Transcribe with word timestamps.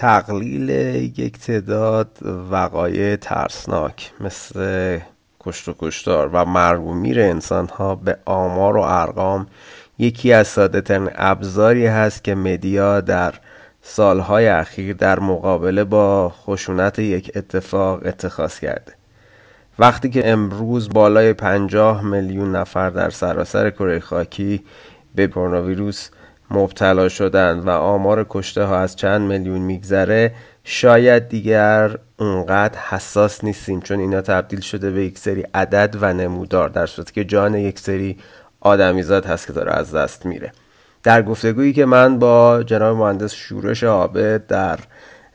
تقلیل 0.00 0.70
یک 1.18 1.38
تعداد 1.38 2.18
وقایع 2.50 3.16
ترسناک 3.16 4.12
مثل 4.20 4.98
کشت 5.40 5.68
و 5.68 5.74
کشتار 5.78 6.30
و 6.32 6.44
مرگ 6.44 6.82
و 6.82 6.94
میر 6.94 7.20
انسان 7.20 7.68
ها 7.68 7.94
به 7.94 8.16
آمار 8.24 8.76
و 8.76 8.80
ارقام 8.80 9.46
یکی 9.98 10.32
از 10.32 10.48
ساده 10.48 10.80
ترین 10.80 11.10
ابزاری 11.14 11.86
هست 11.86 12.24
که 12.24 12.34
مدیا 12.34 13.00
در 13.00 13.34
سالهای 13.82 14.48
اخیر 14.48 14.96
در 14.96 15.20
مقابله 15.20 15.84
با 15.84 16.28
خشونت 16.28 16.98
یک 16.98 17.32
اتفاق 17.34 18.06
اتخاذ 18.06 18.58
کرده. 18.58 18.92
وقتی 19.78 20.10
که 20.10 20.28
امروز 20.28 20.88
بالای 20.88 21.32
پنجاه 21.32 22.04
میلیون 22.04 22.56
نفر 22.56 22.90
در 22.90 23.10
سراسر 23.10 23.70
کره 23.70 24.00
خاکی 24.00 24.64
به 25.14 25.28
کرونا 25.28 25.62
ویروس 25.62 26.10
مبتلا 26.50 27.08
شدند 27.08 27.66
و 27.66 27.70
آمار 27.70 28.26
کشته 28.28 28.64
ها 28.64 28.78
از 28.78 28.96
چند 28.96 29.20
میلیون 29.20 29.60
میگذره 29.60 30.34
شاید 30.64 31.28
دیگر 31.28 31.98
اونقدر 32.18 32.78
حساس 32.78 33.44
نیستیم 33.44 33.80
چون 33.80 34.00
اینا 34.00 34.20
تبدیل 34.20 34.60
شده 34.60 34.90
به 34.90 35.04
یک 35.04 35.18
سری 35.18 35.44
عدد 35.54 35.96
و 36.00 36.12
نمودار 36.12 36.68
در 36.68 36.86
صورتی 36.86 37.12
که 37.12 37.24
جان 37.24 37.54
یک 37.54 37.78
سری 37.78 38.18
آدمیزاد 38.60 39.26
هست 39.26 39.46
که 39.46 39.52
داره 39.52 39.72
از 39.72 39.94
دست 39.94 40.26
میره. 40.26 40.52
در 41.02 41.22
گفتگویی 41.22 41.72
که 41.72 41.84
من 41.84 42.18
با 42.18 42.62
جناب 42.62 42.96
مهندس 42.96 43.32
شورش 43.32 43.84
عابد 43.84 44.46
در 44.46 44.78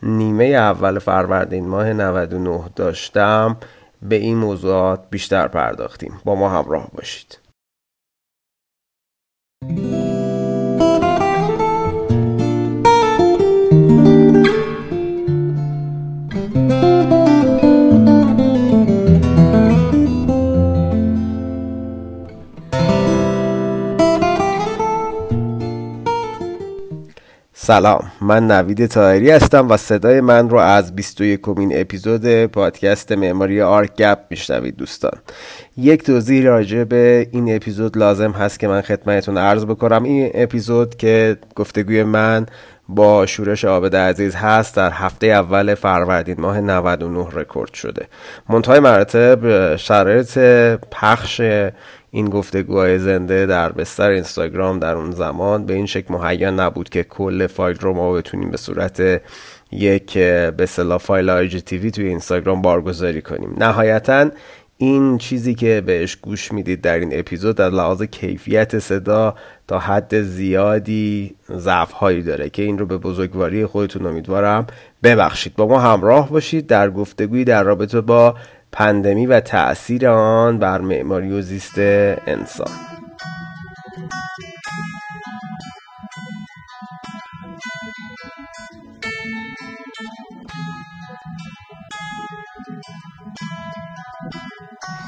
نیمه 0.04 0.46
اول 0.46 1.00
فروردین 1.00 1.68
ماه 1.68 1.94
99 1.94 2.64
داشتم 2.76 3.58
به 4.02 4.16
این 4.16 4.38
موضوعات 4.38 5.00
بیشتر 5.10 5.48
پرداختیم. 5.48 6.22
با 6.26 6.36
ما 6.36 6.50
همراه 6.50 6.88
باشید. 6.94 7.38
سلام 27.68 28.12
من 28.22 28.48
نوید 28.48 28.86
طاهری 28.86 29.32
هستم 29.32 29.70
و 29.70 29.78
صدای 29.78 30.22
من 30.22 30.50
رو 30.50 30.58
از 30.58 30.96
21 30.96 31.42
کمین 31.42 31.82
اپیزود 31.82 32.46
پادکست 32.46 33.12
معماری 33.12 33.62
آرک 33.62 33.96
گپ 33.96 34.20
میشنوید 34.30 34.76
دوستان. 34.76 35.12
یک 35.78 36.04
توضیح 36.04 36.44
راجع 36.44 36.84
به 36.84 37.28
این 37.32 37.56
اپیزود 37.56 37.98
لازم 37.98 38.32
هست 38.32 38.60
که 38.60 38.68
من 38.68 38.82
خدمتتون 38.82 39.38
عرض 39.38 39.66
بکنم. 39.66 40.04
این 40.04 40.32
اپیزود 40.34 40.96
که 40.96 41.38
گفتگوی 41.56 42.04
من 42.04 42.46
با 42.90 43.26
شورش 43.26 43.66
عابد 43.66 43.96
عزیز 43.96 44.36
هست 44.36 44.76
در 44.76 44.92
هفته 44.92 45.28
اول 45.28 45.76
فروردین 45.76 46.42
ماه 46.42 46.62
99 46.62 47.28
رکورد 47.34 47.74
شده. 47.74 48.08
منتهای 48.50 48.80
مراتب 48.80 49.76
شرایط 49.76 50.38
پخش 50.92 51.42
این 52.16 52.30
گفتگوهای 52.30 53.00
زنده 53.00 53.46
در 53.46 53.72
بستر 53.72 54.10
اینستاگرام 54.10 54.80
در 54.80 54.96
اون 54.96 55.12
زمان 55.12 55.66
به 55.66 55.74
این 55.74 55.86
شکل 55.86 56.14
مهیا 56.14 56.52
نبود 56.52 56.90
که 56.90 57.04
کل 57.04 57.48
فایل 57.48 57.78
رو 57.80 57.94
ما 57.94 58.14
بتونیم 58.14 58.52
به 58.52 58.58
صورت 58.58 59.22
یک 59.72 60.18
به 60.58 60.66
صلاح 60.66 60.98
فایل 60.98 61.30
آی 61.30 61.50
توی 61.50 62.08
اینستاگرام 62.08 62.62
بارگذاری 62.62 63.22
کنیم. 63.22 63.56
نهایتا 63.58 64.30
این 64.78 65.18
چیزی 65.18 65.56
که 65.56 65.84
بهش 65.86 66.16
گوش 66.16 66.52
می‌دید 66.52 66.82
در 66.82 67.00
این 67.00 67.20
اپیزود 67.20 67.56
در 67.56 67.70
لحاظ 67.70 68.04
کیفیت 68.04 68.80
صدا 68.80 69.36
تا 69.68 69.80
حد 69.80 70.22
زیادی 70.22 71.36
ضعف 71.52 71.92
هایی 71.92 72.22
داره 72.22 72.50
که 72.50 72.64
این 72.64 72.78
رو 72.78 72.86
به 72.86 72.98
بزرگواری 72.98 73.66
خودتون 73.66 74.06
امیدوارم 74.06 74.68
ببخشید. 75.04 75.56
با 75.56 75.68
ما 75.68 75.80
همراه 75.80 76.30
باشید 76.30 76.68
در 76.68 76.90
گفتگویی 76.90 77.44
در 77.44 77.64
رابطه 77.64 78.02
با 78.02 78.36
پندمی 78.76 79.26
و 79.26 79.40
تأثیر 79.40 80.10
آن 80.10 80.60
بر 80.60 80.82
معماری 80.82 81.32
و 81.32 81.42
زیست 81.42 81.78
انسان. 81.78 82.72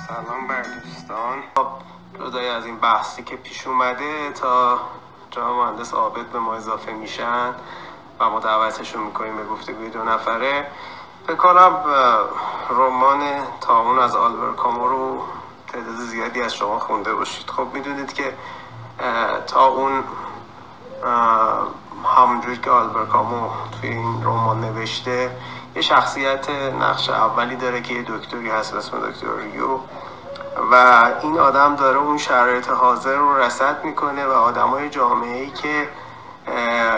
سلام 0.08 0.48
بر 0.48 0.62
دوستان. 0.84 1.44
خب، 1.56 1.68
جدای 2.20 2.50
از 2.50 2.66
این 2.66 2.80
بحثی 2.80 3.24
که 3.24 3.36
پیش 3.36 3.68
اومده 3.68 4.32
تا 4.42 4.80
جناب 5.32 5.56
مهندس 5.56 5.94
عابد 5.94 6.26
به 6.34 6.40
ما 6.40 6.56
اضافه 6.56 6.92
میشن 6.92 7.54
و 8.20 8.30
ما 8.30 8.40
دعوتشون 8.40 9.04
می‌کنیم 9.04 9.38
به 9.38 9.44
گفتگوی 9.46 9.90
دو 9.90 10.04
نفره. 10.04 10.66
فکر 11.28 11.36
کنم 11.36 11.72
رمان 12.70 13.20
تاون 13.62 14.00
از 14.00 14.16
آلبر 14.16 14.52
کامو 14.52 14.88
رو 14.88 15.22
تعداد 15.68 15.96
زیادی 15.96 16.42
از 16.42 16.56
شما 16.56 16.80
خونده 16.80 17.14
باشید. 17.14 17.50
خب 17.50 17.68
می‌دونید 17.74 18.14
که 18.14 18.34
تا 19.48 19.68
اون 19.68 20.04
همونجوری 22.18 22.58
که 22.58 22.70
آلبر 22.70 23.06
کامو 23.06 23.50
توی 23.72 23.90
این 23.90 24.24
رمان 24.24 24.62
نوشته 24.62 25.38
یه 25.76 25.82
شخصیت 25.82 26.50
نقش 26.82 27.10
اولی 27.10 27.56
داره 27.56 27.82
که 27.82 27.94
یه 27.94 28.04
دکتری 28.08 28.50
هست 28.50 28.74
اسم 28.74 29.10
دکتر 29.10 29.28
ریو 29.38 29.80
و 30.72 31.04
این 31.22 31.40
آدم 31.40 31.76
داره 31.76 31.98
اون 31.98 32.18
شرایط 32.18 32.70
حاضر 32.70 33.16
رو 33.16 33.38
رسد 33.38 33.84
می‌کنه 33.84 34.26
و 34.26 34.32
آدمای 34.32 34.90
جامعه 34.90 35.38
ای 35.38 35.50
که 35.50 35.90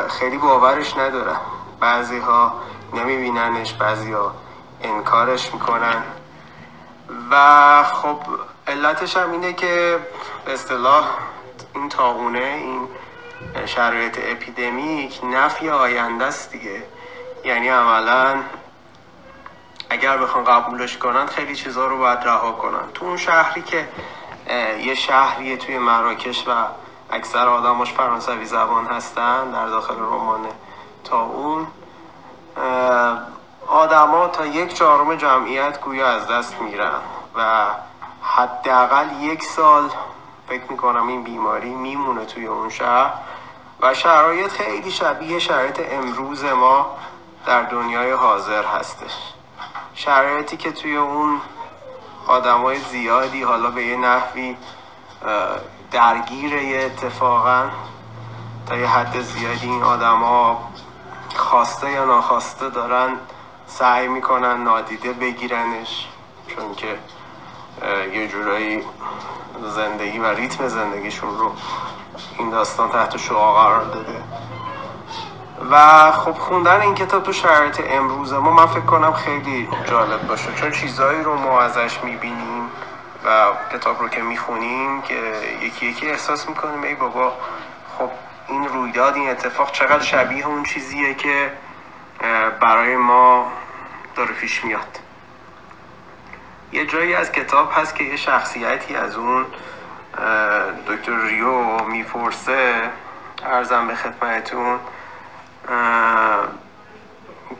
خیلی 0.09 0.37
باورش 0.37 0.97
ندارن. 0.97 1.37
بعضی 1.79 2.19
ها 2.19 2.53
نمیبیننش 2.93 3.73
بعضی 3.73 4.11
ها 4.11 4.33
انکارش 4.81 5.53
می‌کنن. 5.53 6.03
و 7.31 7.83
خب 7.83 8.17
علتش 8.67 9.17
هم 9.17 9.31
اینه 9.31 9.53
که 9.53 9.99
به 10.45 10.53
اصطلاح 10.53 11.07
این 11.75 11.89
تاونه 11.89 12.39
این 12.39 12.87
شرایط 13.65 14.19
اپیدمیک 14.23 15.19
نفی 15.23 15.69
آینده 15.69 16.25
است 16.25 16.51
دیگه. 16.51 16.83
یعنی 17.45 17.69
عملا 17.69 18.41
اگر 19.89 20.17
بخوان 20.17 20.43
قبولش 20.43 20.97
کنن 20.97 21.25
خیلی 21.25 21.55
چیزها 21.55 21.85
رو 21.85 21.97
باید 21.97 22.19
رها 22.19 22.51
کنن. 22.51 22.91
تو 22.93 23.05
اون 23.05 23.17
شهری 23.17 23.61
که 23.61 23.87
یه 24.83 24.95
شهریه 24.95 25.57
توی 25.57 25.77
مراکش 25.77 26.47
و 26.47 26.51
اکثر 27.11 27.47
آدماش 27.47 27.93
فرانسوی 27.93 28.45
زبان 28.45 28.85
هستن 28.85 29.51
در 29.51 29.67
داخل 29.67 29.95
رمان 29.95 30.47
تا 31.03 31.21
اون 31.21 31.67
آدما 33.67 34.27
تا 34.27 34.45
یک 34.45 34.73
چهارم 34.73 35.15
جمعیت 35.15 35.81
گویا 35.81 36.07
از 36.07 36.27
دست 36.27 36.61
میرن 36.61 37.01
و 37.35 37.65
حداقل 38.21 39.21
یک 39.21 39.43
سال 39.43 39.89
فکر 40.47 40.63
می‌کنم 40.69 41.07
این 41.07 41.23
بیماری 41.23 41.69
میمونه 41.69 42.25
توی 42.25 42.47
اون 42.47 42.69
شهر 42.69 43.13
و 43.81 43.93
شرایط 43.93 44.51
خیلی 44.51 44.91
شبیه 44.91 45.39
شرایط 45.39 45.81
امروز 45.91 46.43
ما 46.43 46.97
در 47.45 47.61
دنیای 47.61 48.11
حاضر 48.11 48.63
هستش. 48.63 49.13
شرایطی 49.93 50.57
که 50.57 50.71
توی 50.71 50.97
اون 50.97 51.41
آدمای 52.27 52.79
زیادی 52.79 53.43
حالا 53.43 53.71
به 53.71 53.83
یه 53.85 53.97
نحوی 53.97 54.57
درگیر 55.91 56.79
اتفاقا 56.85 57.69
تا 58.65 58.77
یه 58.77 58.87
حد 58.87 59.21
زیادی 59.21 59.67
این 59.67 59.83
آدما 59.83 60.69
خواسته 61.35 61.91
یا 61.91 62.05
ناخواسته 62.05 62.69
دارن 62.69 63.17
سعی 63.67 64.07
می‌کنن 64.07 64.63
نادیده 64.63 65.13
بگیرنش 65.13 66.07
چون 66.47 66.75
که 66.75 66.97
یه 68.13 68.27
جورایی 68.27 68.83
زندگی 69.75 70.19
و 70.19 70.25
ریتم 70.25 70.67
زندگیشون 70.67 71.39
رو 71.39 71.51
این 72.37 72.49
داستان 72.49 72.89
تحت 72.89 73.17
شعا 73.17 73.53
قرار 73.53 73.83
داده. 73.83 74.23
و 75.71 76.11
خب 76.11 76.31
خوندن 76.31 76.81
این 76.81 76.95
کتاب 76.95 77.23
تو 77.23 77.33
شرایط 77.33 77.81
امروز 77.89 78.33
ما 78.33 78.51
من 78.51 78.65
فکر 78.65 78.85
کنم 78.85 79.13
خیلی 79.13 79.69
جالب 79.85 80.27
باشه 80.27 80.53
چون 80.53 80.71
چیزهایی 80.71 81.23
رو 81.23 81.37
ما 81.37 81.59
ازش 81.59 82.03
می‌بینیم 82.03 82.71
و 83.25 83.45
کتاب 83.73 84.01
رو 84.01 84.07
که 84.07 84.21
می‌خونیم 84.21 85.01
که 85.01 85.33
یکی 85.61 85.85
یکی 85.85 86.09
احساس 86.09 86.49
می‌کنیم 86.49 86.83
ای 86.83 86.95
بابا 86.95 87.33
خب 87.97 88.09
این 88.49 88.67
رویداد 88.67 89.15
این 89.15 89.29
اتفاق 89.29 89.71
چقدر 89.71 90.03
شبیه 90.03 90.47
اون 90.47 90.63
چیزیه 90.63 91.13
که 91.13 91.51
برای 92.59 92.95
ما 92.95 93.51
داره 94.15 94.31
پیش 94.31 94.65
میاد. 94.65 94.99
یه 96.71 96.85
جایی 96.85 97.15
از 97.15 97.31
کتاب 97.31 97.71
هست 97.75 97.95
که 97.95 98.03
یه 98.03 98.15
شخصیتی 98.15 98.95
از 98.95 99.15
اون 99.15 99.45
دکتر 100.87 101.21
ریو 101.21 101.83
می‌پرسه 101.83 102.89
ارزم 103.45 103.87
به 103.87 103.95
خدمتون 103.95 104.79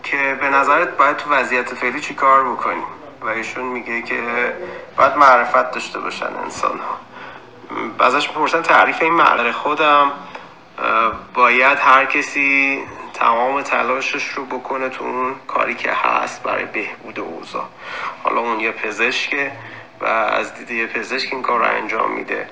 که 0.04 0.38
به 0.42 0.50
نظرت 0.50 0.98
باید 0.98 1.18
تو 1.18 1.30
وضعیت 1.30 1.74
فعلی 1.74 2.00
چی 2.02 2.14
کار 2.16 2.44
بکنیم 2.44 2.84
و 3.22 3.28
ایشون 3.28 3.66
میگه 3.66 4.02
که 4.02 4.54
باید 4.98 5.18
معرفت 5.18 5.72
داشته 5.72 6.00
باشن 6.00 6.36
انسان 6.44 6.80
ها 6.80 8.06
ازش 8.06 8.28
می‌پرسن 8.30 8.62
تعریف 8.62 9.02
این 9.02 9.14
معرفت 9.14 9.58
خودم. 9.58 10.12
باید 11.34 11.78
هر 11.80 12.06
کسی 12.06 12.84
تمام 13.14 13.62
تلاشش 13.62 14.24
رو 14.30 14.46
بکنه 14.46 14.90
تو 14.90 15.04
اون 15.04 15.36
کاری 15.48 15.76
که 15.76 15.92
هست 15.92 16.44
برای 16.44 16.66
بهبود 16.66 17.20
اوضاع. 17.20 17.66
حالا 18.24 18.42
اون 18.42 18.60
یه 18.60 18.72
پزشکه 18.72 19.52
و 20.02 20.06
از 20.06 20.54
دید 20.54 20.72
یه 20.72 20.88
پزشک 20.88 21.34
این 21.34 21.42
کار 21.42 21.60
رو 21.60 21.66
انجام 21.66 22.12
میده. 22.12 22.50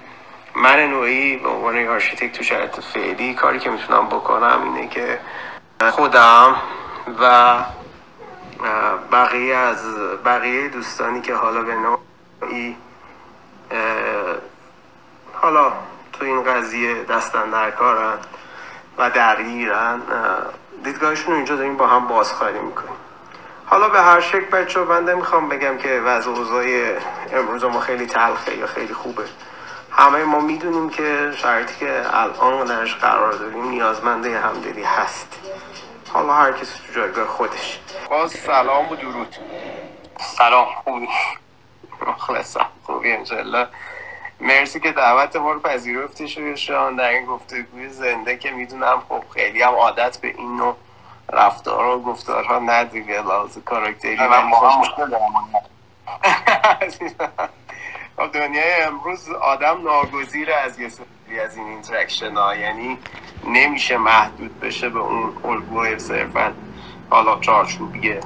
من 0.56 0.90
نوعی 0.90 1.38
به 1.38 1.50
عنوان 1.50 1.88
آرشیتکت 1.88 2.38
تو 2.38 2.44
شرایط 2.44 2.80
فعلی 2.80 3.34
کاری 3.34 3.60
که 3.60 3.70
می‌تونم 3.70 4.08
بکنم 4.08 4.62
اینه 4.64 4.88
که 4.88 5.20
خودم 5.92 6.56
و 7.20 7.56
بقیه 9.12 9.56
از 9.56 9.96
بقیه 10.26 10.68
دوستانی 10.68 11.22
که 11.22 11.34
حالا 11.34 11.62
به 11.62 11.76
نوعی 11.76 12.76
حالا 15.34 15.74
تو 16.20 16.26
این 16.26 16.44
قضیه 16.44 17.04
دستن 17.04 17.50
در 17.50 17.72
کارن 17.72 18.18
و 18.98 19.10
درگیرن 19.10 20.02
دیدگاهشون 20.84 21.32
رو 21.32 21.36
اینجا 21.36 21.56
داریم 21.56 21.78
با 21.78 21.88
هم 21.88 22.08
بازخواهی 22.08 22.60
می‌کنیم. 22.60 22.96
حالا 23.66 23.90
به 23.90 24.02
هر 24.02 24.20
شکل 24.20 24.46
بچه 24.46 24.84
بنده 24.84 25.16
می‌خوام 25.16 25.50
بگم 25.50 25.78
که 25.78 25.90
وضع 25.90 26.30
اوضاع 26.30 26.66
امروز 27.32 27.64
ما 27.64 27.80
خیلی 27.80 28.06
تلخه 28.06 28.58
یا 28.58 28.68
خیلی 28.68 28.94
خوبه. 28.94 29.24
همه 29.92 30.24
ما 30.24 30.40
می‌دونیم 30.40 30.90
که 30.90 31.32
شرطی 31.36 31.76
که 31.80 32.04
الان 32.14 32.66
درش 32.66 32.96
قرار 32.96 33.32
داریم 33.32 33.70
نیازمنده 33.70 34.40
همدلی 34.40 34.84
هست. 34.84 35.40
حالا 36.14 36.34
هر 36.34 36.52
کسی 36.52 36.80
تو 36.88 36.94
جایگاه 36.94 37.28
خودش. 37.28 37.80
باز 38.10 38.32
سلام 38.32 38.92
و 38.92 38.96
درود. 38.96 39.36
سلام 40.20 40.68
خوبی؟ 40.84 41.10
مخلصم 42.08 42.66
خوبی 42.84 43.12
انشالله 43.12 43.68
مرسی 44.42 44.80
که 44.80 44.92
دعوت 44.92 45.36
ما 45.36 45.52
رو 45.52 45.60
پذیرفتی 45.60 46.58
شان 46.58 46.96
در 46.96 47.10
این 47.10 47.26
گفتگوی 47.26 47.90
زنده 47.90 48.38
که 48.38 48.52
می‌دونم 48.52 49.04
خب 49.10 49.24
خیلی 49.34 49.62
هم 49.62 49.74
عادت 49.74 50.18
به 50.18 50.28
این 50.28 50.58
نوع 50.58 50.76
رفتار 51.34 51.86
و 51.86 52.02
گفتارها 52.02 52.60
ندیگه 52.60 53.22
لحاظ 53.22 53.58
کاراکتری. 53.58 54.16
من 54.16 54.44
ما 54.44 54.70
هم 54.70 55.12
دنیای 58.34 58.82
امروز 58.82 59.30
آدم 59.30 59.84
ناگزیر 59.84 60.52
از 60.52 60.80
یه 60.80 60.90
سری 60.90 61.40
از 61.40 61.58
این 61.58 61.68
interaction 61.68 62.34
ها 62.38 62.56
یعنی 62.56 62.98
نمیشه 63.48 63.98
محدود 63.98 64.60
بشه 64.60 64.90
به 64.90 65.00
اون 65.00 65.38
الگوهای 65.44 66.00
صرفا 66.00 66.54
حالا 67.10 67.40
چارچوبیه 67.40 68.20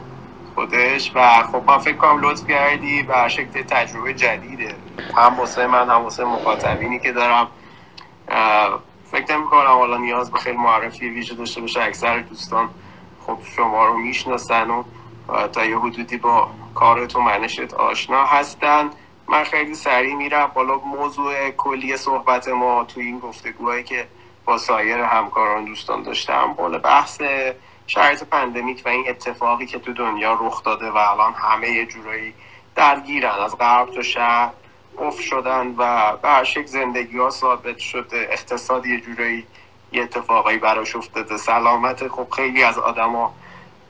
خودش 0.55 1.11
و 1.15 1.43
خب 1.43 1.63
من 1.67 1.77
فکر 1.77 1.97
کنم 1.97 2.21
لطف 2.21 2.47
کردی 2.47 3.03
به 3.03 3.27
شکل 3.27 3.63
تجربه 3.63 4.13
جدیده. 4.13 4.81
هم 5.15 5.39
واسه 5.39 5.67
من 5.67 5.89
هم 5.89 6.03
واسه 6.03 6.25
مخاطبینی 6.25 6.99
که 6.99 7.11
دارم. 7.11 7.51
فکر 9.03 9.37
نمی 9.37 9.45
کنم 9.45 9.67
حالا 9.67 9.97
نیاز 9.97 10.31
به 10.31 10.39
خیلی 10.39 10.57
معرفی 10.57 11.09
ویژه 11.09 11.35
داشته 11.35 11.61
باشه. 11.61 11.81
اکثر 11.83 12.19
دوستان 12.19 12.69
خب 13.19 13.39
شما 13.55 13.85
رو 13.85 13.97
می‌شناسن 13.97 14.69
و 14.69 14.83
تا 15.47 15.65
یه 15.65 15.77
حدودی 15.79 16.17
با 16.17 16.51
کارت 16.75 17.15
و 17.15 17.21
منشت 17.21 17.73
آشنا 17.73 18.25
هستن. 18.25 18.89
من 19.27 19.43
خیلی 19.43 19.75
سریع 19.75 20.15
میرم. 20.15 20.51
بالا 20.55 20.77
موضوع 20.77 21.49
کلی 21.51 21.97
صحبت 21.97 22.47
ما 22.47 22.83
توی 22.83 23.05
این 23.05 23.19
گفتگوهایی 23.19 23.83
که 23.83 24.07
با 24.45 24.57
سایر 24.57 24.99
همکاران 24.99 25.65
دوستان 25.65 26.03
داشتم 26.03 26.53
بالا 26.53 26.79
بحث 26.79 27.21
شرایط 27.93 28.23
پندمیک 28.23 28.81
و 28.85 28.89
این 28.89 29.09
اتفاقی 29.09 29.65
که 29.65 29.79
تو 29.79 29.93
دنیا 29.93 30.33
رخ 30.41 30.63
داده 30.63 30.91
و 30.91 30.97
الان 30.97 31.33
همه 31.33 31.85
جورایی 31.85 32.33
درگیرن 32.75 33.31
از 33.31 33.57
غرب 33.57 33.89
تا 33.95 34.01
شهر 34.01 34.51
اف 34.99 35.19
شدن 35.19 35.75
و 35.77 36.17
به 36.17 36.29
هر 36.29 36.43
شکل 36.43 36.65
زندگی 36.65 37.17
ها 37.17 37.29
ثابت 37.29 37.77
شده 37.77 38.27
اقتصادی 38.31 38.89
یه 38.89 39.01
جورایی 39.01 39.45
یه 39.91 40.03
اتفاقایی 40.03 40.57
براش 40.57 40.95
افتاده 40.95 41.37
سلامت 41.37 42.07
خب 42.07 42.27
خیلی 42.35 42.63
از 42.63 42.77
آدما 42.77 43.33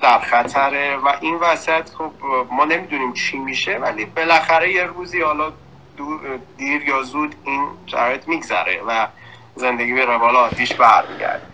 در 0.01 0.19
خطره 0.19 0.97
و 0.97 1.17
این 1.21 1.35
وسط 1.35 1.89
خب 1.89 2.11
ما 2.51 2.65
نمی‌دونیم 2.65 3.13
چی 3.13 3.37
میشه 3.37 3.77
ولی 3.77 4.05
بالاخره 4.05 4.71
یه 4.71 4.83
روزی 4.83 5.21
حالا 5.21 5.51
دیر 6.57 6.81
یا 6.81 7.03
زود 7.03 7.35
این 7.43 7.67
شرایط 7.85 8.27
میگذره 8.27 8.81
و 8.87 9.07
زندگی 9.55 9.93
به 9.93 10.05
روال 10.05 10.35
آتیش 10.35 10.73
برمیگرده. 10.73 11.50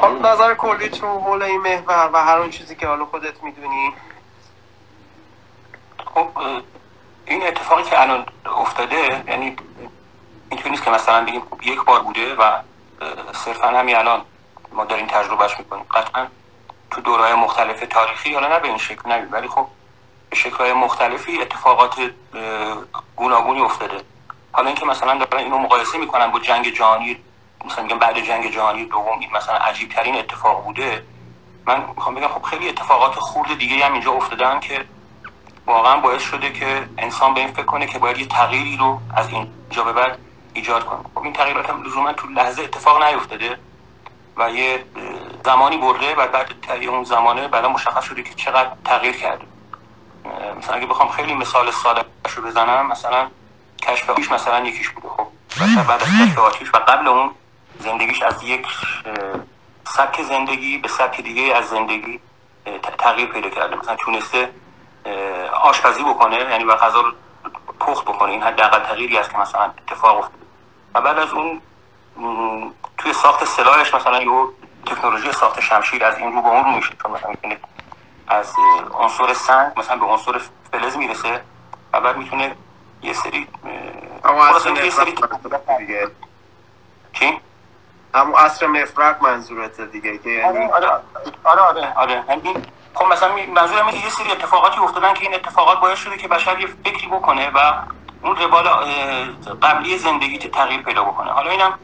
حالا 0.00 0.32
نظر 0.32 0.54
کلی 0.54 0.88
تو 0.88 1.06
حول 1.06 1.42
این 1.42 1.60
محور 1.60 2.10
و 2.12 2.24
هر 2.24 2.38
اون 2.38 2.50
چیزی 2.50 2.74
که 2.74 2.86
حالا 2.86 3.04
خودت 3.04 3.42
می‌دونی. 3.42 3.94
خب 6.14 6.28
این 7.26 7.46
اتفاقی 7.46 7.82
که 7.82 8.00
الان 8.00 8.26
افتاده 8.46 9.24
یعنی 9.28 9.56
اینطور 10.50 10.70
نیست 10.70 10.84
که 10.84 10.90
مثلا 10.90 11.24
بگیم 11.24 11.42
یک 11.62 11.84
بار 11.84 12.00
بوده 12.00 12.34
و 12.34 12.56
صرفا 13.32 13.68
همین 13.68 13.96
الان 13.96 14.24
ما 14.72 14.84
داریم 14.84 15.06
تجربهش 15.06 15.58
می‌کنیم. 15.58 15.84
قطعا 15.94 16.26
تو 16.90 17.00
دورهای 17.00 17.34
مختلف 17.34 17.84
تاریخی 17.90 18.34
حالا 18.34 18.48
نه 18.48 18.58
به 18.58 18.68
این 18.68 18.78
شکل 18.78 19.08
نه 19.08 19.28
ولی 19.30 19.48
خب 19.48 19.66
به 20.30 20.36
شکلهای 20.36 20.72
مختلفی 20.72 21.42
اتفاقات 21.42 21.94
گوناگونی 23.16 23.60
افتاده. 23.60 24.04
حالا 24.52 24.66
اینکه 24.66 24.86
مثلا 24.86 25.18
دارن 25.18 25.44
اینو 25.44 25.58
مقایسه 25.58 25.98
می‌کنن 25.98 26.30
با 26.30 26.38
جنگ 26.38 26.74
جهانی 26.74 27.16
مثلا 27.64 27.84
میگم 27.84 27.98
بعد 27.98 28.20
جنگ 28.20 28.50
جهانی 28.50 28.84
دوم 28.84 29.18
این 29.20 29.30
مثلا 29.32 29.54
عجیب 29.54 29.88
ترین 29.88 30.16
اتفاق 30.16 30.64
بوده 30.64 31.04
من 31.66 31.84
می‌خوام 31.96 32.14
بگم 32.14 32.28
خب 32.28 32.42
خیلی 32.42 32.68
اتفاقات 32.68 33.14
خورد 33.14 33.58
دیگه 33.58 33.86
هم 33.86 33.92
اینجا 33.92 34.12
افتادن 34.12 34.60
که 34.60 34.84
واقعا 35.66 35.96
باعث 35.96 36.22
شده 36.22 36.52
که 36.52 36.88
انسان 36.98 37.34
به 37.34 37.40
این 37.40 37.52
فکر 37.52 37.64
کنه 37.64 37.86
که 37.86 37.98
باید 37.98 38.18
یه 38.18 38.26
تغییری 38.26 38.76
رو 38.76 39.00
از 39.16 39.28
اینجا 39.28 39.84
به 39.84 39.92
بعد 39.92 40.18
ایجاد 40.54 40.84
کنه. 40.84 40.98
خب 41.14 41.22
این 41.22 41.32
تغییرات 41.32 41.70
هم 41.70 41.82
لزوما 41.82 42.12
تو 42.12 42.28
لحظه 42.28 42.62
اتفاق 42.62 43.02
نیفتاده 43.02 43.58
و 44.36 44.50
یه 44.50 44.84
زمانی 45.44 45.76
برده 45.76 46.14
و 46.14 46.26
بعد 46.26 46.54
اون 46.88 47.04
زمانه 47.04 47.48
بعدا 47.48 47.68
مشخص 47.68 48.04
شده 48.04 48.22
که 48.22 48.34
چقدر 48.34 48.70
تغییر 48.84 49.16
کرده. 49.16 49.44
مثلا 50.58 50.74
اگه 50.74 50.86
بخوام 50.86 51.08
خیلی 51.08 51.34
مثال 51.34 51.70
ساده 51.70 52.04
رو 52.36 52.42
بزنم 52.42 52.86
مثلا 52.86 53.28
کشف 53.82 54.10
آتیش 54.10 54.32
مثلا 54.32 54.66
یکیش 54.66 54.88
بوده. 54.88 55.08
خب 55.08 55.26
بعد 55.88 56.02
از 56.02 56.08
کشف 56.08 56.38
آتیش 56.38 56.74
و 56.74 56.78
قبل 56.78 57.08
اون 57.08 57.30
زندگیش 57.80 58.22
از 58.22 58.42
یک 58.42 58.66
سبک 59.86 60.22
زندگی 60.22 60.78
به 60.78 60.88
سبک 60.88 61.20
دیگه 61.20 61.54
از 61.54 61.68
زندگی 61.68 62.20
تغییر 62.98 63.28
پیدا 63.28 63.50
کرده. 63.50 63.76
مثلا 63.76 63.96
تونسته 63.96 64.50
آشپزی 65.62 66.02
بکنه 66.02 66.36
یعنی 66.36 66.64
و 66.64 66.74
غذا 66.74 67.00
رو 67.00 67.12
پخت 67.80 68.04
بکنه. 68.04 68.30
این 68.30 68.42
حداقل 68.42 68.78
تغییری 68.78 69.18
است 69.18 69.30
که 69.30 69.38
مثلا 69.38 69.62
اتفاق 69.62 70.18
افتاده. 70.18 70.44
و 70.94 71.00
بعد 71.00 71.18
از 71.18 71.32
اون 71.32 71.60
توی 72.98 73.12
ساخت 73.12 73.44
سلاحش 73.44 73.94
مثلا 73.94 74.22
یه 74.22 74.30
تکنولوژی 74.86 75.32
ساخت 75.32 75.60
شمشیر 75.60 76.04
از 76.04 76.18
این 76.18 76.32
رو 76.32 76.42
به 76.42 76.48
اون 76.48 76.64
رو 76.64 76.70
میشه. 76.70 76.94
چون 77.02 77.10
مثلا 77.10 77.30
می‌تونه 77.30 77.58
از 78.28 78.54
عنصر 78.94 79.32
سنگ 79.34 79.72
مثلا 79.76 79.96
به 79.96 80.06
عنصر 80.06 80.40
فلز 80.72 80.96
می‌رسه 80.96 81.44
و 81.92 82.00
بعد 82.00 82.16
می‌تونه 82.16 82.56
یه 83.02 83.12
سری 83.12 83.48
اما 84.24 84.58
یه 84.84 84.90
سری 84.90 85.14
چی؟ 87.12 87.40
همون 88.14 88.34
عصر 88.34 88.66
مفرق 88.66 89.22
منظورت 89.22 89.80
دیگه 89.80 90.18
که 90.18 90.30
یعنی 90.30 90.64
آره 90.64 90.88
آره. 91.44 91.62
آره, 91.62 91.92
آره. 91.96 92.24
یعنی 92.28 92.54
خب 92.94 93.04
مثلا 93.06 93.28
منظورم 93.54 93.86
اینه 93.86 94.04
یه 94.04 94.10
سری 94.10 94.30
اتفاقاتی 94.30 94.78
افتادن 94.78 95.14
که 95.14 95.22
این 95.22 95.34
اتفاقات 95.34 95.80
باعث 95.80 95.98
شده 95.98 96.16
که 96.16 96.28
بشر 96.28 96.60
یه 96.60 96.66
فکری 96.66 97.06
بکنه 97.06 97.50
و 97.50 97.72
اون 98.22 98.36
روال 98.36 98.68
قبلی 99.62 99.98
زندگی 99.98 100.38
تغییر 100.38 100.82
پیدا 100.82 101.04
بکنه. 101.04 101.30
حالا 101.30 101.50
اینم 101.50 101.78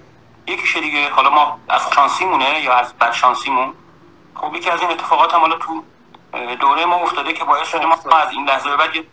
یکیشه 0.47 0.81
دیگه. 0.81 1.11
حالا 1.11 1.31
ما 1.31 1.59
از 1.69 1.83
شانسیمونه 1.95 2.61
یا 2.61 2.75
از 2.75 2.93
بد 2.93 3.13
شانسیمون. 3.13 3.75
خب 4.35 4.55
یکی 4.55 4.71
از 4.71 4.81
این 4.81 4.91
اتفاقات 4.91 5.35
هم 5.35 5.41
حالا 5.41 5.57
تو 5.57 5.85
دوره 6.61 6.85
ما 6.85 6.97
افتاده 6.97 7.33
که 7.33 7.45
باعث 7.45 7.69
شده 7.69 7.87
ما 7.87 8.17
از 8.17 8.31
این 8.31 8.49
لحظه 8.49 8.77
بعد 8.77 8.97
یه, 8.97 9.05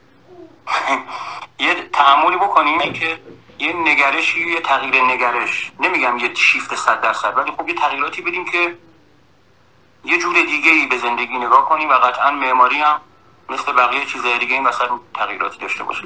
یه 1.68 1.90
تعاملی 1.94 2.38
بکنیم 2.38 2.94
که 2.94 3.20
یه 3.60 3.74
نگرشی 3.74 4.50
یه 4.50 4.60
تغییر 4.60 5.04
نگرش. 5.04 5.72
نمیگم 5.80 6.18
یه 6.18 6.34
شیفت 6.34 6.76
صد 6.76 7.02
درصد 7.02 7.38
ولی 7.38 7.52
خب 7.52 7.70
یه 7.70 7.76
تغییراتی 7.76 8.22
بدیم 8.22 8.46
که 8.46 8.78
یه 10.06 10.18
جور 10.18 10.34
دیگه 10.34 10.72
ای 10.72 10.88
به 10.88 10.98
زندگی 10.98 11.38
نگاه 11.38 11.70
کنیم 11.70 11.90
و 11.90 11.94
قطعا 11.94 12.32
معماری 12.32 12.78
هم 12.78 13.02
مثل 13.50 13.72
بقیه 13.72 14.06
چیزهای 14.06 14.40
دیگه 14.40 14.54
این 14.54 14.64
مثلا 14.64 15.00
تغییراتی 15.16 15.60
داشته 15.60 15.84
باشه 15.84 16.04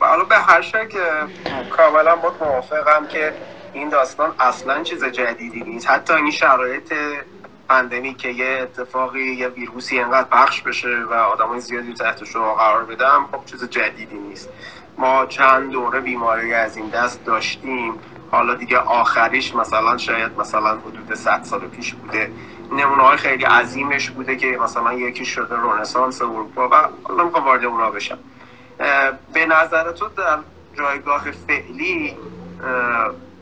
حالا 0.00 0.24
به 0.24 0.38
هر 0.38 0.62
شکل 0.62 0.98
کاملا 1.70 2.16
با 2.16 2.34
موافقم 2.40 3.06
که 3.06 3.34
این 3.72 3.88
داستان 3.88 4.34
اصلا 4.40 4.82
چیز 4.82 5.04
جدیدی 5.04 5.60
نیست. 5.60 5.90
حتی 5.90 6.12
این 6.12 6.30
شرایط 6.30 6.92
پندمی 7.68 8.14
که 8.14 8.28
یه 8.28 8.58
اتفاقی 8.62 9.34
یه 9.34 9.48
ویروسی 9.48 10.00
انقدر 10.00 10.28
پخش 10.28 10.62
بشه 10.62 11.04
و 11.10 11.14
آدمای 11.14 11.60
زیادی 11.60 11.94
تحت 11.94 12.24
شعا 12.24 12.54
قرار 12.54 12.84
بدم 12.84 13.28
خب 13.32 13.44
چیز 13.44 13.64
جدیدی 13.64 14.16
نیست. 14.16 14.48
ما 14.98 15.26
چند 15.26 15.70
دوره 15.70 16.00
بیماری 16.00 16.54
از 16.54 16.76
این 16.76 16.88
دست 16.88 17.24
داشتیم. 17.24 17.94
حالا 18.30 18.54
دیگه 18.54 18.78
آخریش 18.78 19.54
مثلا 19.54 19.98
شاید 19.98 20.38
مثلا 20.38 20.78
حدود 20.78 21.14
100 21.14 21.42
سال 21.42 21.60
پیش 21.60 21.94
بوده. 21.94 22.32
نمونه 22.72 23.02
های 23.02 23.16
خیلی 23.16 23.44
عظیمش 23.44 24.10
بوده 24.10 24.36
که 24.36 24.46
مثلا 24.46 24.92
یکی 24.92 25.24
شده 25.24 25.56
رونسانس 25.56 26.22
اروپا 26.22 26.68
و 26.68 26.74
حالا 27.02 27.24
می‌خوام 27.24 27.44
وارد 27.44 27.64
اونا 27.64 27.90
بشم. 27.90 28.18
به 29.32 29.46
نظر 29.46 29.92
تو 29.92 30.08
در 30.08 30.38
جایگاه 30.78 31.30
فعلی 31.30 32.16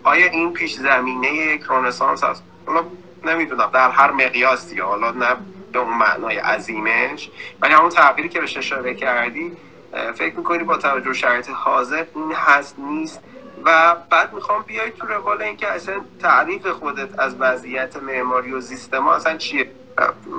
آیا 0.04 0.26
این 0.30 0.52
پیش 0.52 0.74
زمینه 0.74 1.34
یک 1.34 1.62
رونسانس 1.62 2.24
هست؟ 2.24 2.42
حالا 2.66 2.82
نمی‌دونم 3.24 3.70
در 3.72 3.90
هر 3.90 4.10
مقیاسی 4.10 4.80
حالا 4.80 5.10
نه 5.10 5.36
به 5.72 5.78
اون 5.78 5.94
معنای 5.94 6.36
عظیمش 6.36 7.30
ولی 7.60 7.74
همون 7.74 7.88
تغییری 7.88 8.28
که 8.28 8.40
بهش 8.40 8.56
اشاره 8.56 8.94
کردی 8.94 9.52
فکر 9.92 10.36
می‌کنی 10.36 10.64
با 10.64 10.76
توجه 10.76 11.12
شرایط 11.12 11.50
حاضر 11.50 12.04
این 12.14 12.32
هست 12.32 12.78
نیست؟ 12.78 13.20
و 13.64 13.96
بعد 14.10 14.32
می‌خوام 14.32 14.62
بیای 14.62 14.90
تو 14.90 15.06
روال 15.06 15.42
اینکه 15.42 15.72
اصلا 15.72 16.00
تعریف 16.18 16.66
خودت 16.66 17.18
از 17.18 17.36
وضعیت 17.38 17.96
معماری 17.96 18.52
و 18.52 18.60
سیستم 18.60 19.06
اصلا 19.08 19.36
چیه؟ 19.36 19.70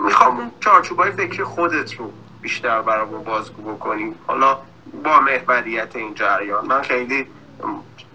می‌خوام 0.06 0.38
اون 0.38 0.52
چارچوبای 0.60 1.12
فکری 1.12 1.44
خودت 1.44 1.94
رو 1.94 2.12
بیشتر 2.42 2.82
برامون 2.82 3.24
بازگو 3.24 3.76
بکنیم 3.76 4.16
حالا 4.28 4.58
با 5.04 5.20
محوریت 5.20 5.96
این 5.96 6.14
جریان 6.14 6.66
من 6.66 6.82
خیلی 6.82 7.28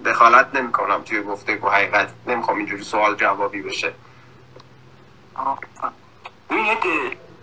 دخالت 0.04 0.54
نمی 0.54 0.72
کنم 0.72 1.02
توی 1.02 1.22
گفتگو 1.22 1.68
حقیقت 1.68 2.08
نمی‌خوام 2.26 2.56
اینجوری 2.56 2.82
سوال 2.82 3.14
جوابی 3.14 3.62
بشه. 3.62 3.92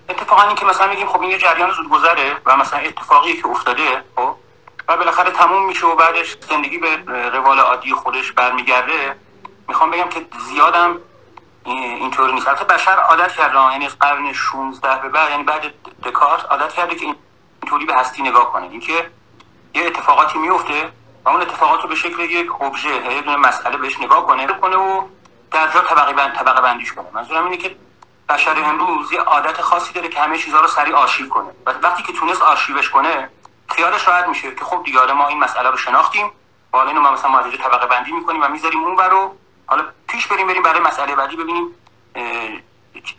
اتفاقا 0.09 0.41
این 0.41 0.55
که 0.55 0.65
مثلا 0.65 0.87
میگیم 0.87 1.07
خب 1.07 1.21
این 1.21 1.31
یه 1.31 1.37
جریان 1.37 1.71
زود 1.71 1.89
گذره 1.89 2.37
و 2.45 2.57
مثلا 2.57 2.79
اتفاقی 2.79 3.33
که 3.33 3.47
افتاده 3.47 4.03
خب 4.15 4.35
و 4.87 4.97
بالاخره 4.97 5.31
تموم 5.31 5.65
میشه 5.65 5.87
و 5.87 5.95
بعدش 5.95 6.37
زندگی 6.49 6.77
به 6.77 6.95
روال 7.29 7.59
عادی 7.59 7.93
خودش 7.93 8.31
برمیگرده 8.31 9.15
می‌خوام 9.67 9.91
بگم 9.91 10.09
که 10.09 10.25
زیادم 10.39 10.97
اینطوری 11.65 12.33
نیست. 12.33 12.47
البته 12.47 12.63
بشر 12.65 12.91
عادت 12.91 13.31
کرده 13.31 13.71
یعنی 13.71 13.85
از 13.85 13.99
قرن 13.99 14.33
16 14.33 15.01
به 15.01 15.09
بعد 15.09 15.29
یعنی 15.29 15.43
بعد 15.43 15.73
دکارت 16.03 16.45
عادت 16.45 16.73
کرده 16.73 16.95
که 16.95 17.05
اینطوری 17.61 17.85
به 17.85 17.95
هستی 17.95 18.21
نگاه 18.21 18.51
کنه. 18.51 18.67
اینکه 18.71 19.11
یه 19.73 19.85
اتفاقاتی 19.85 20.39
میفته 20.39 20.91
و 21.25 21.29
اون 21.29 21.41
اتفاقات 21.41 21.81
رو 21.81 21.89
به 21.89 21.95
شکل 21.95 22.19
یک 22.19 22.61
ابژه 22.61 23.13
یه 23.13 23.21
دونه 23.21 23.37
مسئله 23.37 23.77
بهش 23.77 23.99
نگاه 23.99 24.27
کنه 24.27 24.47
کنه 24.47 24.75
و 24.75 25.01
در 25.51 25.67
جا 25.67 25.81
طبقه 25.81 26.13
بند 26.13 26.33
طبقه 26.33 26.61
بندیش 26.61 26.93
کنه. 26.93 27.05
منظورم 27.13 27.43
اینه 27.43 27.57
که 27.57 27.75
بشر 28.33 28.63
امروز 28.65 29.11
یه 29.11 29.21
عادت 29.21 29.61
خاصی 29.61 29.93
داره 29.93 30.07
که 30.07 30.21
همه 30.21 30.37
چیزها 30.37 30.61
رو 30.61 30.67
سریع 30.67 30.95
آرشیو 30.95 31.29
کنه. 31.29 31.51
و 31.65 31.71
وقتی 31.83 32.03
که 32.03 32.13
تونست 32.13 32.41
آرشیوش 32.41 32.89
کنه 32.89 33.29
خیالش 33.69 34.07
راحت 34.07 34.27
میشه 34.27 34.55
که 34.55 34.65
خب 34.65 34.83
دیگه 34.83 35.13
ما 35.13 35.27
این 35.27 35.39
مسئله 35.39 35.69
رو 35.69 35.77
شناختیم. 35.77 36.31
حالا 36.71 36.89
اینو 36.89 37.01
ما 37.01 37.11
مثلا 37.11 37.31
مدرج 37.31 37.57
طبقه 37.57 37.87
بندی 37.87 38.11
می‌کنیم 38.11 38.41
و 38.43 38.47
می‌ذاریم 38.47 38.83
اون 38.83 38.97
رو. 38.97 39.35
حالا 39.67 39.83
پیش 40.07 40.27
بریم 40.27 40.47
بریم 40.47 40.63
برای 40.63 40.79
مسئله 40.79 41.15
بعدی 41.15 41.35
ببینیم 41.35 41.67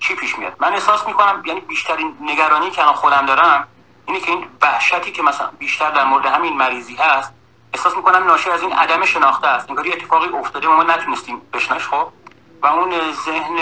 چی 0.00 0.14
پیش 0.14 0.38
میاد. 0.38 0.56
من 0.59 0.73
احساس 0.73 1.06
می‌کنم 1.06 1.42
یعنی 1.44 1.61
بیشترین 1.61 2.16
نگرانی 2.21 2.71
که 2.71 2.83
الان 2.83 2.94
خودم 2.94 3.26
دارم 3.26 3.68
اینه 4.06 4.21
که 4.21 4.30
این 4.30 4.47
وحشتی 4.62 5.12
که 5.12 5.23
مثلا 5.23 5.50
بیشتر 5.59 5.90
در 5.90 6.04
مورد 6.04 6.26
همین 6.26 6.56
مریضی 6.56 6.94
هست 6.94 7.33
احساس 7.75 7.97
می‌کنم 7.97 8.25
ناشی 8.25 8.50
از 8.50 8.62
این 8.62 8.73
عدم 8.73 9.04
شناخته 9.04 9.47
است. 9.47 9.71
انگاری 9.71 9.92
اتفاقی 9.92 10.28
افتاده 10.28 10.68
ما 10.68 10.83
نتونستیم 10.83 11.42
بشناش 11.52 11.88
خب؟ 11.88 12.09
و 12.62 12.66
اون 12.66 13.12
ذهن 13.12 13.56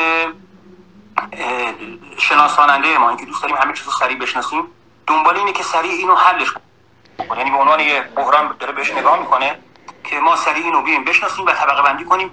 شناساننده 2.19 2.99
ما 2.99 3.09
اینکه 3.09 3.27
دوست 3.27 3.43
داریم 3.43 3.57
همه 3.57 3.73
چیز 3.73 3.87
رو 3.87 3.93
سریع 3.93 4.19
بشناسیم. 4.19 4.67
دنبال 5.07 5.37
اینه 5.37 5.53
که 5.53 5.63
سریع 5.63 5.93
اینو 5.93 6.15
حلش 6.15 6.53
کنیم. 6.53 7.39
یعنی 7.39 7.51
به 7.51 7.57
عنوان 7.57 7.81
یه 7.81 8.01
بحران 8.01 8.57
داره 8.61 8.73
بهش 8.73 8.91
نگاه 8.91 9.19
می‌کنه 9.21 9.59
که 10.05 10.21
ما 10.21 10.37
سریع 10.37 10.65
اینو 10.65 10.83
بیایم 10.83 11.05
بشناسیم 11.05 11.47
و 11.47 11.53
طبقه 11.53 11.83
بندی 11.83 12.05
کنیم 12.05 12.31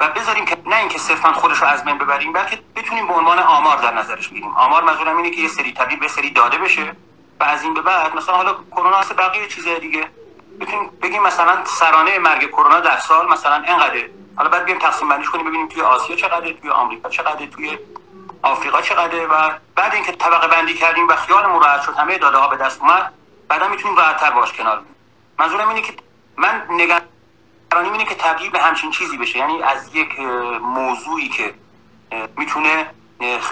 و 0.00 0.08
بذاریم 0.08 0.44
که 0.44 0.56
نه 0.66 0.76
اینکه 0.76 0.98
صرفا 0.98 1.32
خودش 1.32 1.58
رو 1.58 1.66
از 1.66 1.84
بین 1.84 1.98
ببریم 1.98 2.32
بلکه 2.32 2.58
بتونیم 2.76 3.06
به 3.06 3.14
عنوان 3.14 3.38
آمار 3.38 3.76
در 3.76 3.94
نظرش 3.94 4.28
بگیریم. 4.28 4.54
آمار 4.56 4.84
منظورم 4.84 5.16
اینه 5.16 5.30
که 5.30 5.40
یه 5.40 5.48
سری 5.48 5.72
تبدیل 5.72 5.98
به 5.98 6.08
سری 6.08 6.30
داده 6.30 6.58
بشه 6.58 6.96
و 7.40 7.44
از 7.44 7.62
این 7.62 7.74
به 7.74 7.80
بعد 7.80 8.16
مثلا 8.16 8.34
حالا 8.34 8.56
کرونا 8.70 8.96
هست 8.96 9.16
بقیه 9.16 9.48
چیزای 9.48 9.80
دیگه. 9.80 10.10
بتونیم 10.60 10.90
بگیم 11.02 11.22
مثلا 11.22 11.64
سرانه 11.64 12.18
مرگ 12.18 12.46
کرونا 12.48 12.80
در 12.80 12.98
سال 12.98 13.28
مثلا 13.28 13.54
اینقدر 13.54 14.04
حالا 14.36 14.50
بعد 14.50 14.64
بیایم 14.64 14.80
تقسیم 14.80 15.08
بندیش 15.08 15.30
کنیم 15.30 15.46
ببینیم 15.46 15.68
توی 15.68 15.82
آسیا 15.82 16.16
چقدره 16.16 16.52
توی 16.52 16.70
آمریکا 16.70 17.08
چقدره 17.08 17.46
توی 17.46 17.78
آفریقا 18.42 18.80
چقدره 18.80 19.26
و 19.26 19.50
بعد 19.74 19.94
اینکه 19.94 20.12
طبقه 20.12 20.48
بندی 20.48 20.74
کردیم 20.74 21.08
و 21.08 21.16
خیالمون 21.16 21.62
راحت 21.62 21.82
شد 21.82 21.94
همه 21.96 22.18
داده 22.18 22.36
ها 22.36 22.48
به 22.48 22.56
دست 22.56 22.80
اومد 22.80 23.12
بعدا 23.48 23.68
می‌تونیم 23.68 23.96
راحتتر 23.96 24.30
باش 24.30 24.52
کنار 24.52 24.82
منظورم 25.38 25.68
اینه 25.68 25.82
که 25.82 25.92
من 26.36 26.62
نگرانیم 26.70 27.92
اینه 27.92 28.04
که 28.04 28.14
تبدیل 28.14 28.50
به 28.50 28.60
همچین 28.60 28.90
چیزی 28.90 29.16
بشه. 29.16 29.38
یعنی 29.38 29.62
از 29.62 29.94
یک 29.94 30.20
موضوعی 30.60 31.28
که 31.28 31.54
می‌تونه 32.36 32.90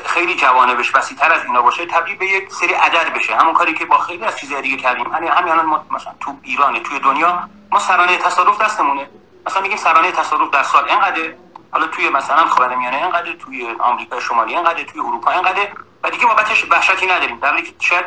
خیلی 0.05 0.35
جوانبش 0.35 0.91
تر 0.91 1.33
از 1.33 1.45
اینا 1.45 1.63
باشه 1.63 1.87
تبدیل 1.87 2.17
به 2.17 2.27
یک 2.27 2.53
سری 2.53 2.73
عدد 2.73 3.15
بشه. 3.15 3.37
همون 3.37 3.55
کاری 3.55 3.75
که 3.75 3.85
با 3.85 3.99
خیلی 3.99 4.25
از 4.25 4.37
چیزهای 4.37 4.63
دیگه 4.63 4.77
کردیم. 4.77 5.13
همین 5.13 5.31
همین 5.31 5.53
الان 5.53 5.85
مثلا 5.91 6.13
تو 6.21 6.37
ایران 6.43 6.83
توی 6.83 6.99
دنیا 6.99 7.49
ما 7.71 7.79
سرانه 7.79 8.17
تصادف 8.17 8.61
دستمونه. 8.61 9.11
مثلا 9.47 9.63
میگیم 9.63 9.77
سرانه 9.77 10.13
تصادف 10.13 10.51
در 10.51 10.63
سال 10.63 10.89
اینقدر 10.89 11.33
حالا 11.71 11.87
توی 11.87 12.09
مثلا 12.09 12.47
خاورمیانه 12.47 12.97
اینقدر 12.97 13.33
توی 13.33 13.77
آمریکا 13.79 14.21
شمالی 14.21 14.55
اینقدر 14.55 14.85
توی 14.85 15.01
اروپا 15.01 15.31
اینقدر. 15.31 15.69
و 16.03 16.11
دیگه 16.11 16.27
بابتش 16.27 16.67
وحشتی 16.71 17.07
نداریم. 17.07 17.39
در 17.39 17.61
که 17.61 17.73
شاید 17.81 18.05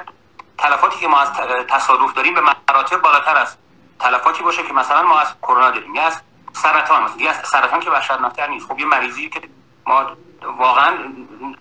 تلفاتی 0.58 1.00
که 1.00 1.08
ما 1.08 1.20
از 1.20 1.34
تصادف 1.70 2.13
داریم 2.13 2.34
به 2.34 2.42
مراتب 2.42 3.01
بالاتر 3.01 3.36
است 3.36 3.58
تلفاتی 4.00 4.44
باشه 4.44 4.63
که 4.63 4.74
مثلا 4.74 5.04
ما 5.04 5.20
از 5.20 5.28
کرونا 5.42 5.72
داریم. 5.72 5.96
یا 5.96 6.04
از 6.04 6.22
سرطان 6.54 7.04
مثلا. 7.04 7.22
یا 7.22 7.30
از 7.30 7.36
سرطان 7.48 7.80
که 7.80 7.92
وحشتناکتر 7.92 8.48
نیست. 8.48 8.68
خب 8.68 8.80
یه 8.80 8.86
مریضی 8.86 9.30
که 9.30 9.42
ما 9.88 10.12
واقعا 10.58 10.98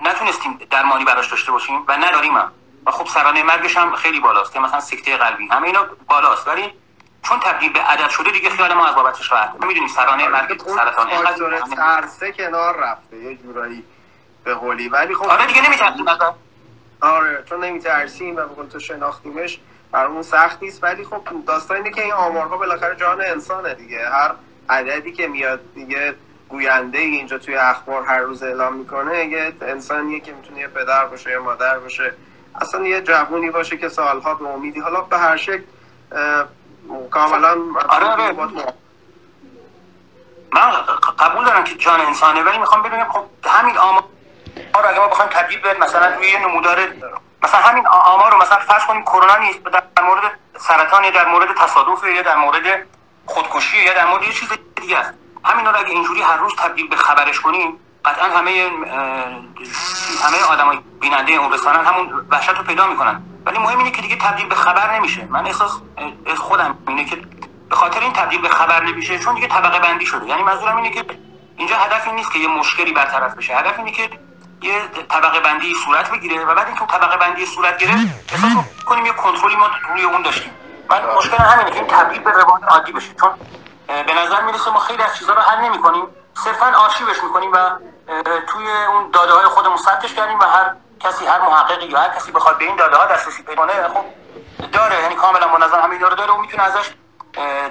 نتونستیم 0.01 0.59
درمانی 0.71 1.05
براش 1.05 1.31
داشته 1.31 1.53
باشیم 1.53 1.85
و 1.89 1.97
نداریم 1.97 2.37
هم. 2.37 2.53
و 2.87 2.91
خب 2.91 3.07
سرانه 3.07 3.43
مرگش 3.43 3.77
هم 3.77 3.95
خیلی 3.95 4.21
بالاست. 4.21 4.53
که 4.53 4.61
مثلا 4.61 4.81
سکته 4.81 5.17
قلبی. 5.17 5.49
همه 5.49 5.67
اینا 5.67 5.87
بالاست. 6.09 6.49
ولی 6.49 6.73
چون 7.23 7.41
تبدیل 7.41 7.73
به 7.73 7.81
عدد 7.81 8.09
شده 8.09 8.31
دیگه 8.31 8.51
خیال 8.51 8.75
ما 8.75 8.87
از 8.87 8.95
بابتش 8.95 9.33
راحت 9.33 9.67
می‌دونی 9.67 9.89
سرانه 9.89 10.29
مرگ 10.29 10.59
سرطان 10.59 11.09
اینقدر 11.09 11.61
ترسه 11.77 12.33
کنار 12.33 12.77
رفته 12.77 13.17
یه 13.17 13.37
جورایی 13.37 13.85
به 14.45 14.55
قولی. 14.55 14.89
ولی 14.89 15.15
خب 15.15 15.25
آره 15.25 15.47
دیگه 15.47 15.67
نمیترسیم 15.67 16.07
آره 17.01 17.45
چون 17.49 17.65
نمیترسیم 17.65 18.37
و 18.37 18.41
بقول 18.41 18.67
تو 18.67 18.81
شناختیمش 18.81 19.61
برامون 19.93 20.23
سخت 20.23 20.63
نیست. 20.63 20.85
ولی 20.85 21.05
خب 21.05 21.23
داستان 21.47 21.77
اینه 21.77 21.91
که 21.91 22.03
این 22.03 22.13
آمارها 22.13 22.57
بالاخره 22.57 22.97
جان 22.97 23.21
انسانه 23.21 23.75
دیگه. 23.75 24.09
هر 24.11 24.35
عددی 24.69 25.13
که 25.13 25.29
میاد 25.29 25.61
دیگه 25.75 26.15
گوینده 26.49 26.99
اینجا 26.99 27.39
توی 27.39 27.57
اخبار 27.57 28.05
هر 28.05 28.19
روز 28.19 28.43
اعلام 28.43 28.75
می‌کنه 28.75 29.27
یه 29.27 29.53
انسانیه 29.63 30.21
که 30.21 30.33
می‌تونه 30.33 30.61
یه 30.61 30.69
پدر 30.69 31.07
باشه 31.07 31.31
یا 31.31 31.43
مادر 31.43 31.79
باشه. 31.79 32.15
اصلا 32.61 32.87
یه 32.87 33.01
جوونی 33.01 33.51
باشه 33.51 33.77
که 33.77 33.89
سالها 33.89 34.35
به 34.35 34.49
امیدی 34.49 34.81
حالا 34.81 35.01
به 35.01 35.19
هر 35.19 35.37
شکل 35.37 35.63
کاملا 37.11 37.57
آره 37.89 38.07
آره. 38.07 38.33
من 40.53 40.71
قبول 41.19 41.45
دارم 41.45 41.65
که 41.65 41.75
جان 41.75 42.01
انسانه 42.01 42.43
ولی 42.43 42.59
می‌خوام 42.59 42.83
ببینم 42.83 43.09
خب 43.13 43.25
همین 43.47 43.79
آمار 43.79 44.03
رو 44.75 44.89
اگه 44.89 44.99
ما 44.99 45.09
بخوایم 45.09 45.31
تبدیل 45.31 45.61
به 45.61 45.77
مثلا 45.81 46.15
روی 46.17 46.29
یه 46.29 46.39
نمودار 46.47 46.79
مثلا 47.43 47.61
همین 47.61 47.87
آمار 47.87 48.33
رو 48.33 48.39
مثلا 48.39 48.59
فرض 48.59 48.85
کنیم 48.85 49.03
کرونا 49.03 49.37
نیست 49.37 49.59
در 49.63 50.03
مورد 50.03 50.23
سرطان 50.59 51.05
یا 51.05 51.11
در 51.11 51.29
مورد 51.29 51.49
تصادف 51.57 52.05
یا 52.05 52.23
در 52.23 52.37
مورد 52.37 52.87
خودکشی 53.27 53.79
یا 53.79 53.95
در 53.95 54.07
مورد 54.07 54.23
یه 54.23 54.33
چیز 54.33 54.49
دیگه 54.81 54.99
است. 54.99 55.15
همین 55.45 55.67
رو 55.67 55.79
اگه 55.79 55.91
اینجوری 55.91 56.23
هر 56.23 56.37
روز 56.37 56.53
تبدیل 56.57 56.89
به 56.89 56.97
خبرش 56.97 57.41
کنیم 57.41 57.81
قطعا 58.05 58.25
همه 58.25 58.71
همه 60.25 60.45
آدمای 60.51 60.79
بیننده 61.01 61.33
اون 61.33 61.53
رسانن 61.53 61.85
همون 61.85 62.27
وحشت 62.31 62.49
رو 62.49 62.63
پیدا 62.65 62.87
می‌کنن. 62.87 63.23
ولی 63.49 63.59
مهم 63.59 63.79
اینه 63.79 63.91
که 63.91 64.03
دیگه 64.03 64.17
تبدیل 64.17 64.49
به 64.49 64.55
خبر 64.55 64.95
نمیشه. 64.97 65.25
من 65.25 65.47
احساس 65.47 65.73
خودم 66.37 66.79
اینه 66.89 67.05
که 67.05 67.17
به 67.71 67.77
خاطر 67.77 68.01
این 68.01 68.13
تبدیل 68.13 68.41
به 68.41 68.49
خبر 68.49 68.85
نمیشه 68.85 69.19
چون 69.19 69.35
دیگه 69.35 69.47
طبقه 69.47 69.79
بندی 69.79 70.07
شده. 70.07 70.27
یعنی 70.27 70.43
منظورم 70.43 70.77
اینه 70.77 70.91
که 70.91 71.05
اینجا 71.57 71.77
هدف 71.77 72.07
این 72.07 72.15
نیست 72.15 72.33
که 72.33 72.39
یه 72.39 72.49
مشکلی 72.49 72.93
برطرف 72.93 73.35
بشه. 73.35 73.57
هدف 73.57 73.79
اینه 73.79 73.91
که 73.91 74.11
یه 74.63 74.89
طبقه 75.09 75.41
بندی 75.41 75.75
صورت 75.85 76.11
بگیره 76.11 76.45
و 76.45 76.55
بعد 76.55 76.67
اینکه 76.67 76.87
طبقه 76.87 77.17
بندی 77.17 77.47
صورت 77.47 77.79
گرفت 77.79 77.97
احساس 78.33 78.85
کنیم 78.87 79.07
یه 79.07 79.13
کنترلی 79.13 79.57
ما 79.57 79.71
روی 79.91 80.03
اون 80.03 80.23
داشتیم. 80.23 80.51
من 80.91 81.15
مشکل 81.17 81.37
همینه 81.37 81.71
که 81.71 81.77
این 81.77 81.87
تبدیل 81.87 82.21
به 82.21 82.31
روال 82.31 82.65
عادی 82.65 82.93
بشه. 82.93 83.15
چون 83.21 83.31
به 83.87 84.15
نظر 84.15 84.43
می‌رسه 84.43 84.71
ما 84.71 84.79
خیلی 84.79 85.03
از 85.03 85.19
چیزها 85.19 85.35
رو 85.35 85.41
حل 85.41 85.65
نمی‌کنیم. 85.65 86.05
صرفا 86.35 86.67
آرشیوش 86.67 87.25
می‌کنیم 87.25 87.53
و 87.53 87.71
توی 88.53 88.67
اون 88.93 89.11
داده 89.11 89.33
های 89.33 89.45
خودمون 89.45 89.77
ثبتش 89.77 90.15
کردیم 90.15 90.39
و 90.39 90.45
هر 90.45 90.73
کسی 91.01 91.27
هر 91.27 91.41
محققی 91.41 91.87
یا 91.87 91.99
هر 91.99 92.09
کسی 92.09 92.33
بخواد 92.33 92.59
به 92.59 92.65
این 92.65 92.77
داده 92.77 92.97
ها 92.97 93.07
دسترسی 93.07 93.43
پیدا 93.43 93.67
کنه 93.67 93.89
خب 93.89 94.05
داره 94.73 95.03
یعنی 95.03 95.15
کاملا 95.15 95.59
منظم 95.59 95.81
همین 95.81 95.99
داره 95.99 96.15
داره 96.15 96.33
و 96.33 96.37
می‌تونه 96.37 96.63
ازش 96.63 96.91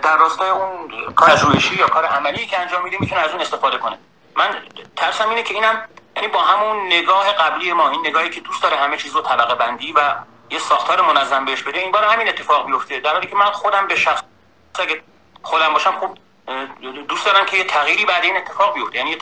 در 0.02 0.18
راستای 0.18 0.50
اون 0.50 0.92
کار 1.16 1.30
پژوهشی 1.30 1.76
یا 1.76 1.88
کار 1.88 2.06
عملی 2.06 2.46
که 2.46 2.60
انجام 2.60 2.84
میده 2.84 2.98
می‌تونه 3.00 3.22
از 3.22 3.32
اون 3.32 3.42
استفاده 3.42 3.78
کنه. 3.78 3.98
من 4.36 4.56
ترسم 4.96 5.30
اینه 5.30 5.44
که 5.44 5.54
اینم 5.54 5.82
یعنی 6.16 6.28
با 6.28 6.40
همون 6.40 6.86
نگاه 6.86 7.34
قبلی 7.34 7.74
ما 7.74 7.90
این 7.90 8.08
نگاهی 8.08 8.30
که 8.30 8.42
دوست 8.42 8.64
داره 8.64 8.78
همه 8.78 8.98
چیز 8.98 9.16
رو 9.16 9.22
طبقه 9.22 9.56
بندی 9.56 9.92
و 9.92 10.16
یه 10.50 10.60
ساختار 10.60 11.02
منظم 11.02 11.46
بهش 11.46 11.64
بده 11.64 11.80
این 11.80 11.92
بار 11.92 12.04
همین 12.04 12.30
اتفاق 12.30 12.66
بیفته 12.66 13.00
در 13.00 13.14
حالی 13.14 13.28
که 13.28 13.36
من 13.36 13.52
خودم 13.52 13.88
به 13.88 13.96
شخص 13.96 14.24
اگه 14.80 15.04
خودم 15.44 15.74
باشم 15.74 16.00
خب 16.00 16.18
دوست 17.08 17.26
دارم 17.26 17.46
که 17.46 17.58
یه 17.58 17.64
تغییری 17.64 18.06
بعد 18.06 18.24
این 18.24 18.38
اتفاق 18.38 18.74
بیفته 18.74 18.98
یعنی 18.98 19.18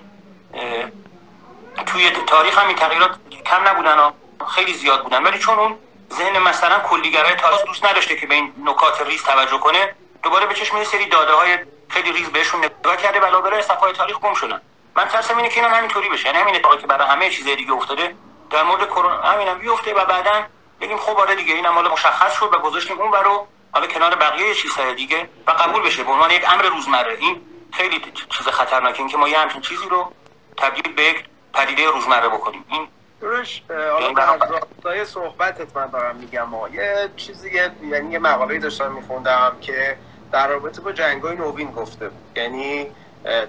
توی 1.84 2.10
تاریخ 2.10 2.60
هم 2.60 2.68
این 2.68 2.76
تغییرات 2.76 3.16
کم 3.46 3.68
نبودن 3.68 4.00
و 4.00 4.12
خیلی 4.46 4.74
زیاد 4.74 5.04
بودن. 5.04 5.24
ولی 5.24 5.40
چون 5.40 5.60
اون 5.60 5.78
ذهن 6.14 6.40
مثلا 6.40 6.80
کلیگرای 6.80 7.36
تاریخ 7.36 7.66
دوست 7.66 7.86
نداشته 7.86 8.16
که 8.16 8.28
به 8.28 8.36
این 8.36 8.54
نکات 8.66 9.02
ریز 9.02 9.24
توجه 9.24 9.58
کنه 9.58 9.96
دوباره 10.24 10.46
به 10.46 10.54
چشم 10.54 10.78
یه 10.78 10.84
سری 10.84 11.06
داده 11.06 11.34
های 11.34 11.58
خیلی 11.88 12.12
ریز 12.12 12.30
بهشون 12.30 12.66
نگاه 12.66 12.98
کرده 12.98 13.20
و 13.20 13.26
لابلای 13.26 13.62
صفحه 13.62 13.92
تاریخ 13.94 14.20
گم 14.20 14.34
شدن. 14.34 14.62
من 14.96 15.06
ترسم 15.06 15.38
اینه 15.38 15.50
که 15.50 15.62
اینم 15.62 15.76
همینطوری 15.76 16.10
بشه. 16.10 16.26
یعنی 16.26 16.38
همین 16.38 16.62
که 16.82 16.88
برای 16.88 17.08
همه 17.08 17.30
چیز 17.30 17.46
دیگه 17.46 17.74
افتاده 17.74 18.16
در 18.50 18.64
مورد 18.64 18.88
کرونا 18.88 19.22
همینم 19.22 19.60
بیفته 19.60 19.94
و 19.94 20.06
بعدا 20.06 20.46
بگیم 20.82 20.98
خب 20.98 21.18
آره 21.20 21.36
دیگه 21.36 21.54
این 21.54 21.70
مال 21.70 21.92
مشخص 21.92 22.34
شد 22.34 22.50
و 22.54 22.58
گذاشتیم 22.60 23.00
اون 23.00 23.12
برو 23.12 23.48
حالا 23.74 23.88
کنار 23.88 24.16
بقیه 24.16 24.54
چیزهای 24.54 24.96
دیگه 24.96 25.30
و 25.48 25.52
قبول 25.52 25.82
بشه. 25.82 26.04
به 26.04 26.12
عنوان 26.12 26.32
یک 26.32 26.54
امر 26.54 26.64
روزمره. 26.64 27.18
این 27.20 27.42
خیلی 27.72 28.02
چیز 28.38 28.48
خطرناکه. 28.48 29.00
اینکه 29.00 29.18
ما 29.18 29.30
یه 29.30 29.40
همچین 29.40 29.62
چیزی 29.62 29.90
رو 29.90 30.14
تبدیل 30.58 30.94
به 30.94 31.04
یک 31.04 31.26
پدیده 31.56 31.86
روزمره 31.90 32.30
بکنیم. 32.30 32.66
این 32.70 32.88
درش 33.22 33.64
حالا 33.70 34.36
راستای 34.46 35.06
صحبتت 35.06 35.78
من 35.78 35.90
دارم 35.90 36.16
میگم 36.16 36.44
ما 36.44 36.70
یه 36.70 37.10
چیزی 37.16 37.50
یعنی 37.92 38.12
یه 38.12 38.20
مقاله 38.20 38.60
داشتم 38.60 38.92
میخوندم 38.92 39.58
که 39.62 39.98
در 40.32 40.48
رابطه 40.48 40.82
با 40.82 40.92
جنگای 40.92 41.36
نوین 41.36 41.72
گفته 41.72 42.10
بود. 42.10 42.38
یعنی 42.38 42.88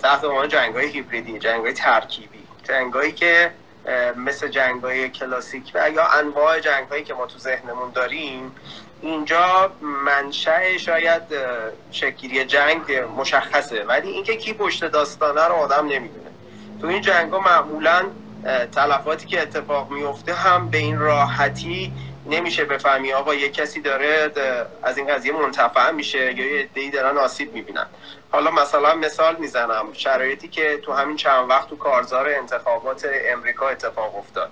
تحت 0.03 0.25
عنوان 0.25 0.49
جنگای 0.49 0.87
هیبریدی 0.87 1.39
جنگای 1.39 1.73
ترکیبی. 1.73 2.47
جنگایی 2.65 3.13
که 3.13 3.53
مثل 4.17 4.49
جنگای 4.49 5.09
کلاسیک 5.09 5.73
و 5.75 5.91
یا 5.91 6.07
انواع 6.07 6.61
جنگایی 6.61 7.05
که 7.05 7.15
ما 7.15 7.27
تو 7.27 7.39
ذهنمون 7.39 7.91
داریم 7.91 8.57
اینجا 9.01 9.73
منشأ 9.81 10.77
شاید 10.77 11.23
شکلی 11.91 12.45
جنگ 12.45 13.05
مشخصه. 13.17 13.85
ولی 13.85 14.11
اینکه 14.11 14.37
کی 14.37 14.53
پشت 14.53 14.85
داستانه 14.85 15.45
رو 15.45 15.55
آدم 15.55 15.87
نمی‌دونه. 15.87 16.26
تو 16.81 16.87
این 16.87 17.01
جنگ 17.01 17.33
ها 17.33 17.39
معمولا 17.39 18.03
تلفاتی 18.73 19.27
که 19.27 19.43
اتفاق 19.43 19.91
میفته 19.91 20.35
هم 20.35 20.69
به 20.71 20.79
این 20.79 20.99
راحتی 20.99 21.93
نمیشه 22.27 22.65
بفهمی. 22.65 23.13
آقا 23.13 23.35
یه 23.35 23.49
کسی 23.49 23.81
داره 23.81 24.31
از 24.83 24.99
این 24.99 25.07
قضیه 25.07 25.33
منتفع 25.33 25.91
میشه 25.91 26.33
یا 26.33 26.53
یه 26.53 26.61
عده‌ای 26.61 26.91
دارن 26.91 27.19
آسیب 27.19 27.55
می‌بینن. 27.55 27.87
حالا 28.31 28.51
مثلا 28.51 28.95
مثال 28.95 29.37
می‌زنم. 29.37 29.93
شرایطی 29.93 30.49
که 30.49 30.77
تو 30.77 30.93
همین 30.93 31.17
چند 31.17 31.51
وقت 31.51 31.69
تو 31.69 31.77
کارزار 31.77 32.29
انتخابات 32.29 33.07
امریکا 33.33 33.69
اتفاق 33.69 34.17
افتاد 34.17 34.51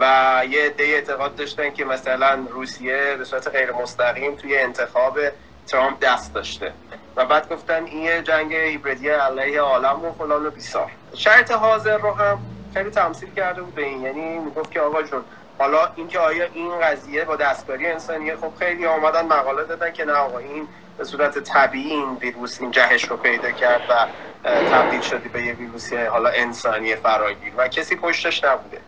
و 0.00 0.42
یه 0.50 0.62
عده 0.64 0.84
اعتقاد 0.84 1.36
داشتن 1.36 1.70
که 1.70 1.84
مثلا 1.84 2.46
روسیه 2.50 3.14
به 3.18 3.24
صورت 3.24 3.48
غیر 3.48 3.72
مستقیم 3.72 4.36
توی 4.36 4.58
انتخاب 4.58 5.18
ترامپ 5.66 6.00
دست 6.00 6.34
داشته. 6.34 6.72
و 7.16 7.24
بعد 7.26 7.48
گفتن 7.48 7.84
این 7.84 8.24
جنگ 8.24 8.54
هیبریدی 8.54 9.08
علیه 9.08 9.60
عالم 9.60 10.04
و 10.04 10.12
فلان 10.12 10.46
و 10.46 10.50
بیسار. 10.50 10.90
شرط 11.14 11.50
حاضر 11.50 11.98
رو 11.98 12.14
هم 12.14 12.38
خیلی 12.74 12.90
تمثیل 12.90 13.34
کرده 13.34 13.62
بود 13.62 13.74
به 13.74 13.82
این. 13.82 14.00
یعنی 14.02 14.38
می‌گفت 14.38 14.70
که 14.70 14.80
آقا 14.80 15.02
جون 15.02 15.24
حالا 15.58 15.92
اینکه 15.96 16.18
آیا 16.18 16.44
این 16.44 16.80
قضیه 16.80 17.24
با 17.24 17.36
دستکاری 17.36 17.86
انسانیه 17.86 18.36
خب 18.36 18.52
خیلی 18.58 18.86
آمدن 18.86 19.26
مقاله 19.26 19.64
دادن 19.64 19.92
که 19.92 20.04
نه 20.04 20.12
آقا 20.12 20.38
این 20.38 20.68
به 20.98 21.04
صورت 21.04 21.38
طبیعی 21.38 21.90
این 21.90 22.14
ویروس 22.14 22.60
این 22.60 22.70
جهش 22.70 23.04
رو 23.04 23.16
پیدا 23.16 23.50
کرد 23.50 23.82
و 23.88 24.06
تبدیل 24.44 25.00
شدی 25.00 25.28
به 25.28 25.42
یه 25.42 25.52
ویروسی 25.52 25.96
حالا 25.96 26.28
انسانی 26.28 26.96
فراگیر. 26.96 27.52
و 27.56 27.68
کسی 27.68 27.96
پشتش 27.96 28.44
نبوده. 28.44 28.80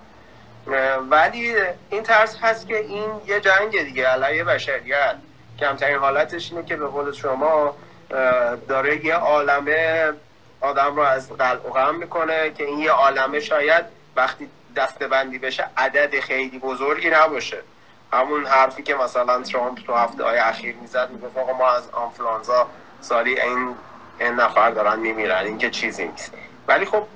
ولی 1.11 1.55
این 1.91 2.03
ترس 2.03 2.39
هست 2.43 2.69
که 2.69 2.77
این 2.77 3.11
یه 3.27 3.41
جنگ 3.41 3.83
دیگه 3.85 4.07
علیه 4.07 4.45
بشریت. 4.45 5.17
کمترین 5.61 5.97
حالتش 5.97 6.53
اینه 6.53 6.65
که 6.65 6.77
به 6.77 6.87
قول 6.87 7.13
شما 7.13 7.77
داره 8.69 9.05
یه 9.05 9.15
عالمه 9.15 10.13
آدم 10.61 10.97
رو 10.97 11.03
از 11.03 11.33
قلق 11.33 11.67
و 11.67 11.71
غم 11.71 11.95
می‌کنه 11.95 12.51
که 12.51 12.65
این 12.65 12.79
یه 12.79 12.91
عالمه 12.91 13.41
شاید 13.41 13.85
وقتی 14.17 14.49
دستبندی 14.77 15.39
بشه 15.39 15.67
عدد 15.77 16.21
خیلی 16.21 16.59
بزرگی 16.59 17.11
نباشه. 17.11 17.63
همون 18.13 18.47
حرفی 18.47 18.83
که 18.83 18.95
مثلا 18.95 19.43
ترامپ 19.43 19.79
تو 19.87 19.95
هفته 19.95 20.25
های 20.25 20.39
اخیر 20.39 20.77
می‌زد 20.77 21.11
می‌گفت 21.11 21.37
آقا 21.37 21.53
ما 21.53 21.71
از 21.71 21.91
آنفلانزا 21.91 22.67
سالی 23.01 23.41
این 23.41 23.75
این 24.21 24.33
نفر 24.33 24.71
دارن 24.71 24.99
میمیرن 24.99 25.45
این 25.45 25.59
که 25.59 25.71
چیزی 25.71 26.05
نیست. 26.09 26.33
ولی 26.69 26.85
خب 26.85 27.07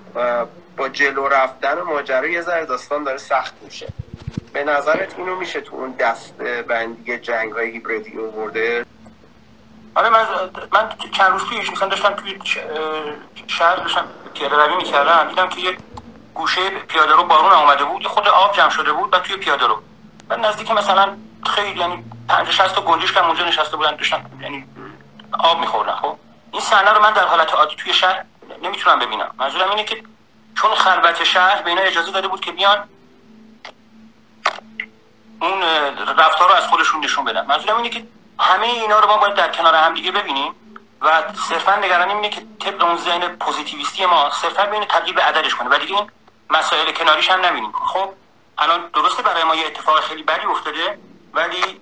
با 0.77 0.89
جلو 0.89 1.29
رفتن 1.29 1.81
ماجرا 1.81 2.27
یه 2.27 2.43
ذره 2.43 2.67
داستان 2.67 3.05
داره 3.05 3.19
سخت 3.19 3.55
میشه. 3.63 3.87
به 4.57 4.65
نظرت 4.65 5.19
اینو 5.19 5.37
میشه 5.37 5.61
تو 5.61 5.77
اون 5.77 5.91
دست 5.91 6.35
بندی 6.69 7.19
جنگ 7.19 7.53
های 7.53 7.71
هیبریدی 7.71 8.17
ورده 8.17 8.87
آره 9.95 10.09
من 10.09 10.27
من 10.73 10.89
چند 11.13 11.31
روز 11.31 11.47
پیش 11.49 11.71
مثلا 11.71 11.89
داشتم 11.89 12.15
توی 12.15 12.39
شهر 13.47 13.77
داشتم 13.77 14.05
پیاده 14.35 14.57
روی 14.57 14.77
می‌کردم 14.77 15.29
دیدم 15.29 15.49
که 15.49 15.61
یه 15.61 15.77
گوشه 16.35 16.71
پیاده 16.71 17.13
رو 17.13 17.25
بارون 17.25 17.53
آمده 17.53 17.85
بود 17.85 18.07
خود 18.07 18.29
آب 18.29 18.57
جمع 18.57 18.71
شده 18.71 18.93
بود 18.93 19.15
و 19.15 19.19
توی 19.19 19.37
پیاده 19.37 19.67
رو. 19.67 19.83
و 20.31 20.37
نزدیک 20.37 20.71
مثلا 20.71 21.17
خیلی 21.47 21.81
یعنی 21.81 22.05
50 22.29 22.53
60 22.53 22.75
تا 22.75 22.81
گنجش 22.81 23.13
که 23.13 23.27
اونجا 23.27 23.45
نشسته 23.45 23.77
بودن 23.77 23.97
داشتن 23.97 24.27
یعنی 24.41 24.65
آب 25.39 25.61
میخوردن. 25.61 25.95
خب 25.95 26.17
این 26.53 26.63
صحنه 26.63 26.91
رو 26.91 27.03
من 27.03 27.13
در 27.13 27.27
حالت 27.27 27.55
عادی 27.55 27.77
توی 27.77 27.93
شهر 27.93 28.25
نمی‌تونم 28.63 28.99
ببینم. 28.99 29.35
منظورم 29.39 29.71
اینه 29.71 29.85
که 29.85 30.03
چون 30.55 30.75
خلوت 30.75 31.25
شهر 31.25 31.63
به 31.63 31.71
اینا 31.71 31.83
اجازه 31.83 32.13
داده 32.13 32.29
بود 32.29 32.41
که 32.41 32.53
بیان 32.53 32.89
اون 35.41 35.63
رفتار 36.19 36.49
رو 36.49 36.55
از 36.55 36.67
خودشون 36.67 37.05
نشون 37.05 37.25
بدن. 37.25 37.47
منظورم 37.47 37.77
اینه 37.77 37.89
که 37.89 38.07
همه 38.39 38.67
اینا 38.67 39.01
رو 39.01 39.09
ما 39.09 39.17
باید 39.17 39.35
در 39.35 39.53
کنار 39.53 39.75
هم 39.75 39.95
دیگه 39.95 40.11
ببینیم 40.11 40.55
و 41.01 41.23
صرفا 41.49 41.77
نگرانی 41.77 42.13
اینه 42.13 42.29
که 42.31 42.43
طبق 42.61 42.85
اون 42.85 42.97
ذهن 42.97 43.37
پوزیتیویستی 43.37 44.07
ما 44.07 44.31
صرفا 44.31 44.67
ببینه 44.67 44.87
تبدیل 44.87 45.15
به 45.15 45.23
عددش 45.23 45.55
کنه. 45.55 45.69
و 45.69 45.79
دیگه 45.79 45.95
این 45.95 46.11
مسائل 46.51 46.93
کناریش 46.93 47.31
هم 47.31 47.45
نبینیم 47.45 47.73
خب 47.73 48.13
الان 48.59 48.91
درسته 48.95 49.23
برای 49.23 49.45
ما 49.45 49.55
یه 49.55 49.67
اتفاق 49.67 50.01
خیلی 50.01 50.23
بدی 50.23 50.47
افتاده 50.47 50.99
ولی 51.35 51.81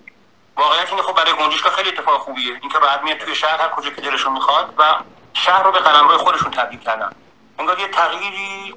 واقعیت 0.56 0.90
اینه 0.90 1.02
خب 1.02 1.12
برای 1.12 1.32
گنجشگاه 1.32 1.72
خیلی 1.72 1.88
اتفاق 1.88 2.20
خوبیه. 2.20 2.58
اینکه 2.60 2.78
راحت 2.78 3.02
میاد 3.02 3.18
توی 3.18 3.34
شهر 3.34 3.60
هر 3.60 3.68
کجا 3.68 3.90
که 3.90 4.00
دلشون 4.00 4.32
می‌خواد 4.32 4.74
و 4.78 4.84
شهر 5.32 5.62
رو 5.62 5.72
به 5.72 5.78
قلمرو 5.78 6.18
خودشون 6.18 6.50
تبدیل 6.50 6.80
کردن. 6.80 7.10
انگار 7.58 7.78
یه 7.78 7.88
تغییری 7.88 8.74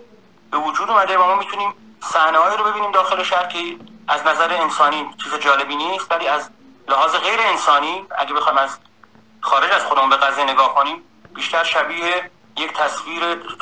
به 0.51 0.57
وجود 0.57 0.89
اومده 0.89 1.17
و 1.17 1.23
ما 1.23 1.35
می‌تونیم 1.35 1.73
صحنه 2.01 2.55
رو 2.57 2.63
ببینیم 2.63 2.91
داخل 2.91 3.23
شهر 3.23 3.45
که 3.45 3.77
از 4.07 4.27
نظر 4.27 4.53
انسانی 4.53 5.09
چیز 5.23 5.33
جالبی 5.33 5.75
نیست 5.75 6.11
ولی 6.11 6.27
از 6.27 6.49
لحاظ 6.87 7.15
غیر 7.15 7.39
انسانی 7.41 8.05
اگه 8.17 8.33
بخوایم 8.33 8.57
از 8.57 8.77
خارج 9.41 9.71
از 9.71 9.85
خودمون 9.85 10.09
به 10.09 10.17
قضیه 10.17 10.43
نگاه 10.43 10.75
کنیم 10.75 11.03
بیشتر 11.35 11.63
شبیه 11.63 12.31
یک 12.57 12.73
تصویر 12.73 13.21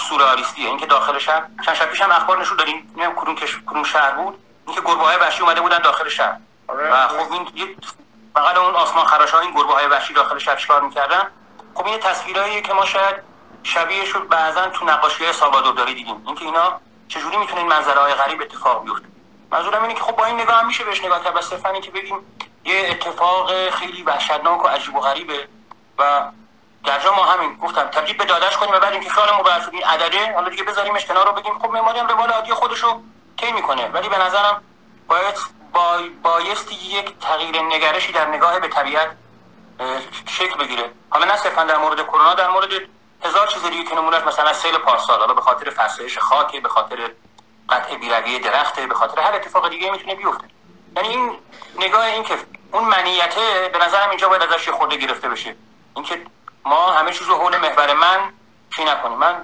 سورئالیستیه. 0.10 0.67
اینکه 0.67 0.86
داخل 0.86 1.19
شهر 1.19 1.43
چند 1.65 1.75
شب 1.75 1.86
پیش 1.86 2.01
هم 2.01 2.12
اخبار 2.12 2.41
نشون 2.41 2.58
دادیم 2.58 2.75
نمی‌دونم 2.75 3.15
کدوم 3.15 3.36
کش 3.36 3.58
کدوم 3.65 3.84
شهر 3.84 4.12
بود 4.12 4.39
اینکه 4.65 4.81
گربه 4.81 5.03
های 5.03 5.17
وحشی 5.17 5.41
اومده 5.41 5.62
بودن 5.62 5.79
داخل 5.79 6.10
شهر. 6.10 6.38
آره. 6.67 6.93
و 6.93 7.08
خب 7.08 7.31
این 7.31 7.77
فقط 8.34 8.58
اون 8.58 8.75
آسمان 8.75 9.05
خراش 9.05 9.31
ها 9.31 9.39
این 9.39 9.51
گربه 9.51 9.73
های 9.73 9.88
وحشی 9.88 10.13
داخل 10.13 10.38
شهر 10.38 10.55
چیکار 10.55 10.81
می‌کردن؟ 10.81 11.31
خب 11.73 11.86
این 11.86 11.99
تصویرهایی 11.99 12.62
که 12.62 12.73
ما 12.73 12.86
شاید 12.86 13.15
شبیه 13.63 14.05
شد 14.05 14.27
بعضا 14.27 14.69
تو 14.69 14.86
نقاشی 14.86 15.23
های 15.23 15.34
سالوادور 15.34 15.73
داری 15.73 15.93
دیدیم. 15.93 16.23
اینکه 16.25 16.45
اینا 16.45 16.81
چجوری 17.08 17.38
می‌تونه 17.38 17.60
این 17.60 17.67
منظره 17.67 17.99
های 17.99 18.13
غریب 18.13 18.41
اتفاق 18.41 18.84
بیفته؟ 18.84 19.14
منظورم 19.51 19.81
اینه 19.81 19.93
که 19.93 20.01
خب 20.01 20.15
با 20.15 20.25
این 20.25 20.41
نگاه 20.41 20.63
میشه 20.63 20.84
بهش 20.84 21.03
نگاه 21.03 21.23
کرد. 21.23 21.34
بس 21.34 21.49
صرفا 21.49 21.79
که 21.79 21.91
بگیم 21.91 22.17
یه 22.63 22.88
اتفاق 22.89 23.69
خیلی 23.69 24.03
وحشتناک 24.03 24.65
و 24.65 24.67
عجیب 24.67 24.95
و 24.95 24.99
غریبه. 24.99 25.47
و 25.97 26.31
در 26.86 27.10
ما 27.10 27.25
همین 27.25 27.58
گفتم 27.58 27.84
تبدیل 27.84 28.17
به 28.17 28.25
دادش 28.25 28.58
کنیم 28.58 28.75
و 28.75 28.79
بعد 28.79 28.93
اینکه 28.93 29.10
راحت 29.15 29.65
شد 29.65 29.73
این 29.73 29.84
عدده 29.84 30.34
حالا 30.34 30.49
دیگه 30.49 30.63
بذاریمش 30.63 31.05
کنار 31.05 31.27
رو 31.27 31.31
بگیم 31.31 31.60
خب 31.60 31.69
معماری 31.69 31.99
هم 31.99 32.08
روال 32.08 32.29
عادی 32.29 32.53
خودشو 32.53 33.01
طی 33.38 33.51
می‌کنه. 33.51 33.88
ولی 33.88 34.10
به 34.10 34.17
نظرم 34.17 34.63
باید 35.08 35.36
با 35.73 35.99
بایستی 36.23 36.75
یک 36.75 37.19
تغییر 37.19 37.62
نگرشی 37.62 38.12
در 38.12 38.27
نگاه 38.27 38.60
به 38.60 38.67
طبیعت 38.67 39.10
شکل 40.27 40.60
بگیره. 40.60 40.91
حالا 41.10 41.25
نه 41.25 41.38
صرفا 41.38 41.63
در 41.63 41.77
مورد 41.77 42.03
کرونا 42.03 42.34
در 42.34 42.49
مورد 42.49 42.69
هزار 43.23 43.47
چیز 43.47 43.63
دیگه 43.63 43.89
که 43.89 43.95
نمونهش 43.95 44.23
مثلا 44.23 44.53
سیل 44.53 44.77
پارسال 44.77 45.19
حالا 45.19 45.34
به 45.34 45.41
خاطر 45.41 45.69
فرسایش 45.69 46.17
خاک 46.17 46.62
به 46.62 46.69
خاطر 46.69 47.12
قطع 47.69 47.95
بیروی 47.95 48.39
درخته 48.39 48.88
به 48.88 48.93
خاطر 48.93 49.21
هر 49.21 49.36
اتفاق 49.36 49.69
دیگه 49.69 49.91
می‌تونه 49.91 50.15
بیفته. 50.15 50.47
یعنی 50.95 51.08
این 51.08 51.38
نگاه 51.80 52.06
این 52.06 52.23
که 52.23 52.38
اون 52.71 52.84
منیته 52.84 53.69
به 53.73 53.86
نظرم 53.86 54.10
اینجا 54.10 54.30
باید 54.30 54.41
ازش 54.41 54.69
خورده 54.69 54.97
گرفته 54.97 55.30
بشه. 55.30 55.56
اینکه 55.95 56.25
ما 56.65 56.91
همه 56.91 57.12
چیز 57.12 57.28
رو 57.28 57.36
حول 57.36 57.58
محور 57.58 57.93
من 57.93 58.34
چی 58.75 58.84
نکنیم؟ 58.84 59.17
من 59.17 59.43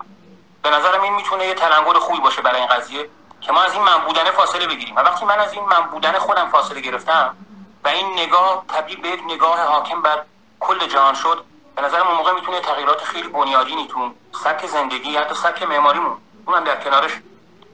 به 0.63 0.69
نظرم 0.69 1.01
این 1.01 1.15
می‌تونه 1.15 1.47
یه 1.47 1.53
تلنگر 1.53 1.93
خوبی 1.93 2.19
باشه 2.19 2.41
برای 2.41 2.59
این 2.59 2.69
قضیه 2.69 3.09
که 3.41 3.51
ما 3.51 3.61
از 3.61 3.73
این 3.73 3.81
من 3.81 3.97
بودن 3.97 4.31
فاصله 4.31 4.67
بگیریم. 4.67 4.95
و 4.95 4.99
وقتی 4.99 5.25
من 5.25 5.39
از 5.39 5.53
این 5.53 5.63
من 5.63 5.81
بودن 5.81 6.19
خودم 6.19 6.49
فاصله 6.49 6.81
گرفتم 6.81 7.37
و 7.83 7.87
این 7.87 8.13
نگاه 8.13 8.65
تبدیل 8.67 9.01
به 9.01 9.17
نگاه 9.25 9.59
حاکم 9.59 10.01
بر 10.01 10.23
کل 10.59 10.87
جهان 10.87 11.15
شد 11.15 11.45
به 11.75 11.81
نظرم 11.81 12.07
اون 12.07 12.17
موقع 12.17 12.31
می‌تونه 12.31 12.59
تغییرات 12.59 13.03
خیلی 13.03 13.27
بنیادینی 13.27 13.87
تو 13.87 14.11
سبک 14.43 14.65
زندگی 14.65 15.17
حتی 15.17 15.35
سبک 15.35 15.63
معماریمون 15.63 16.17
اونم 16.45 16.63
در 16.63 16.83
کنارش 16.83 17.11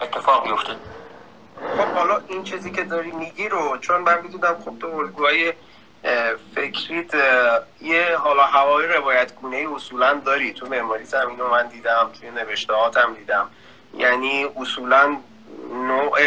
اتفاق 0.01 0.43
بیفته 0.47 0.75
خب 1.77 1.87
حالا 1.95 2.21
این 2.27 2.43
چیزی 2.43 2.71
که 2.71 2.83
داری 2.83 3.11
میگی 3.11 3.49
رو 3.49 3.77
چون 3.77 4.01
من 4.01 4.21
می‌دونم 4.21 4.55
خب 4.65 4.79
تو 4.79 4.87
الگوهای 4.87 5.53
فکریت 6.55 7.13
یه 7.81 8.17
حالا 8.17 8.43
هوای 8.43 8.87
روایت 8.87 9.35
گونه 9.35 9.67
اصولا 9.75 10.13
داری. 10.13 10.53
تو 10.53 10.65
معماری 10.65 11.05
زمین 11.05 11.39
رو 11.39 11.51
من 11.51 11.67
دیدم 11.67 12.09
توی 12.19 12.31
نوشتهاتم 12.31 13.13
دیدم. 13.13 13.49
یعنی 13.93 14.45
اصولا 14.55 15.17
نوع 15.73 16.19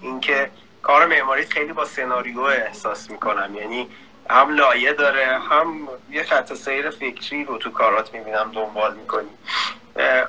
اینکه 0.00 0.50
کار 0.82 1.06
معماری 1.06 1.46
خیلی 1.46 1.72
با 1.72 1.84
سناریو 1.84 2.40
احساس 2.40 3.10
می‌کنم. 3.10 3.54
یعنی 3.54 3.88
هم 4.30 4.54
لایه 4.56 4.92
داره 4.92 5.38
هم 5.38 5.88
یه 6.10 6.22
خط 6.22 6.54
سیر 6.54 6.90
فکری 6.90 7.44
رو 7.44 7.58
تو 7.58 7.70
کارات 7.70 8.14
می‌بینم 8.14 8.52
دنبال 8.54 8.94
می‌کنی. 8.94 9.30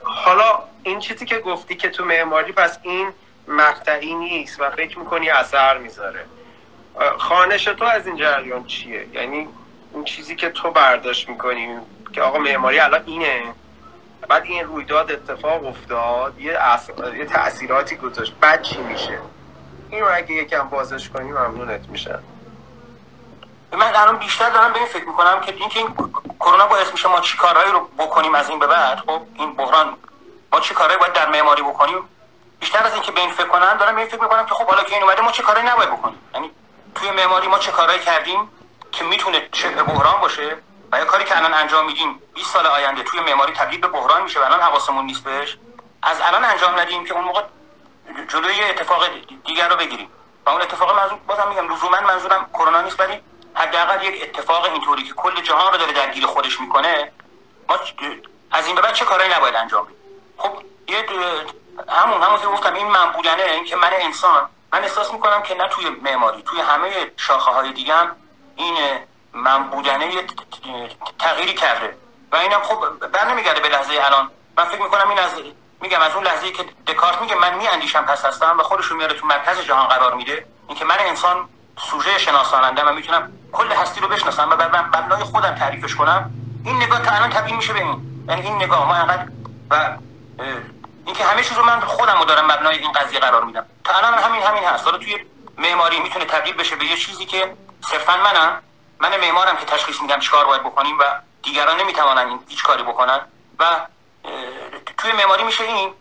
حالا 0.03 0.63
این 0.83 0.99
چیزی 0.99 1.25
که 1.25 1.39
گفتی 1.39 1.75
که 1.75 1.89
تو 1.89 2.05
معماری 2.05 2.51
پس 2.51 2.77
این 2.81 3.11
مقطعی 3.47 4.13
نیست 4.13 4.61
و 4.61 4.69
فکر 4.69 4.99
می‌کنی 4.99 5.29
اثر 5.29 5.77
می‌ذاره. 5.77 6.25
خانش 7.17 7.63
تو 7.63 7.85
از 7.85 8.07
این 8.07 8.15
جریان 8.15 8.65
چیه؟ 8.65 9.07
یعنی 9.13 9.47
اون 9.91 10.03
چیزی 10.03 10.35
که 10.35 10.49
تو 10.49 10.71
برداشت 10.71 11.29
می‌کنی 11.29 11.77
که 12.13 12.21
آقا 12.21 12.39
معماری 12.39 12.79
الان 12.79 13.03
اینه 13.05 13.41
بعد 14.29 14.43
این 14.43 14.63
رویداد 14.63 15.11
اتفاق 15.11 15.65
افتاد 15.65 16.39
یه, 16.39 16.59
یه 17.17 17.25
تاثیراتی 17.25 17.95
گذاشت 17.95 18.33
بعد 18.41 18.61
چی 18.61 18.81
میشه؟ 18.81 19.19
این 19.89 20.01
رو 20.01 20.07
اگه 20.13 20.31
یکم 20.31 20.69
بازش 20.69 21.09
کنی 21.09 21.31
ممنونت 21.31 21.89
میشن 21.89 22.19
من 23.77 23.95
الان 23.95 24.17
بیشتر 24.17 24.49
دارم 24.49 24.73
به 24.73 24.79
این 24.79 24.87
فکر 24.87 25.05
می‌کنم 25.05 25.41
که 25.41 25.53
اینکه 25.53 25.79
این 25.79 25.95
کرونا 26.39 26.67
باعث 26.67 26.91
میشه 26.91 27.07
ما 27.07 27.19
چی 27.19 27.37
کارهایی 27.37 27.71
رو 27.71 27.79
بکنیم 27.97 28.35
از 28.35 28.49
این 28.49 28.59
به 28.59 28.67
بعد 28.67 28.99
خب 28.99 29.21
این 29.35 29.53
بحران 29.53 29.97
ما 30.51 30.59
چی 30.59 30.73
کارهایی 30.73 30.99
باید 30.99 31.13
در 31.13 31.29
معماری 31.29 31.61
بکنیم؟ 31.61 32.09
بیشتر 32.59 32.83
از 32.85 32.93
اینکه 32.93 33.11
به 33.11 33.21
این 33.21 33.31
فکر 33.31 33.47
کنم 33.47 33.77
دارم 33.79 33.95
به 33.95 34.01
این 34.01 34.09
فکر 34.09 34.21
می‌کنم 34.21 34.45
که 34.45 34.53
خب 34.53 34.67
حالا 34.67 34.83
که 34.83 34.93
این 34.93 35.03
اومده 35.03 35.21
ما 35.21 35.31
چه 35.31 35.43
کارهایی 35.43 35.69
نباید 35.69 35.89
بکنیم؟ 35.89 36.19
یعنی 36.33 36.51
توی 36.95 37.11
معماری 37.11 37.47
ما 37.47 37.59
چه 37.59 37.71
کارهایی 37.71 37.99
کردیم 37.99 38.49
که 38.91 39.03
می‌تونه 39.03 39.49
چه 39.51 39.69
بحران 39.69 40.21
باشه؟ 40.21 40.57
و 40.91 40.97
یا 40.97 41.05
کاری 41.05 41.25
که 41.25 41.37
الان 41.37 41.53
انجام 41.53 41.85
میدیم 41.85 42.21
20 42.33 42.53
سال 42.53 42.67
آینده 42.67 43.03
توی 43.03 43.19
معماری 43.19 43.53
تبدیل 43.53 43.81
به 43.81 43.87
بحران 43.87 44.23
میشه 44.23 44.39
و 44.39 44.43
الان 44.43 44.59
حواسمون 44.61 45.05
نیست 45.05 45.23
بهش؟ 45.23 45.57
از 46.03 46.21
الان 46.21 46.45
انجام 46.45 46.79
ندیم 46.79 47.05
که 47.05 47.13
اون 47.13 47.23
موقع 47.23 47.41
جلوی 48.27 48.63
اتفاق 48.63 49.03
دیگر 49.45 49.69
رو 49.69 49.75
بگیریم. 49.75 50.09
و 50.45 50.49
اون 50.49 50.61
اتفاق 50.61 50.99
منظور 50.99 51.19
بازم 51.27 51.49
میگم 51.49 51.73
لزوما 51.73 52.01
منظورم 52.07 52.49
کرونا 52.53 52.81
نیست 52.81 52.99
ولی 52.99 53.21
حداقل 53.55 54.03
یک 54.03 54.23
اتفاق 54.23 54.63
اینطوری 54.65 55.03
که 55.03 55.13
کل 55.13 55.41
جهان 55.41 55.71
رو 55.73 55.77
داره 55.77 55.93
درگیر 55.93 56.25
خودش 56.25 56.59
می‌کنه 56.59 57.11
ما 57.69 57.79
از 58.51 58.67
این 58.67 58.75
به 58.75 58.81
بعد 58.81 58.93
چه 58.93 59.05
کارهایی 59.05 59.33
نباید 59.33 59.55
انجام 59.55 59.85
بدیم؟ 59.85 59.97
خب 60.37 60.63
یه 60.87 61.05
همون 61.89 62.21
همون 62.21 62.39
که 62.39 62.47
گفتم 62.47 62.73
این 62.73 62.87
من 62.87 63.11
بودنه 63.11 63.43
این 63.43 63.65
که 63.65 63.75
من 63.75 63.89
انسان. 63.93 64.49
من 64.73 64.83
احساس 64.83 65.13
می‌کنم 65.13 65.43
که 65.43 65.55
نه 65.55 65.67
توی 65.67 65.89
معماری 65.89 66.41
توی 66.41 66.61
همه 66.61 67.11
شاخه 67.17 67.51
های 67.51 67.73
دیگه 67.73 67.95
هم 67.95 68.15
این 68.55 68.77
من 69.33 69.63
بودنه 69.63 70.11
تغییری 71.19 71.53
کرده. 71.53 71.97
و 72.31 72.35
اینم 72.35 72.61
خب 72.61 73.07
بر 73.07 73.25
نمیگرده 73.25 73.59
به 73.59 73.69
لحظه 73.69 73.93
الان. 74.01 74.31
من 74.57 74.65
فکر 74.65 74.81
می‌کنم 74.81 75.09
این 75.09 75.19
از 75.19 75.31
میگم 75.81 76.01
از 76.01 76.15
اون 76.15 76.23
لحظه 76.23 76.51
که 76.51 76.65
دکارت 76.87 77.21
میگه 77.21 77.35
من 77.35 77.57
میاندیشم 77.57 78.05
پس 78.05 78.25
هستم 78.25 78.59
و 78.59 78.63
خودش 78.63 78.85
رو 78.85 78.97
میاره 78.97 79.13
تو 79.19 79.27
مرکز 79.27 79.59
جهان 79.59 79.87
قرار 79.87 80.13
میده. 80.13 80.45
اینکه 80.67 80.85
من 80.85 80.97
انسان 80.99 81.49
سوژه 81.77 82.17
شناساننده 82.17 82.83
و 82.83 82.93
می‌تونم 82.93 83.31
کل 83.51 83.71
هستی 83.71 84.01
رو 84.01 84.07
بشناسم 84.07 84.49
و 84.49 84.77
مبنای 84.77 85.23
خودم 85.23 85.55
تعریفش 85.55 85.95
کنم. 85.95 86.31
این 86.65 86.83
نگاه 86.83 87.01
تا 87.01 87.11
الان 87.11 87.29
تبدیل 87.29 87.55
میشه 87.55 87.73
به 87.73 87.79
این. 87.79 88.25
یعنی 88.27 88.41
این 88.41 88.55
نگاه 88.55 88.87
ما 88.87 88.93
انقدر 88.93 89.27
و 89.69 89.97
اینکه 91.05 91.25
همه 91.25 91.43
چیز 91.43 91.57
رو 91.57 91.63
من 91.63 91.79
خودم 91.79 92.19
رو 92.19 92.25
دارم 92.25 92.45
مبنای 92.51 92.77
این 92.77 92.91
قضیه 92.91 93.19
قرار 93.19 93.43
میدم. 93.43 93.65
تا 93.83 93.93
الان 93.93 94.13
همین 94.13 94.41
همین 94.41 94.63
هست. 94.63 94.85
حالا 94.85 94.97
توی 94.97 95.25
معماری 95.57 95.99
می‌تونه 95.99 96.25
تبدیل 96.25 96.53
بشه 96.53 96.75
به 96.75 96.85
یه 96.85 96.97
چیزی 96.97 97.25
که 97.25 97.57
صرفا 97.81 98.17
منم 98.17 98.61
من 98.99 99.17
معمارم 99.17 99.57
که 99.57 99.65
تشخیص 99.65 100.01
میدم 100.01 100.19
چیکار 100.19 100.45
باید 100.45 100.63
بکنیم 100.63 100.99
و 100.99 101.03
دیگران 101.43 101.79
نمی‌توانن 101.79 102.27
این 102.27 102.39
هیچ 102.47 102.63
کاری 102.63 102.83
بکنن. 102.83 103.19
و 103.59 103.65
توی 104.97 105.11
معماری 105.11 105.43
میشه 105.43 105.63
این. 105.63 105.93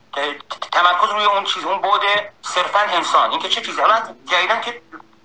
تمرکز 0.73 1.11
روی 1.11 1.25
اون 1.25 1.45
چیز 1.45 1.65
اون 1.65 1.81
بود 1.81 2.01
صرفا 2.43 2.79
انسان. 2.79 3.31
این 3.31 3.41
که 3.41 3.49
چه 3.49 3.61
چیزی؟ 3.61 3.81
حالا 3.81 4.03
جدیدن 4.31 4.61
که 4.61 4.83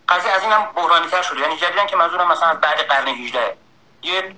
قضیه 0.09 0.31
از 0.31 0.43
اینم 0.43 0.67
بحرانی 0.75 1.07
تر 1.07 1.21
شده. 1.21 1.41
یعنی 1.41 1.57
جدیدن 1.57 1.85
که 1.85 1.95
منظورم 1.95 2.31
مثلا 2.31 2.53
بعد 2.53 2.87
قرن 2.87 3.07
18 3.07 3.57
یه 4.03 4.35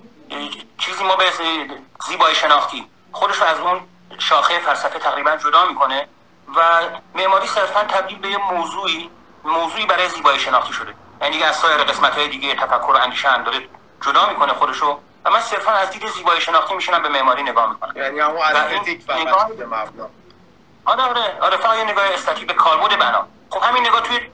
چیزی 0.78 1.04
ما 1.04 1.16
به 1.16 1.24
زیبایی 2.06 2.34
شناختی. 2.34 2.86
خودش 3.12 3.36
رو 3.36 3.44
از 3.44 3.58
اون 3.58 3.80
شاخه 4.18 4.58
فلسفه 4.58 4.98
تقریبا 4.98 5.36
جدا 5.36 5.64
می‌کنه 5.64 6.08
و 6.56 6.60
معماری 7.14 7.46
صرفا 7.46 7.80
تبدیل 7.80 8.18
به 8.18 8.28
یه 8.28 8.38
موضوعی 8.52 9.10
موضوعی 9.44 9.86
برای 9.86 10.08
زیبایی 10.08 10.38
شناختی 10.38 10.72
شده. 10.72 10.94
یعنی 11.22 11.42
از 11.42 11.56
سایر 11.56 11.84
قسمت 11.84 12.12
های 12.12 12.28
دیگه 12.28 12.54
تفکر 12.54 12.92
و 12.92 12.96
اندیشه 12.96 13.42
داره 13.42 13.68
جدا 14.00 14.28
می‌کنه 14.28 14.52
خودشو 14.52 15.00
و 15.24 15.30
من 15.30 15.40
صرفا 15.40 15.72
از 15.72 15.90
دید 15.90 16.06
زیبایی 16.06 16.40
شناختی 16.40 16.74
میشنم 16.74 17.02
به 17.02 17.08
معماری 17.08 17.42
نگاه 17.42 17.70
می‌کنم. 17.70 17.96
یعنی 17.96 18.20
همون 18.20 18.42
استتیک 18.42 19.02
فقط 19.02 19.48
به 19.48 19.66
مبنا 19.66 20.08
آره 20.84 21.02
آره. 21.02 21.38
آره 21.40 21.56
فقط 21.56 21.78
یه 21.78 21.84
نگاه 21.84 22.04
استاتیک 22.04 22.46
به 22.46 22.54
کاربرد 22.54 22.98
بنا. 22.98 23.26
خب 23.50 23.62
همین 23.62 23.86
نگاه 23.86 24.00
توی 24.00 24.30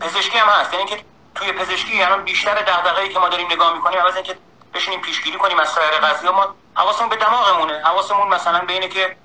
پزشکی 0.00 0.38
هم 0.38 0.48
هست. 0.48 0.74
یعنی 0.74 0.86
که 0.86 1.04
توی 1.34 1.52
پزشکی 1.52 1.96
یعنی 1.96 2.22
بیشتر 2.22 2.54
دغدغه‌ای 2.54 3.08
که 3.08 3.18
ما 3.18 3.28
داریم 3.28 3.46
نگاه 3.46 3.74
می‌کنیم 3.74 3.98
عوض 3.98 4.14
اینکه 4.14 4.38
بشینیم 4.74 5.00
پیشگیری 5.00 5.38
کنیم 5.38 5.60
از 5.60 5.68
سایر 5.68 5.90
قضیه 5.90 6.30
ما 6.30 6.54
حواسمون 6.74 7.08
به 7.08 7.16
دماغمونه. 7.16 7.82
حواسمون 7.84 8.28
مثلا 8.28 8.58
به 8.58 8.72
اینه 8.72 8.88
که 8.88 9.16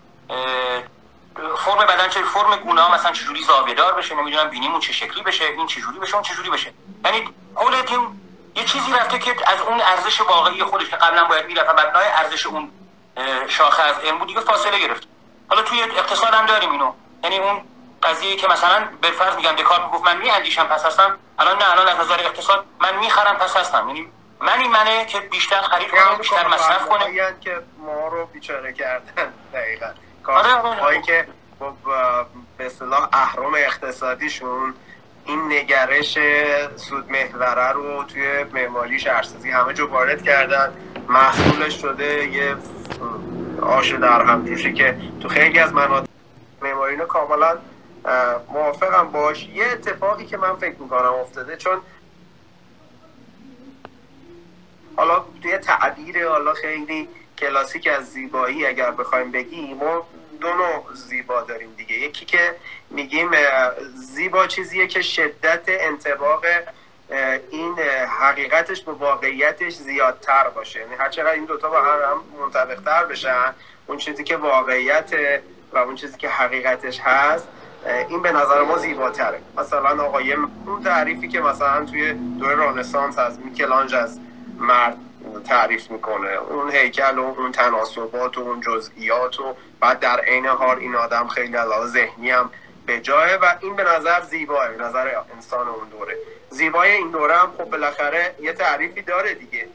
فرم 1.58 1.86
بدن 1.86 2.10
چه 2.10 2.24
فرم 2.24 2.56
گونه 2.56 2.94
مثلا 2.94 3.12
چجوری 3.12 3.44
زاویه 3.44 3.74
دار 3.74 3.94
بشه 3.94 4.16
نمی‌دونم 4.16 4.50
بینیمون 4.50 4.80
چه 4.80 4.94
شکلی 4.94 5.24
بشه 5.24 5.46
این 5.46 5.68
چجوری 5.68 6.00
بشه 6.00 6.14
اون 6.14 6.24
چجوری 6.24 6.50
بشه. 6.50 6.74
یعنی 7.06 7.30
حول 7.56 7.82
تیم 7.82 8.22
یه 8.56 8.66
چیزی 8.66 8.94
رفته 8.94 9.20
که 9.20 9.36
از 9.46 9.62
اون 9.62 9.82
ارزش 9.82 10.22
واقعی 10.22 10.64
خودش 10.64 10.90
که 10.90 10.96
قبلا 10.96 11.24
باید 11.24 11.46
می‌رفت 11.46 11.70
و 11.70 11.74
مبنای 11.74 12.08
ارزش 12.08 12.46
اون 12.46 12.72
شاخه 13.48 13.84
از 13.84 14.00
علم 14.00 14.18
بود 14.18 14.28
دیگه 14.28 14.40
فاصله 14.40 14.80
گرفت. 14.80 15.08
حالا 15.50 15.62
توی 15.62 15.82
اقتصاد 15.82 16.34
هم 16.34 16.46
داریم 16.46 16.72
اینو. 16.72 16.94
یعنی 17.24 17.38
اون 17.38 17.62
قضیه 18.04 18.36
که 18.36 18.48
مثلا 18.48 18.88
به 19.02 19.12
فرض 19.12 19.36
میگم 19.36 19.52
دکارت 19.52 19.82
می‌گفت 19.82 20.06
من 20.06 20.18
میاندیشم 20.18 20.64
پس 20.64 20.86
هستم 20.86 21.18
الان 21.40 21.58
نه 21.58 21.72
الان 21.72 21.88
از 21.88 22.00
نظر 22.00 22.20
اقتصاد 22.20 22.66
من 22.82 23.00
می‌خرم 23.00 23.36
پس 23.36 23.58
هستم. 23.58 23.88
یعنی 23.88 24.08
منی 24.42 24.68
منه 24.68 25.06
که 25.06 25.20
بیشتر 25.20 25.62
خرید 25.62 25.88
کنه 25.88 26.18
بیشتر 26.18 26.48
مصرف 26.48 26.86
کنه 26.86 27.36
که 27.42 27.60
ما 27.78 28.08
رو 28.08 28.26
بیچاره 28.26 28.74
کردن. 28.74 29.34
دقیقاً. 29.54 29.88
کارهایی 30.24 31.02
که 31.02 31.28
به 32.58 32.66
اصطلاح 32.66 33.10
اهرم 33.14 33.54
اقتصادیشون 33.56 34.74
این 35.26 35.54
نگرش 35.54 36.18
سود 36.76 37.12
محوره 37.12 37.72
رو 37.72 38.04
توی 38.04 38.44
معماری 38.44 39.00
شهرسازی 39.00 39.52
همه 39.52 39.74
جا 39.74 39.88
وارد 39.88 40.24
کردن. 40.24 40.74
محصولش 41.08 41.82
شده 41.82 42.28
یه 42.28 42.56
آش 43.62 43.92
در 43.92 44.22
همجوشی 44.22 44.74
که 44.74 44.98
تو 45.22 45.30
خیلی 45.30 45.60
از 45.60 45.74
مناطق 45.74 46.08
معماری 46.62 46.98
کاملا 46.98 47.58
موافقم 48.50 49.12
باش. 49.12 49.44
یه 49.44 49.66
اتفاقی 49.66 50.26
که 50.26 50.38
من 50.38 50.56
فکر 50.56 50.76
می‌کنم 50.80 51.14
افتاده 51.14 51.58
چون 51.58 51.82
حالا 54.96 55.26
توی 55.42 55.58
تعبیر 55.58 56.28
حالا 56.28 56.54
خیلی 56.54 57.10
کلاسیک 57.38 57.88
از 57.88 58.12
زیبایی 58.12 58.66
اگر 58.66 58.92
بخوایم 58.92 59.32
بگیم 59.32 59.78
ما 59.78 60.08
دو 60.42 60.48
نوع 60.48 60.84
زیبا 60.94 61.42
داریم 61.42 61.74
دیگه. 61.78 61.96
یکی 61.96 62.26
که 62.26 62.56
میگیم 62.90 63.32
زیبا 63.96 64.48
چیزیه 64.48 64.88
که 64.88 65.02
شدت 65.02 65.62
انتباق 65.68 66.46
این 67.52 67.80
حقیقتش 68.20 68.82
به 68.82 68.92
واقعیتش 68.92 69.74
زیادتر 69.74 70.50
باشه. 70.50 70.80
یعنی 70.80 70.96
هر 70.96 71.10
چقدر 71.10 71.32
این 71.32 71.46
دوتا 71.46 71.70
با 71.70 71.82
هم 71.82 72.24
منطبقتر 72.42 73.06
بشن 73.06 73.54
اون 73.88 73.98
چیزی 73.98 74.24
که 74.24 74.38
واقعیت 74.38 75.14
و 75.74 75.78
اون 75.78 75.96
چیزی 75.96 76.18
که 76.18 76.30
حقیقتش 76.30 77.00
هست 77.00 77.48
این 77.86 78.22
به 78.22 78.32
نظر 78.32 78.62
ما 78.62 78.78
زیباتره. 78.78 79.42
مثلا 79.58 80.04
آقای 80.04 80.34
اون 80.34 80.84
تعریفی 80.84 81.28
که 81.28 81.42
مثلا 81.42 81.86
توی 81.86 82.14
دوره 82.14 82.56
رانسانس 82.56 83.18
از 83.20 83.40
میکلانج 83.40 83.96
از 83.96 84.20
مرد 84.58 84.98
تعریف 85.48 85.92
می‌کنه. 85.92 86.30
اون 86.30 86.72
هیکل 86.72 87.18
و 87.18 87.24
اون 87.38 87.52
تناسبات 87.52 88.38
و 88.38 88.42
اون 88.42 88.62
جزئیات 88.62 89.40
و 89.40 89.56
بعد 89.80 90.00
در 90.00 90.20
عین 90.20 90.46
حال 90.46 90.78
این 90.78 90.96
آدم 90.96 91.28
خیلی 91.28 91.56
علاوه 91.56 91.88
ذهنی 91.88 92.32
هم 92.32 92.50
به 92.86 93.00
جایه 93.00 93.36
و 93.36 93.46
این 93.60 93.76
به 93.76 93.84
نظر 93.84 94.22
زیباه 94.22 94.68
نظر 94.70 95.12
انسان 95.36 95.68
اون 95.68 95.90
دوره. 95.90 96.16
زیبای 96.50 96.92
این 96.92 97.12
دوره 97.12 97.36
هم 97.38 97.52
خب 97.58 97.64
بالاخره 97.64 98.36
یه 98.42 98.54
تعریفی 98.54 99.02
داره 99.02 99.34
دیگه. 99.34 99.68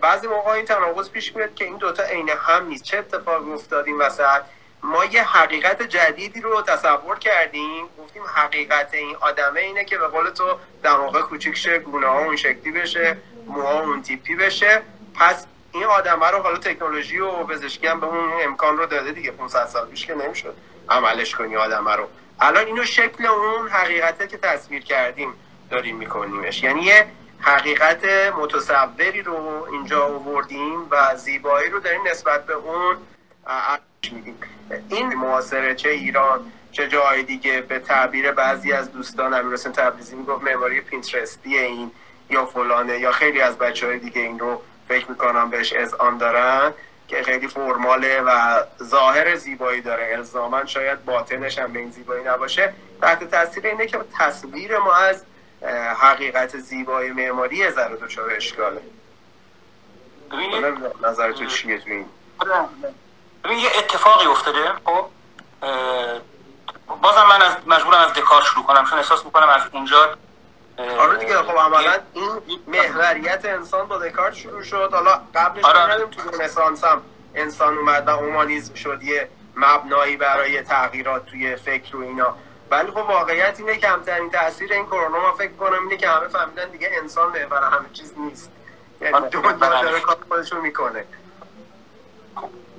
بعضی 0.00 0.26
موقع 0.26 0.50
این 0.50 0.64
تناقض 0.64 1.10
پیش 1.10 1.36
میاد 1.36 1.54
که 1.54 1.64
این 1.64 1.76
دوتا 1.76 2.02
عین 2.02 2.28
هم 2.28 2.66
نیست. 2.66 2.84
چه 2.84 2.98
اتفاقی 2.98 3.52
افتاد 3.52 3.86
این 3.86 3.98
وسط؟ 3.98 4.42
ما 4.86 5.04
یه 5.04 5.22
حقیقت 5.22 5.82
جدیدی 5.82 6.40
رو 6.40 6.62
تصور 6.62 7.18
کردیم. 7.18 7.84
گفتیم 7.98 8.22
حقیقت 8.34 8.94
این 8.94 9.16
آدمه 9.20 9.60
اینه 9.60 9.84
که 9.84 9.98
به 9.98 10.08
قول 10.08 10.30
تو 10.30 10.58
دماغه 10.82 11.22
کوچیک 11.22 11.56
شه 11.56 11.78
گونه 11.78 12.06
ها 12.06 12.18
اون 12.18 12.36
شکلی 12.36 12.70
بشه 12.72 13.16
موها 13.46 13.80
اون 13.80 14.02
تیپی 14.02 14.36
بشه. 14.36 14.82
پس 15.14 15.46
این 15.72 15.84
آدمه 15.84 16.30
رو 16.30 16.38
حالا 16.38 16.58
تکنولوژی 16.58 17.18
و 17.18 17.44
پزشکی 17.44 17.86
هم 17.86 18.00
به 18.00 18.06
اون 18.06 18.30
امکان 18.44 18.76
رو 18.76 18.86
داده 18.86 19.12
دیگه. 19.12 19.30
500 19.30 19.66
سال 19.66 19.86
پیش 19.86 20.06
که 20.06 20.14
نمی‌شد 20.14 20.54
عملش 20.88 21.34
کنی 21.34 21.56
آدمه 21.56 21.96
رو. 21.96 22.08
الان 22.40 22.66
اینو 22.66 22.84
شکل 22.84 23.26
اون 23.26 23.68
حقیقته 23.68 24.26
که 24.26 24.36
تصویر 24.36 24.82
کردیم 24.82 25.34
داریم 25.70 25.96
میکنیمش. 25.96 26.62
یعنی 26.62 26.82
یه 26.82 27.06
حقیقت 27.40 28.04
متصوری 28.38 29.22
رو 29.22 29.66
اینجا 29.72 30.04
آوردیم 30.04 30.86
و 30.90 31.16
زیبایی 31.16 31.70
رو 31.70 31.80
داریم 31.80 32.00
نسبت 32.10 32.46
به 32.46 32.54
اون 32.54 32.96
این 34.88 35.14
معاصره 35.14 35.74
چه 35.74 35.88
ایران 35.88 36.52
چه 36.72 36.88
جای 36.88 37.22
دیگه 37.22 37.60
به 37.60 37.78
تعبیر 37.78 38.32
بعضی 38.32 38.72
از 38.72 38.92
دوستان 38.92 39.34
امیرحسین 39.34 39.72
تبریزی 39.72 40.16
می‌گفت 40.16 40.44
معماری 40.44 40.80
پینترستی 40.80 41.58
این 41.58 41.90
یا 42.30 42.46
فلانه 42.46 42.98
یا 42.98 43.12
خیلی 43.12 43.40
از 43.40 43.58
بچه 43.58 43.86
های 43.86 43.98
دیگه 43.98 44.20
این 44.20 44.38
رو 44.38 44.62
فکر 44.88 45.10
می‌کنم 45.10 45.50
بهش 45.50 45.74
آن 45.98 46.18
دارن 46.18 46.72
که 47.08 47.22
خیلی 47.22 47.48
فرماله 47.48 48.20
و 48.20 48.62
ظاهر 48.82 49.34
زیبایی 49.36 49.80
داره. 49.80 50.12
الزاما 50.16 50.66
شاید 50.66 51.04
باطنش 51.04 51.58
هم 51.58 51.72
به 51.72 51.78
این 51.78 51.90
زیبایی 51.90 52.24
نباشه. 52.24 52.72
تحت 53.02 53.30
تاثیر 53.30 53.66
اینه 53.66 53.86
که 53.86 53.98
تصویر 54.18 54.78
ما 54.78 54.94
از 54.94 55.22
حقیقت 55.96 56.56
زیبایی 56.56 57.10
معماری 57.10 57.70
ذره 57.70 57.96
دچار 57.96 58.30
اشکاله. 58.30 58.80
نظر 61.08 61.32
تو 61.32 61.46
چیه 61.46 61.78
تو 61.78 61.90
این؟ 61.90 62.06
ببین 63.46 63.58
یه 63.58 63.70
اتفاقی 63.78 64.26
افتاده. 64.26 64.72
خب 64.84 65.06
بازم 67.02 67.22
من 67.28 67.42
از 67.42 67.56
مجبورم 67.66 68.00
از 68.00 68.12
دکار 68.12 68.42
شروع 68.42 68.64
کنم 68.64 68.84
چون 68.84 68.98
احساس 68.98 69.24
می‌کنم 69.24 69.48
از 69.48 69.62
اونجا 69.72 70.16
آره 70.98 71.18
دیگه 71.18 71.36
خب 71.36 71.58
عملا 71.58 71.98
این 72.12 72.60
محوریت 72.66 73.44
انسان 73.44 73.86
با 73.86 73.98
دکارت 73.98 74.34
شروع 74.34 74.62
شد. 74.62 74.90
حالا 74.92 75.20
قبلش 75.34 75.64
آره. 75.64 76.06
تو 76.06 76.30
رنسانس 76.30 76.84
هم 76.84 77.02
انسان 77.34 77.78
اومد 77.78 78.08
و 78.08 78.10
اومانیزم 78.10 78.74
شد 78.74 79.02
یه 79.02 79.28
مبنایی 79.56 80.16
برای 80.16 80.62
تغییرات 80.62 81.26
توی 81.26 81.56
فکر 81.56 81.96
و 81.96 82.02
اینا. 82.02 82.36
ولی 82.70 82.90
خب 82.90 82.96
واقعیت 82.96 83.54
اینه 83.58 83.74
که 83.78 83.86
کمترین 83.86 84.30
تاثیر 84.30 84.72
این 84.72 84.86
کرونا 84.86 85.20
ما 85.20 85.32
فکر 85.32 85.52
کنم 85.52 85.82
اینه 85.82 85.96
که 85.96 86.08
همه 86.08 86.28
فهمیدن 86.28 86.68
دیگه 86.68 86.90
انسان 87.02 87.28
محور 87.28 87.62
همه 87.62 87.88
چیز 87.92 88.12
نیست. 88.16 88.50
یعنی 89.00 89.14
آره، 89.14 89.28
دنیا 89.28 89.52
داره 89.52 90.00
کار 90.00 90.16
خودشو 90.28 90.60
می‌کنه. 90.60 91.04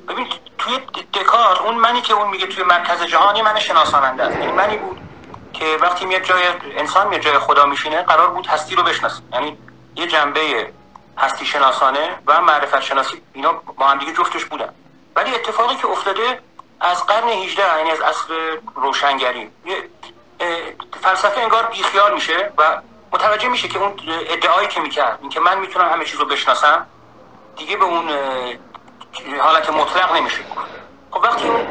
ببین 0.07 0.27
توی 0.57 0.77
دکار 1.13 1.61
اون 1.61 1.75
منی 1.75 2.01
که 2.01 2.13
اون 2.13 2.27
میگه 2.27 2.47
توی 2.47 2.63
مرکز 2.63 3.03
جهانی 3.03 3.41
من 3.41 3.59
شناساننده 3.59 4.23
است. 4.23 4.39
یعنی 4.39 4.51
منی 4.51 4.77
بود 4.77 5.01
که 5.53 5.77
وقتی 5.81 6.05
میاد 6.05 6.21
جای 6.21 6.43
انسان 6.77 7.07
میاد 7.07 7.21
جای 7.21 7.39
خدا 7.39 7.65
میشینه 7.65 8.01
قرار 8.01 8.29
بود 8.29 8.47
هستی 8.47 8.75
رو 8.75 8.83
بشناسه. 8.83 9.21
یعنی 9.33 9.57
یه 9.95 10.07
جنبه 10.07 10.73
هستی 11.17 11.45
شناسانه 11.45 12.19
و 12.27 12.41
معرفت 12.41 12.79
شناسی 12.79 13.21
اینا 13.33 13.51
با 13.53 13.87
هم 13.87 13.99
دیگه 13.99 14.13
جفتش 14.13 14.45
بودن. 14.45 14.73
ولی 15.15 15.35
اتفاقی 15.35 15.75
که 15.75 15.87
افتاده 15.87 16.41
از 16.79 17.05
قرن 17.05 17.29
18 17.29 17.77
یعنی 17.77 17.91
از 17.91 18.01
اصل 18.01 18.33
روشنگری 18.75 19.51
فلسفه 21.01 21.41
انگار 21.41 21.65
بیخیال 21.65 22.13
میشه 22.13 22.51
و 22.57 22.81
متوجه 23.11 23.47
میشه 23.47 23.67
که 23.67 23.79
اون 23.79 23.93
ادعایی 24.29 24.67
که 24.67 24.81
می‌کرد 24.81 25.19
اینکه 25.21 25.39
من 25.39 25.59
می‌تونم 25.59 25.89
همه 25.89 26.05
چیز 26.05 26.19
رو 26.19 26.25
بشناسم 26.25 26.87
دیگه 27.55 27.77
به 27.77 27.85
اون 27.85 28.09
حالت 29.39 29.69
مطلق 29.69 30.15
نمیشه. 30.15 30.43
خب 31.11 31.23
وقتی 31.23 31.47
اون 31.47 31.67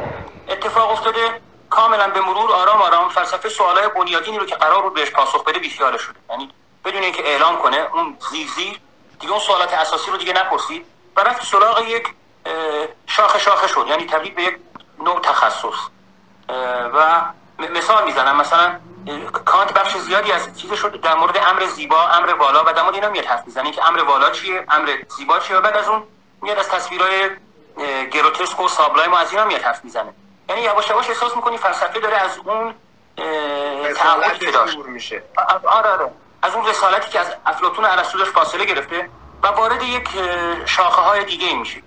اتفاق 0.49 0.91
افتاده 0.91 1.41
کاملا 1.71 2.09
به 2.09 2.21
مرور 2.21 2.53
آرام 2.53 2.83
آرام 2.83 3.09
فلسفه 3.09 3.49
سوالای 3.49 3.89
بنیادینی 3.89 4.39
رو 4.39 4.47
که 4.47 4.55
قرار 4.55 4.83
بود 4.83 4.95
بهش 4.95 5.11
پاسخ 5.11 5.45
بده 5.45 5.59
بیخیال 5.59 5.97
شده. 5.97 6.19
یعنی 6.31 6.51
بدون 6.85 7.03
اینکه 7.03 7.27
اعلام 7.27 7.57
کنه 7.57 7.77
اون 7.93 8.19
زیر 8.31 8.81
دیگه 9.21 9.33
اون 9.33 9.41
سوالات 9.41 9.75
اساسی 9.75 10.11
رو 10.11 10.17
دیگه 10.17 10.33
نپرسید 10.33 10.87
و 11.17 11.21
رفت 11.21 11.45
سراغ 11.45 11.89
یک 11.89 12.09
شاخه 13.07 13.39
شاخه 13.39 13.67
شد. 13.69 13.87
یعنی 13.89 14.07
تبدیل 14.07 14.35
به 14.35 14.43
یک 14.43 14.57
نوع 14.99 15.21
تخصص. 15.21 15.79
و 16.95 17.23
مثال 17.59 18.05
می‌زنم. 18.05 18.37
مثلا 18.37 18.81
کانت 19.45 19.73
بخش 19.73 19.97
زیادی 19.97 20.33
از 20.33 20.61
چیز 20.61 20.73
شد 20.73 21.01
در 21.01 21.15
مورد 21.15 21.37
امر 21.37 21.67
زیبا 21.67 22.09
امر 22.09 22.35
والا 22.35 22.65
و 22.67 22.73
در 22.73 22.83
مورد 22.83 22.95
اینا 22.95 23.09
میاد 23.09 23.25
حرف 23.25 23.47
می‌زنه. 23.47 23.71
که 23.71 23.87
امر 23.89 24.03
والا 24.03 24.31
چیه 24.31 24.67
امر 24.71 24.99
زیبا 25.17 25.39
چیه 25.39 25.57
و 25.57 25.61
بعد 25.61 25.77
از 25.77 25.89
اون 25.89 26.03
میاد 26.43 26.59
از 26.59 26.69
تصویرهای 26.69 27.31
گروتسک 28.11 28.61
و 28.61 28.69
سابلایم 28.69 29.13
و 29.13 29.15
از 29.15 29.31
اینا 29.31 29.45
میاد 29.45 29.63
حرف 29.63 29.85
می‌زنه. 29.85 30.15
یعنی 30.49 30.63
یواش 30.63 30.91
یواش 30.91 31.09
احساس 31.09 31.37
می‌کنی 31.37 31.59
فلسفه 31.59 32.01
داره 32.01 32.17
از 32.17 32.39
اون 32.39 32.75
تعهدی 33.97 34.47
که 34.47 34.51
داشت 34.51 34.79
میشه. 34.79 35.23
آره 35.65 35.89
آره. 35.89 36.11
از 36.43 36.55
اون 36.55 36.67
رسالتی 36.67 37.11
که 37.11 37.21
از 37.21 37.35
افلاطون 37.47 37.85
و 37.85 37.89
ارسطو 37.89 38.25
فاصله 38.25 38.65
گرفته 38.65 39.11
و 39.43 39.47
وارد 39.47 39.83
یک 39.83 40.09
شاخه 40.67 41.03
های 41.03 41.25
دیگه 41.25 41.55
میشه. 41.55 41.83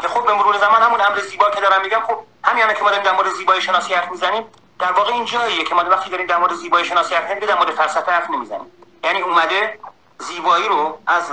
که 0.00 0.08
خب 0.08 0.26
به 0.26 0.34
مرور 0.34 0.58
زمان 0.58 0.82
همون 0.82 1.00
امر 1.00 1.18
زیبا 1.18 1.50
که 1.50 1.60
دارم 1.60 1.82
میگم 1.82 2.00
خب 2.00 2.18
همین 2.44 2.66
که 2.74 2.82
ما 2.82 2.90
داریم 2.90 3.04
در 3.04 3.12
مورد 3.12 3.28
زیبایی 3.28 3.62
شناسی 3.62 3.94
حرف 3.94 4.10
می‌زنیم 4.10 4.44
در 4.78 4.92
واقع 4.92 5.12
این 5.12 5.24
جاییه 5.24 5.64
که 5.64 5.74
ما 5.74 5.82
وقتی 5.82 6.10
داریم 6.10 6.26
در 6.26 6.36
مورد 6.36 6.54
زیبایی 6.54 6.84
شناسی 6.84 7.14
حرف 7.14 7.24
می‌زنیم 7.24 7.46
در 7.46 7.58
مورد 7.58 7.70
فلسفه 7.70 8.12
حرف 8.12 8.30
نمی‌زنیم. 8.30 8.72
یعنی 9.04 9.20
اومده 9.20 9.78
زیبایی 10.18 10.68
رو 10.68 10.98
از 11.06 11.32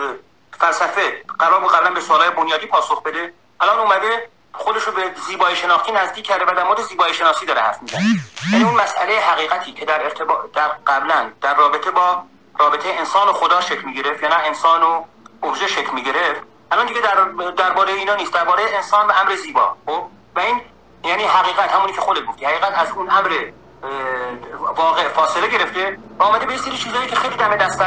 فلسفه 0.60 1.24
قرار 1.40 1.60
بود 1.60 1.72
قبلا 1.72 1.90
به 1.90 2.02
سوالای 2.02 2.30
بنیادی 2.30 2.66
پاسخ 2.66 3.04
بده. 3.04 3.34
الان 3.60 3.80
اومده 3.80 4.30
خودش 4.54 4.84
رو 4.84 4.92
به 4.92 5.02
زیبایی 5.28 5.56
شناختی 5.56 5.92
نزدیک 5.92 6.26
کرده 6.26 6.46
و 6.46 6.56
در 6.56 6.64
مورد 6.64 6.82
زیبایی 6.82 7.14
شناسی 7.14 7.46
داره 7.46 7.62
حرف 7.62 7.82
می‌زنه. 7.82 8.04
یعنی 8.52 8.66
اون 8.66 8.74
مسئله 8.82 9.20
حقیقتی 9.20 9.72
که 9.74 9.86
در 9.86 10.04
ارتباط 10.04 10.52
در 10.54 10.68
قبلا 10.88 11.32
در 11.42 11.56
رابطه 11.56 11.92
با 11.92 12.24
رابطه 12.60 12.90
انسان 12.90 13.28
و 13.28 13.34
خدا 13.34 13.62
شکل 13.62 13.82
می‌گرفت 13.82 14.24
یا 14.24 14.30
نه 14.30 14.36
انسان 14.36 14.84
و 14.84 15.04
ابژه 15.44 15.68
شکل 15.68 15.92
می‌گرفت. 15.92 16.42
الان 16.72 16.86
دیگه 16.86 17.02
در 17.02 17.16
درباره 17.52 17.94
اینا 17.94 18.16
نیست. 18.16 18.34
درباره 18.34 18.64
انسان 18.76 19.08
و 19.08 19.12
امر 19.12 19.36
زیبا. 19.36 19.76
خب؟ 19.86 20.04
و 20.36 20.40
این 20.40 20.62
یعنی 21.04 21.24
حقیقت 21.24 21.72
همونی 21.72 21.94
که 21.94 22.02
خودت 22.02 22.26
گفتی. 22.26 22.46
حقیقت 22.46 22.74
از 22.78 22.92
اون 22.92 23.10
امر 23.10 23.52
واقع 24.76 25.08
فاصله 25.08 25.48
گرفته 25.48 25.98
و 26.20 26.24
آمده 26.24 26.46
به 26.46 26.58
سری 26.58 26.78
چیزایی 26.78 27.08
که 27.08 27.16
خیلی 27.16 27.36
دم 27.36 27.56
دست 27.56 27.82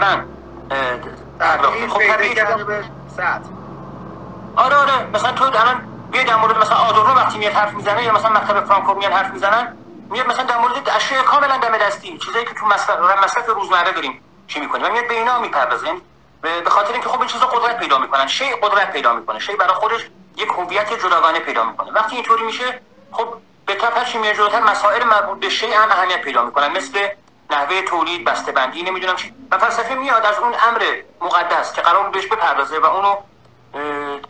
دارن 1.39 1.89
خب 1.89 1.99
به 1.99 2.85
آره 4.57 4.77
آره 4.77 4.93
مثلا 5.15 5.33
تو 5.33 5.45
الان 5.45 5.83
بیاید 6.11 6.27
در 6.27 6.37
مورد 6.37 6.59
مثلا 6.59 6.77
آدورنو 6.77 7.15
وقتی 7.15 7.39
میاد 7.39 7.53
حرف 7.53 7.75
می‌زنه 7.75 8.05
یا 8.05 8.13
مثلا 8.13 8.31
مکتب 8.31 8.65
فرانکو 8.65 8.95
میاد 8.95 9.13
حرف 9.13 9.33
می‌زنن 9.33 9.77
میاد 10.11 10.27
مثلا 10.27 10.45
در 10.45 10.59
مورد 10.59 10.89
اشیاء 10.97 11.23
کاملا 11.23 11.57
دم 11.57 11.79
دستی 11.79 12.19
چیزایی 12.19 12.45
که 12.45 12.55
تو 12.55 12.67
مصرف 12.67 13.25
مصرف 13.25 13.47
روزمره 13.47 13.93
داریم 13.93 14.23
چی 14.47 14.61
می‌کنیم؟ 14.61 14.87
و 14.87 14.89
میاد 14.89 15.09
به 15.09 15.15
اینا 15.15 15.39
می‌پردازه 15.39 15.87
یعنی 15.87 16.03
به 16.65 16.71
خاطر 16.71 16.93
اینکه 16.93 17.09
خب 17.09 17.19
این 17.19 17.29
چیزا 17.29 17.47
قدرت 17.47 17.79
پیدا 17.79 17.99
می‌کنن 17.99 18.27
شی 18.27 18.45
قدرت 18.63 18.93
پیدا 18.93 19.15
می‌کنه 19.15 19.39
شی 19.39 19.57
برای 19.57 19.75
خودش 19.75 20.01
یک 20.37 20.49
هویت 20.49 20.93
جداگانه 20.93 21.39
پیدا 21.39 21.65
می‌کنه. 21.65 21.93
وقتی 21.93 22.17
اینطوری 22.17 22.43
میشه 22.43 22.81
خب 23.13 23.29
به 23.67 23.77
چی 24.13 24.19
میاد 24.19 24.35
جلوتر 24.35 24.61
مسائل 24.61 25.05
مربوط 25.05 25.41
به 25.41 25.49
شی 25.49 25.73
هم 25.73 25.89
اهمیت 25.91 26.21
پیدا 26.21 26.45
می‌کنن 26.45 26.77
مثل 26.77 27.09
نحوه 27.51 27.83
تولید 27.83 28.25
بسته 28.25 28.53
بندی 28.53 28.83
نمی‌دونم 28.83 29.17
چی. 29.17 29.35
و 29.51 29.59
فلسفه 29.59 29.95
میاد 29.95 30.27
از 30.27 30.39
اون 30.39 30.55
امر 30.69 31.03
مقدس 31.21 31.73
که 31.73 31.81
قرار 31.81 32.09
بهش 32.09 32.27
بپردازه 32.27 32.79
و 32.79 32.85
اونو 32.87 33.17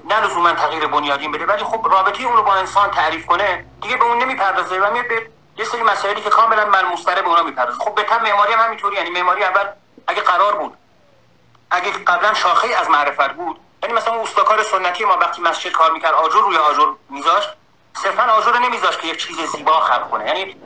نه 0.05 0.20
لزوما 0.20 0.53
تغییر 0.53 0.87
بنیادین 0.87 1.33
بده 1.33 1.46
ولی 1.46 1.64
خب 1.64 1.88
رابطه 1.90 2.25
اون 2.25 2.37
رو 2.37 2.42
با 2.42 2.55
انسان 2.55 2.90
تعریف 2.90 3.27
کنه 3.27 3.64
دیگه 3.81 3.96
به 3.96 4.05
اون 4.05 4.18
نمی‌پردازه 4.18 4.81
و 4.81 4.92
میاد 4.92 5.09
به 5.09 5.27
یه 5.57 5.64
سری 5.64 5.83
مسائلی 5.83 6.20
که 6.20 6.31
کاملا 6.31 6.64
ملموس‌تره 6.64 7.22
به 7.22 7.29
اونا 7.29 7.42
می‌پردازه. 7.42 7.79
خب 7.79 7.94
به 7.94 8.03
طب 8.03 8.22
معماری 8.22 8.53
هم 8.53 8.64
همینطوری 8.64 8.96
یعنی 8.96 9.11
معماری 9.11 9.44
اول 9.44 9.64
اگه 10.07 10.20
قرار 10.20 10.57
بود 10.57 10.77
اگه 11.70 11.90
قبلا 11.90 12.35
شاخه 12.35 12.68
از 12.77 12.90
معرفت 12.90 13.33
بود 13.33 13.61
یعنی 13.83 13.94
مثلا 13.94 14.14
اون 14.14 14.27
سنتی 14.62 15.05
ما 15.05 15.16
وقتی 15.16 15.42
مسجد 15.42 15.70
کار 15.70 15.90
می‌کرد 15.90 16.14
آجر 16.14 16.40
روی 16.40 16.57
آجر 16.57 16.87
میذاشت 17.11 17.48
صرفا 18.03 18.22
آجر 18.22 18.59
نمیذاشت 18.59 19.01
که 19.01 19.09
یک 19.09 19.27
چیز 19.27 19.40
زیبا 19.40 19.81
خلق 19.81 20.11
کنه. 20.11 20.27
یعنی 20.27 20.57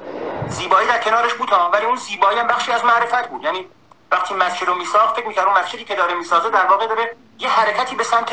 زیبایی 0.49 0.89
در 0.89 0.99
کنارش 0.99 1.35
بود 1.35 1.53
ولی 1.73 1.87
اون 1.87 1.97
زیبایی 1.97 2.39
هم 2.39 2.47
بخشی 2.47 2.73
از 2.73 2.85
معرفت 2.85 3.29
بود. 3.29 3.45
یعنی 3.45 3.69
وقتی 4.11 4.35
مسجد 4.35 4.67
رو 4.67 4.75
میساخت 4.75 5.17
فکر 5.17 5.27
می‌کرد 5.27 5.47
اون 5.47 5.59
مسجدی 5.59 5.85
که 5.85 5.95
داره 5.95 6.15
می‌سازه 6.15 6.51
در 6.51 6.67
واقع 6.67 6.87
داره 6.87 7.17
یه 7.39 7.49
حرکتی 7.49 7.97
به 7.97 8.05
سمت 8.05 8.33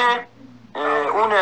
اون 1.14 1.34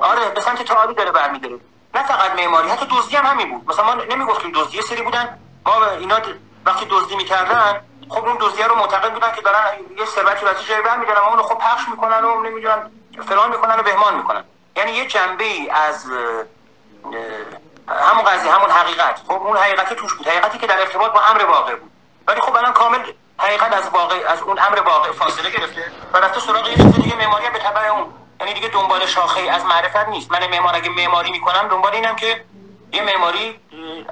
آره 0.00 0.28
به 0.34 0.40
سمت 0.40 0.62
تعالی 0.62 0.94
داره 0.94 1.10
برمیداره. 1.10 1.58
نه 1.94 2.06
فقط 2.06 2.34
معماری 2.36 2.68
حتی 2.68 2.86
دزدی 2.86 3.16
هم 3.16 3.26
همین 3.26 3.50
بود. 3.50 3.70
مثلا 3.70 3.84
ما 3.84 3.94
نمی‌گفتیم 3.94 4.52
دزدی 4.54 4.82
سری 4.82 5.02
بودن. 5.02 5.38
ما 5.66 5.86
اینا 5.86 6.20
وقتی 6.64 6.86
دزدی 6.90 7.16
می‌کردن 7.16 7.80
خب 8.08 8.24
اون 8.24 8.36
دزدی 8.40 8.62
رو 8.62 8.74
معتقد 8.74 9.12
بودن 9.12 9.32
که 9.32 9.42
دارن 9.42 9.64
یه 9.98 10.04
ثروتی 10.04 10.44
رو 10.44 10.50
از 10.50 10.64
جای 10.64 10.82
برمیدارن 10.82 11.18
اونو 11.18 11.42
خب 11.42 11.58
پخش 11.58 11.88
می‌کنن 11.88 12.24
و 12.24 12.42
نمی‌دونن 12.42 12.90
فلان 13.28 13.50
می‌کنن 13.50 13.80
و 13.80 13.82
بهمان 13.82 14.16
می‌کنن. 14.16 14.44
یعنی 14.76 14.92
یه 14.92 15.06
جنبه 15.06 15.44
ای 15.44 15.70
از 15.70 16.06
همون 17.88 18.24
قضیه 18.24 18.52
همون 18.52 18.70
حقیقت. 18.70 19.20
خب 19.26 19.32
اون 19.32 19.56
حقیقتی 19.56 19.94
توش 19.94 20.14
بود. 20.14 20.28
حقیقتی 20.28 20.58
که 20.58 20.66
در 20.66 20.80
ارتباط 20.80 21.12
با 21.12 21.20
امر 21.20 21.44
واقع 21.44 21.74
بود. 21.74 21.90
ولی 22.26 22.40
خب 22.40 22.56
الان 22.56 22.72
کامل 22.72 23.12
حقیقت 23.38 23.72
از 23.72 23.88
واقع 23.88 24.16
از 24.28 24.42
اون 24.42 24.58
امر 24.58 24.80
واقع 24.80 25.12
فاصله 25.12 25.50
گرفته 25.50 25.92
و 26.12 26.16
رفته 26.16 26.40
سراغ 26.40 26.68
یه 26.68 26.76
چیز 26.76 26.92
دیگه 26.92 27.16
معماری 27.16 27.50
به 27.50 27.58
تبع 27.58 27.86
اون. 27.86 28.14
یعنی 28.40 28.54
دیگه 28.54 28.68
دنبال 28.68 29.06
شاخه 29.06 29.40
از 29.40 29.64
معرفت 29.64 30.08
نیست. 30.08 30.32
من 30.32 30.46
معمار 30.46 30.76
اگه 30.76 30.88
معماری 30.88 31.30
می‌کنم 31.30 31.68
دنبال 31.68 31.92
اینم 31.92 32.16
که 32.16 32.44
یه 32.92 33.02
معماری 33.02 33.60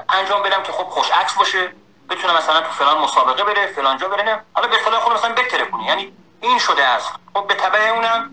انجام 0.09 0.43
بدم 0.43 0.63
که 0.63 0.73
خب 0.73 0.85
خوش 0.85 1.11
عکس 1.11 1.35
باشه 1.35 1.73
بتونه 2.11 2.37
مثلا 2.37 2.61
تو 2.61 2.71
فلان 2.71 2.99
مسابقه 2.99 3.45
بره 3.45 3.67
فلان 3.67 3.99
جا 3.99 4.09
بره 4.09 4.23
نه. 4.23 4.45
حالا 4.55 4.69
به 4.69 4.77
اصطلاح 4.77 5.01
خود 5.01 5.13
مثلا 5.13 5.33
بتره 5.33 5.65
کنی 5.65 5.85
یعنی 5.85 6.13
این 6.41 6.59
شده 6.59 6.85
است. 6.85 7.13
خب 7.35 7.47
به 7.47 7.55
تبع 7.55 7.89
اونم 7.89 8.31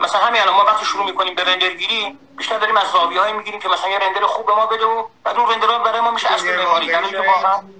مثلا 0.00 0.20
همین 0.20 0.40
الان 0.40 0.54
ما 0.54 0.64
وقتی 0.64 0.84
شروع 0.84 1.06
می‌کنیم 1.06 1.34
به 1.34 1.44
رندر 1.44 1.68
گیری 1.68 2.18
بیشتر 2.36 2.58
داریم 2.58 2.76
از 2.76 2.86
زاویه‌ای 2.92 3.32
می‌گیریم 3.32 3.60
که 3.60 3.68
مثلا 3.68 3.90
یه 3.90 3.98
رندر 3.98 4.26
خوب 4.26 4.46
به 4.46 4.54
ما 4.54 4.66
بده 4.66 4.84
و 4.84 5.06
بعد 5.24 5.36
اون 5.36 5.50
رندر 5.50 5.78
برای 5.78 6.00
ما 6.00 6.10
میشه 6.10 6.32
اصل 6.32 6.56
معماری 6.56 6.86
یعنی 6.86 7.06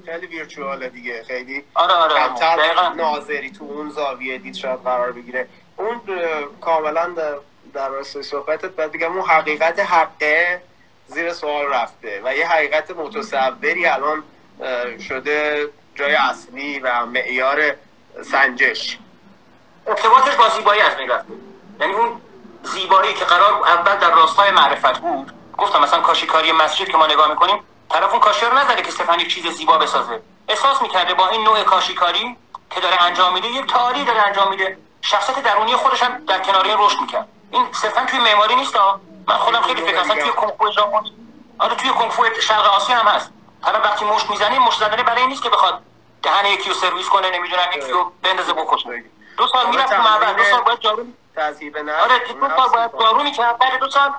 خیلی 0.07 0.27
ویرچوال 0.27 0.89
دیگه. 0.89 1.25
خیلی 1.25 1.65
آره 1.75 1.95
آره. 1.95 2.89
ناظری 2.95 3.51
تو 3.51 3.65
اون 3.65 3.91
زاویه 3.91 4.39
دید 4.39 4.55
شاید 4.55 4.83
قرار 4.85 5.13
بگیره. 5.13 5.49
اون 5.77 6.01
کاملا 6.61 7.15
در 7.75 7.89
راستای 7.89 8.23
صحبتت 8.23 8.71
باید 8.71 8.93
بگم 8.93 9.13
اون 9.13 9.29
حقیقت 9.29 9.81
حقه 9.81 10.63
زیر 11.09 11.33
سوال 11.33 11.67
رفته 11.67 12.21
و 12.25 12.37
یه 12.37 12.49
حقیقت 12.49 12.91
متصوری 12.91 13.87
الان 13.87 14.23
شده 15.09 15.69
جای 15.95 16.15
اصلی 16.15 16.79
و 16.79 17.07
معیار 17.07 17.75
سنجش. 18.23 18.99
ارتباطش 19.87 20.35
با 20.35 20.49
زیبایی 20.49 20.81
از 20.81 20.97
بین 20.97 21.11
یعنی 21.81 21.93
اون 21.93 22.21
زیبایی 22.63 23.15
که 23.15 23.25
قرار 23.25 23.69
اول 23.69 23.97
در 23.97 24.11
راستای 24.11 24.51
معرفت 24.51 24.99
بود. 24.99 25.33
گفتم 25.59 25.81
مثلا 25.81 26.01
کاشیکاری 26.01 26.53
مسجد 26.53 26.89
که 26.89 26.97
ما 26.97 27.07
نگاه 27.07 27.29
می‌کنیم 27.29 27.65
طرف 27.89 28.11
اون 28.11 28.21
کاشی 28.21 28.47
رو 28.47 28.59
نزده 28.59 28.83
که 28.83 28.91
صرفا 28.91 29.15
یک 29.15 29.35
چیز 29.35 29.47
زیبا 29.47 29.79
بسازه. 29.79 30.23
احساس 30.49 30.83
می‌کرده 30.83 31.15
با 31.15 31.29
این 31.29 31.45
نوع 31.45 31.63
کاشیکاری 31.63 32.37
که 32.71 32.81
داره 32.81 33.03
انجام 33.03 33.33
میده 33.33 33.49
یک 33.49 33.67
تعالی 33.67 34.05
داره 34.05 34.27
انجام 34.27 34.51
میده. 34.51 34.79
شخصیت 35.03 35.43
درونی 35.43 35.77
خودش 35.77 36.03
هم 36.03 36.25
در 36.25 36.39
کنار 36.39 36.65
این 36.65 36.77
رشد 36.79 37.01
می‌کرد. 37.01 37.29
این 37.51 37.73
صرفا 37.73 38.05
توی 38.05 38.19
معماری 38.19 38.55
نیست 38.55 38.77
من 39.27 39.37
خودم 39.37 39.61
خیلی 39.61 39.83
فکر 39.83 40.01
مثلا 40.01 40.15
توی 40.15 40.31
کنفو 40.31 40.73
ژاپنی. 40.73 41.13
آره 41.59 41.75
توی 41.75 41.91
کنفو 41.91 42.25
شرق 42.41 42.67
آسیا 42.67 42.97
هم 42.97 43.09
هست. 43.09 43.31
حالا 43.63 43.81
وقتی 43.81 44.05
مشت 44.05 44.31
می‌زنی 44.31 44.59
مشت 44.59 44.81
زدن 44.81 45.03
برای 45.03 45.21
این 45.21 45.31
نیست 45.31 45.43
که 45.43 45.51
بخواد 45.51 45.83
دهن 46.23 46.47
یکی 46.47 46.69
رو 46.69 46.75
سرویس 46.75 47.09
کنه 47.09 47.31
نمی‌دونم 47.31 47.67
یکی 47.77 47.93
رو 47.93 48.13
بندازه 48.23 48.53
بکشه. 48.53 49.05
دو 49.37 49.47
سال 49.47 49.67
می‌رفت 49.71 49.93
معبد 49.93 50.37
دو 50.37 50.45
سال 50.45 50.61
باید 50.61 50.81
جارو 50.81 51.05
تذهیب 51.37 51.79
نه 51.79 51.93
آره 51.93 52.19
دو 52.19 52.49
سال 52.57 52.69
باید 52.69 52.91
جارو 53.01 53.23
می‌کرد 53.23 53.59
بعد 53.59 53.81
دو 53.81 53.91
سال 53.91 54.13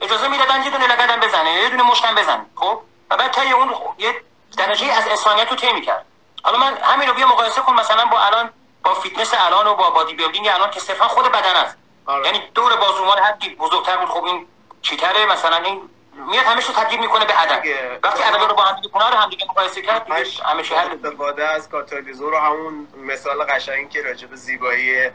اجازه 0.00 0.28
می‌دادن 0.28 0.62
یه 0.62 0.70
دونه 0.70 0.86
لگدم 0.86 1.20
بزنه 1.20 1.50
یه 1.50 1.68
دونه 1.68 1.82
مشتم 1.82 2.14
بزنه 2.14 2.46
خب 2.54 2.80
و 3.10 3.16
بعد 3.16 3.30
تا 3.30 3.42
اون 3.42 3.74
یه 3.98 4.14
درجه 4.56 4.86
از 4.86 5.08
انسانیت 5.08 5.50
رو 5.50 5.56
طی 5.56 5.72
می‌کرد 5.72 6.06
حالا 6.42 6.58
من 6.58 6.76
همین 6.82 7.08
رو 7.08 7.14
بیا 7.14 7.26
مقایسه 7.26 7.60
کن 7.60 7.72
مثلا 7.72 8.04
با 8.04 8.20
الان 8.20 8.50
با 8.84 8.94
فیتنس 8.94 9.34
الان 9.34 9.66
و 9.66 9.74
با 9.74 9.90
bodybuilding 9.90 10.48
الان 10.48 10.70
که 10.70 10.80
صرفا 10.80 11.08
خود 11.08 11.28
بدن 11.28 11.56
است 11.56 11.76
آره. 12.06 12.26
یعنی 12.26 12.42
دور 12.54 12.76
بازومان 12.76 13.18
هر 13.18 13.32
کی 13.32 13.54
بزرگتر 13.54 13.96
بود 13.96 14.08
خب 14.08 14.24
این 14.24 14.46
چیتره 14.82 15.26
مثلا 15.26 15.56
این 15.56 15.90
میاد 16.16 16.44
همیشه 16.44 16.72
تبدیل 16.72 17.00
می‌کنه 17.00 17.24
به 17.24 17.32
عدد 17.32 17.62
وقتی 18.02 18.22
عدد 18.22 18.48
رو 18.48 18.54
با 18.54 18.62
هم 18.62 18.76
دیگه 18.76 18.88
کنار 18.88 19.12
هم 19.12 19.30
دیگه 19.30 19.46
مقایسه 19.50 19.82
کرد 19.82 20.06
همیشه 20.44 20.76
هر 20.76 20.90
استفاده 20.92 21.48
از 21.48 21.68
کاتالیزور 21.68 22.34
و 22.34 22.38
همون 22.38 22.88
مثال 22.96 23.44
قشنگی 23.44 23.88
که 23.88 24.02
راجع 24.02 24.26
به 24.26 24.36
زیبایی 24.36 25.10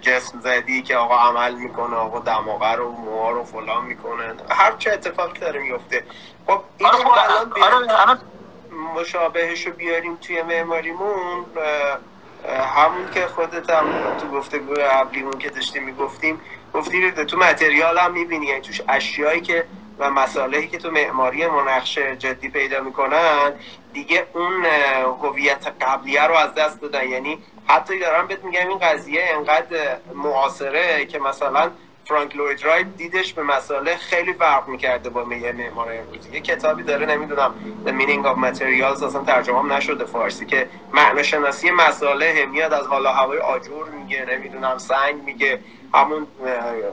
جسم 0.00 0.40
زدی 0.40 0.82
که 0.82 0.96
آقا 0.96 1.16
عمل 1.16 1.54
می‌کنه 1.54 1.96
آقا 1.96 2.18
دماغه 2.18 2.72
رو 2.72 2.90
موها 2.90 3.30
رو 3.30 3.44
فلان 3.44 3.84
می‌کنه. 3.84 4.34
هر 4.50 4.72
چه 4.76 4.92
اتفاقی 4.92 5.38
داره 5.38 5.60
میفته 5.60 6.04
خب 6.46 6.62
این 6.78 6.88
آره 6.88 6.96
خب 6.96 7.10
الان 7.62 8.18
مشابهش 8.96 9.66
رو 9.66 9.72
بیاریم 9.72 10.16
توی 10.16 10.42
معماریمون. 10.42 11.46
همون 12.76 13.10
که 13.10 13.26
خودت 13.26 13.70
هم 13.70 14.16
تو 14.20 14.28
گفتگو 14.28 14.74
قبلیمون 14.74 15.38
که 15.38 15.50
داشتیم 15.50 15.84
می‌گفتیم 15.84 16.40
گفتی 16.74 17.12
تو 17.12 17.36
متریال 17.38 17.98
هم 17.98 18.12
می‌بینی. 18.12 18.46
یعنی 18.46 18.60
توش 18.60 18.80
اشیایی 18.88 19.40
که 19.40 19.64
و 19.98 20.10
مسائلی 20.10 20.68
که 20.68 20.78
تو 20.78 20.90
معماری 20.90 21.46
منقش 21.46 21.98
جدی 21.98 22.48
پیدا 22.48 22.80
می‌کنن 22.80 23.52
دیگه 23.92 24.26
اون 24.34 24.66
هویت 25.22 25.66
قبلیه 25.80 26.26
رو 26.26 26.34
از 26.34 26.54
دست 26.54 26.80
دادن. 26.80 27.08
یعنی 27.08 27.38
حتی 27.66 27.98
دارم 27.98 28.26
بهت 28.26 28.44
میگم 28.44 28.68
این 28.68 28.78
قضیه 28.78 29.24
انقدر 29.36 29.96
معاصره 30.14 31.06
که 31.06 31.18
مثلا 31.18 31.70
فرانک 32.04 32.36
لوید 32.36 32.64
رایت 32.64 32.86
دیدش 32.96 33.32
به 33.32 33.42
مسئله 33.42 33.96
خیلی 33.96 34.32
فرق 34.32 34.68
می‌کرده 34.68 35.10
با 35.10 35.34
یه 35.34 35.52
معمار 35.52 35.92
امروزی 35.92 36.30
یه 36.32 36.40
کتابی 36.40 36.82
داره 36.82 37.06
نمی‌دونم 37.06 37.54
The 37.86 37.90
Meaning 37.90 38.26
of 38.26 38.38
Materials 38.44 39.02
اصلا 39.02 39.24
ترجمه 39.24 39.76
نشده 39.76 40.04
فارسی 40.04 40.46
که 40.46 40.68
معناشناسی 40.92 41.70
مسئله 41.70 42.46
میاد 42.46 42.72
از 42.72 42.86
حالا 42.86 43.12
هوای 43.12 43.38
آجور 43.38 43.88
میگه 43.88 44.24
نمی‌دونم 44.24 44.78
سنگ 44.78 45.22
میگه 45.24 45.60
همون 45.94 46.26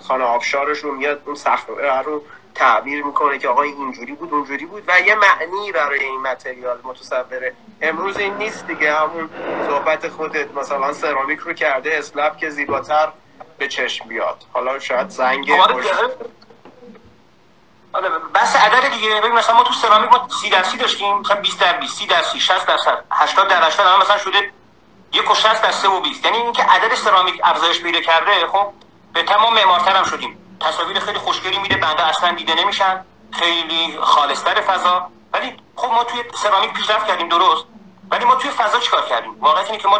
خانه 0.01 0.23
آبشارش 0.23 0.79
رو 0.79 0.91
میاد 0.95 1.21
اون 1.25 1.36
صخره 1.36 2.01
رو 2.01 2.23
تعبیر 2.58 3.06
می‌کنه 3.06 3.38
که 3.38 3.50
آقا 3.50 3.62
اینجوری 3.62 4.13
بود 4.13 4.34
اونجوری 4.34 4.65
بود 4.65 4.84
و 4.88 5.00
یه 5.00 5.15
معنی 5.15 5.72
برای 5.72 6.00
این 6.00 6.22
متریال 6.22 6.80
متصوره. 6.84 7.54
امروز 7.82 8.17
این 8.17 8.34
نیست 8.38 8.67
دیگه 8.67 8.93
همون 8.96 9.30
صحبت 9.67 10.08
خودت 10.10 10.52
مثلا 10.52 10.93
سرامیک 10.93 11.39
رو 11.39 11.54
کرده 11.54 11.98
اسلب 11.98 12.38
که 12.38 12.50
زیباتر 12.50 13.12
به 13.58 13.67
چشم 13.67 14.08
بیاد. 14.08 14.43
حالا 14.54 14.80
شاید 14.80 15.10
زنگ 15.10 15.52
آره 15.52 15.76
آره 17.93 18.10
بس 18.34 18.56
عدد 18.56 18.93
دیگه. 18.93 19.22
ببین 19.22 19.32
مثلا 19.32 19.56
ما 19.56 19.63
تو 19.63 19.74
سرامیک 19.74 20.12
ما 20.12 20.28
30 20.41 20.50
درصدی 20.50 20.78
داشتیم 20.78 21.17
مثلا 21.17 21.41
20 21.41 21.60
در 21.60 21.78
20 21.78 21.98
30 21.98 22.08
درصد 22.08 22.38
60 22.38 22.67
درصد 22.67 23.04
80 23.12 23.48
در 23.48 23.67
80 23.67 23.88
الان 23.88 24.02
مثلا 24.02 24.17
شده 24.17 24.52
یک 25.13 25.32
و 25.32 25.36
60 25.36 25.62
در 25.62 25.72
3 25.72 25.88
و 25.88 26.00
20 26.00 26.26
یعنی 26.26 26.38
اینکه 26.38 26.63
عدد 26.63 26.96
سرامیک 26.96 27.41
افزایش 27.43 27.82
پیدا 27.82 28.02
کرده 28.02 28.48
خب 28.48 28.74
به 29.13 29.24
تمام 29.24 29.54
معمارتر 29.54 29.96
هم 29.96 30.04
شدیم. 30.04 30.46
تصاویر 30.60 31.00
خیلی 31.00 31.17
خوشگلی 31.17 31.60
میده 31.60 31.78
بنده 31.78 32.08
اصلا 32.08 32.32
دیده 32.32 32.56
نمیشن. 32.56 33.06
خیلی 33.32 33.98
خالصتر 34.02 34.62
فضا. 34.62 35.10
ولی 35.34 35.58
خب 35.76 35.91
ما 35.91 36.04
توی 36.04 36.24
سرامیک 36.36 36.74
پیشرفت 36.74 37.08
کردیم 37.08 37.30
درست. 37.30 37.65
ولی 38.12 38.26
ما 38.26 38.36
توی 38.36 38.52
فضا 38.52 38.80
چیکار 38.80 39.06
کردیم؟ 39.06 39.39
واقعا 39.39 39.63
اینه 39.63 39.78
که 39.78 39.88
ما 39.88 40.00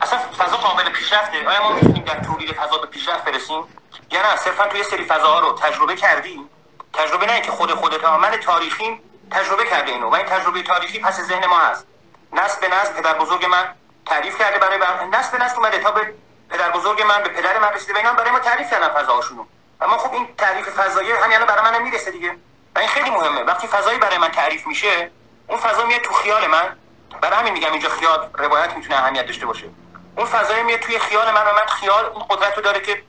اصلا 0.00 0.18
فضا 0.18 0.56
قابل 0.56 0.90
پیشرفته. 0.90 1.48
آیا 1.48 1.62
ما 1.62 1.72
می‌تونیم 1.72 2.04
در 2.04 2.20
تولید 2.20 2.52
فضا 2.52 2.78
به 2.78 2.86
پیشرفت 2.86 3.24
برسیم؟ 3.24 3.64
یا 4.10 4.22
نه 4.22 4.36
صرفا 4.36 4.68
توی 4.68 4.82
سری 4.82 5.04
فضاها 5.04 5.38
رو 5.38 5.52
تجربه 5.52 5.96
کردیم. 5.96 6.50
تجربه 6.92 7.26
نه 7.26 7.40
که 7.40 7.50
خود 7.50 7.74
خودت 7.74 8.04
من 8.04 8.30
تاریخی 8.30 9.00
تجربه 9.30 9.64
کرده 9.64 9.92
اینو. 9.92 10.08
و 10.08 10.14
این 10.14 10.26
تجربه 10.26 10.62
تاریخی 10.62 10.98
پس 10.98 11.20
ذهن 11.20 11.46
ما 11.46 11.58
هست. 11.58 11.86
نسل 12.32 12.60
به 12.60 12.68
نسل 12.74 12.92
پدر 12.92 13.18
بزرگ 13.18 13.44
من 13.44 13.74
تعریف 14.06 14.38
کرده 14.38 14.58
برای 14.58 14.78
بر... 14.78 15.04
نسل 15.04 15.38
به 15.38 15.44
نسل 15.44 15.56
اومده 15.56 15.78
تا 15.78 15.90
به 15.90 16.14
پدر 16.50 16.70
بزرگ 16.70 17.02
من 17.02 17.22
به 17.22 17.28
پدر 17.28 17.58
من 17.58 17.68
رسیده 17.68 17.96
اینا 17.96 18.12
برای 18.12 18.30
ما 18.30 18.38
تعریف 18.38 18.70
کردن 18.70 18.88
فضاهاشونو. 18.88 19.44
اما 19.80 19.98
خب 19.98 20.12
این 20.12 20.28
تعریف 20.38 20.68
فضایی 20.68 21.12
همین 21.12 21.36
الان 21.36 21.46
برای 21.46 21.72
من 21.72 21.82
می‌رسه 21.82 22.10
دیگه. 22.10 22.36
و 22.76 22.78
این 22.78 22.88
خیلی 22.88 23.10
مهمه. 23.10 23.42
وقتی 23.42 23.66
فضایی 23.66 23.98
برای 23.98 24.18
من 24.18 24.28
تعریف 24.28 24.66
میشه 24.66 25.10
اون 25.46 25.58
فضا 25.58 25.84
میاد 25.84 26.00
تو 26.00 26.12
خیال 26.12 26.46
من. 26.46 26.76
برای 27.20 27.38
همین 27.38 27.52
میگم 27.52 27.72
اینجا 27.72 27.88
خیال 27.88 28.30
روایت 28.34 28.72
می‌تونه 28.76 28.96
اهمیت 28.96 29.26
داشته 29.26 29.46
باشه. 29.46 29.68
اون 30.16 30.26
فضای 30.26 30.62
میاد 30.62 30.80
توی 30.80 30.98
خیال 30.98 31.30
من 31.30 31.42
و 31.42 31.52
من 31.52 31.66
خیال 31.68 32.04
اون 32.04 32.24
قدرت 32.30 32.56
رو 32.56 32.62
داره 32.62 32.80
که 32.80 33.02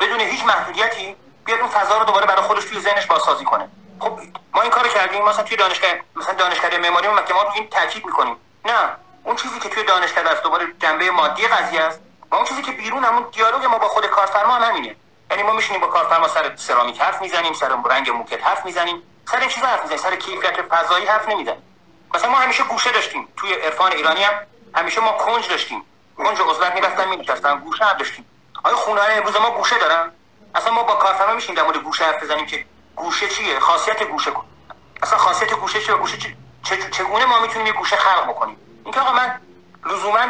بدون 0.00 0.20
هیچ 0.20 0.44
محدودیتی 0.44 1.16
بیاد 1.44 1.60
اون 1.60 1.68
فضا 1.68 1.98
رو 1.98 2.04
دوباره 2.04 2.26
برای 2.26 2.42
خودش 2.42 2.64
توی 2.64 2.80
ذهنش 2.80 3.06
بازسازی 3.06 3.44
کنه. 3.44 3.68
خب 4.00 4.20
ما 4.54 4.62
این 4.62 4.70
کارو 4.70 4.88
کردیم. 4.88 5.24
مثلا 5.24 5.44
توی 5.44 5.56
دانشگاه 5.56 5.90
مثلا 6.16 6.34
دانشکده 6.34 6.78
معماری 6.78 7.08
ما 7.08 7.22
که 7.22 7.34
ما 7.34 7.52
این 7.54 7.68
تاکید 7.68 8.06
می‌کنیم. 8.06 8.36
نه. 8.64 8.90
اون 9.24 9.36
چیزی 9.36 9.60
که 9.60 9.68
توی 9.68 9.84
دانشکده 9.84 10.30
است 10.30 10.42
دوباره 10.42 10.66
جنبه 10.78 11.10
مادی 11.10 11.46
قضیه 11.46 11.80
است. 11.80 12.00
اون 12.32 12.44
چیزی 12.44 12.62
که 12.62 12.72
بیرون 12.72 13.04
همون 13.04 13.26
دیالوگ 13.32 13.64
ما 13.64 13.78
با 13.78 13.88
خود 13.88 14.06
کارفرما 14.06 14.54
هم 14.54 14.96
یعنی 15.30 15.42
ما 15.42 15.52
میشینیم 15.52 15.80
با 15.80 15.86
کارفرما 15.86 16.28
سر 16.28 16.56
سرامیک 16.56 17.00
حرف 17.00 17.22
می‌زنیم 17.22 17.52
سر 17.52 17.76
رنگ 17.90 18.10
موکت 18.10 18.44
حرف 18.46 18.64
می‌زنیم. 18.64 19.02
سر 19.30 19.40
این 19.40 19.50
حرف 19.50 19.82
می‌زنیم؟ 19.82 19.98
سر 19.98 20.16
کیفیت 20.16 20.62
فضایی 20.62 21.06
حرف 21.06 21.28
نمی‌زنیم. 21.28 21.62
مثلا 22.14 22.30
ما 22.30 22.38
همیشه 22.38 22.64
گوشه 22.64 22.92
داشتیم. 22.92 23.28
توی 23.36 23.52
عرفان 23.52 23.92
ایرانی 23.92 24.22
هم 24.22 24.32
همیشه 24.74 25.00
ما 25.00 25.12
کنج 25.12 25.48
داشتیم. 25.48 25.84
کنج 26.16 26.40
عضلت 26.40 26.74
می‌رفتن 26.74 27.08
مینشستن. 27.08 27.58
گوشه 27.58 27.84
هم 27.84 27.98
داشتیم. 27.98 28.26
آیا 28.64 28.76
خونه 28.76 29.00
های 29.00 29.14
امروز 29.14 29.36
ما 29.36 29.50
گوشه 29.50 29.78
دارن؟ 29.78 30.12
اصلا 30.54 30.72
ما 30.72 30.82
با 30.82 30.94
کارفرما 30.94 31.34
میشیم 31.34 31.54
در 31.54 31.62
مورد 31.62 31.76
گوشه 31.76 32.04
حرف 32.04 32.22
بزنیم 32.22 32.46
که 32.46 32.64
گوشه 32.96 33.28
چیه؟ 33.28 33.60
خاصیت 33.60 34.02
گوشه 34.02 34.30
کن 34.30 34.44
اصلا 35.02 35.18
خاصیت 35.18 35.52
گوشه 35.54 35.80
چیه؟ 35.80 35.94
گوشه 35.94 36.34
چگونه 36.90 37.24
ما 37.24 37.40
می‌تونیم 37.40 37.66
یه 37.66 37.72
گوشه 37.72 37.96
خلق 37.96 38.28
بکنیم؟ 38.28 38.56
اینکه 38.84 39.00
آقا 39.00 39.12
من 39.12 39.40
لزوما 39.86 40.26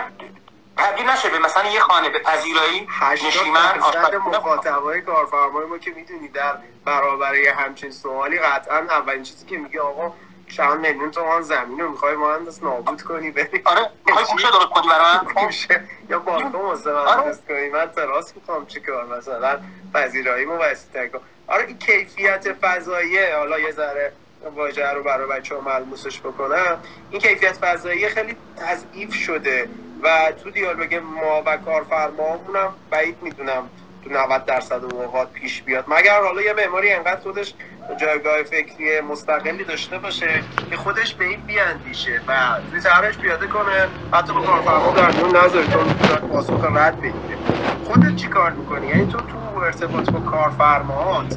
تبدیل 0.76 1.10
نشه 1.10 1.28
به 1.30 1.38
مثلا 1.38 1.70
یه 1.70 1.80
خانه 1.80 2.08
به 2.08 2.18
پذیرایی 2.18 2.88
نشیمن 3.26 3.78
مخاطبای 4.26 5.00
کارفرمای 5.00 5.66
ما 5.66 5.78
که 5.78 5.90
می‌دونی 5.90 6.28
در 6.28 6.56
برابر 6.84 7.34
همچین 7.34 7.90
سوالی 7.90 8.38
قطعا 8.38 8.78
اولین 8.78 9.22
چیزی 9.22 9.46
که 9.46 9.58
میگه 9.58 9.80
آقا 9.80 10.12
چند 10.56 10.80
میلیون 10.80 11.10
تومان 11.10 11.42
زمین 11.42 11.80
رو 11.80 11.90
می‌خوای 11.90 12.16
مهندس 12.16 12.62
نابود 12.62 13.02
کنی 13.02 13.30
بری. 13.30 13.62
آره 13.64 13.90
می‌خوای 14.06 14.24
گوشه 14.32 14.50
درست 14.50 14.66
کنی 14.66 14.88
برای 14.88 15.16
من؟ 15.16 15.86
یا 16.10 16.18
بالکن 16.18 16.58
واسه 16.58 16.92
مهندس 16.92 17.38
کنی؟ 17.48 17.68
من 17.68 17.90
تراس 17.90 18.36
می‌خوام 18.36 18.66
چیکار 18.66 19.06
مثلا؟ 19.06 19.60
پذیرایی 19.94 20.44
مو 20.44 20.56
وسیع 20.56 21.06
کن. 21.06 21.20
آره 21.46 21.64
این 21.66 21.78
کیفیت 21.78 22.52
فضاییه. 22.52 23.36
حالا 23.36 23.58
یه 23.58 23.72
ذره 23.72 24.12
واژه 24.50 24.92
رو 24.92 25.02
برای 25.02 25.26
بچه 25.26 25.54
ها 25.54 25.60
ملموسش 25.60 26.20
بکنم 26.20 26.78
این 27.10 27.20
کیفیت 27.20 27.52
فضایی 27.52 28.08
خیلی 28.08 28.36
تضعیف 28.56 29.14
شده 29.14 29.68
و 30.02 30.32
تو 30.42 30.50
دیالوگ 30.50 30.94
ما 30.94 31.42
و 31.46 31.56
کارفرماهمون 31.56 32.56
هم 32.56 32.74
بعید 32.90 33.16
می‌دونم 33.22 33.68
تو 34.04 34.10
90 34.10 34.44
درصد 34.44 34.84
اوقات 34.84 35.32
پیش 35.32 35.62
بیاد. 35.62 35.84
مگر 35.88 36.20
حالا 36.20 36.42
یه 36.42 36.52
معماری 36.52 36.92
انقدر 36.92 37.20
خودش 37.20 37.54
جایگاه 38.00 38.42
فکری 38.42 39.00
مستقلی 39.00 39.64
داشته 39.64 39.98
باشه 39.98 40.42
که 40.70 40.76
خودش 40.76 41.14
به 41.14 41.24
این 41.24 41.40
بیاندیشه 41.40 42.20
و 42.28 42.34
توی 42.70 42.80
طرحش 42.80 43.18
پیاده 43.18 43.46
کنه 43.46 43.88
حتی 44.12 44.32
با 44.32 44.40
کارفرما 44.40 44.92
در 44.92 45.10
میون 45.10 45.36
نذاره 45.36 45.66
چون 45.66 46.28
پاسخ 46.28 46.64
رد 46.64 47.00
بگیره. 47.00 47.38
خودت 47.84 48.16
چی 48.16 48.28
کار 48.28 48.50
می‌کنی؟ 48.50 48.86
یعنی 48.86 49.12
تو 49.12 49.18
تو 49.18 49.58
ارتباط 49.58 50.10
با 50.10 50.20
کارفرماهات 50.20 51.36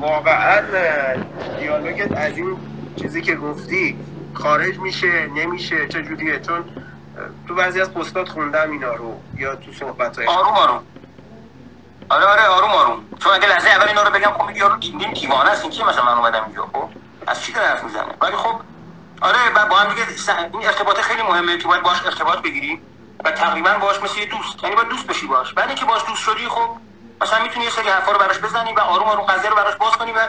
واقعا 0.00 0.62
دیالوگت 1.58 2.12
از 2.12 2.36
این 2.36 2.56
چیزی 2.96 3.22
که 3.22 3.34
گفتی 3.34 3.98
خارج 4.34 4.78
میشه 4.78 5.26
نمیشه 5.26 5.88
چجوریه 5.88 6.40
چون 6.40 6.64
تو 7.48 7.54
بعضی 7.54 7.80
از 7.80 7.94
پستات 7.94 8.28
خوندم 8.28 8.70
اینا 8.70 8.94
رو 8.94 9.20
یا 9.36 9.56
تو 9.56 9.72
صحبت 9.72 10.18
های 10.18 10.26
آروم 10.26 10.52
آروم. 10.52 10.82
آره 12.08 12.24
آره 12.24 12.42
آروم 12.42 12.70
آروم. 12.70 13.04
چون 13.18 13.32
اگه 13.32 13.48
لحظه 13.48 13.68
اول 13.68 13.88
اینا 13.88 14.02
رو 14.02 14.10
بگم 14.10 14.30
خب 14.30 14.56
یارو 14.56 14.76
دیندین 14.76 15.12
دیوانه 15.12 15.50
است 15.50 15.62
این 15.62 15.70
کی 15.70 15.82
مثلا 15.82 16.04
من 16.04 16.12
اومدم 16.12 16.44
اینجا 16.44 16.62
خب؟ 16.62 16.88
از 17.26 17.42
چی 17.42 17.52
داره 17.52 17.66
حرف 17.66 17.84
می‌زنه؟ 17.84 18.14
ولی 18.20 18.36
خب 18.36 18.60
آره 19.20 19.38
با 19.70 19.76
هم 19.76 19.94
دیگه 19.94 20.06
این 20.52 20.66
ارتباط 20.66 21.00
خیلی 21.00 21.22
مهمه 21.22 21.58
که 21.58 21.68
باید 21.68 21.82
باش 21.82 22.06
ارتباط 22.06 22.38
بگیری 22.38 22.80
و 23.24 23.30
تقریبا 23.30 23.78
باش 23.78 24.02
مثل 24.02 24.24
دوست 24.24 24.62
یعنی 24.62 24.76
باید 24.76 24.88
دوست 24.88 25.06
بشی 25.06 25.26
باش 25.26 25.52
بعد 25.52 25.68
اینکه 25.68 25.84
باش 25.84 26.02
دوست 26.08 26.22
شدی 26.22 26.48
خب 26.48 26.70
مثلا 27.24 27.42
می‌تونی 27.42 27.64
یه 27.64 27.70
سری 27.70 27.88
حرفا 27.88 28.12
رو 28.12 28.18
براش 28.18 28.38
بزنی 28.38 28.72
و 28.72 28.80
آروم 28.80 29.08
آروم 29.08 29.24
قضیه 29.24 29.50
رو 29.50 29.56
براش 29.56 29.76
باز 29.76 29.92
کنی 29.92 30.12
و 30.12 30.28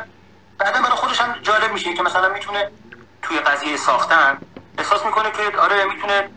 بعدا 0.57 0.81
برای 0.81 0.95
خودش 0.95 1.21
هم 1.21 1.35
جالب 1.41 1.73
میشه. 1.73 1.93
که 1.93 2.03
مثلا 2.03 2.29
می‌تونه 2.29 2.71
توی 3.21 3.39
قضیه 3.39 3.77
ساختن 3.77 4.37
احساس 4.77 5.05
می‌کنه 5.05 5.31
که 5.31 5.57
آره 5.57 5.85
می‌تونه 5.85 6.29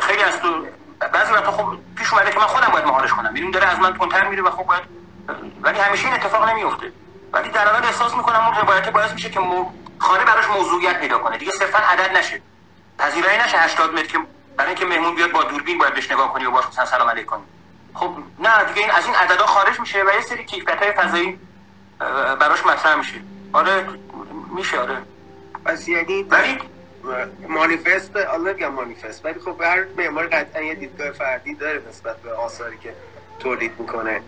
خیلی 0.00 0.22
از 0.22 0.40
تو 0.40 0.66
بعضی 1.12 1.32
وقتا 1.32 1.52
خب 1.52 1.76
پیش 1.96 2.12
اومده 2.12 2.30
که 2.30 2.38
من 2.38 2.46
خودم 2.46 2.68
باید 2.68 2.84
مهارش 2.84 3.12
کنم. 3.12 3.28
می‌بینیم 3.28 3.50
داره 3.50 3.66
از 3.66 3.78
من 3.78 3.98
تندتر 3.98 4.28
میره 4.28 4.42
و 4.42 4.50
خب 4.50 4.64
باید 4.64 4.82
ولی 5.62 5.78
همیشه 5.78 6.04
این 6.04 6.14
اتفاق 6.14 6.48
نمیفته 6.48 6.92
ولی 7.32 7.48
در 7.48 7.68
حال 7.68 7.84
احساس 7.84 8.14
می‌کنم 8.14 8.46
اون 8.46 8.54
روایت 8.54 8.88
باعث 8.88 9.12
میشه 9.12 9.30
که 9.30 9.40
مو... 9.40 9.70
خانه 9.98 10.24
براش 10.24 10.48
موضوعیت 10.48 11.00
پیدا 11.00 11.18
کنه. 11.18 11.38
دیگه 11.38 11.52
صرفا 11.52 11.78
عدد 11.78 12.16
نشه. 12.16 12.42
پذیرایی 12.98 13.38
نشه 13.38 13.58
80 13.58 13.94
متر 13.94 14.06
که 14.06 14.18
برای 14.56 14.68
اینکه 14.68 14.86
مهمون 14.86 15.14
بیاد 15.14 15.30
با 15.30 15.42
دوربین 15.42 15.78
باید 15.78 15.94
بهش 15.94 16.10
نگاه 16.10 16.32
کنی 16.32 16.44
و 16.44 16.50
باش 16.50 16.64
مثلا 16.66 16.84
سلام 16.84 17.10
علیک 17.10 17.26
کنی 17.26 17.42
خب 17.94 18.10
نه 18.38 18.64
دیگه 18.64 18.80
این 18.80 18.90
از 18.90 19.06
این 19.06 19.14
عددا 19.14 19.46
خارج 19.46 19.80
میشه 19.80 20.02
و 20.02 20.10
یه 20.14 20.20
سری 20.20 20.44
کیفیت 20.44 20.82
های 20.82 20.92
فضایی 20.92 21.38
براش 22.40 22.66
مطرح 22.66 22.94
میشه. 22.94 23.14
آره 23.52 23.84
میشه 24.56 24.78
آره. 24.78 24.96
پس 25.64 25.88
یعنی 25.88 26.22
ولی 26.22 26.58
مانیفست 27.48 28.16
الله 28.16 28.52
میگم 28.52 28.68
مانیفست 28.68 29.24
ولی 29.24 29.40
خب 29.40 29.62
هر 29.62 29.84
معمار 29.96 30.26
قطعا 30.26 30.62
یه 30.62 30.74
دیدگاه 30.74 31.10
فردی 31.10 31.54
داره 31.54 31.82
نسبت 31.88 32.16
به 32.16 32.32
آثاری 32.32 32.78
که 32.78 32.94
تولید 33.38 33.72
می‌کنه. 33.78 34.20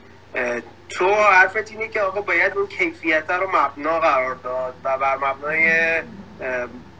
تو 0.89 1.15
حرفت 1.15 1.71
اینه 1.71 1.89
که 1.89 2.01
آقا 2.01 2.21
باید 2.21 2.57
اون 2.57 2.67
کیفیت 2.67 3.31
رو 3.31 3.49
مبنا 3.57 4.01
قرار 4.01 4.35
داد 4.35 4.75
و 4.85 4.99
بر 4.99 5.17
مبنای 5.17 6.03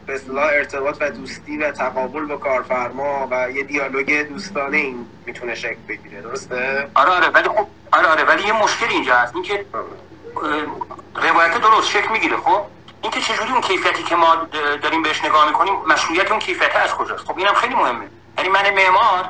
به 0.05 0.15
اصطلاح 0.15 0.45
ارتباط 0.45 0.97
و 1.01 1.09
دوستی 1.09 1.57
و 1.57 1.71
تقابل 1.71 2.25
با 2.25 2.37
کارفرما 2.37 3.27
و 3.31 3.51
یه 3.51 3.63
دیالوگ 3.63 4.27
دوستانه 4.29 4.77
این 4.77 5.05
می‌تونه 5.25 5.55
شکل 5.55 5.81
بگیره. 5.89 6.21
درسته؟ 6.21 6.87
آره 6.95 7.09
آره 7.09 7.27
ولی 7.27 7.49
خب 7.49 7.67
آره 7.91 8.07
آره 8.07 8.23
ولی 8.23 8.47
یه 8.47 8.63
مشکل 8.63 8.85
اینجا 8.89 9.15
هست. 9.15 9.35
اینکه 9.35 9.65
روایت 11.15 11.61
درست 11.61 11.89
شکل 11.89 12.11
می‌گیره 12.11 12.37
خب؟ 12.37 12.61
اینکه 13.01 13.21
چجوری 13.21 13.51
اون 13.51 13.61
کیفیتی 13.61 14.03
که 14.03 14.15
ما 14.15 14.35
داریم 14.81 15.03
بهش 15.03 15.25
نگاه 15.25 15.47
می‌کنیم 15.47 15.73
مشروعیت 15.73 16.31
اون 16.31 16.39
کیفیت 16.39 16.75
از 16.75 16.93
کجاست؟ 16.93 17.25
خب 17.25 17.37
اینم 17.37 17.53
خیلی 17.53 17.75
مهمه. 17.75 18.07
یعنی 18.37 18.49
من 18.49 18.69
معمار 18.69 19.29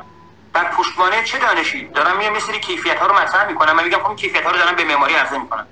بر 0.52 0.64
پشتوانه 0.64 1.24
چه 1.24 1.38
دانشی؟ 1.38 1.88
دارم 1.88 2.20
یه 2.20 2.30
مثلی 2.30 2.60
کیفیت 2.60 2.98
ها 2.98 3.06
رو 3.06 3.14
مطرح 3.14 3.48
می‌کنم. 3.48 3.76
من 3.76 3.84
میگم 3.84 3.98
خب 3.98 4.16
کیفیت 4.16 4.44
ها 4.44 4.50
رو 4.50 4.56
دارم 4.56 4.76
به 4.76 4.84
معماری 4.84 5.14
عرضه 5.14 5.38
می‌کنم. 5.38 5.66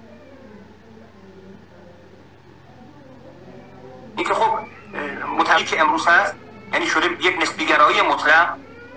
اینکه 4.16 4.34
خب 4.34 4.58
مطلقی 5.38 5.64
که 5.64 5.80
امروز 5.80 6.06
هست 6.06 6.34
یعنی 6.72 6.86
شده 6.86 7.06
یک 7.20 7.42
نسبی 7.42 7.66
گرایی 7.66 8.00
مطلق 8.00 8.48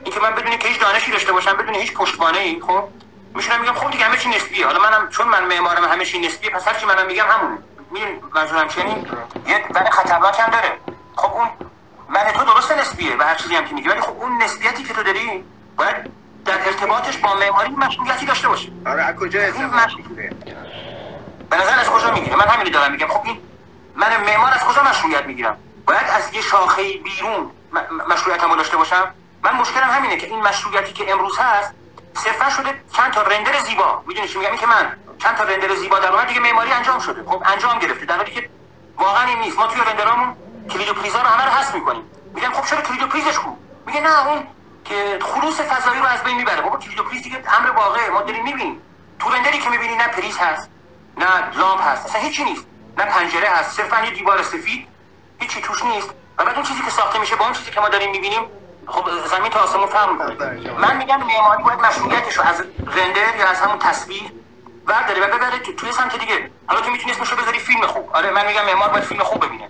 اینکه 0.04 0.20
من 0.20 0.36
بدونی 0.36 0.58
که 0.58 0.68
هیچ 0.68 0.80
دانشی 0.80 1.12
داشته 1.12 1.32
باشم 1.34 1.54
بدون 1.54 1.76
هیچ 1.76 1.94
پشتوانه 1.94 2.38
ای 2.38 2.62
خب؟ 2.68 2.84
میشونم 3.36 3.62
میگم 3.62 3.74
خب 3.74 3.92
دیگه 3.92 4.06
همه 4.06 4.18
چی 4.18 4.30
نسبیه. 4.30 4.66
حالا 4.66 4.80
منم 4.80 5.10
چون 5.10 5.28
من 5.28 5.46
معمارم 5.46 5.84
همه 5.84 6.06
چی 6.06 6.20
نسبیه 6.20 6.50
پس 6.50 6.68
هر 6.68 6.74
چی 6.74 6.86
منم 6.86 7.08
میگم 7.08 7.26
همونه 7.30 7.58
می‌دونی 7.92 8.12
منظورم 8.36 8.68
چیه؟ 8.68 8.86
یه 9.48 9.66
ولی 9.76 9.90
خطرناک 9.90 10.40
هم 10.40 10.50
داره. 10.50 10.72
خب 11.16 11.34
اون 11.34 11.48
من 12.10 12.32
تو 12.32 12.44
درست 12.44 12.72
نسبیه 12.72 13.16
و 13.20 13.24
هر 13.24 13.36
چیزی 13.36 13.56
هم 13.56 13.66
که 13.66 13.74
میگی 13.76 13.90
ولی 13.90 14.02
خب 14.02 14.22
اون 14.22 14.44
نسبیتی 14.44 14.84
که 14.84 14.94
تو 14.94 15.04
داری 15.04 15.44
باید 15.78 15.96
در 16.46 16.66
ارتباطش 16.66 17.18
با 17.18 17.36
معماری 17.36 17.70
مسئولیتی 17.70 18.26
داشته 18.26 18.48
باشه 18.48 18.70
آره 18.86 19.04
از 19.04 19.16
کجا 19.16 19.40
به 21.50 21.58
نظر 21.58 21.80
از 21.80 21.90
کجا 21.90 22.12
می‌گیره؟ 22.12 22.36
من 22.36 22.48
همین 22.48 22.74
دارم 22.74 22.92
میگم. 22.92 23.08
خب 23.08 23.22
این 23.26 23.38
من 23.96 24.18
معمار 24.18 24.54
از 24.54 24.64
کجا 24.64 24.84
مشروعیت 24.84 25.26
می‌گیرم؟ 25.26 25.58
باید 25.86 26.08
از 26.10 26.34
یه 26.34 26.42
شاخه 26.42 26.98
بیرون 26.98 27.52
مشروعیتمو 28.10 28.56
داشته 28.56 28.78
باشم؟ 28.78 29.14
من 29.44 29.56
مشکلم 29.56 29.90
همینه 29.90 30.18
که 30.18 30.28
این 30.28 30.42
مشروعیتی 30.42 30.94
که 30.94 31.12
امروز 31.12 31.38
هست 31.38 31.74
صرفا 32.14 32.50
شده 32.50 32.84
چند 32.96 33.12
تا 33.12 33.22
رندر 33.22 33.60
زیبا. 33.60 34.04
می‌دونی 34.08 34.28
چی 34.28 34.40
میگم؟ 34.40 34.56
که 34.56 34.68
من 34.68 34.98
چند 35.20 35.36
تا 35.36 35.44
رندر 35.44 35.76
زیبا 35.76 36.00
در 36.00 36.12
اومد 36.12 36.28
دیگه 36.28 36.40
معماری 36.40 36.72
انجام 36.72 37.00
شده. 37.00 37.24
خب 37.30 37.44
انجام 37.46 37.80
گرفته. 37.80 38.06
در 38.06 38.18
حالی 38.18 38.32
که 38.32 38.50
واقعا 38.98 39.28
این 39.28 39.40
نیست. 39.40 39.58
ما 39.58 39.68
توی 39.68 39.82
رندرامون 39.82 40.36
کلید 40.70 40.90
و 40.90 40.94
پریزا 40.94 41.22
رو 41.22 41.28
همه 41.28 41.46
رو 41.46 41.52
حذف 41.52 41.76
می‌کنیم. 41.76 42.04
میگن 42.34 42.50
خب 42.52 42.66
چرا 42.66 42.82
کلید 42.82 43.10
پریزش 43.10 43.40
کو 43.40 43.56
میگه 43.86 44.02
نه 44.02 44.28
اون 44.28 44.48
که 44.86 45.20
خلوص 45.22 45.62
فضایی 45.62 46.00
رو 46.00 46.06
از 46.06 46.24
بین 46.24 46.36
می‌بره. 46.38 46.62
بابا 46.62 46.78
کلید 46.78 47.00
و 47.00 47.04
پریز 47.04 47.24
دیگه 47.24 47.44
امر 47.58 47.70
واقعه. 47.70 48.10
ما 48.10 48.22
داریم 48.22 48.44
می‌بینیم. 48.44 48.82
تو 49.20 49.30
رندری 49.30 49.60
که 49.60 49.70
می‌بینی 49.70 49.96
نه 49.96 50.08
پریز 50.08 50.38
هست 50.38 50.70
نه 51.18 51.58
لامپ 51.58 51.82
هست. 51.82 52.06
اصلا 52.06 52.22
هیچی 52.22 52.44
نیست. 52.44 52.66
نه 52.98 53.06
پنجره 53.06 53.50
هست. 53.50 53.72
صرفا 53.78 54.06
یه 54.06 54.12
دیوار 54.12 54.44
سفید. 54.44 54.88
هیچی 55.40 55.62
توش 55.62 55.84
نیست. 55.84 56.10
و 56.38 56.46
بعد 56.46 56.56
اون 56.56 56.64
چیزی 56.64 56.82
که 56.82 56.90
ساخته 56.90 57.20
میشه 57.20 57.36
با 57.36 57.46
اون 57.46 57.54
چیزی 57.54 57.72
که 57.72 57.82
ما 57.82 57.90
داریم 57.90 58.12
می‌بینیم 58.12 58.42
خب 58.88 59.10
زمین 59.26 59.52
تا 59.52 59.60
آسمون 59.60 59.88
فرق 59.88 60.10
من 60.80 60.98
میگم 60.98 61.24
معماری 61.24 61.64
باید 61.64 61.80
مشروعیتش 61.80 62.38
رو 62.38 62.44
از 62.44 62.64
رندر 62.80 63.36
یا 63.40 63.48
از 63.48 63.60
همون 63.60 63.80
تصویر 63.80 64.32
برداره 64.86 65.22
و 65.22 65.38
ببره 65.38 65.60
تو 65.60 65.74
توی 65.74 65.92
سمت 65.92 66.20
دیگه. 66.20 66.52
حالا 66.68 66.82
تو 66.82 66.92
می‌تونی 66.92 67.12
اسمشو 67.12 67.36
بذاری 67.36 67.60
فیلم 67.60 67.88
خوب. 67.88 68.10
آره 68.14 68.32
من 68.32 68.46
میگم 68.48 68.66
معمار 68.66 68.90
باید 68.90 69.04
فیلم 69.04 69.24
خوب 69.24 69.46
ببینه. 69.46 69.70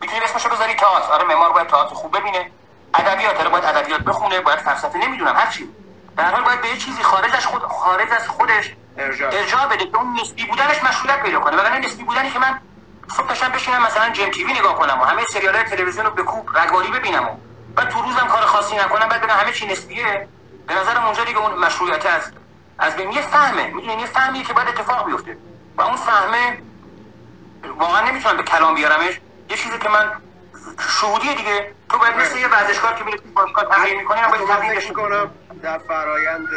می‌تونی 0.00 0.24
اسمشو 0.24 0.48
بذاری 0.48 0.74
تئاتر. 0.74 1.12
آره 1.12 1.24
معمار 1.24 1.52
باید 1.52 1.66
تئاتر 1.66 1.94
خوب 1.94 2.18
ببینه. 2.18 2.50
ادبیات 2.94 3.40
آره 3.40 3.48
باید 3.48 3.64
ادبیات 3.64 4.00
بخونه 4.00 4.40
باید 4.40 4.58
فلسفه 4.58 4.98
نمی‌دونم 4.98 5.36
هر 5.36 5.50
چی. 5.50 5.68
در 6.16 6.30
حال 6.30 6.42
باید 6.42 6.60
به 6.60 6.68
یه 6.68 6.76
چیزی 6.76 7.02
خارج 7.02 7.34
از 7.36 7.46
خود 7.46 7.62
خارج 7.62 8.12
از 8.12 8.28
خودش 8.28 8.72
ارجاع. 8.98 9.66
بده 9.66 9.86
که 9.86 9.96
اون 9.96 10.20
نسبی 10.20 10.44
بودنش 10.44 10.84
مشغولیت 10.84 11.22
پیدا 11.22 11.40
کنه. 11.40 11.56
وگرنه 11.56 11.78
نسبی 11.78 12.04
بودنی 12.04 12.30
که 12.30 12.38
من 12.38 12.60
صبح 13.08 13.26
داشتم 13.26 13.48
بشینم 13.48 13.82
مثلا 13.82 14.10
جیم 14.10 14.30
تیوی 14.30 14.52
نگاه 14.52 14.78
کنم 14.78 15.00
و 15.00 15.04
همه 15.04 15.24
سریال 15.24 15.62
تلویزیون 15.62 16.06
رو 16.06 16.12
به 16.12 16.22
کوب 16.22 16.58
رگباری 16.58 16.88
ببینم 16.88 17.28
و 17.28 17.36
بعد 17.76 17.88
تو 17.88 18.02
روزم 18.02 18.26
کار 18.26 18.42
خاصی 18.42 18.76
نکنم 18.76 19.08
بعد 19.08 19.22
بگم 19.22 19.34
همه 19.34 19.52
چی 19.52 19.66
نسبیه. 19.66 20.28
به 20.66 20.74
نظرم 20.74 21.04
اونجا 21.04 21.24
دیگه 21.24 21.38
اون 21.38 21.58
مشروعیت 21.58 22.06
است 22.06 22.32
از 22.78 22.96
بین 22.96 23.12
یه 23.12 23.22
فهمه. 23.22 23.66
می‌دونی 23.66 24.00
یه 24.02 24.06
فهمیه 24.06 24.44
که 24.44 24.52
باید 24.52 24.68
اتفاق 24.68 25.06
بیفته. 25.06 25.36
و 25.76 25.82
اون 25.82 25.96
فهمه 25.96 26.62
واقعا 27.78 28.08
نمی‌تونم 28.08 28.36
به 28.36 28.42
کلام 28.42 28.74
بیارمش. 28.74 29.20
یه 29.50 29.56
چیزی 29.56 29.78
که 29.78 29.88
من 29.88 30.12
شهودی 31.00 31.34
دیگه. 31.34 31.74
تو 31.90 31.98
باید 31.98 32.16
مثل 32.16 32.38
یه 32.38 32.48
ورزشکار 32.48 32.94
که 32.94 33.04
میره 33.04 33.18
باشگاه 33.34 33.64
تمرین 33.64 33.96
می‌کنی 34.00 34.20
باید 34.32 34.48
تمرینش 34.48 34.92
کنم 34.92 35.30
در 35.62 35.78
فرایند 35.78 36.48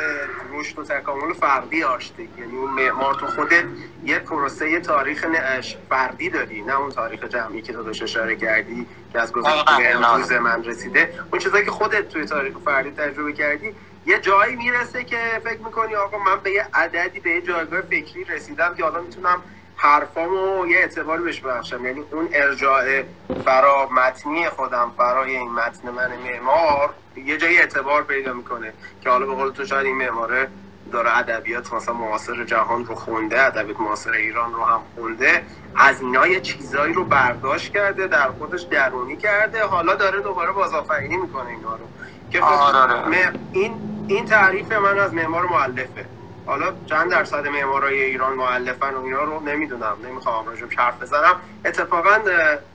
رشد 0.51 0.79
و 0.79 0.83
تکامل 0.83 1.33
فردی 1.33 1.83
آشتی. 1.83 2.29
یعنی 2.37 2.57
اون 2.57 2.73
معمار 2.73 3.13
تو 3.13 3.27
خودت 3.27 3.63
یه 4.03 4.19
پروسه 4.19 4.69
یه 4.69 4.79
تاریخ 4.79 5.25
فردی 5.89 6.29
داری. 6.29 6.61
نه 6.61 6.79
اون 6.79 6.91
تاریخ 6.91 7.23
جمعی 7.23 7.61
که 7.61 7.73
تو 7.73 7.83
داشت 7.83 8.03
اشاره 8.03 8.35
کردی 8.35 8.87
که 9.13 9.19
از 9.19 9.31
گذشته 9.31 9.71
امروز 9.71 10.31
من 10.31 10.63
رسیده. 10.63 11.13
اون 11.31 11.39
چیزایی 11.39 11.65
که 11.65 11.71
خودت 11.71 12.09
توی 12.09 12.25
تاریخ 12.25 12.57
فردی 12.65 12.91
تجربه 12.91 13.33
کردی 13.33 13.75
یه 14.05 14.19
جایی 14.19 14.55
می‌رسه 14.55 15.03
که 15.03 15.41
فکر 15.43 15.59
می‌کنی 15.59 15.95
آقا 15.95 16.17
من 16.17 16.39
به 16.39 16.51
یه 16.51 16.67
عددی 16.73 17.19
به 17.19 17.29
یه 17.29 17.41
جایگاه 17.41 17.81
فکری 17.81 18.23
رسیدم 18.23 18.75
که 18.75 18.83
حالا 18.83 19.01
می‌تونم 19.01 19.41
حرفامو 19.77 20.67
یه 20.67 20.77
اعتباری 20.77 21.23
بهش 21.23 21.41
بخشم 21.41 21.85
یعنی 21.85 22.03
اون 22.11 22.29
ارجاع 22.33 23.03
فرا 23.45 23.89
متنی 23.89 24.49
خودم 24.49 24.91
فرای 24.97 25.35
این 25.35 25.51
متن 25.51 25.89
من 25.89 26.11
معمار 26.17 26.93
یه 27.25 27.37
جایی 27.37 27.57
اعتبار 27.57 28.03
پیدا 28.03 28.33
می‌کنه 28.33 28.73
که 29.01 29.09
حالا 29.09 29.25
به 29.25 29.33
قول 29.33 29.51
تو 29.51 29.65
شاید 29.65 29.85
این 29.85 29.97
معماره 29.97 30.47
داره 30.91 31.17
ادبیات 31.17 31.73
مثلا 31.73 31.93
معاصر 31.93 32.43
جهان 32.43 32.85
رو 32.85 32.95
خونده 32.95 33.41
ادبیات 33.45 33.79
معاصر 33.79 34.11
ایران 34.11 34.53
رو 34.53 34.63
هم 34.63 34.81
خونده 34.95 35.43
از 35.75 36.01
اینا 36.01 36.27
یه 36.27 36.41
چیزایی 36.41 36.93
رو 36.93 37.03
برداشت 37.05 37.73
کرده 37.73 38.07
در 38.07 38.27
خودش 38.31 38.61
درونی 38.61 39.17
کرده 39.17 39.63
حالا 39.63 39.95
داره 39.95 40.21
دوباره 40.21 40.51
بازآفرینی 40.51 41.17
می‌کنه 41.17 41.49
اینا 41.49 41.75
رو. 41.75 41.85
که 42.31 42.41
خب 42.41 43.13
این 43.51 43.73
این 44.07 44.25
تعریف 44.25 44.71
من 44.71 44.99
از 44.99 45.13
معمار 45.13 45.45
معلفه 45.45 46.05
حالا 46.47 46.73
چند 46.85 47.11
درصد 47.11 47.47
معمارای 47.47 48.03
ایران 48.03 48.33
معلفن 48.33 48.93
و 48.93 49.03
اینا 49.03 49.23
رو 49.23 49.39
نمی‌دونم 49.39 49.97
نمی‌خوام 50.03 50.47
راجع 50.47 50.67
حرف 50.77 51.01
بزنم. 51.01 51.41
اتفاقا 51.65 52.19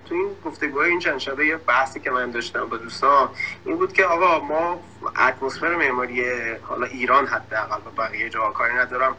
تو 0.05 0.15
این 0.15 0.37
گفتگوهای 0.45 0.91
این 0.91 0.99
چند 0.99 1.19
شبه 1.19 1.47
یه 1.47 1.57
بحثی 1.57 2.01
که 2.01 2.11
من 2.11 2.31
داشتم 2.31 2.69
با 2.69 2.77
دوستان 2.77 3.31
این 3.65 3.77
بود 3.77 3.93
که 3.93 4.05
آقا 4.05 4.41
ما 4.41 4.85
اتمسفر 5.19 5.77
معماری 5.77 6.25
حالا 6.63 6.87
ایران 6.87 7.27
حداقل 7.27 7.81
با 7.81 7.91
بقیه 8.05 8.31
جا 8.31 8.51
کاری 8.51 8.75
ندارم. 8.75 9.17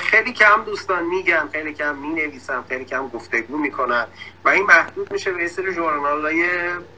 خیلی 0.00 0.32
کم 0.32 0.64
دوستان 0.64 1.04
میگن 1.04 1.48
خیلی 1.52 1.74
کم 1.74 1.96
می‌نویسن 1.96 2.62
خیلی 2.62 2.84
کم 2.84 3.08
گفتگو 3.08 3.58
می‌کنن 3.58 4.06
و 4.44 4.48
این 4.48 4.66
محدود 4.66 5.12
میشه 5.12 5.32
به 5.32 5.48
سری 5.48 5.72
ژورنالای 5.72 6.48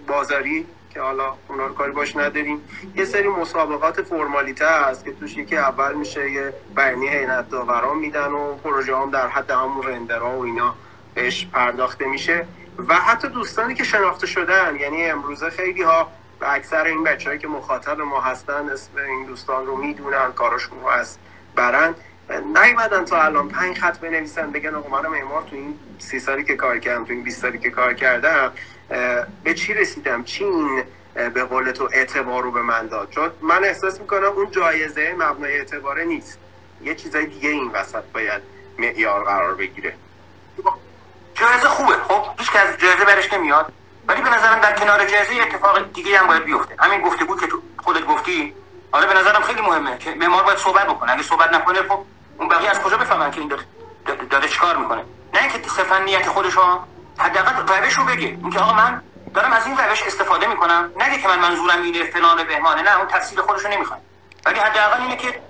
بازاری 0.09 0.67
که 0.99 1.05
حالا 1.05 1.35
اونا 1.49 1.67
رو 1.67 1.75
کاری 1.75 1.93
باش 1.93 2.17
نداریم. 2.17 2.61
یه 2.97 3.05
سری 3.05 3.29
مسابقات 3.29 4.03
فرمالیته 4.03 4.67
هست 4.67 5.05
که 5.05 5.13
توش 5.13 5.37
یکی 5.37 5.57
اول 5.57 5.95
میشه 5.95 6.31
یه 6.31 6.53
بیانیه 6.77 7.11
حینت 7.11 7.51
داوران 7.51 7.99
میدن 7.99 8.33
و 8.33 8.55
پروژه 8.55 8.97
هم 8.97 9.11
در 9.11 9.29
حد 9.29 9.51
همون 9.51 9.87
رندرها 9.87 10.39
و 10.39 10.43
اینا 10.43 10.75
بهش 11.15 11.47
پرداخته 11.47 12.07
میشه. 12.07 12.47
و 12.89 12.95
حتی 12.95 13.29
دوستانی 13.29 13.75
که 13.75 13.85
شناخته 13.85 14.27
شدن 14.27 14.77
یعنی 14.81 15.05
امروزه 15.05 15.51
خیلی 15.51 15.83
ها 15.83 16.09
و 16.41 16.45
اکثر 16.45 16.85
این 16.85 17.05
بچههایی 17.05 17.41
که 17.41 17.49
مخاطب 17.49 18.01
ما 18.01 18.21
هستن 18.21 18.69
اسم 18.69 18.93
این 19.09 19.27
دوستان 19.27 19.67
رو 19.67 19.77
می‌دونن 19.77 20.33
کارشون 20.33 20.81
رو 20.81 20.87
از 20.87 21.19
برند 21.55 21.95
نیومدن 22.65 23.05
تا 23.05 23.23
الان 23.23 23.49
پنج 23.49 23.79
خط 23.79 23.99
بنویسن 23.99 24.51
بگن 24.51 24.75
آقا 24.75 24.89
من 25.03 25.09
معمار 25.09 25.43
تو 25.43 25.57
این 25.57 25.79
سی 25.99 26.19
سالی 26.19 26.45
که 26.45 26.57
کار 26.57 26.79
کردم 26.79 27.05
تو 27.05 27.13
این 27.13 27.23
20 27.23 27.43
سالی 27.43 27.59
که 27.59 27.71
کار 27.71 27.95
کردم 27.95 28.53
به 29.45 29.55
چی 29.55 29.75
رسیدم؟ 29.75 30.25
چی 30.25 30.45
این 30.45 30.85
به 31.15 31.45
قول 31.45 31.71
تو 31.71 31.89
اعتبار 31.93 32.43
رو 32.43 32.51
به 32.51 32.63
من 32.63 32.87
داد؟ 32.87 33.11
چون 33.11 33.31
من 33.43 33.65
احساس 33.65 34.01
می‌کنم 34.01 34.25
اون 34.25 34.51
جایزه 34.51 35.15
مبنای 35.19 35.59
اعتباره 35.59 36.05
نیست. 36.05 36.39
یه 36.83 36.95
چیزای 36.95 37.27
دیگه 37.27 37.49
این 37.49 37.71
وسط 37.71 38.03
باید 38.15 38.43
معیار 38.79 39.25
قرار 39.25 39.55
بگیره. 39.55 39.95
جایزه 41.35 41.69
خوبه. 41.69 41.93
خب 41.93 42.25
هیچ 42.39 42.57
از 42.57 42.79
جایزه 42.79 43.05
برش 43.05 43.33
نمیاد. 43.33 43.73
ولی 44.09 44.23
به 44.23 44.31
نظرم 44.31 44.61
در 44.61 44.73
کنار 44.73 45.07
جایزه 45.07 45.43
اتفاق 45.43 45.93
دیگه 45.93 46.19
هم 46.19 46.27
باید 46.27 46.45
بیفته. 46.45 46.75
همین 46.79 47.01
گفته 47.01 47.25
بود 47.25 47.41
که 47.41 47.47
تو 47.47 47.63
خودت 47.79 48.07
گفتی. 48.07 48.55
آره 48.93 49.07
به 49.07 49.15
نظرم 49.15 49.43
خیلی 49.43 49.61
مهمه 49.61 49.99
که 49.99 50.11
معمار 50.15 50.45
باید 50.45 50.59
صحبت 50.59 50.87
بکنه. 50.87 51.13
اگه 51.13 51.23
صحبت 51.23 51.53
نکنه 51.53 51.83
خب 51.83 52.05
اون 52.39 52.49
بقیه 52.49 52.71
از 52.71 52.83
کجا 52.83 52.97
بفهمن 52.97 53.31
که 53.31 53.41
این 53.41 53.49
داره, 53.49 53.63
داره 54.31 54.49
چیکار 54.49 54.77
می‌کنه؟ 54.77 55.05
نه 55.35 55.41
اینکه 55.43 55.69
صرفا 55.69 55.99
نیت 55.99 56.29
خودش 56.29 56.57
حداقل 57.19 57.83
روش 57.85 57.93
رو 57.93 58.05
بگه 58.05 58.27
اینکه 58.27 58.59
آقا 58.59 58.73
من 58.73 59.03
دارم 59.35 59.53
از 59.53 59.67
این 59.67 59.79
روش 59.79 60.03
استفاده 60.03 60.47
می‌کنم. 60.47 60.93
نگه 60.97 61.19
که 61.23 61.29
من 61.29 61.39
منظورم 61.39 61.83
اینه 61.83 62.05
فلان 62.05 62.45
بهمانه. 62.45 62.83
نه 62.83 62.99
اون 62.99 63.07
تفصیل 63.09 63.41
خودش 63.41 63.65
رو 63.65 63.71
نمی‌خواد. 63.71 64.01
ولی 64.47 64.59
حداقل 64.59 65.03
اینه 65.03 65.17
که 65.17 65.41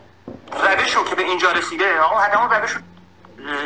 روش 0.52 0.96
رو 0.96 1.04
که 1.04 1.14
به 1.14 1.22
اینجا 1.22 1.52
رسیده 1.52 2.00
آقا 2.00 2.18
حداقل 2.18 2.60
روش 2.60 2.72
رو 2.72 2.80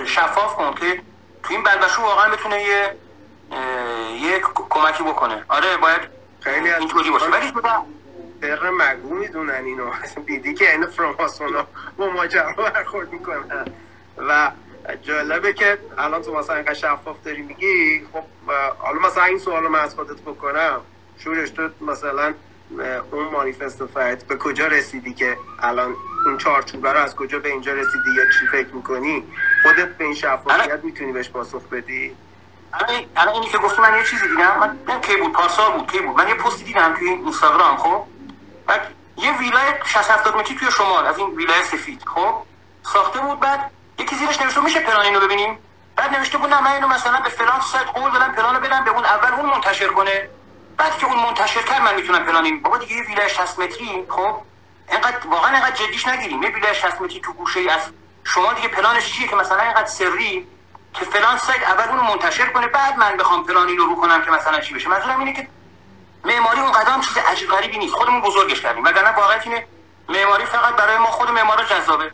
شفاف 0.07 0.55
کن 0.55 0.75
که 0.75 1.03
تو 1.43 1.55
این 1.55 1.63
بلبشو 1.63 2.03
واقعا 2.03 2.31
بتونه 2.31 2.63
یه 2.63 2.97
یه 4.21 4.41
کمکی 4.71 5.03
بکنه. 5.03 5.45
آره 5.49 5.77
باید 5.77 6.01
خیلی 6.41 6.73
اینطوری 6.73 7.11
باشه. 7.11 7.27
ولی 7.27 7.53
طبق 8.43 8.67
مگو 8.67 9.15
می‌دونن 9.15 9.65
اینو. 9.65 9.91
دیدی 10.27 10.55
که 10.55 10.71
این 10.71 10.87
فراماسونا 10.87 11.67
با 11.97 12.09
ماجرا 12.09 12.53
برخورد 12.53 13.13
می‌کنن. 13.13 13.65
و 14.17 14.51
جالبه 15.03 15.53
که 15.53 15.79
الان 15.99 16.23
تو 16.23 16.35
مثلا 16.35 16.57
اینقدر 16.57 16.75
شفاف 16.75 17.17
داری 17.25 17.43
میگی 17.43 18.07
خب 18.13 18.23
حالا 18.79 18.99
مثلا 18.99 19.25
این 19.25 19.39
سوال 19.39 19.69
من 19.69 19.79
از 19.79 19.95
خودت 19.95 20.21
بکنم. 20.21 20.81
شورش 21.19 21.51
تو 21.51 21.69
مثلا 21.81 22.35
اون 23.13 23.25
مانیفست 23.33 23.87
فرد 23.87 24.27
به 24.27 24.37
کجا 24.37 24.67
رسیدی 24.67 25.15
که 25.15 25.37
الان 25.59 25.95
این 26.27 26.39
چارچوبه 26.39 26.93
رو 26.93 26.99
از 26.99 27.17
کجا 27.17 27.39
به 27.39 27.49
اینجا 27.49 27.73
رسیدی 27.73 28.11
یا 28.17 28.25
چی 28.25 28.47
فکر 28.47 28.75
می‌کنی؟ 28.75 29.25
خودت 29.63 29.89
به 29.89 30.05
این 30.05 30.15
شفافیت 30.15 30.81
می‌تونی 30.85 31.13
بهش 31.13 31.29
پاسخ 31.29 31.63
بدی؟ 31.63 32.17
الان 33.17 33.35
اینی 33.35 33.47
که 33.47 33.59
گفتی 33.59 33.83
من 33.83 33.99
یه 33.99 34.05
چیزی 34.05 34.29
دیدم. 34.29 34.77
من 34.89 35.01
کی 35.01 35.17
بود؟ 35.17 35.33
پارسال 35.33 35.73
بود 35.73 35.91
کی 35.93 35.99
بود؟ 35.99 36.17
من 36.17 36.29
یه 36.29 36.35
پستی 36.35 36.65
دیدم 36.65 36.95
توی 36.99 37.09
اینستاگرام 37.09 37.77
خب؟ 37.77 38.03
بعد 38.67 38.81
یه 39.17 39.39
ویلای 39.39 39.73
60 39.85 40.11
70 40.11 40.37
متری 40.37 40.57
توی 40.57 40.71
شمال 40.71 41.07
از 41.07 41.19
این 41.19 41.31
ویلای 41.31 41.63
سفید 41.65 42.03
خب؟ 42.07 42.35
ساخته 42.83 43.21
بود 43.21 43.41
بعد 43.41 43.71
یکی 44.03 44.17
زیرش 44.17 44.41
نوشته 44.41 44.61
میشه 44.61 44.81
پلان 44.81 45.05
اینو 45.05 45.21
ببینیم. 45.21 45.59
بعد 45.97 46.17
نوشته 46.17 46.39
بود 46.39 46.51
نه 46.51 46.61
من 46.61 46.71
اینو 46.73 46.89
مثلا 46.89 47.21
به 47.21 47.29
فلان 47.29 47.61
سایت 47.61 47.87
قول 47.87 48.11
دادم 48.11 48.33
پلانو 48.33 48.61
بدم 48.61 48.85
به 48.85 48.91
اون 48.91 49.05
اول 49.05 49.33
اون 49.33 49.47
منتشر 49.47 49.89
کنه. 49.89 50.29
بعد 50.77 50.99
که 50.99 51.07
اون 51.07 51.19
منتشر 51.19 51.63
کرد 51.63 51.83
من 51.83 51.95
می‌تونم 51.95 52.25
پلان 52.25 52.45
این 52.45 52.63
بابا 52.63 52.79
دیگه 52.79 52.97
یه 52.97 53.03
ویلای 53.03 53.29
60 53.29 53.59
متری 53.59 54.05
خب؟ 54.09 54.37
اینقدر 54.91 55.27
واقعا 55.27 55.51
اینقدر 55.53 55.77
جدیش 55.77 56.07
نگیریم. 56.07 56.43
یه 56.43 56.49
ویلای 56.49 56.75
60 56.75 57.01
متری 57.01 57.21
تو 57.21 57.33
گوشه 57.33 57.61
ای 57.61 57.69
از 57.69 57.81
شما 58.25 58.53
دیگه 58.53 58.69
پلانش 58.69 59.13
چیه 59.13 59.29
که 59.29 59.37
مثلا 59.37 59.63
اینقدر 59.63 59.87
سری 59.87 60.47
که 60.95 61.05
فلان 61.05 61.39
سایت 61.39 61.63
اول 61.63 61.89
اونو 61.89 62.03
منتشر 62.03 62.47
کنه 62.47 62.67
بعد 62.67 62.99
من 62.99 63.17
بخوام 63.17 63.47
پلان 63.47 63.69
اینو 63.69 63.85
رو 63.85 63.97
کنم 63.97 64.23
که 64.23 64.31
مثلا 64.31 64.61
چی 64.61 64.75
بشه. 64.75 64.89
منظورم 64.89 65.19
اینه 65.19 65.33
که 65.33 65.49
معماری 66.25 66.61
اون 66.61 66.73
قدم 66.73 67.01
چیز 67.01 67.19
عجیب 67.19 67.51
غریبی 67.51 67.79
نیست. 67.79 67.95
خودمون 67.95 68.21
بزرگش 68.21 68.61
کردیم. 68.61 68.85
وگرنه 68.85 69.11
واقعیت 69.11 69.47
اینه 69.47 69.67
معماری 70.09 70.45
فقط 70.45 70.75
برای 70.75 70.99
ما 70.99 71.07
خود 71.07 71.31
معمارا 71.31 71.65
جذابه. 71.65 72.13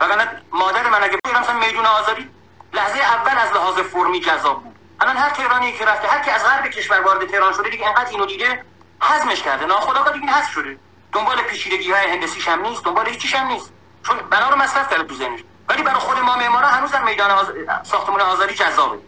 وگرنه 0.00 0.42
مادر 0.52 0.88
من 0.90 1.04
اگه 1.04 1.18
بگم 1.24 1.40
مثلا 1.40 1.58
میدون 1.58 1.86
آزادی 1.86 2.30
لحظه 2.72 2.98
اول 2.98 3.38
از 3.38 3.52
لحاظ 3.52 3.78
فرمی 3.78 4.20
جذاب 4.20 4.62
بود. 4.64 4.76
الان 5.00 5.16
هر 5.16 5.30
تهرانی 5.30 5.72
که 5.72 5.84
رفته 5.84 6.08
هر 6.08 6.24
کی 6.24 6.30
از 6.30 6.44
غرب 6.44 6.66
کشور 6.66 7.00
وارد 7.00 7.30
تهران 7.30 7.52
شده 7.52 7.70
دیگه 7.70 7.86
انقدر 7.86 8.10
اینو 8.10 8.26
دیده 8.26 8.64
هضمش 9.00 9.42
کرده. 9.42 9.66
ناخودآگاه 9.66 10.12
دیگه 10.12 10.26
حذف 10.26 10.50
شده. 10.50 10.78
دنبال 11.12 11.42
پیچیدگی 11.42 11.92
های 11.92 12.10
هندسیش 12.10 12.48
هم 12.48 12.62
نیست 12.62 12.84
دنبال 12.84 13.08
هیچیش 13.08 13.34
هم 13.34 13.46
نیست. 13.46 13.72
چون 14.06 14.16
بنا 14.18 14.50
رو 14.50 14.56
مصرف 14.56 14.90
کرده 14.90 15.04
تو 15.04 15.14
ذهنش. 15.14 15.40
ولی 15.68 15.82
برای 15.82 15.98
خود 15.98 16.18
ما 16.18 16.36
معمارا 16.36 16.68
هنوز 16.68 16.90
در 16.90 17.02
میدان 17.02 17.30
آز... 17.30 17.46
ساختمان 17.82 18.20
آزادی 18.20 18.54
جذابه. 18.54 18.98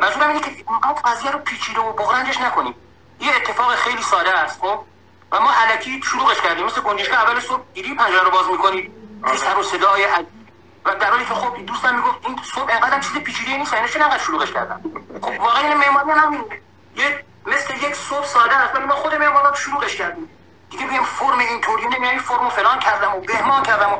منظورم 0.00 0.28
اینه 0.28 0.40
که 0.40 0.50
اینقدر 0.68 1.00
قضیه 1.04 1.30
رو 1.30 1.38
پیچیده 1.38 1.80
و 1.80 1.92
بغرنجش 1.92 2.40
نکنیم. 2.40 2.74
یه 3.20 3.36
اتفاق 3.36 3.74
خیلی 3.74 4.02
ساده 4.02 4.38
است 4.38 4.60
خب؟ 4.60 4.84
و 5.32 5.40
ما 5.40 5.52
علکی 5.52 6.02
شروعش 6.04 6.40
کردیم. 6.40 6.64
مثل 6.64 6.80
گنجشک 6.80 7.12
اول 7.12 7.40
صبح 7.40 7.62
دیدی 7.74 7.94
پنجره 7.94 8.22
رو 8.22 8.30
باز 8.30 8.46
می‌کنید 8.50 8.92
سر 9.24 9.58
و 9.58 9.62
صدای 9.62 10.06
و 10.84 10.94
در 10.94 11.10
حالی 11.10 11.24
که 11.24 11.34
خب 11.34 11.66
دوستم 11.66 11.94
می‌گفت 11.94 12.26
این 12.26 12.40
صبح 12.54 12.72
انقدر 12.72 13.00
چیز 13.00 13.16
پیچیده 13.16 13.56
نیست 13.56 13.72
یعنی 13.72 13.88
چرا 13.88 14.04
انقدر 14.04 14.22
شلوغش 14.22 14.52
کردن 14.52 14.80
خب 15.22 15.40
واقعا 15.40 15.68
این 15.68 15.76
معماری 15.76 16.10
همین 16.10 16.44
یه 16.94 17.24
مثل 17.46 17.74
یک 17.74 17.94
صبح 17.94 18.26
ساده 18.26 18.56
است 18.56 18.74
ولی 18.74 18.84
ما 18.84 18.94
خود 18.94 19.14
معمارا 19.14 19.54
شلوغش 19.54 19.96
کردیم 19.96 20.30
دیگه 20.70 20.86
بیم 20.86 21.02
فرم 21.02 21.38
اینطوری 21.38 21.86
نمیای 21.86 22.18
فرم 22.18 22.48
فلان 22.48 22.78
کردم 22.78 23.14
و 23.14 23.20
بهمان 23.20 23.62
کردم 23.62 23.92
و 23.92 23.96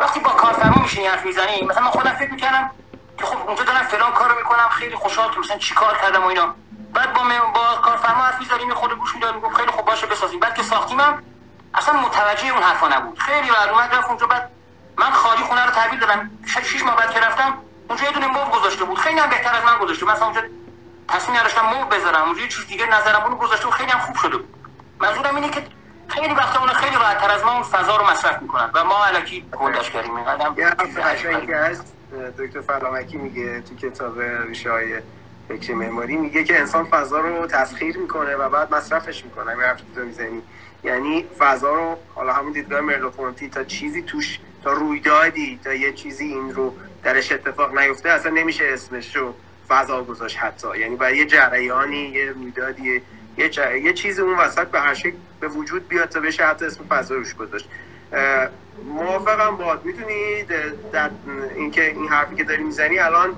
وقتی 0.00 0.20
با 0.20 0.30
کارفرما 0.30 0.82
میشینی 0.82 1.06
حرف 1.06 1.24
می‌زنی 1.26 1.62
مثلا 1.62 1.82
من 1.82 1.90
خودم 1.90 2.12
فکر 2.12 2.30
می‌کردم 2.30 2.70
که 3.18 3.26
خب 3.26 3.46
اونجا 3.46 3.64
دارم 3.64 3.82
فلان 3.82 4.12
کارو 4.12 4.36
می‌کنم 4.36 4.68
خیلی 4.68 4.96
خوشحال 4.96 5.34
که 5.34 5.40
مثلا 5.40 5.58
چیکار 5.58 5.98
کردم 5.98 6.24
و 6.24 6.26
اینا. 6.26 6.54
بعد 6.94 7.12
با 7.12 7.22
با 7.54 7.80
کارفرما 7.82 8.22
حرف 8.22 8.40
می‌زدیم 8.40 8.74
خود 8.74 8.98
گوش 8.98 9.14
می‌داد 9.14 9.34
می‌گفت 9.34 9.56
خیلی 9.56 9.70
خوب 9.70 9.86
باشه 9.86 10.06
بسازیم. 10.06 10.40
بعد 10.40 10.54
که 10.54 10.62
ساختیمم 10.62 11.22
اصلا 11.74 12.00
متوجه 12.00 12.48
اون 12.48 12.62
حرفا 12.62 12.88
نبود. 12.88 13.18
خیلی 13.18 13.50
اومد 13.50 13.94
رفت 13.94 14.08
اونجا 14.08 14.26
بعد 14.26 14.50
من 14.98 15.10
خالی 15.10 15.42
خونه 15.42 15.64
رو 15.64 15.70
تحویل 15.70 16.00
دادم. 16.00 16.30
شش 16.46 16.82
ماه 16.82 16.96
بعد 16.96 17.10
که 17.10 17.20
رفتم 17.20 17.58
اونجا 17.88 18.04
یه 18.04 18.12
دونه 18.12 18.26
مبل 18.26 18.58
گذاشته 18.58 18.84
بود. 18.84 18.98
خیلی 18.98 19.18
هم 19.20 19.30
بهتر 19.30 19.54
از 19.54 19.64
من 19.64 19.78
گذاشته. 19.78 20.06
مثلا 20.06 20.24
اونجا 20.24 20.42
تصمیم 21.08 21.38
نداشتم 21.38 21.66
مبل 21.66 21.96
بذارم. 21.96 22.22
اونجا 22.22 22.42
یه 22.42 22.48
چیز 22.48 22.66
دیگه 22.66 22.86
نظرم 22.86 23.24
اون 23.24 23.34
گذاشته 23.34 23.64
بود. 23.64 23.74
خیلی 23.74 23.90
هم 23.90 23.98
خوب 23.98 24.16
شده 24.16 24.36
بود. 24.36 24.54
منظورم 25.00 25.34
اینه 25.34 25.50
که 25.50 25.66
خیلی 26.08 26.34
وقتا 26.34 26.60
اون 26.60 26.68
خیلی 26.68 26.96
راحت 26.96 27.18
تر 27.18 27.30
از 27.30 27.44
ما 27.44 27.52
اون 27.52 27.62
فضا 27.62 27.96
رو 27.96 28.10
مصرف 28.10 28.42
می‌کنن. 28.42 28.70
و 28.74 28.84
ما 28.84 29.04
الکی 29.04 29.44
گندش 29.60 29.90
کردیم 29.90 30.16
اینقدر 30.16 30.52
یه 31.48 31.56
هست. 31.56 31.92
دکتر 32.38 32.60
فلامکی 32.60 33.16
میگه 33.16 33.60
تو 33.60 33.76
کتاب 33.76 34.20
ریشه 34.20 34.70
های 34.70 35.00
فکر 35.48 35.74
معماری 35.74 36.16
میگه 36.16 36.44
که 36.44 36.58
انسان 36.58 36.84
فضا 36.84 37.20
رو 37.20 37.46
تسخیر 37.46 37.96
می‌کنه 37.96 38.36
و 38.36 38.48
بعد 38.48 38.74
مصرفش 38.74 39.24
می‌کنه. 39.24 39.52
همین 39.52 40.42
یعنی 40.84 41.26
فضا 41.38 41.74
رو 41.74 41.96
حالا 42.14 42.32
همون 42.32 42.52
دیدگاه 42.52 42.80
مرلوفونتی 42.80 43.48
تا 43.48 43.64
چیزی 43.64 44.02
توش 44.02 44.38
تا 44.64 44.72
رویدادی 44.72 45.60
تا 45.64 45.74
یه 45.74 45.92
چیزی 45.92 46.24
این 46.24 46.54
رو 46.54 46.74
درش 47.04 47.32
اتفاق 47.32 47.78
نیفته 47.78 48.08
اصلا 48.08 48.32
نمیشه 48.32 48.64
اسمش 48.64 49.16
رو 49.16 49.34
فضا 49.68 50.02
گذاشت 50.02 50.38
حتی. 50.38 50.78
یعنی 50.78 50.96
برای 50.96 51.16
یه 51.16 51.26
جریانی 51.26 52.08
یه 52.08 52.30
رویدادی 52.30 53.02
یه, 53.36 53.48
جر... 53.48 53.76
یه 53.76 53.92
چیزی 53.92 54.22
اون 54.22 54.38
وسط 54.38 54.66
به 54.66 54.80
هر 54.80 54.94
شکل 54.94 55.16
به 55.40 55.48
وجود 55.48 55.88
بیاد 55.88 56.08
تا 56.08 56.20
بشه 56.20 56.46
حتی 56.46 56.64
اسم 56.64 56.84
فضا 56.84 57.14
روش 57.14 57.34
گذاشت 57.34 57.68
موافقم 58.84 59.56
باد. 59.56 59.82
در 60.92 61.10
اینکه 61.56 61.88
این 61.90 62.08
حرفی 62.08 62.36
که 62.36 62.44
داری 62.44 62.62
می‌زنی 62.62 62.98
الان 62.98 63.36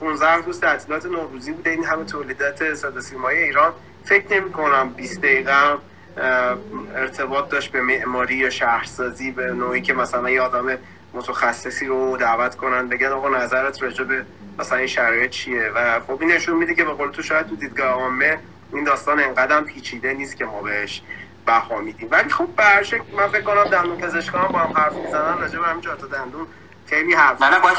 15 0.00 0.32
روز 0.32 0.60
تعطیلات 0.60 1.06
نوروزی 1.06 1.52
بوده. 1.52 1.70
این 1.70 1.84
همه 1.84 2.04
تولیدات 2.04 2.74
صدا 2.74 3.28
ایران. 3.28 3.72
فکر 4.04 4.34
نمی 4.40 4.52
کنم 4.52 4.88
20 4.88 5.20
دقیقه 5.20 5.76
ارتباط 6.16 7.48
داشت 7.48 7.72
به 7.72 7.80
معماری 7.80 8.34
یا 8.34 8.50
شهرسازی 8.50 9.30
به 9.30 9.52
نوعی 9.52 9.80
که 9.82 9.92
مثلا 9.94 10.30
یه 10.30 10.40
آدم 10.40 10.78
متخصصی 11.14 11.86
رو 11.86 12.16
دعوت 12.16 12.54
کنن. 12.54 12.88
بگن 12.88 13.06
آقا 13.06 13.28
نظرت 13.28 13.82
راجع 13.82 14.04
به 14.04 14.26
مثلا 14.58 14.78
این 14.78 14.86
شرایط 14.86 15.30
چیه؟ 15.30 15.70
و 15.74 16.00
خب 16.00 16.20
این 16.20 16.30
نشون 16.32 16.56
میده 16.56 16.74
که 16.74 16.84
به 16.84 16.92
قول 16.92 17.10
تو 17.10 17.22
شاید 17.22 17.46
تو 17.46 17.56
دیدگاه 17.56 17.86
عامه 17.86 18.38
این 18.72 18.84
داستان 18.84 19.20
انقدر 19.20 19.60
پیچیده 19.60 20.12
نیست 20.12 20.36
که 20.36 20.44
ما 20.44 20.62
بهش 20.62 21.02
بها 21.46 21.80
میدیم. 21.80 22.08
ولی 22.10 22.30
خب 22.30 22.46
به 22.46 22.64
هر 22.64 22.82
شکل 22.82 23.02
من 23.16 23.28
فکر 23.28 23.42
کنم 23.42 23.64
دندون 23.64 23.96
پزشکان 23.96 24.48
با 24.48 24.58
هم 24.58 24.72
حرف 24.76 24.92
می‌زنن 24.92 25.38
راجع 25.38 25.58
به 25.58 25.66
همین 25.66 25.82
دندون 26.12 26.46
خیلی 26.86 27.14
حرف 27.14 27.42
نه 27.42 27.58
باید 27.58 27.76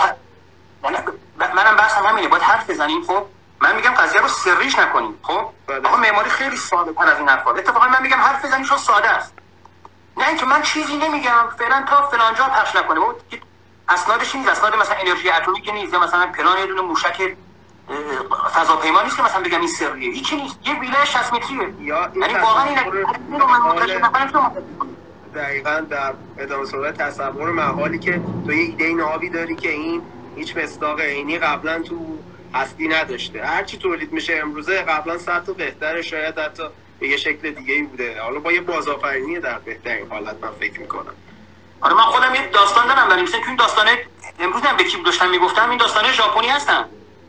منم 1.40 1.76
بحثم 1.76 2.06
همینه. 2.06 2.28
باید 2.28 2.44
حرف 2.44 2.70
بزنیم 2.70 3.02
خب؟ 3.02 3.26
من 3.62 3.76
میگم 3.76 3.92
قضیه 3.92 4.22
رو 4.22 4.28
سریش 4.28 4.80
نکنیم. 4.80 5.20
خب؟ 5.22 5.50
آقا 5.86 5.98
معماری 5.98 6.30
خیلی 6.30 6.58
ساده 6.58 6.94
تر 6.94 7.04
از 7.04 7.18
این 7.18 7.30
حرفا. 7.30 7.52
اتفاقا 7.52 7.88
من 7.88 8.02
میگم 8.02 8.18
حرف 8.18 8.46
بزنیم 8.46 8.66
چون 8.66 8.78
ساده 8.78 9.10
است. 9.10 9.34
نه 10.18 10.28
اینکه 10.28 10.46
من 10.46 10.62
چیزی 10.62 10.98
نمیگم. 10.98 11.50
فعلا 11.58 11.86
تا 11.90 12.08
فلان 12.08 12.36
جا 12.36 12.44
پخش 12.44 12.76
نکنه 12.76 13.00
بود 13.00 13.16
اسنادش 13.90 14.36
نیست. 14.36 14.50
اسناد 14.50 14.76
مثلا 14.76 14.96
انرژی 14.96 15.30
اتمی 15.30 15.62
که 15.62 15.72
نیست. 15.72 15.94
یا 15.94 16.00
مثلا 16.00 16.28
پلان 16.28 16.58
یه 16.58 16.66
دونه 16.66 16.82
موشک 16.82 17.38
فضاپیما 18.54 19.02
نیست 19.02 19.18
که 19.18 19.24
مثلا 19.24 19.42
بگم 19.42 19.60
این 19.60 19.68
سریه. 19.68 20.12
هیچی 20.12 20.36
نیست. 20.36 20.56
یه 20.66 20.80
ویلای 20.80 21.06
60 21.06 21.34
متریه. 21.34 21.74
یعنی 21.80 22.34
واقعا 22.34 22.64
این 22.64 23.40
رو 23.40 23.48
من 23.48 23.84
نکنم 24.24 24.52
دقیقا 25.36 25.86
در 25.90 26.14
ادامه 26.38 26.66
صحبت 26.66 26.98
تصور 26.98 27.52
محالی 27.52 28.00
که 28.00 28.22
تو 28.46 28.54
یه 28.54 28.60
ایده 28.60 28.94
نابی 28.94 29.30
داری 29.30 29.56
که 29.56 29.72
این 29.72 30.02
هیچ 30.36 30.58
مصداق 30.58 31.02
عینی 31.02 31.40
قبلا 31.40 31.82
تو 31.82 32.18
هستی 32.56 32.88
نداشته. 32.88 33.46
هرچی 33.46 33.78
تولید 33.78 34.14
میشه 34.14 34.34
امروزه 34.36 34.82
قبلا 34.82 35.18
صد 35.18 35.44
تا 35.46 35.54
بهتره 35.54 36.02
شاید 36.02 36.40
حتی 36.40 36.64
به 37.00 37.08
یه 37.08 37.18
شکل 37.18 37.52
دیگه 37.52 37.74
ای 37.74 37.82
بوده. 37.82 38.22
حالا 38.22 38.40
با 38.40 38.52
یه 38.52 38.62
بازآفرینی 38.62 39.40
در 39.40 39.60
بهترین 39.60 40.10
حالت 40.10 40.36
من 40.42 40.52
فکر 40.60 40.80
می‌کنم. 40.80 41.16
آره 41.82 41.94
من 41.94 42.02
خودم 42.02 42.36
یه 42.36 42.48
داستان 42.48 42.88
دارم 42.88 43.10
ولی 43.10 43.22
مثلا 43.22 43.42
این 43.48 43.56
داستانه 43.56 44.06
امروز 44.40 44.62
هم 44.62 44.78
به 44.78 44.84
کی 44.84 45.04
داشتم 45.04 45.30
می‌گفتم؟ 45.30 45.70
این 45.70 45.80
داستانه 45.80 46.12
ژاپنی 46.12 46.48
هستن. 46.48 46.86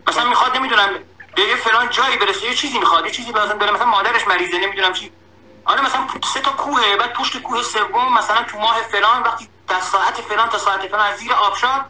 مثلا 0.09 0.29
می‌خواد 0.29 0.57
نمی‌دونم 0.57 0.89
به 1.37 1.43
یه 1.43 1.57
فلان 1.57 1.91
جایی 1.91 2.17
برسه 2.17 2.47
یه 2.47 2.55
چیزی 2.55 2.79
می‌خواد 2.79 3.05
یه 3.05 3.11
چیزی 3.11 3.33
لازم 3.33 3.59
داره. 3.59 3.73
مثلا 3.73 3.87
مادرش 3.87 4.29
مریضه 4.29 4.59
نمی‌دونم 4.59 4.93
چی. 4.93 5.13
آره 5.65 5.85
مثلا 5.85 6.01
سه 6.35 6.41
تا 6.41 6.51
کوه 6.51 6.97
بعد 6.97 7.13
پشت 7.13 7.43
کوه 7.43 7.63
سوم 7.63 8.15
مثلا 8.19 8.43
تو 8.43 8.59
ماه 8.59 8.83
فلان 8.83 9.23
وقتی 9.23 9.49
در 9.69 9.81
ساعت 9.81 10.21
فلان 10.21 10.49
تا 10.49 10.59
ساعت 10.59 10.87
فلان 10.87 11.07
از 11.07 11.19
زیر 11.19 11.33
آبشار 11.33 11.85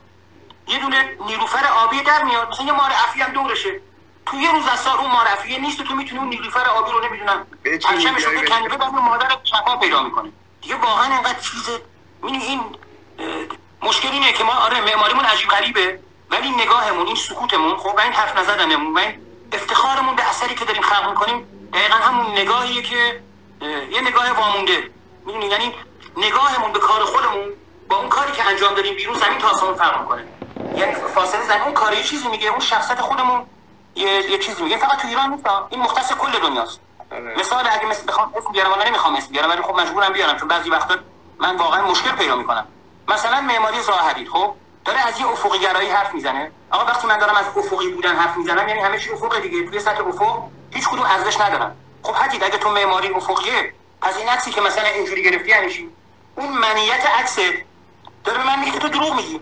یه 0.69 0.79
دونه 0.79 1.17
نیلوفر 1.27 1.67
آبی 1.67 2.03
در 2.03 2.23
میاد. 2.23 2.49
مثلا 2.49 2.67
یه 2.67 2.73
مار 2.73 2.91
افی 3.09 3.23
هم 3.23 3.33
دورشه. 3.33 3.81
تو 4.27 4.37
یه 4.37 4.53
روز 4.53 4.67
از 4.67 4.81
سال 4.81 4.99
اون 4.99 5.11
مار 5.11 5.29
افیه 5.29 5.59
نیست 5.59 5.81
و 5.81 5.85
تو 5.85 5.95
می‌تونی 5.95 6.19
اون 6.19 6.29
نیلوفر 6.29 6.67
آبی 6.67 6.93
رو 6.93 7.05
نمی‌دونم. 7.05 7.47
پرچمش 7.65 8.25
رو 8.25 8.41
بکنی 8.41 8.69
به 8.69 9.01
مادر 9.01 9.37
شفا 9.45 9.77
پیدا 9.77 10.03
می‌کنه. 10.03 10.33
دیگه 10.63 10.75
واقعا 10.75 11.15
اینقدر 11.15 11.41
چیز 11.41 11.71
این 12.23 12.61
مشکل 13.83 14.09
اینه 14.09 14.33
که 14.33 14.45
ما 14.45 14.53
آره 14.53 14.81
معماریمون 14.81 15.25
عجیب 15.25 15.49
غریبه 15.49 16.01
ولی 16.31 16.51
نگاهمون 16.51 17.07
این 17.07 17.17
سکوتمون 17.17 17.77
خب 17.77 17.99
این 17.99 18.13
حرف 18.13 18.37
نزدنمون 18.39 18.99
این 18.99 19.21
افتخارمون 19.53 20.17
به 20.17 20.29
اثری 20.29 20.55
که 20.55 20.65
داریم 20.65 20.83
خلق 20.83 21.09
می‌کنیم 21.09 21.69
دقیقا 21.73 21.95
همون 21.95 22.27
نگاهیه 22.27 22.83
که 22.83 23.23
یه 23.91 24.01
نگاه 24.01 24.31
وامونده. 24.31 24.91
می‌دونی؟ 25.27 25.47
یعنی 25.47 25.75
نگاهمون 26.17 26.73
به 26.73 26.79
کار 26.79 27.05
خودمون 27.05 27.49
با 27.89 27.97
اون 27.97 28.09
کاری 28.09 28.33
که 28.33 28.45
انجام 28.47 28.75
داریم 28.75 28.95
بیرون 28.95 29.19
زمین 29.19 29.39
تا 29.39 29.49
آسمون 29.49 29.75
فرق 29.75 30.01
می‌کنه. 30.01 30.25
یعنی 30.75 30.95
فاصله 30.95 31.43
زمین 31.43 31.63
اون 31.63 31.75
کاری 31.75 32.03
چیزی 32.03 32.29
میگه 32.29 32.49
اون 32.49 32.61
شخصیت 32.61 33.01
خودمون 33.01 33.47
یه, 33.95 34.31
یه 34.31 34.39
چیزی 34.39 34.63
میگه. 34.63 34.77
فقط 34.77 34.99
تو 34.99 35.09
ایران 35.09 35.31
نیست 35.31 35.45
این 35.69 35.81
مختص 35.83 36.13
کل 36.13 36.39
دنیاست. 36.39 36.81
آره. 37.13 37.35
مثال 37.39 37.69
اگه 37.71 37.87
مثل 37.87 38.07
بخوام 38.07 38.33
اسم 38.37 38.53
بیارم 38.53 38.73
ولی 38.73 38.89
نمی‌خوام 38.89 39.17
اسم 39.17 39.29
بیارم 39.33 39.51
ولی 39.51 39.63
خب 39.63 39.81
مجبورم 39.81 40.13
بیارم 40.13 40.37
چون 40.37 40.49
بعضی 40.49 40.71
وقتا 40.71 40.95
من 41.39 41.57
واقعا 41.57 41.91
مشکل 41.91 42.11
پیدا 42.11 42.37
می‌کنم. 42.37 42.67
مثلا 43.09 43.41
معماری 43.41 43.81
ظاهری 43.81 44.27
خب؟ 44.27 44.55
داره 44.85 45.01
از 45.01 45.21
یه 45.21 45.27
افقی 45.29 45.59
گرایی 45.59 45.91
حرف 45.91 46.15
می‌زنه. 46.15 46.53
آقا 46.71 46.85
وقتی 46.85 47.07
من 47.07 47.19
دارم 47.19 47.35
از 47.37 47.47
افقی 47.57 47.89
بودن 47.89 48.17
حرف 48.17 48.37
می‌زنم 48.37 48.69
یعنی 48.69 48.81
همه 48.81 48.99
چی 48.99 49.11
افق 49.11 49.41
دیگه. 49.41 49.71
توی 49.71 49.81
سطح 49.81 50.07
افق 50.07 50.43
هیچ 50.71 50.89
کدوم 50.89 51.07
ارزش 51.07 51.41
ندارن 51.41 51.75
خب 52.03 52.15
حتی 52.15 52.45
اگه 52.45 52.59
تو 52.59 52.71
معماری 52.71 53.09
افقیه 53.09 53.75
پس 54.03 54.17
این 54.17 54.29
عکسی 54.29 54.51
که 54.51 54.61
مثلا 54.61 54.89
اینجوری 54.89 55.23
گرفتی 55.23 55.49
یعنی 55.49 55.91
اون 56.37 56.49
منیت 56.49 57.07
عکس 57.19 57.37
داره 58.25 58.39
به 58.39 58.47
من 58.47 58.61
میگه 58.61 58.79
تو 58.79 58.89
دروغ 58.89 59.15
میگی. 59.17 59.41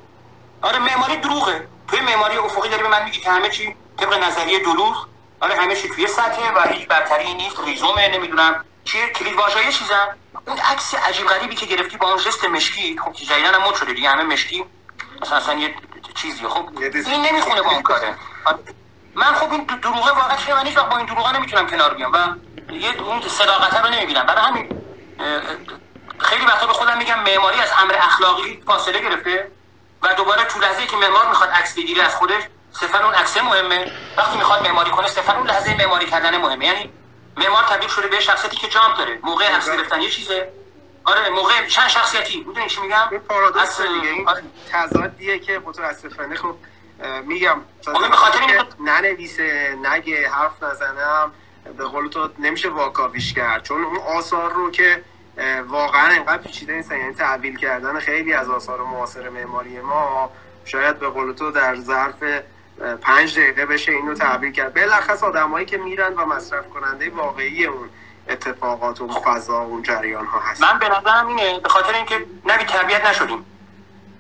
آره 0.65 0.79
معماری 0.79 1.17
دروغه. 1.17 1.69
توی 1.89 2.01
معماری 2.01 2.37
افقی 2.37 2.69
داره 2.69 2.83
به 2.83 2.89
من 2.89 3.05
میگی 3.05 3.21
که 3.21 3.31
همه 3.31 3.49
چی 3.49 3.77
طبق 3.99 4.15
نظریه 4.25 4.59
دلوغ. 4.59 5.07
آره 5.41 5.57
همه 5.57 5.77
چی 5.77 5.89
توی 5.89 6.07
سطح 6.07 6.53
و 6.57 6.69
هیچ 6.69 6.89
برتری 6.89 7.35
نیست 7.35 7.61
ریزومه 7.61 8.09
نمی‌دونم. 8.09 8.65
چیه؟ 8.85 9.09
کلید 9.09 9.35
واژه 9.35 9.73
چیزم 9.73 10.09
اون 10.47 10.59
عکس 10.59 10.95
عجیب 10.95 11.27
غریبی 11.27 11.55
که 11.55 11.67
گرفتی 11.67 11.97
با 11.97 12.09
اون 12.09 12.19
جست 12.19 12.45
مشکی 12.45 12.99
خب 13.05 13.13
که 13.13 13.25
جدیدن 13.27 13.55
هم 13.55 13.73
شده 13.75 13.93
دیگه 13.93 14.09
همه 14.11 14.23
مشکی. 14.23 14.65
مثلا 15.23 15.37
اصلا 15.37 15.55
یه 15.55 15.75
چیزی 16.15 16.47
خب 16.49 16.69
این 17.07 17.27
نمی‌خونه 17.27 17.63
با 17.63 17.71
اون 17.71 17.83
کاره. 17.83 18.15
من 19.15 19.35
خب 19.35 19.53
این 19.53 19.65
دروغه 19.65 20.13
واقعا 20.13 20.37
چیه 20.37 20.55
من 20.55 20.89
با 20.91 20.97
این 20.97 21.07
دروغه 21.07 21.37
نمی‌تونم 21.37 21.67
کنار 21.67 21.95
بیام 21.95 22.13
و 22.13 22.19
یه 22.73 23.03
اون 23.03 23.21
صداقت 23.29 23.85
رو 23.85 23.91
نمی‌بینم. 23.91 24.27
برای 24.27 24.45
همین 24.45 24.69
خیلی 26.21 26.47
وقتا 26.47 26.67
به 26.67 26.73
خودم 26.73 26.99
میگم 26.99 27.23
معماری 27.23 27.61
از 27.61 27.71
امر 27.83 27.95
اخلاقی 27.99 28.63
فاصله 28.67 28.99
گرفته. 29.01 29.51
و 30.05 30.15
دوباره 30.17 30.45
تو 30.45 30.61
لحظه 30.61 30.87
که 30.87 30.97
معمار 30.97 31.29
می‌خواد 31.29 31.51
عکس 31.51 31.75
بگیره 31.75 32.03
از 32.03 32.15
خودش 32.15 32.43
صرفا 32.81 33.05
اون 33.05 33.15
عکس 33.15 33.37
مهمه. 33.37 33.93
وقتی 34.17 34.37
می‌خواد 34.37 34.63
معماری 34.63 34.91
کنه 34.91 35.09
صرفا 35.09 35.33
اون 35.37 35.47
لحظه 35.47 35.77
معماری 35.77 36.07
کردن 36.07 36.37
مهمه. 36.37 36.67
یعنی 36.67 36.93
معمار 37.37 37.63
تبدیل 37.63 37.89
شده 37.89 38.09
به 38.09 38.21
شخصیتی 38.21 38.57
که 38.57 38.69
جامپ 38.69 38.97
داره. 38.99 39.19
موقع 39.23 39.57
عکس 39.57 39.71
گرفتن 39.71 40.01
یه 40.01 40.11
چیزه. 40.11 40.53
آره 41.05 41.31
موقع 41.31 41.67
چند 41.67 41.89
شخصیتی؟ 41.89 42.45
می‌دونی 42.47 42.69
چی 42.69 42.81
میگم؟ 42.81 43.09
پارادوکس 43.29 43.81
دیگه. 43.81 44.09
این 44.09 44.29
آره. 44.29 44.43
تضادیه 44.73 45.39
که 45.39 45.59
متاسفانه 45.59 46.37
خب 46.37 46.55
میگم. 47.25 47.61
خب، 47.85 48.11
به 48.11 48.17
خاطر 48.17 48.65
ننویسه 48.81 49.79
نگه 49.83 50.31
حرف 50.31 50.63
نزنم 50.63 51.33
به 51.77 51.85
قول 51.85 52.09
تو 52.09 52.29
نمیشه 52.39 52.69
واکاویش 52.69 53.35
کرد. 53.35 53.63
چون 53.63 53.85
اون 53.85 53.99
آثار 53.99 54.53
رو 54.53 54.71
که 54.71 55.05
واقعا 55.69 56.07
انقدر 56.17 56.43
پیچیده 56.43 56.73
نیستن 56.73 56.99
یعنی 56.99 57.15
تحویل 57.15 57.57
کردن 57.57 57.99
خیلی 57.99 58.33
از 58.33 58.51
آثار 58.51 58.81
معاصر 58.81 59.29
معماری 59.29 59.81
ما 59.81 60.31
شاید 60.65 60.99
به 60.99 61.09
قول 61.09 61.33
تو 61.33 61.51
در 61.51 61.77
ظرف 61.77 62.23
پنج 63.03 63.39
دقیقه 63.39 63.67
بشه 63.67 63.93
اینو 63.93 64.15
تحویل 64.15 64.53
کرد. 64.53 64.75
بلخص 64.75 65.23
آدمایی 65.23 65.67
که 65.67 65.79
میرن 65.79 66.15
و 66.15 66.27
مصرف 66.27 66.69
کننده 66.69 67.11
واقعی 67.11 67.67
اون 67.67 67.89
اتفاقات 68.29 69.01
و 69.01 69.09
فضا 69.09 69.53
و 69.53 69.69
اون 69.69 69.83
جریان 69.83 70.27
ها 70.27 70.41
هست. 70.41 70.63
من 70.63 70.79
به 70.79 70.89
نظرم 70.89 71.27
اینه 71.27 71.61
به 71.61 71.69
خاطر 71.69 71.95
اینکه 71.95 72.27
نبی 72.47 72.65
تربیت 72.65 73.07
نشدیم. 73.07 73.45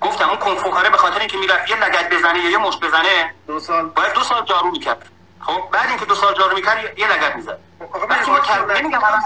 گفتم 0.00 0.28
اون 0.28 0.38
کنفوکاره 0.38 0.90
به 0.90 0.96
خاطر 0.96 1.18
اینکه 1.18 1.38
می‌رفت 1.38 1.70
یه 1.70 1.76
لگت 1.76 2.10
بزنه 2.10 2.38
یا 2.38 2.50
یه 2.50 2.58
مشت 2.58 2.80
بزنه 2.80 3.34
دو 3.46 3.60
سال. 3.60 3.88
باید 3.88 4.12
دو 4.12 4.20
سال 4.20 4.44
جارو 4.44 4.70
می‌کرد. 4.70 5.08
خب 5.40 5.70
بعد 5.72 5.88
اینکه 5.88 6.04
دو 6.04 6.14
سال 6.14 6.34
جارو 6.34 6.54
می‌کرد 6.54 6.98
یه 6.98 7.12
لگت 7.12 7.36
می‌زد. 7.36 7.58
خب 7.92 8.10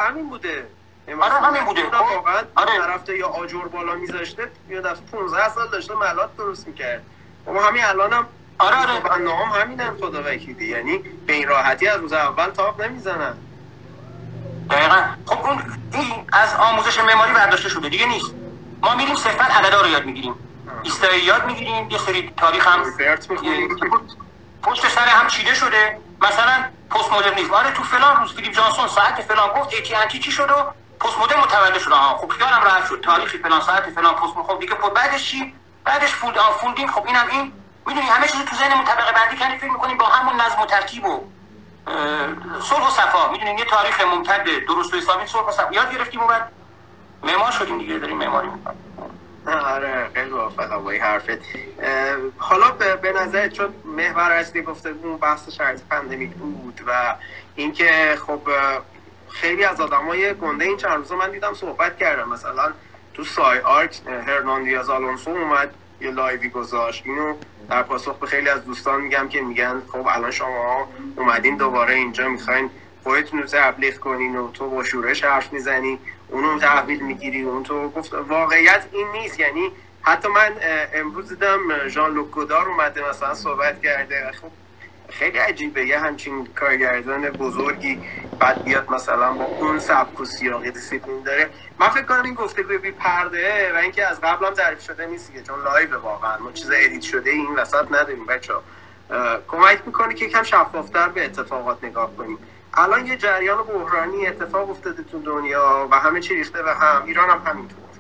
همین 0.09 0.29
بوده. 0.29 0.67
آره 1.15 1.35
همین 1.35 1.65
بوده. 1.65 1.83
خب 1.83 2.17
واقعا 2.17 2.43
آره. 2.57 2.79
طرف 2.79 3.09
یا 3.09 3.29
آجر 3.29 3.65
بالا 3.65 3.95
میذاشته 3.95 4.51
یا 4.69 4.81
دفعه 4.81 5.03
15 5.13 5.49
سال 5.49 5.69
داشته 5.69 5.95
ملات 5.95 6.37
درست 6.37 6.67
می‌کرد. 6.67 7.03
ما 7.47 7.63
همین 7.63 7.85
الانم 7.85 8.27
آره 8.59 8.77
آره. 8.77 9.19
نام 9.23 9.51
همینن 9.51 9.97
خدا 10.01 10.23
وکیلی. 10.27 10.67
یعنی 10.67 10.99
به 10.99 11.33
این 11.33 11.49
راحتی 11.49 11.89
از 11.89 12.01
روز 12.01 12.13
اول 12.13 12.51
تاق 12.51 12.81
نمی‌زنن. 12.83 13.35
دقیقا. 14.71 15.03
خب 15.27 15.47
اون 15.47 15.63
این 15.93 16.25
از 16.33 16.55
آموزش 16.55 16.99
معماری 16.99 17.33
برداشته 17.33 17.69
شده. 17.69 17.89
دیگه 17.89 18.07
نیست. 18.07 18.35
ما 18.83 18.95
میریم 18.95 19.15
صرفا 19.15 19.45
عددا 19.45 19.81
رو 19.81 19.89
یاد 19.89 20.05
می‌گیریم. 20.05 20.35
ایستایی 20.83 21.23
یاد 21.23 21.47
می‌گیریم. 21.47 21.91
یه 21.91 21.99
سری 21.99 22.33
تاریخ 22.37 22.69
هم 22.69 22.83
پشت 24.63 24.89
سر 24.89 25.01
هم 25.07 25.27
چیده 25.27 25.55
شده. 25.55 25.99
مثلا 26.23 26.65
پست 26.91 27.13
مدرنیسم. 27.13 27.55
آره 27.55 27.71
تو 27.71 27.83
فلان 27.83 28.17
روز 28.17 28.35
فیلیپ 28.35 28.53
جانسون 28.53 28.89
ساعت 28.89 29.23
فلان 29.23 29.61
گفت 29.61 29.75
ایتی 29.75 29.95
انتی 29.95 30.19
چی 30.19 30.31
شد 30.31 30.51
و 30.51 30.55
پست 31.01 31.19
مدرن 31.19 31.41
متولد 31.41 31.79
شد 31.79 31.93
خب 31.93 32.29
خیالم 32.29 32.63
راحت 32.65 32.87
شد. 32.89 33.01
تاریخ 33.01 33.37
فلان 33.43 33.61
ساعت 33.61 33.91
فلان 33.91 34.15
پست 34.15 34.35
خب 34.35 34.61
دیگه 34.61 34.75
خب 34.75 34.95
بعدش 34.95 35.31
چی؟ 35.31 35.55
بعدش 35.85 36.11
fold 36.11 36.39
and 36.39 36.53
folding 36.53 36.91
خب 36.91 37.07
اینم 37.07 37.27
این. 37.31 37.53
می‌دونی 37.87 38.07
همه 38.07 38.29
چیز 38.29 38.45
تو 38.45 38.57
ذهنمون 38.57 38.85
طبقه 38.85 39.13
بندی 39.13 39.37
کردیم 39.37 39.59
فکر 39.59 39.71
می‌کنیم 39.71 39.99
با 39.99 40.07
همون 40.07 40.41
نظم 40.41 40.61
و 40.61 40.67
ترتیب 40.67 41.05
و 41.05 41.25
صلح 42.63 42.89
و 42.89 42.91
صفا. 42.91 43.33
می‌دونیم 43.33 43.59
یه 43.59 43.65
تاریخ 43.65 44.01
ممتد 44.01 44.47
درست 44.69 44.95
و 44.95 44.97
حسابی 44.97 45.27
صلح 45.27 45.47
و 45.47 45.53
صفا. 45.53 45.73
یاد 45.73 45.95
گرفتیم 45.95 46.27
بعد 46.27 46.53
معمار 47.23 47.51
شدیم 47.51 47.79
دیگه 47.79 47.99
داریم 47.99 48.17
معماری 48.17 48.49
می‌کنیم. 48.49 48.79
آره 49.47 50.11
خیلی 50.15 50.31
موافقم 50.31 50.85
با 50.85 50.91
این 50.91 51.03
حرفت. 51.03 51.39
حالا 52.39 52.71
به 53.03 53.13
نظر 53.13 53.49
چون 53.49 53.75
محور 53.85 54.33
اصلی 54.33 54.63
گفته 54.63 54.95
اون 55.03 55.17
بحث 55.17 55.49
شرایط 55.49 55.81
pandemic 55.91 56.31
بود 56.31 56.81
و 56.87 57.15
اینکه 57.55 58.19
خب 58.27 58.41
خیلی 59.31 59.65
از 59.65 59.81
آدمای 59.81 60.35
گنده 60.35 60.65
این 60.65 60.77
چند 60.77 60.93
روزا 60.93 61.17
من 61.17 61.31
دیدم 61.31 61.55
صحبت 61.55 61.99
کردم. 61.99 62.29
مثلا 62.29 62.73
تو 63.15 63.25
SCI-Arc 63.25 63.59
هرنان 63.59 64.01
دیاز 64.27 64.91
آلونسو 64.91 65.31
اومد 65.31 65.75
یه 66.01 66.11
live 66.11 66.41
ی 66.41 66.49
گذاشت. 66.49 67.03
اینو 67.07 67.35
در 67.71 67.83
پاسخ 67.83 68.19
به 68.19 68.27
خیلی 68.27 68.49
از 68.49 68.65
دوستان 68.65 69.01
میگم 69.01 69.29
که 69.29 69.41
میگن 69.41 69.83
خب 69.93 70.07
الان 70.07 70.31
شما 70.31 70.89
اومدین 71.17 71.57
دوباره 71.57 71.95
اینجا 71.95 72.29
می‌خواین 72.29 72.71
خودتون 73.03 73.41
رو 73.41 73.47
تبلیغ 73.47 73.95
کنین 73.95 74.37
و 74.37 74.53
تو 74.53 74.71
با 74.71 74.85
شورش 74.85 75.25
حرف 75.25 75.53
می‌زنی 75.53 75.99
اونو 76.29 76.59
تحویل 76.59 77.03
می‌گیری 77.03 77.43
اون 77.43 77.63
تو 77.63 77.89
گفت. 77.89 78.15
واقعیت 78.15 78.87
این 78.93 79.09
نیست. 79.13 79.41
یعنی 79.41 79.73
حتی 80.03 80.29
من 80.29 80.53
امروز 80.95 81.29
دیدم 81.29 81.89
ژان 81.89 82.15
لوک 82.15 82.31
گودار 82.31 82.69
اومده 82.69 83.09
مثلا 83.11 83.35
صحبت 83.35 83.83
کرده. 83.83 84.33
خب 84.33 84.51
خیلی 85.11 85.39
عجیبه. 85.39 85.87
یه 85.87 85.99
همچین 86.01 86.47
کارگردان 86.55 87.31
بزرگی 87.31 88.03
بعد 88.39 88.65
بیاد 88.65 88.91
مثلا 88.91 89.33
با 89.35 89.45
اون 89.61 89.79
سبک 89.79 90.21
و 90.21 90.25
سیاق 90.25 90.65
دیسیپلین 90.71 91.23
داره. 91.23 91.51
من 91.79 91.89
فکر 91.89 92.05
کنم 92.05 92.23
این 92.25 92.35
گفته 92.35 92.63
بی 92.63 92.93
پرده 92.93 93.73
و 93.75 93.77
اینکه 93.77 94.07
از 94.07 94.21
قبل 94.21 94.47
هم 94.47 94.55
تعریف 94.55 94.81
شده 94.83 95.07
نیست 95.07 95.33
که 95.33 95.43
چون 95.43 95.63
لایو 95.65 95.99
واقعا. 96.01 96.39
ما 96.39 96.53
چیز 96.53 96.71
edit 96.75 97.03
شده 97.03 97.31
این 97.31 97.55
وسط 97.57 97.87
نداریم 97.91 98.27
بچه 98.27 98.55
کمک 99.49 99.83
می‌کنه 99.87 100.15
که 100.15 100.29
کم 100.29 100.43
شفافتر 100.43 101.09
به 101.09 101.25
اتفاقات 101.25 101.85
نگاه 101.85 102.17
کنیم 102.17 102.39
الان 102.75 103.07
یه 103.07 103.17
جریان 103.17 103.63
بحرانی 103.63 104.27
اتفاق 104.27 104.71
افتاده 104.71 105.03
تو 105.05 105.23
دنیا 105.23 105.89
و 105.91 106.01
همه 106.01 106.21
چی 106.21 106.35
ریخته 106.35 106.63
و 106.65 106.69
هم. 106.69 107.05
ایران 107.07 107.31
هم 107.31 107.43
همینطور. 107.47 107.91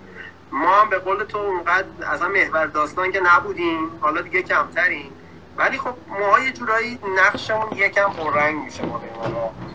ما 0.53 0.81
هم 0.81 0.91
به 0.91 0.99
قول 0.99 1.25
تو 1.25 1.39
اونقدر 1.39 1.89
از 2.07 2.23
هم 2.23 2.33
محور 2.33 2.67
داستان 2.67 3.13
که 3.13 3.21
نبودیم 3.21 3.99
حالا 4.01 4.23
دیگه 4.23 4.43
کمتریم. 4.43 5.13
ولی 5.59 5.79
خب 5.79 5.95
ما 6.09 6.39
یه 6.39 6.53
جورایی 6.53 6.99
نقشمون 7.17 7.73
یکم 7.73 8.13
پررنگ 8.13 8.65
میشه 8.65 8.87
ما 8.87 9.01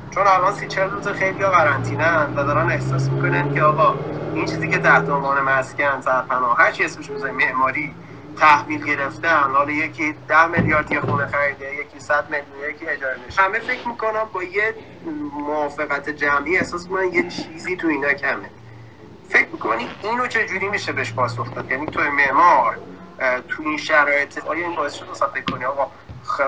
چون 0.10 0.28
الان 0.28 0.54
سی 0.54 0.68
چل 0.68 0.90
روز 0.90 1.08
خیلی 1.08 1.46
قرنطینه 1.46 2.26
و 2.26 2.36
دارن 2.36 2.70
احساس 2.72 3.10
می‌کنن 3.10 3.54
که 3.54 3.62
آقا 3.62 3.96
این 4.34 4.46
چیزی 4.46 4.70
که 4.70 4.78
تحت 4.80 5.10
عنوان 5.10 5.42
مسکن 5.42 6.02
سرپناه 6.02 6.58
هر 6.58 6.72
چی 6.72 6.84
اسمش 6.84 7.10
معماری 7.10 7.96
تحویل 8.38 8.86
گرفتن 8.86 9.44
حالا 9.54 9.72
یکی 9.72 10.16
ده 10.28 10.48
میلیارد 10.48 10.92
یه 10.92 11.02
خونه 11.02 11.28
خریده 11.28 11.76
یکی 11.76 12.00
صد 12.00 12.30
میلیون 12.30 12.70
یکی 12.70 12.88
اجاره 12.88 13.20
نشه 13.28 13.42
همه 13.42 13.60
فکر 13.60 13.88
می‌کنم 13.88 14.30
با 14.34 14.44
یه 14.44 14.76
موافقت 15.34 16.10
جمعی 16.10 16.58
احساس 16.58 16.84
می‌کنن 16.90 17.14
یه 17.14 17.30
چیزی 17.30 17.78
تو 17.78 17.88
اینا 17.88 18.14
کمه. 18.14 18.50
فکر 19.30 19.48
می‌کنی 19.52 19.90
اینو 20.04 20.28
چجوری 20.28 20.70
میشه 20.70 20.92
بهش 20.92 21.14
پاسخ 21.14 21.54
داد؟ 21.56 21.72
یعنی 21.72 21.86
تو 21.86 22.02
معمار 22.02 22.80
تو 23.50 23.64
این 23.64 23.78
شرایط 23.78 24.40
آیا 24.48 24.68
این 24.68 24.76
باعث 24.76 24.94
شد 24.94 25.10
اصلا 25.12 25.30
فکر 25.30 25.46
کنی 25.46 25.66
آقا 25.66 25.92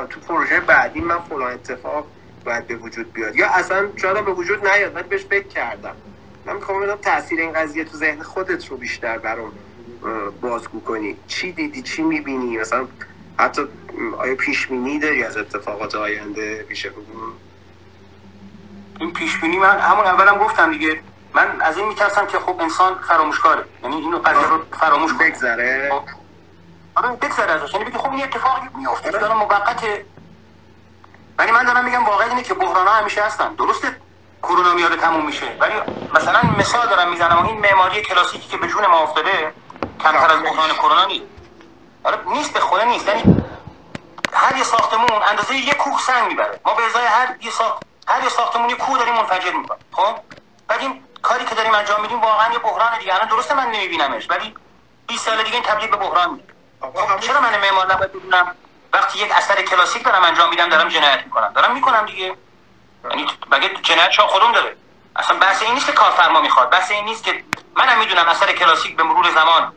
تو 0.10 0.22
پروژه 0.22 0.60
بعدی 0.60 1.02
من 1.02 1.20
فلان 1.20 1.54
اتفاق 1.54 2.08
باید 2.46 2.68
به 2.68 2.76
وجود 2.76 3.14
بیاد. 3.14 3.36
یا 3.36 3.48
اصلا 3.50 3.90
شاید 3.98 4.26
به 4.26 4.32
وجود 4.34 4.68
نیاد 4.68 4.96
ولی 4.96 5.10
بهش 5.10 5.26
فکر 5.26 5.48
کردم. 5.48 5.96
من 6.46 6.56
می‌خوام 6.56 6.82
بدم 6.82 6.96
تاثیر 6.96 7.40
این 7.42 7.54
قضیه 7.54 7.84
تو 7.86 7.98
ذهن 7.98 8.24
خودت 8.24 8.66
رو 8.68 8.78
بیشتر 8.78 9.18
برام 9.20 9.54
بازگو 10.42 10.82
کنی. 10.82 11.18
چی 11.28 11.54
دیدی؟ 11.54 11.84
چی 11.84 12.04
می‌بینی؟ 12.04 12.58
مثلا 12.58 12.88
حتی 13.40 13.64
آیا 14.20 14.36
پیش 14.36 14.68
بینی 14.68 15.00
داری 15.00 15.24
از 15.24 15.38
اتفاقات 15.38 15.96
آینده 15.96 16.64
پیش 16.64 16.88
این 19.00 19.14
پیش 19.14 19.42
بینی 19.42 19.58
من 19.58 19.80
همون 19.80 20.06
اولم 20.06 20.38
گفتم 20.38 20.72
دیگه. 20.72 21.04
من 21.36 21.62
از 21.62 21.78
این 21.78 21.88
میترسم 21.88 22.28
که 22.28 22.40
خب 22.40 22.58
انسان 22.62 22.96
فراموشکاره. 22.96 23.66
یعنی 23.84 23.96
اینو 23.96 24.20
قضیه 24.20 24.50
رو 24.50 24.66
فراموش 24.80 25.14
کنه. 25.14 25.30
بگذره. 25.30 25.92
آره 26.96 27.10
بگذره 27.10 27.52
ازش. 27.52 27.74
یعنی 27.74 27.86
بگی 27.86 27.98
خب 27.98 28.12
این 28.12 28.24
اتفاقی 28.24 28.70
میفته 28.76 29.12
داره 29.12 29.34
موقته 29.34 30.06
ولی 31.38 31.52
من 31.52 31.64
دارم 31.64 31.86
میگم 31.86 32.06
واقعا 32.06 32.30
اینه 32.30 32.44
که 32.44 32.54
بحران 32.54 32.88
ها 32.88 32.94
همیشه 32.94 33.24
هستن. 33.24 33.56
درسته 33.56 34.02
کرونا 34.44 34.74
میاد 34.74 35.00
تموم 35.00 35.26
میشه. 35.26 35.58
ولی 35.60 35.74
مثلا 36.14 36.42
مثال 36.58 36.88
دارم 36.88 37.10
می‌زنم. 37.10 37.46
این 37.46 37.60
معماری 37.60 38.02
کلاسیکی 38.02 38.48
که 38.48 38.58
به 38.58 38.68
جون 38.68 38.86
ما 38.86 39.00
افتاده 39.00 39.54
کمتر 40.00 40.32
از 40.32 40.44
بحران 40.44 40.74
کرونا 40.74 41.06
نیست. 41.06 41.26
آره 42.04 42.20
نیست 42.26 42.54
به 42.54 42.60
خود 42.60 42.82
نیست. 42.82 43.08
یعنی 43.08 43.46
هر 44.34 44.56
یه 44.58 44.64
ساختمون 44.64 45.12
اندازه 45.30 45.56
یک 45.56 45.78
کوه 45.78 46.00
سنگ 46.00 46.28
می‌بره. 46.28 46.60
ما 46.66 46.74
به 46.74 46.86
ازای 46.86 47.06
هر 47.06 47.36
یه 47.42 47.52
ساخت 47.52 47.84
هر 48.08 48.24
یه 48.24 48.30
ساختمون 48.30 48.70
یه 48.70 48.76
کوه 48.76 48.98
داریم 48.98 49.14
منفجر 49.14 49.52
می‌کنه 49.52 49.78
خب؟ 49.92 50.16
بعد 50.68 50.80
این 50.80 51.04
کاری 51.22 51.46
که 51.46 51.56
داریم 51.56 51.74
انجام 51.76 52.02
میدیم 52.02 52.22
واقعا 52.22 52.54
یه 52.54 52.60
بحران 52.60 53.00
دیگه. 53.00 53.16
الان 53.16 53.28
درسته 53.28 53.54
من 53.56 53.66
نمیبینمش 53.68 54.30
ولی 54.30 54.56
20 55.08 55.26
سال 55.26 55.44
دیگه 55.44 55.56
این 55.56 55.64
تبدیل 55.64 55.90
به 55.90 55.98
بحران 55.98 56.34
میشه. 56.34 56.55
خب 56.94 57.20
چرا 57.20 57.42
من 57.42 57.60
معمار 57.60 57.94
نباید 57.94 58.12
بدونم 58.12 58.56
وقتی 58.94 59.20
یک 59.20 59.32
اثر 59.32 59.62
کلاسیک 59.62 60.04
دارم 60.04 60.24
انجام 60.24 60.50
میدم 60.50 60.70
دارم 60.70 60.90
جنایت 60.90 61.24
می‌کنم. 61.26 61.52
دارم 61.56 61.74
می‌کنم 61.74 62.06
دیگه. 62.06 62.36
یعنی 63.10 63.28
مگه 63.52 63.70
جنایت 63.70 64.12
شاه 64.12 64.28
خودم 64.28 64.52
داره؟ 64.52 64.76
اصلا 65.16 65.38
بحث 65.38 65.62
این 65.62 65.74
نیست 65.74 65.86
که 65.86 65.92
کارفرما 65.92 66.42
می‌خواد. 66.42 66.70
بحث 66.70 66.92
این 66.92 67.06
نیست 67.06 67.24
که 67.24 67.44
منم 67.76 68.00
می‌دونم 68.00 68.28
اثر 68.30 68.54
کلاسیک 68.54 68.96
به 68.96 69.04
مرور 69.04 69.32
زمان 69.32 69.74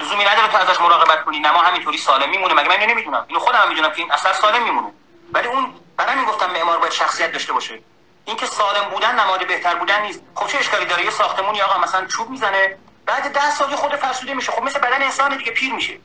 لزومی 0.00 0.24
نداره 0.24 0.48
تو 0.48 0.56
ازش 0.56 0.80
مراقبت 0.80 1.24
کنی. 1.24 1.38
نما 1.38 1.58
همینطوری 1.58 1.98
سالم 1.98 2.30
میمونه. 2.30 2.54
مگه 2.54 2.68
من 2.68 2.86
نمی‌دونم؟ 2.86 3.24
اینو 3.28 3.40
خودم 3.40 3.68
می‌دونم 3.68 3.90
که 3.90 3.98
این 3.98 4.12
اثر 4.12 4.32
سالم 4.32 4.62
میمونه. 4.62 4.92
ولی 5.32 5.48
اون 5.48 5.74
برای 5.96 6.24
گفتم 6.24 6.50
معمار 6.50 6.78
باید 6.78 6.92
شخصیت 6.92 7.32
داشته 7.32 7.52
باشه. 7.52 7.80
اینکه 8.24 8.46
سالم 8.46 8.84
بودن 8.90 9.20
نماد 9.20 9.46
بهتر 9.46 9.74
بودن 9.74 10.02
نیست. 10.02 10.20
خب 10.34 10.46
چه 10.46 10.58
اشکالی 10.58 10.86
داره؟ 10.86 11.04
یه 11.04 11.10
ساختمونی 11.10 11.60
آقا 11.60 11.78
مثلا 11.78 12.06
چوب 12.06 12.30
می‌زنه 12.30 12.78
بعد 13.06 13.32
10 13.32 13.50
سال 13.50 13.76
خود 13.76 13.96
فرسوده 13.96 14.34
میشه. 14.34 14.52
خب 14.52 14.62
مثل 14.62 14.78
بدن 14.78 15.02
انسان 15.02 15.36
دیگه 15.36 15.52
پیر 15.52 15.72
میشه. 15.72 15.98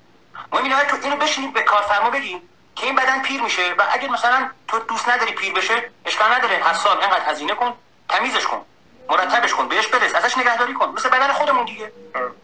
مهم 0.52 0.64
اینه 0.64 0.84
تو 0.84 0.97
اینو 1.04 1.16
بشینید 1.16 1.54
به 1.54 1.62
کارفرما 1.62 2.10
بگی 2.10 2.41
که 2.76 2.86
این 2.86 2.95
بدن 2.95 3.22
پیر 3.22 3.41
میشه 3.41 3.74
و 3.78 3.84
اگر 3.91 4.10
مثلا 4.10 4.49
تو 4.68 4.80
دوست 4.80 5.10
نداری 5.10 5.32
پیر 5.32 5.54
بشه 5.54 5.91
اشکال 6.06 6.34
نداره. 6.34 6.64
هر 6.64 6.74
سال 6.74 6.99
اینقدر 6.99 7.30
هزینه 7.30 7.54
کن 7.54 7.74
تمیزش 8.10 8.47
کن 8.47 8.66
مرتبش 9.10 9.54
کن 9.54 9.68
بهش 9.68 9.88
برس 9.88 10.16
ازش 10.16 10.38
نگهداری 10.38 10.74
کن. 10.74 10.89
مثل 10.89 11.10
بدن 11.10 11.34
خودمون 11.34 11.66
دیگه. 11.66 11.91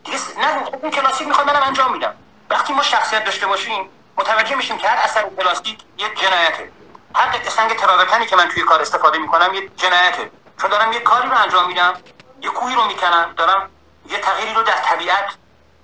دیگه 0.03 0.17
نه 0.37 0.65
خب 0.65 0.75
اون 0.81 0.91
کلاسیک 0.91 1.27
می‌خواد 1.27 1.47
منم 1.47 1.63
انجام 1.63 1.91
میدم. 1.93 2.15
وقتی 2.49 2.73
ما 2.73 2.83
شخصیت 2.83 3.23
داشته 3.25 3.47
باشیم 3.47 3.89
متوجه 4.17 4.55
میشیم 4.55 4.77
که 4.77 4.87
هر 4.87 4.97
اثر 5.03 5.25
کلاسیک 5.37 5.79
یه 5.97 6.09
جنایته. 6.15 6.71
هر 7.15 7.49
سنگ 7.49 7.75
تراورتنی 7.75 8.25
که 8.25 8.35
من 8.35 8.47
توی 8.47 8.63
کار 8.63 8.81
استفاده 8.81 9.17
می‌کنم 9.17 9.53
یه 9.53 9.69
جنایته. 9.77 10.31
چون 10.61 10.69
دارم 10.69 10.93
یه 10.93 10.99
کاری 10.99 11.29
رو 11.29 11.37
انجام 11.37 11.67
میدم 11.67 11.93
یه 12.41 12.49
کوهی 12.49 12.75
رو 12.75 12.85
می‌کنم 12.85 13.33
دارم 13.37 13.69
یه 14.09 14.17
تغییری 14.17 14.53
رو 14.53 14.63
در 14.63 14.77
طبیعت 14.77 15.33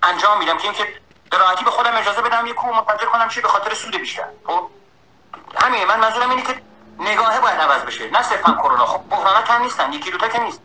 انجام 0.03 0.39
میدم 0.39 0.57
که 0.57 0.63
اینکه 0.63 1.01
به 1.33 1.39
راحتی 1.39 1.65
به 1.65 1.71
خودم 1.71 1.95
اجازه 1.95 2.21
بدم 2.21 2.45
یه 2.45 2.53
کوه 2.53 2.75
منفجر 2.75 3.05
کنم 3.05 3.29
چی 3.29 3.41
به 3.41 3.47
خاطر 3.47 3.73
سود 3.73 3.97
بیشتر. 3.97 4.27
خب؟ 4.47 4.69
همین 5.55 5.85
من 5.85 5.99
منظورم 5.99 6.29
اینه 6.29 6.41
که 6.41 6.61
نگاهه 6.99 7.39
باید 7.39 7.59
عوض 7.59 7.81
بشه. 7.81 8.09
نه 8.09 8.21
صرفا 8.21 8.53
کرونا. 8.53 8.85
خب 8.85 9.09
بحران 9.09 9.43
کم 9.43 9.61
نیستن 9.61 9.93
یکی 9.93 10.11
دوتا 10.11 10.27
که 10.27 10.39
نیست. 10.39 10.61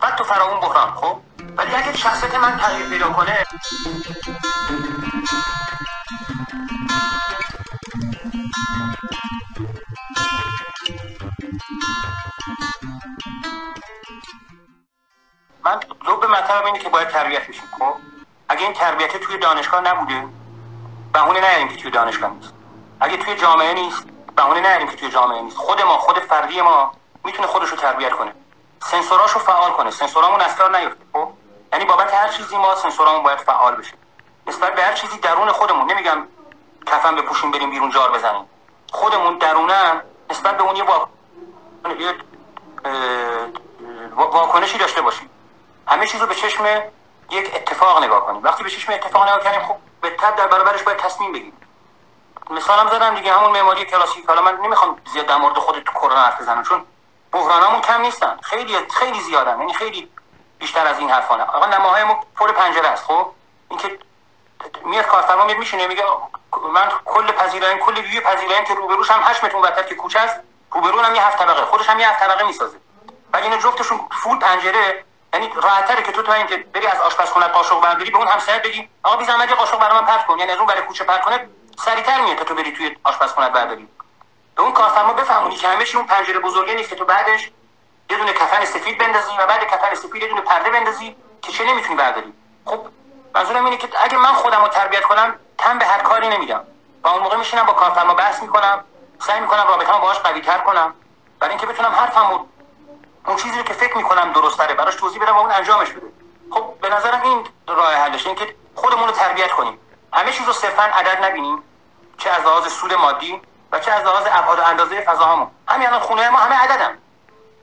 بعد 0.00 0.16
تو 0.16 0.24
فراون 0.24 0.60
بحران 0.60 0.90
خب؟ 0.94 1.20
ولی 1.56 1.74
اگه 1.74 1.96
شخصیت 1.96 2.34
من 2.34 2.58
تغییر 2.58 2.88
پیدا 2.88 3.12
کنه 3.12 3.44
من 15.64 15.80
به 16.20 16.26
مطلب 16.26 16.64
اینه 16.64 16.78
که 16.78 16.88
باید 16.88 17.08
تربیت 17.08 17.48
بشیم 17.48 17.68
خب؟ 17.78 18.17
اگه 18.48 18.62
این 18.62 18.72
تربیت 18.72 19.16
توی 19.16 19.38
دانشگاه 19.38 19.80
نبوده 19.80 20.28
بهونه 21.12 21.40
نیاریم 21.40 21.68
که 21.68 21.76
توی 21.76 21.90
دانشگاه 21.90 22.30
نیست. 22.30 22.54
اگه 23.00 23.16
توی 23.16 23.36
جامعه 23.36 23.74
نیست 23.74 24.04
بهونه 24.36 24.60
نیاریم 24.60 24.88
که 24.88 24.96
توی 24.96 25.10
جامعه 25.10 25.42
نیست. 25.42 25.56
خود 25.56 25.82
ما 25.82 25.98
خود 25.98 26.18
فردی 26.18 26.60
ما 26.60 26.92
می‌تونه 27.24 27.48
خودش 27.48 27.68
رو 27.68 27.76
تربیت 27.76 28.12
کنه. 28.12 28.32
سنسوراشو 28.82 29.38
فعال 29.38 29.70
کنه. 29.70 29.90
سنسورامون 29.90 30.38
کار 30.58 30.78
نیفته 30.78 31.04
خب؟ 31.12 31.28
یعنی 31.72 31.84
بابت 31.84 32.14
هر 32.14 32.28
چیزی 32.28 32.56
ما 32.56 32.74
سنسورامون 32.74 33.22
باید 33.22 33.38
فعال 33.38 33.74
بشه. 33.74 33.94
نسبت 34.46 34.74
به 34.74 34.82
هر 34.82 34.92
چیزی 34.92 35.18
درون 35.18 35.52
خودمون 35.52 35.90
نمیگم 35.90 36.26
کفن 36.86 37.16
بپوشیم 37.16 37.50
بریم 37.50 37.70
بیرون 37.70 37.90
جار 37.90 38.12
بزنیم. 38.12 38.44
خودمون 38.92 39.38
درونه 39.38 40.02
نسبت 40.30 40.56
به 40.56 40.62
اون 40.62 40.76
یه 40.76 40.84
واکنشی 44.14 44.78
داشته 44.78 45.02
باشیم. 45.02 45.30
همه 45.86 46.06
چیز 46.06 46.20
رو 46.20 46.26
به 46.26 46.34
چشم 46.34 46.82
یک 47.30 47.54
اتفاق 47.54 48.02
نگاه 48.02 48.26
کنیم. 48.26 48.44
وقتی 48.44 48.62
به 48.62 48.70
چشم 48.70 48.92
اتفاق 48.92 49.22
نگاه 49.28 49.40
کنیم 49.40 49.66
خب 49.66 49.76
به 50.00 50.10
تب 50.10 50.36
در 50.36 50.46
برابرش 50.46 50.82
باید 50.82 50.98
تصمیم 50.98 51.32
بگیریم. 51.32 51.60
مثالم 52.50 52.90
زدم 52.90 53.14
دیگه 53.14 53.32
همون 53.32 53.50
معماری 53.50 53.84
کلاسیک. 53.84 54.26
حالا 54.26 54.42
من 54.42 54.58
نمی‌خوام 54.60 55.00
زیاد 55.12 55.26
در 55.26 55.36
مورد 55.36 55.58
خود 55.58 55.78
تو 55.78 55.92
کرونا 55.92 56.22
حرف 56.22 56.40
بزنم 56.40 56.62
چون 56.62 56.84
بحرانمون 57.32 57.80
کم 57.80 58.00
نیستن. 58.00 58.38
خیلی 58.42 58.76
خیلی 58.90 59.20
زیادن. 59.20 59.58
یعنی 59.58 59.74
خیلی 59.74 60.10
بیشتر 60.58 60.86
از 60.86 60.98
این 60.98 61.10
حرفانه. 61.10 61.42
آقا 61.42 61.66
نماهای 61.66 62.04
ما 62.04 62.20
پر 62.36 62.52
پنجره 62.52 62.88
است 62.88 63.04
خب؟ 63.04 63.26
اینکه 63.70 63.98
میاد 64.84 65.06
کارفرما 65.06 65.44
میاد 65.44 65.58
میشینه 65.58 65.86
میگه 65.86 66.04
من 66.72 66.88
کل 67.04 67.32
پذیرایی 67.32 67.78
کل 67.78 67.98
ویو 67.98 68.20
پذیرایی 68.20 68.64
که 68.64 68.74
روبروش 68.74 69.10
هم 69.10 69.20
8 69.22 69.44
متر 69.44 69.82
که 69.82 69.94
کوچه 69.94 70.20
است 70.20 70.40
روبرو 70.72 71.00
هم 71.00 71.14
یه 71.14 71.26
هفت 71.26 71.38
طبقه 71.38 71.64
خودش 71.64 71.88
هم 71.88 72.00
یه 72.00 72.08
هفت 72.08 72.20
طبقه 72.20 72.46
می‌سازه. 72.46 72.76
ولی 73.32 73.42
اینا 73.42 73.56
جفتشون 73.56 74.00
فول 74.22 74.38
پنجره 74.38 75.04
یعنی 75.32 75.52
راحت‌تره 75.62 76.02
که 76.02 76.12
تو 76.12 76.22
تا 76.22 76.32
اینکه 76.32 76.56
بری 76.56 76.86
از 76.86 77.00
آشپزخونه 77.00 77.46
قاشق 77.46 77.80
برداری 77.80 78.10
به 78.10 78.18
اون 78.18 78.28
همسایه 78.28 78.58
بگی 78.58 78.88
آقا 79.02 79.16
بی 79.16 79.24
زحمت 79.24 79.52
قاشق 79.52 79.78
برام 79.78 80.06
پرت 80.06 80.26
کن. 80.26 80.38
یعنی 80.38 80.52
از 80.52 80.58
اون 80.58 80.66
برای 80.66 80.82
کوچه 80.82 81.04
پرت 81.04 81.22
کنه 81.22 81.48
سریعتر 81.84 82.20
میاد 82.20 82.36
تا 82.36 82.44
تو 82.44 82.54
بری 82.54 82.72
توی 82.72 82.96
آشپزخونه 83.04 83.48
برداری. 83.48 83.88
به 84.56 84.62
اون 84.62 84.72
کارفرما 84.72 85.12
بفهمونی 85.12 85.56
که 85.56 85.68
همه 85.68 85.84
اون 85.94 86.06
پنجره 86.06 86.38
بزرگه 86.38 86.74
نیست 86.74 86.90
که 86.90 86.96
تو 86.96 87.04
بعدش 87.04 87.50
یه 88.10 88.16
دونه 88.16 88.32
کفن 88.32 88.64
سفید 88.64 88.98
بندازی 88.98 89.30
و 89.38 89.46
بعد 89.46 89.64
کفن 89.64 89.94
سفید 89.94 90.22
یه 90.22 90.28
دونه 90.28 90.40
پرده 90.40 90.70
بندازی 90.70 91.16
که 91.42 91.52
چه 91.52 91.64
نمی‌تونی 91.64 91.94
برداری. 91.94 92.32
خب 92.64 92.86
منظورم 93.34 93.64
اینه 93.64 93.76
که 93.76 93.88
اگه 94.04 94.18
من 94.18 94.32
خودم 94.32 94.62
رو 94.62 94.68
تربیت 94.68 95.02
کنم 95.02 95.34
تن 95.58 95.78
به 95.78 95.84
هر 95.84 95.98
کاری 95.98 96.28
نمیدم. 96.28 96.64
و 97.02 97.08
اون 97.08 97.22
موقع 97.22 97.36
میشینم 97.36 97.62
با 97.62 97.72
کارفرما 97.72 98.14
بحث 98.14 98.42
می‌کنم 98.42 98.84
سعی 99.26 99.40
می‌کنم 99.40 99.66
رابطه‌مو 99.68 99.98
باهاش 99.98 100.18
قوی 100.18 100.40
تر 100.40 100.58
کنم. 100.58 100.94
برای 101.40 101.50
اینکه 101.50 101.66
بتونم 101.66 101.90
حرفمو 101.90 102.46
اون 103.26 103.36
چیزی 103.36 103.62
که 103.62 103.72
فکر 103.72 103.96
می‌کنم 103.96 104.32
درست 104.32 104.58
داره 104.58 104.74
براش 104.74 104.94
توضیح 104.94 105.22
بدم 105.22 105.36
و 105.36 105.38
اون 105.38 105.52
انجامش 105.52 105.90
بده. 105.90 106.06
خب 106.50 106.74
به 106.80 106.88
نظرم 106.88 107.22
این 107.22 107.46
راه 107.68 107.94
حلش 107.94 108.26
این 108.26 108.34
که 108.34 108.54
خودمون 108.74 109.08
رو 109.08 109.12
تربیت 109.12 109.50
کنیم. 109.50 109.78
همه 110.12 110.32
چیز 110.32 110.46
رو 110.46 110.52
صرفا 110.52 110.82
عدد 110.82 111.24
نبینیم. 111.24 111.62
چه 112.18 112.30
از 112.30 112.42
لحاظ 112.42 112.72
سود 112.72 112.92
مادی 112.92 113.40
و 113.72 113.80
چه 113.80 113.92
از 113.92 114.04
لحاظ 114.04 114.26
ابعاد 114.30 114.58
و 114.58 114.62
اندازه 114.62 115.00
فضاهامون. 115.00 115.50
همین 115.68 115.86
الان 115.86 116.00
خونه 116.00 116.30
ما 116.30 116.38
همه 116.38 116.54
عددن. 116.54 116.98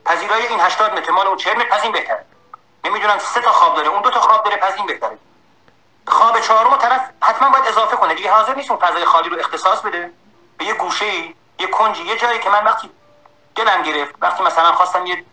پذیرای 0.04 0.46
این 0.46 0.60
80 0.60 0.98
متر 0.98 1.12
مال 1.12 1.26
اون 1.26 1.36
40 1.36 1.56
متر 1.56 1.68
پذین 1.68 1.92
بهتره. 1.92 2.24
نمی‌دونم 2.84 3.18
سه 3.18 3.40
تا 3.40 3.52
خواب 3.52 3.76
داره 3.76 3.88
اون 3.88 4.02
دو 4.02 4.10
تا 4.10 4.20
خواب 4.20 4.44
داره 4.44 4.56
پذین 4.56 4.86
بهتره. 4.86 5.18
خواب 6.08 6.40
چهارم 6.40 6.76
طرف 6.76 7.00
حتما 7.22 7.50
باید 7.50 7.66
اضافه 7.66 7.96
کنه. 7.96 8.14
دیگه 8.14 8.32
حاضر 8.32 8.54
نیست 8.54 8.70
اون 8.70 8.80
فضای 8.80 9.04
خالی 9.04 9.28
رو 9.28 9.38
اختصاص 9.38 9.80
بده. 9.80 10.10
به 10.58 10.64
یه 10.64 10.74
گوشه 10.74 11.06
یه 11.58 11.66
کنجی 11.66 12.02
یه 12.02 12.16
جایی 12.16 12.38
که 12.38 12.50
من 12.50 12.64
وقتی 12.64 12.90
دلم 13.54 13.82
گرفت 13.82 14.14
وقتی 14.20 14.42
مثلا 14.42 14.72
خواستم 14.72 15.06
یه 15.06 15.24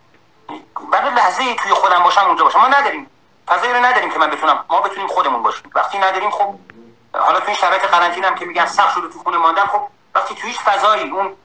برای 0.92 1.10
لحظه 1.10 1.54
توی 1.54 1.72
خودم 1.72 2.02
باشم 2.02 2.26
اونجا 2.26 2.44
باشم. 2.44 2.60
ما 2.60 2.68
نداریم. 2.68 3.10
فضایی 3.46 3.72
رو 3.72 3.84
نداریم 3.84 4.10
که 4.10 4.18
من 4.18 4.30
بتونم. 4.30 4.64
ما 4.70 4.80
بتونیم 4.80 5.06
خودمون 5.06 5.42
باشیم. 5.42 5.70
وقتی 5.74 5.98
نداریم 5.98 6.30
خب 6.30 6.54
حالا 7.14 7.40
تو 7.40 7.46
این 7.46 7.56
شرایط 7.56 7.82
قرنطینه 7.82 8.26
هم 8.26 8.34
که 8.34 8.44
میگن 8.44 8.66
سخت 8.66 8.94
شده 8.94 9.08
تو 9.08 9.18
خونه 9.18 9.36
ماندن 9.36 9.64
خب 9.64 9.80
وقتی 10.14 10.34
تو 10.34 10.46
هیچ 10.46 10.60
فضایی 10.60 11.10
اون 11.10 11.36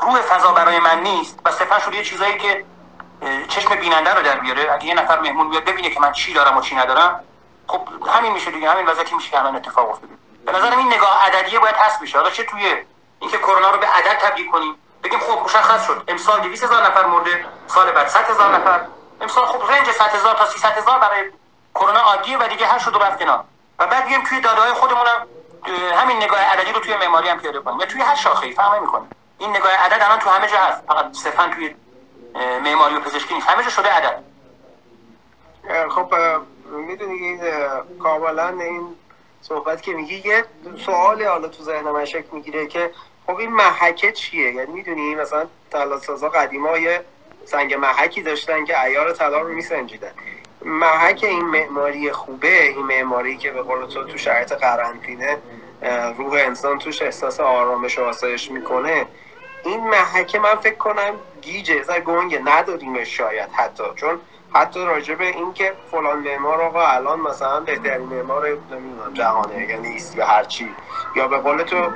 روح 0.00 0.20
فضا 0.20 0.52
برای 0.52 0.78
من 0.78 1.00
نیست 1.00 1.38
و 1.44 1.50
صرفا 1.50 1.78
شده 1.78 1.96
یه 1.96 2.04
چیزایی 2.04 2.38
که 2.38 2.64
چشم 3.48 3.74
بیننده 3.74 4.14
رو 4.14 4.22
در 4.22 4.38
بیاره. 4.38 4.72
اگه 4.72 4.84
یه 4.86 4.94
نفر 4.94 5.20
مهمون 5.20 5.50
بیاد 5.50 5.64
ببینه 5.64 5.90
که 5.90 6.00
من 6.00 6.12
چی 6.12 6.32
دارم 6.32 6.56
و 6.56 6.60
چی 6.60 6.74
ندارم 6.74 7.24
خب 7.66 7.88
همین 8.06 8.32
میشه 8.32 8.50
دیگه. 8.50 8.70
همین 8.70 8.86
وضعیتی 8.86 9.14
میشه 9.14 9.30
که 9.30 9.38
الان 9.38 9.56
اتفاق 9.56 9.90
افتاده. 9.90 10.12
به 10.46 10.52
نظرم 10.52 10.78
این 10.78 10.92
نگاه 10.92 11.26
عددیه 11.26 11.58
باید 11.58 11.74
هست 11.74 12.00
بشه. 12.02 12.18
حالا 12.18 12.30
چه 12.30 12.44
توی 12.44 12.84
اینکه 13.20 13.38
کرونا 13.38 13.70
رو 13.70 13.78
به 13.78 13.86
عدد 13.86 14.18
تبدیل 14.18 14.50
کنیم؟ 14.50 14.74
بگیم 15.04 15.18
خب 15.18 15.44
مشخص 15.44 15.86
شد. 15.86 16.04
امسال 16.08 16.40
200 16.40 16.64
هزار 16.64 16.82
نفر 16.82 17.06
مرده 17.06 17.44
سال 17.66 17.92
بعد 17.92 18.08
100 18.08 18.30
هزار 18.30 18.56
نفر. 18.56 18.80
امسال 19.20 19.46
خب 19.46 19.72
رنج 19.72 19.90
100 19.90 20.04
هزار 20.04 20.34
تا 20.34 20.46
300 20.46 20.68
هزار 20.68 20.98
برای 20.98 21.30
کرونا 21.74 22.00
عادیه 22.00 22.38
و 22.38 22.48
دیگه 22.48 22.66
هر 22.66 22.78
شد 22.78 22.96
و 22.96 22.98
رفت 22.98 23.18
کنار 23.18 23.44
و 23.78 23.86
بعد 23.86 24.06
بیایم 24.06 24.24
توی 24.24 24.40
داده 24.40 24.60
های 24.60 24.72
خودمون 24.72 25.06
همین 25.94 26.16
نگاه 26.16 26.40
عددی 26.40 26.72
رو 26.72 26.80
توی 26.80 26.96
معماری 26.96 27.28
هم 27.28 27.40
پیاده 27.40 27.60
کنیم. 27.60 27.80
یا 27.80 27.86
توی 27.86 28.00
هر 28.00 28.14
شاخه‌ای 28.14 28.52
فهم 28.52 28.80
می‌کنه 28.80 29.06
این 29.38 29.50
نگاه 29.50 29.72
عدد 29.72 30.02
الان 30.02 30.18
تو 30.18 30.30
همه 30.30 30.46
جا 30.46 30.58
هست. 30.58 30.82
فقط 30.86 31.12
صرفا 31.12 31.50
توی 31.54 31.74
معماری 32.64 32.96
و 32.96 33.00
پزشکی 33.00 33.34
نیست. 33.34 33.48
همه 33.48 33.64
جا 33.64 33.70
شده 33.70 33.88
عدد. 33.88 34.22
خب 35.90 36.14
می‌دونی 36.64 37.14
این 37.14 37.40
کاملا 38.02 38.48
این 38.48 38.96
صحبت 39.42 39.82
که 39.82 39.92
میگی 39.92 40.28
یه 40.28 40.44
سوالی 40.86 41.24
حالا 41.24 41.48
تو 41.48 41.62
ذهن 41.62 41.90
من 41.90 42.04
شکل 42.04 42.28
می‌گیره 42.32 42.66
که 42.66 42.92
خب 43.30 43.38
این 43.38 43.50
محکه 43.52 44.12
چیه؟ 44.12 44.52
یعنی 44.54 44.72
می‌دونی 44.72 45.14
مثلا 45.14 45.48
تلاسازا 45.70 46.28
قدیما 46.28 46.78
یه 46.78 47.04
سنگ 47.44 47.74
محکی 47.74 48.22
داشتن 48.22 48.64
که 48.64 48.84
ایار 48.84 49.12
طلا 49.12 49.40
رو 49.40 49.48
میسنجیدن. 49.54 50.12
محک 50.62 51.20
این 51.24 51.44
معماری 51.46 52.12
خوبه 52.12 52.62
این 52.62 52.86
معماری 52.86 53.38
که 53.38 53.50
به 53.52 53.62
قول 53.62 53.86
تو 53.86 54.04
تو 54.04 54.18
شرایط 54.18 54.52
قرنطینه 54.52 55.38
روح 56.18 56.32
انسان 56.34 56.78
توش 56.78 57.02
احساس 57.02 57.40
آرامش 57.40 57.98
و 57.98 58.04
آسایش 58.04 58.50
می‌کنه. 58.50 59.06
این 59.64 59.88
محکه 59.90 60.38
من 60.38 60.56
فکر 60.56 60.76
کنم 60.76 61.20
گیجه 61.42 61.82
زر 61.82 62.00
گنگه 62.00 62.40
نداریمش 62.44 63.16
شاید 63.16 63.50
حتی. 63.52 63.84
چون 63.96 64.20
حتی 64.54 64.84
راجع 64.84 65.14
به 65.14 65.26
این 65.26 65.52
که 65.54 65.76
فلان 65.90 66.18
معمار 66.18 66.62
آقا 66.62 66.86
الان 66.86 67.20
مثلا 67.20 67.60
بهترین 67.60 68.08
معمار 68.08 68.48
نمی‌دونم 68.70 69.12
جهانه 69.14 69.66
یا 69.70 69.76
نیست 69.80 70.16
یا 70.16 70.26
هرچی. 70.26 70.76
یا 71.14 71.28
به 71.28 71.38
قول 71.38 71.62
تو 71.62 71.92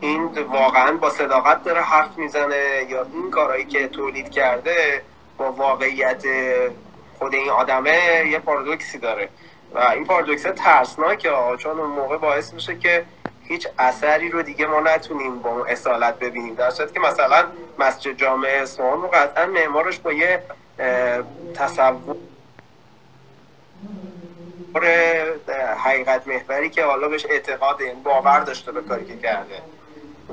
این 0.00 0.24
واقعا 0.26 0.92
با 0.92 1.10
صداقت 1.10 1.64
داره 1.64 1.80
حرف 1.80 2.18
می‌زنه 2.18 2.86
یا 2.88 3.06
این 3.12 3.30
کارهایی 3.30 3.64
که 3.64 3.88
تولید 3.88 4.30
کرده 4.30 5.02
با 5.38 5.52
واقعیت 5.52 6.22
خود 7.18 7.34
این 7.34 7.50
آدمه 7.50 8.24
یه 8.30 8.38
پارادوکسی 8.38 8.98
داره. 8.98 9.28
و 9.74 9.78
این 9.78 10.04
پارادوکس 10.04 10.42
ترسناکه 10.42 11.30
چون 11.58 11.80
اون 11.80 11.90
موقع 11.90 12.16
باعث 12.16 12.54
میشه 12.54 12.78
که 12.78 13.04
هیچ 13.44 13.68
اثری 13.78 14.28
رو 14.28 14.42
دیگه 14.42 14.66
ما 14.66 14.80
نتونیم 14.80 15.38
با 15.38 15.50
اون 15.50 15.68
اصالت 15.68 16.18
ببینیم. 16.18 16.54
در 16.54 16.70
صورتی 16.70 16.94
که 16.94 17.00
مثلا 17.00 17.44
مسجد 17.78 18.12
جامع 18.12 18.48
اصفهان 18.48 19.02
رو 19.02 19.08
قطعا 19.08 19.46
معمارش 19.46 19.98
با 19.98 20.12
یه 20.12 20.42
تصور 21.54 22.16
حقیقت 25.84 26.28
محوری 26.28 26.70
که 26.70 26.84
حالا 26.84 27.08
بهش 27.08 27.26
اعتقاد 27.30 27.80
این 27.80 27.88
یعنی 27.88 28.02
باور 28.02 28.40
داشته 28.40 28.72
به 28.72 28.80
کاری 28.80 29.04
که 29.04 29.16
کرده. 29.16 29.62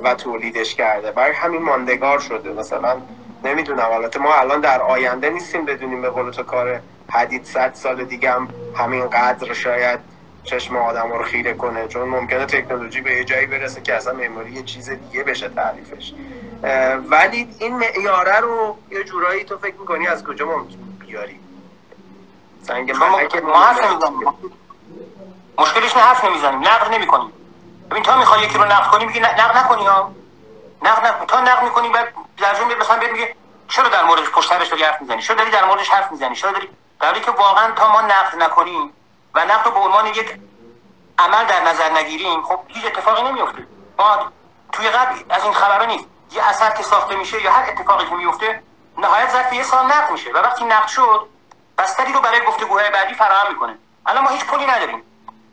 و 0.03 0.15
تولیدش 0.15 0.75
کرده. 0.75 1.11
برای 1.11 1.33
همین 1.33 1.61
ماندگار 1.61 2.19
شده. 2.19 2.53
مثلا 2.53 3.01
نمی‌دونم. 3.43 3.91
البته 3.91 4.19
ما 4.19 4.33
الان 4.33 4.61
در 4.61 4.81
آینده 4.81 5.29
نیستیم 5.29 5.65
بدونیم 5.65 6.01
به 6.01 6.09
قول 6.09 6.31
تو 6.31 6.43
کار 6.43 6.79
حدید 7.09 7.45
صد 7.45 7.73
سال 7.73 8.03
دیگه 8.03 8.31
هم 8.31 8.49
همین 8.75 9.09
قدر 9.09 9.53
شاید 9.53 9.99
چشم 10.43 10.77
آدم 10.77 11.11
رو 11.11 11.23
خیره 11.23 11.53
کنه. 11.53 11.87
چون 11.87 12.09
ممکنه 12.09 12.45
تکنولوژی 12.45 13.01
به 13.01 13.11
یه 13.11 13.23
جایی 13.23 13.45
برسه 13.45 13.81
که 13.81 13.93
اصلا 13.93 14.13
معماری 14.13 14.51
یه 14.51 14.63
چیز 14.63 14.89
دیگه 14.89 15.23
بشه 15.23 15.49
تعریفش. 15.49 16.13
ولی 17.09 17.47
این 17.59 17.75
معیاره 17.75 18.39
رو 18.39 18.77
یه 18.91 19.03
جورایی 19.03 19.43
تو 19.43 19.57
فکر 19.57 19.75
می‌کنی 19.79 20.07
از 20.07 20.23
کجا 20.23 20.45
ما 20.45 20.65
بیاری؟ 20.99 21.39
سنگ 22.61 22.91
محک 22.91 23.35
ما 23.35 24.35
مشکلش 25.57 25.97
نه 25.97 26.03
حرف 26.03 26.25
نمی‌زنیم. 26.25 26.59
نقد 26.59 26.93
نمی‌کنیم. 26.93 27.31
ببین 27.91 28.03
تا 28.03 28.17
می‌خوای 28.17 28.41
یکی 28.41 28.57
رو 28.57 28.65
نقد 28.65 28.91
کنی 28.91 29.05
میگی 29.05 29.19
نقد 29.19 29.57
نکنی 29.57 29.85
ها. 29.85 30.11
نقد 30.81 31.07
نکن. 31.07 31.25
تا 31.25 31.41
نقد 31.41 31.63
می‌کنی 31.63 31.89
بعد 31.89 32.13
در 32.37 32.55
جمله 32.55 32.75
مثلا 32.75 32.99
بهت 32.99 33.11
میگه 33.11 33.35
چرا 33.69 33.89
در 33.89 34.03
موردش 34.03 34.29
پشترش 34.29 34.67
داری 34.67 34.83
حرف 34.83 35.01
می‌زنی؟ 35.01 35.21
چرا 35.21 35.35
داری 35.35 35.51
در 35.51 35.65
موردش 35.65 35.89
حرف 35.89 36.11
می‌زنی؟ 36.11 36.35
چرا 36.35 36.51
داری؟ 36.51 36.69
در 36.99 37.19
که 37.19 37.31
واقعا 37.31 37.71
تا 37.71 37.91
ما 37.91 38.01
نقد 38.01 38.35
نکنیم 38.43 38.93
و 39.35 39.45
نقد 39.45 39.65
رو 39.65 39.71
به 39.71 39.79
عنوان 39.79 40.05
یک 40.05 40.39
عمل 41.19 41.45
در 41.45 41.63
نظر 41.63 41.89
نگیریم 41.89 42.43
خب 42.43 42.59
هیچ 42.67 42.85
اتفاقی 42.85 43.21
نمیفته 43.21 43.67
ما 43.99 44.31
توی 44.71 44.89
قبل 44.89 45.15
از 45.29 45.43
این 45.43 45.53
خبرها 45.53 45.85
نیست. 45.85 46.05
یه 46.31 46.43
اثر 46.49 46.71
که 46.71 46.83
ساخته 46.83 47.15
میشه 47.15 47.41
یا 47.41 47.51
هر 47.51 47.69
اتفاقی 47.69 48.05
که 48.05 48.15
میفته 48.15 48.63
نهایت 48.97 49.29
ظرف 49.29 49.53
یه 49.53 49.63
سال 49.63 49.85
نقد 49.85 50.11
میشه. 50.11 50.31
و 50.31 50.37
وقتی 50.37 50.65
نقد 50.65 50.87
شد 50.87 51.27
بستری 51.77 52.13
رو 52.13 52.21
برای 52.21 52.45
گفتگوهای 52.45 52.89
بعدی 52.89 53.13
فراهم 53.13 53.53
می‌کنه. 53.53 53.77
الان 54.05 54.23
ما 54.23 54.29
هیچ 54.29 54.45
پولی 54.45 54.65
نداریم. 54.65 55.03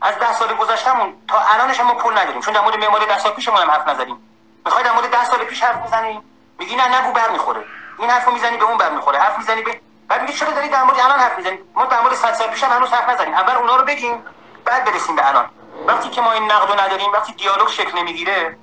از 0.03 0.19
ده 0.19 0.33
سال 0.33 0.53
گذشتهمون 0.53 1.13
تا 1.27 1.39
الانش 1.39 1.79
ما 1.79 1.93
پول 1.93 2.13
نداریم. 2.17 2.41
چون 2.41 2.53
در 2.53 2.61
مورد 2.61 2.77
معماری 2.77 3.05
ده 3.05 3.19
سال 3.19 3.31
پیشمون 3.31 3.61
هم 3.61 3.71
حرف 3.71 3.87
نزدیم. 3.87 4.17
می‌خوای 4.65 4.83
در 4.83 4.91
مورد 4.91 5.09
ده 5.09 5.25
سال 5.25 5.39
پیش 5.39 5.63
حرف 5.63 5.87
بزنی؟ 5.87 6.21
میگی 6.59 6.75
نه 6.75 6.99
نگو 6.99 7.11
برمیخوره. 7.11 7.63
این 7.99 8.09
حرفو 8.09 8.31
می‌زنی 8.31 8.57
به 8.57 8.65
اون 8.65 8.77
برمیخوره. 8.77 9.19
حرف 9.19 9.37
می‌زنی 9.37 9.61
به 9.61 9.79
بعد 10.07 10.21
میگه 10.21 10.33
چرا 10.33 10.51
داری 10.51 10.69
در 10.69 10.83
مورد 10.83 10.99
الان 10.99 11.19
حرف 11.19 11.37
می‌زنی؟ 11.37 11.59
ما 11.75 11.85
در 11.85 12.01
مورد 12.01 12.15
100 12.15 12.33
سال 12.33 12.47
پیش 12.47 12.63
هنوز 12.63 12.89
حرف 12.89 13.09
نزدیم 13.09 13.33
اول 13.33 13.55
اونا 13.55 13.75
رو 13.75 13.85
بگیم 13.85 14.25
بعد 14.65 14.85
برسیم 14.85 15.15
به 15.15 15.29
الان. 15.29 15.49
وقتی 15.87 16.09
که 16.09 16.21
ما 16.21 16.31
این 16.31 16.51
نقد 16.51 16.79
نداریم 16.79 17.11
وقتی 17.11 17.33
دیالوگ 17.33 17.67
شکل 17.67 17.97
نمی‌گیره 17.97 18.57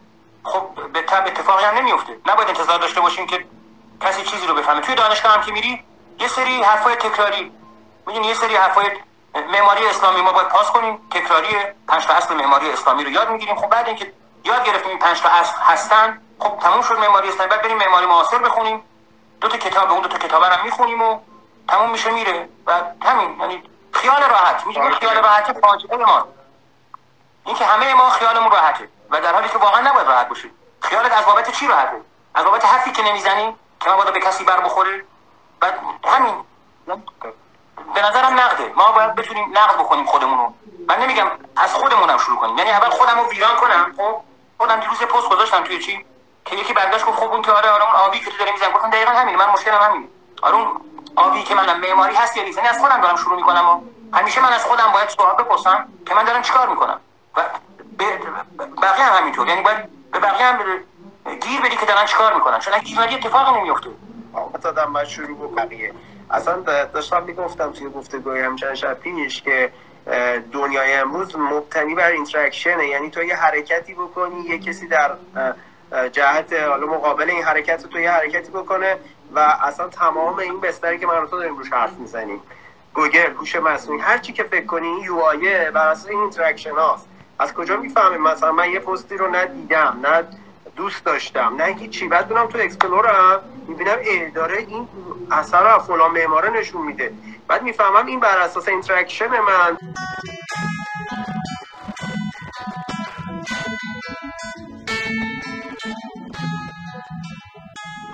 خب 0.44 0.92
به 0.92 1.02
تب 1.02 1.26
اتفاقی 1.26 1.64
هم 1.64 1.74
نمیفته 1.74 2.16
نباید 2.26 2.48
انتظار 2.48 2.78
داشته 2.78 3.00
باشیم 3.00 3.26
که 3.26 3.46
کسی 4.00 4.22
چیزی 4.22 4.46
رو 4.46 4.54
بفهمه. 4.54 4.80
توی 4.80 4.94
دانشگاه 4.94 5.32
هم 5.32 5.42
که 5.42 5.52
میری 5.52 5.84
یه 6.18 6.28
سری 6.28 6.62
حرفای 6.62 6.96
تکراری. 6.96 7.52
می‌دونی 8.06 8.26
یه 8.26 8.34
سری 8.34 8.56
حرفای 8.56 8.90
معماری 9.34 9.86
اسلامی 9.86 10.20
ما 10.20 10.32
باید 10.32 10.48
پاس 10.48 10.70
کنیم. 10.70 11.08
تکراری 11.10 11.48
پنج 11.88 12.06
تا 12.06 12.14
اصل 12.14 12.34
معماری 12.34 12.70
اسلامی 12.70 13.04
رو 13.04 13.10
یاد 13.10 13.30
می‌گیریم. 13.30 13.56
خب 13.56 13.68
بعد 13.68 13.86
اینکه 13.86 14.12
یاد 14.44 14.64
گرفتیم 14.64 14.88
این 14.88 14.98
پنج 14.98 15.20
تا 15.20 15.28
اصل 15.28 15.60
هستن 15.60 16.20
خب 16.38 16.58
تموم 16.58 16.82
شد 16.82 16.98
معماری 16.98 17.28
اسلامی. 17.28 17.50
بعد 17.50 17.62
بریم 17.62 17.76
معماری 17.76 18.06
معاصر 18.06 18.38
بخونیم. 18.38 18.82
دو 19.40 19.48
تا 19.48 19.56
کتاب 19.56 19.92
اون 19.92 20.02
دو 20.02 20.08
تا 20.08 20.18
کتاب 20.18 20.42
هم 20.42 20.64
می‌خونیم 20.64 21.02
و 21.02 21.20
تموم 21.68 21.90
میشه 21.90 22.10
میره. 22.10 22.48
و 22.66 22.82
همین 23.02 23.40
یعنی 23.40 23.62
خیال 23.92 24.22
راحت. 24.22 24.66
میگه 24.66 24.90
خیال 24.90 25.16
راحت 25.16 25.60
فاجعه 25.60 25.96
ما. 25.96 26.28
این 27.46 27.56
که 27.56 27.64
همه 27.64 27.94
ما 27.94 28.10
خیالمون 28.10 28.50
راحته 28.50 28.88
و 29.10 29.20
در 29.20 29.34
حالی 29.34 29.48
که 29.48 29.58
واقعا 29.58 29.90
نباید 29.90 30.06
راحت 30.06 30.28
باشید 30.28 30.52
خیالت 30.80 31.12
از 31.12 31.26
بابت 31.26 31.50
چی 31.52 31.66
راحته؟ 31.66 32.00
از 32.34 32.44
بابت 32.44 32.64
حرفی 32.64 32.92
که 32.92 33.02
نمی‌زنی 33.02 33.56
که 33.80 33.90
ما 33.90 34.04
به 34.04 34.20
کسی 34.20 34.44
بر 34.44 34.60
بخوره؟ 34.60 35.04
و 35.62 35.72
همین. 36.06 36.44
به 37.94 38.02
نظرم 38.02 38.40
نقده. 38.40 38.72
ما 38.76 38.92
باید 38.92 39.14
بتونیم 39.14 39.58
نقد 39.58 39.74
بکنیم 39.78 40.04
خودمونو. 40.04 40.52
من 40.88 40.98
نمیگم 41.02 41.26
از 41.56 41.74
خودمونم 41.74 42.18
شروع 42.18 42.38
کنیم. 42.38 42.58
یعنی 42.58 42.70
اول 42.70 42.88
خودم 42.88 43.20
رو 43.20 43.28
ویران 43.28 43.56
کنم. 43.56 43.92
خب 43.96 44.20
خودم 44.58 44.80
دیروز 44.80 44.98
پست 44.98 45.28
گذاشتم 45.28 45.64
توی 45.64 45.78
چی؟ 45.78 46.04
که 46.44 46.56
یکی 46.56 46.72
برگشت 46.72 47.06
گفت 47.06 47.18
خب 47.18 47.32
اون 47.32 47.42
که 47.42 47.52
آره 47.52 47.70
آره 47.70 47.84
اون 47.84 47.94
آبی 47.94 48.18
که 48.20 48.30
تو 48.30 48.38
داری 48.38 48.52
می‌زنی. 48.52 48.72
گفتم 48.72 48.90
دقیقاً 48.90 49.12
همین. 49.12 49.36
من 49.36 49.50
مشکلم 49.50 49.78
همین 49.82 50.08
آره 50.42 50.54
اون 50.54 50.80
آبی 51.16 51.42
که 51.42 51.54
منم 51.54 51.80
معماری 51.80 52.14
هست 52.14 52.36
یا 52.36 52.42
نیست. 52.42 52.58
یعنی 52.58 52.68
از 52.68 52.78
خودم 52.78 53.00
دارم 53.00 53.16
شروع 53.16 53.36
می‌کنم 53.36 53.68
و 53.68 53.80
همیشه 54.16 54.40
من 54.40 54.52
از 54.52 54.64
خودم 54.64 54.92
باید 54.92 55.08
سوال 55.08 55.34
بپرسم 55.34 55.88
که 56.06 56.14
من 56.14 56.24
دارم 56.24 56.42
چیکار 56.42 56.68
می‌کنم؟ 56.68 57.00
و 57.36 57.42
بقیه 58.82 59.04
هم 59.04 59.18
همینطور. 59.20 59.48
یعنی 59.48 59.62
باید 59.62 60.10
به 60.10 60.18
بقیه 60.18 60.46
هم 60.46 60.58
گیر 61.40 61.60
بدی 61.60 61.76
که 61.76 61.86
دارن 61.86 62.06
چیکار 62.06 62.34
می‌کنن. 62.34 62.58
چون 62.58 62.74
اگه 62.74 62.82
گیر 62.82 63.00
اتفاقی 63.00 63.60
نمیفته 63.60 63.90
آدم 64.64 64.92
باید 64.92 65.08
شروع 65.08 65.54
بقیه. 65.54 65.94
اصلا 66.30 66.60
داشتم 66.94 67.22
می‌گفتم 67.22 67.72
توی 67.72 67.88
گفتگوی 67.88 68.40
هم 68.40 68.56
چند 68.56 68.74
شب 68.74 68.94
پیش 68.94 69.42
که 69.42 69.72
دنیای 70.52 70.92
امروز 70.94 71.36
مبتنی 71.36 71.94
بر 71.94 72.10
interaction 72.10 72.75
ه. 72.75 72.86
یعنی 72.86 73.10
تو 73.10 73.22
یه 73.22 73.36
حرکتی 73.36 73.94
بکنی 73.94 74.40
یه 74.40 74.58
کسی 74.58 74.86
در 74.86 75.10
جهت 76.12 76.52
حالا 76.52 76.86
مقابل 76.86 77.30
این 77.30 77.42
حرکت 77.42 77.86
تو 77.86 78.00
یه 78.00 78.10
حرکتی 78.10 78.50
بکنه 78.52 78.96
و 79.34 79.38
اصلا 79.38 79.88
تمام 79.88 80.38
این 80.38 80.60
بستری 80.60 80.98
که 80.98 81.06
من 81.06 81.26
تو 81.26 81.38
داریم 81.38 81.58
روش 81.58 81.72
حرف 81.72 81.92
می‌زنیم. 81.92 82.40
گوگل 82.94 83.32
هوش 83.32 83.56
مصنوعی 83.56 84.00
هر 84.00 84.18
چی 84.18 84.32
که 84.32 84.42
فکر 84.42 84.66
کنی 84.66 84.86
این 84.86 85.04
یو 85.04 85.16
بر 85.74 85.88
اساس 85.88 86.08
این 86.08 86.20
interaction 86.20 86.70
از 87.38 87.54
کجا 87.54 87.76
می‌فهمه 87.76 88.18
مثلا 88.18 88.52
من 88.52 88.70
یه 88.70 88.80
پستی 88.80 89.16
رو 89.16 89.34
ندیدم 89.34 90.00
نه 90.02 90.24
دوست 90.76 91.04
داشتم. 91.04 91.54
نه 91.58 91.64
هیچی 91.64 92.08
بعد 92.08 92.28
بونم 92.28 92.46
تو 92.46 92.58
اکسپلورم. 92.58 93.42
می‌بینم 93.68 93.98
ای 94.04 94.30
داره 94.30 94.58
این 94.58 94.88
اثر 95.30 95.72
رو 95.72 95.78
فلان 95.78 96.10
معماره 96.10 96.50
نشون 96.50 96.86
میده. 96.86 97.14
بعد 97.48 97.62
می‌فهمم 97.62 98.06
این 98.06 98.20
بر 98.20 98.38
اساس 98.38 98.68
اینتراکشن 98.68 99.28
من. 99.28 99.78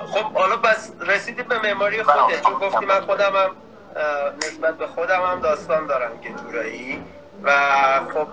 خب 0.06 0.32
حالا 0.32 0.56
بس 0.56 0.92
رسیدیم 1.00 1.44
به 1.48 1.58
معماری 1.58 2.02
خودت. 2.02 2.42
چون 2.42 2.54
گفتی 2.54 2.86
من 2.86 3.00
خودم 3.00 3.32
هم 3.36 3.56
نسبت 4.36 4.78
به 4.78 4.86
خودم 4.86 5.22
هم 5.22 5.40
داستان 5.40 5.86
دارم 5.86 6.20
که 6.20 6.32
جورایی. 6.32 7.02
و 7.42 7.52
خب 8.14 8.28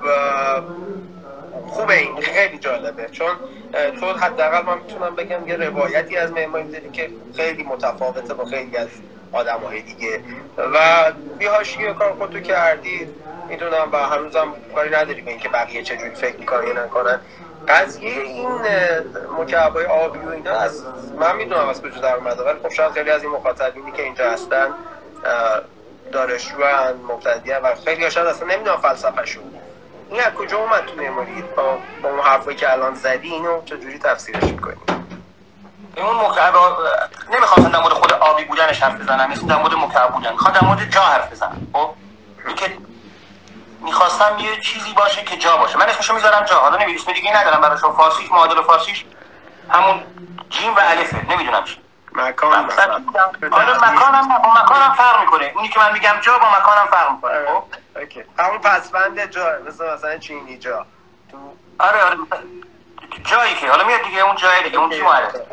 خوبه 1.68 1.98
این 1.98 2.22
خیلی 2.22 2.58
جالبه. 2.58 3.10
چون 3.10 3.36
تو 3.74 4.14
حداقل 4.14 4.66
من 4.66 4.78
می‌تونم 4.78 5.16
بگم 5.16 5.48
یه 5.48 5.56
روایتی 5.56 6.18
از 6.18 6.32
معماری 6.32 6.70
داری 6.70 6.90
که 6.90 7.10
خیلی 7.36 7.64
متفاوته 7.64 8.34
با 8.34 8.46
خیلی 8.46 8.78
از 8.78 8.88
آدم 9.32 9.60
های 9.60 9.82
دیگه. 9.82 10.24
و 10.58 11.12
بیهاشی 11.38 11.94
کار 11.94 12.14
خودتو 12.14 12.40
کردی 12.40 13.08
می‌دونم 13.50 13.90
و 13.92 13.98
هنوزم 13.98 14.54
کاری 14.76 14.90
نداری 14.90 15.22
به 15.22 15.32
اینکه 15.32 15.50
بقیه 15.50 15.84
چجوری 15.84 16.16
فکر 16.16 16.38
می‌کنن 16.38 16.68
یا 16.68 16.84
نکنن. 16.86 17.20
قضیه 17.68 18.22
این 18.22 18.50
مکعبای 19.38 19.86
آبی 19.86 20.20
و 20.20 20.30
اینا 20.30 20.52
از 20.52 20.84
من 21.20 21.36
می‌دونم 21.36 21.70
از 21.70 21.82
کجا 21.82 22.02
در 22.02 22.16
اومده 22.16 22.44
ولی 22.44 22.60
خب 22.64 22.70
شاید 22.70 22.92
خیلی 22.92 23.10
از 23.10 23.24
این 23.24 23.32
مخاطبینی 23.32 23.92
که 23.92 24.04
اینجا 24.04 24.32
هستن 24.32 24.68
دانشجوان 26.12 26.94
مبتدیان 27.10 27.62
و 27.62 27.76
خیلی 27.76 28.12
شاید 28.12 28.28
اصلا 28.28 28.48
نمی‌دونم 28.48 28.78
فلسفهشون 28.78 29.44
این 29.44 29.63
از 30.20 30.34
کجا 30.34 30.58
اومد 30.58 30.86
تو 30.86 30.96
مموری 31.02 31.42
با, 31.42 31.78
با 32.02 32.10
اون 32.10 32.20
حرفایی 32.20 32.58
که 32.58 32.72
الان 32.72 32.96
زدی 32.96 33.30
اینو 33.30 33.62
چجوری 33.66 34.00
تفسیرش 34.00 34.44
می‌کنی؟ 34.44 34.76
اون 35.98 36.16
مکعب 36.26 36.54
نمی‌خواستم 37.32 37.72
در 37.72 37.80
مورد 37.80 37.94
خود 37.94 38.14
آبی 38.14 38.44
بودنش 38.44 38.84
حرف 38.84 39.02
بزنم 39.02 39.32
مثل 39.32 39.48
در 39.48 39.58
مورد 39.58 39.74
مکعب 39.74 40.12
بودن. 40.14 40.32
می‌خوام 40.32 40.54
در 40.54 40.64
مورد 40.64 40.90
جا 40.90 41.02
حرف 41.02 41.32
بزنم 41.32 41.68
خب؟ 41.74 41.90
اینکه 42.48 42.78
خواستم 43.92 44.40
یه 44.40 44.60
چیزی 44.62 44.94
باشه 44.94 45.24
که 45.24 45.38
جا 45.38 45.58
باشه. 45.58 45.78
من 45.78 45.90
اسمشو 45.90 46.14
می‌ذارم 46.14 46.44
جا. 46.44 46.60
حالا 46.60 46.76
نمی‌دونم 46.76 46.98
اسم 47.02 47.14
دیگه 47.14 47.38
ندارم 47.42 47.62
براش. 47.62 47.80
فارسیش 47.80 48.32
معادل 48.32 48.62
فارسیش 48.62 49.06
همون 49.70 50.04
جیم 50.50 50.76
و 50.76 50.80
الفه. 50.80 51.32
نمی‌دونم 51.32 51.64
چی. 51.64 51.78
مکان 52.16 52.66
مثلا 52.66 52.94
آره 53.52 53.74
مکانم 53.74 54.32
نه. 54.32 54.40
با 54.40 54.54
مکانم 54.64 54.94
فرق 54.94 55.20
می‌کنه. 55.20 55.52
اونی 55.56 55.70
که 55.70 55.80
من 55.80 55.94
میگم 55.94 56.16
جا 56.22 56.38
با 56.38 56.46
مکانم 56.60 56.88
فرق 56.92 57.12
می‌کنه 57.12 57.34
خب؟ 57.48 57.64
اوکی. 57.96 58.24
همون 58.40 58.58
پسوند 58.58 59.26
جا 59.26 59.60
مثل 59.68 59.94
مثلا 59.94 60.18
چینی 60.18 60.58
جا. 60.58 60.86
تو 61.32 61.38
آره 61.80 62.04
آره. 62.04 62.18
جایی 63.24 63.56
که. 63.56 63.70
حالا 63.70 63.84
میاد 63.84 64.02
دیگه 64.02 64.22
اون 64.22 64.36
جای 64.36 64.64
دیگه 64.64 64.80
اون 64.80 64.90
چی 64.90 65.02
معرفه. 65.02 65.46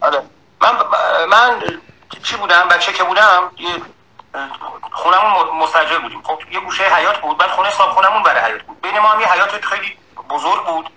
آره. 0.00 0.22
من 0.60 0.76
من 1.26 1.62
چی 2.22 2.36
بودم؟ 2.36 2.68
بچه 2.68 2.92
که 2.92 3.04
بودم 3.04 3.50
خونمون 4.92 5.56
مستجر 5.62 5.98
بودیم. 5.98 6.22
خب 6.22 6.38
یه 6.50 6.60
گوشه 6.60 6.84
حیات 6.84 7.18
بود. 7.20 7.38
بعد 7.38 7.50
خونه 7.50 7.70
صاحب 7.70 7.90
خونمون 7.90 8.22
برای 8.22 8.40
حیات 8.40 8.62
بود. 8.62 8.80
بین 8.80 8.98
ما 8.98 9.08
هم 9.08 9.20
یه 9.20 9.32
حیات 9.32 9.64
خیلی 9.64 9.98
بزرگ 10.30 10.64
بود. 10.66 10.90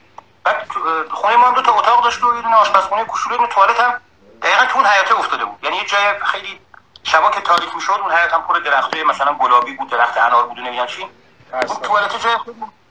بعد 0.43 0.67
خونه 1.11 1.35
ما 1.35 1.47
هم 1.47 1.53
دو 1.53 1.61
تا 1.61 1.73
اتاق 1.73 2.03
داشت 2.03 2.23
و 2.23 2.35
یه 2.35 2.41
دونه 2.41 2.55
آشپزخونه 2.55 3.05
کوچولو 3.05 3.37
دونه 3.37 3.49
توالت 3.49 3.79
هم 3.79 4.01
دقیقا 4.41 4.65
تو 4.65 4.77
اون 4.77 4.87
حیاته 4.87 5.19
افتاده 5.19 5.45
بود. 5.45 5.63
یعنی 5.63 5.77
یه 5.77 5.85
جای 5.85 6.19
خیلی 6.25 6.59
شبا 7.07 7.29
که 7.29 7.41
تاریک 7.41 7.75
می‌شد 7.75 7.99
اون 8.01 8.11
حیات 8.11 8.33
هم 8.33 8.41
پر 8.41 8.59
درختای 8.59 9.03
مثلا 9.03 9.33
گلابی 9.33 9.73
بود 9.73 9.89
درخت 9.89 10.17
انار 10.17 10.47
بود 10.47 10.59
و 10.59 10.61
نمی‌دونم 10.61 10.87
چی. 10.87 11.09
اون 11.51 11.81
توالت 11.81 12.23
جای 12.23 12.37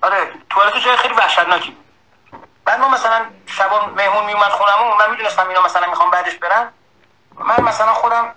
آره 0.03 0.33
توالت 0.51 0.77
جای 0.77 0.97
خیلی 0.97 1.15
وحشتناکی 1.15 1.77
بعد 2.65 2.81
ما 2.81 2.89
مثلا 2.89 3.27
شبا 3.47 3.87
مهمون 3.87 4.25
میومد 4.25 4.51
خونمون 4.51 4.99
من 4.99 5.11
می‌دونستم 5.11 5.49
اینا 5.49 5.63
مثلا 5.63 5.87
می‌خوام 5.91 6.11
بعدش 6.11 6.35
برن. 6.35 6.73
من 7.35 7.61
مثلا 7.61 7.93
خودم 7.93 8.35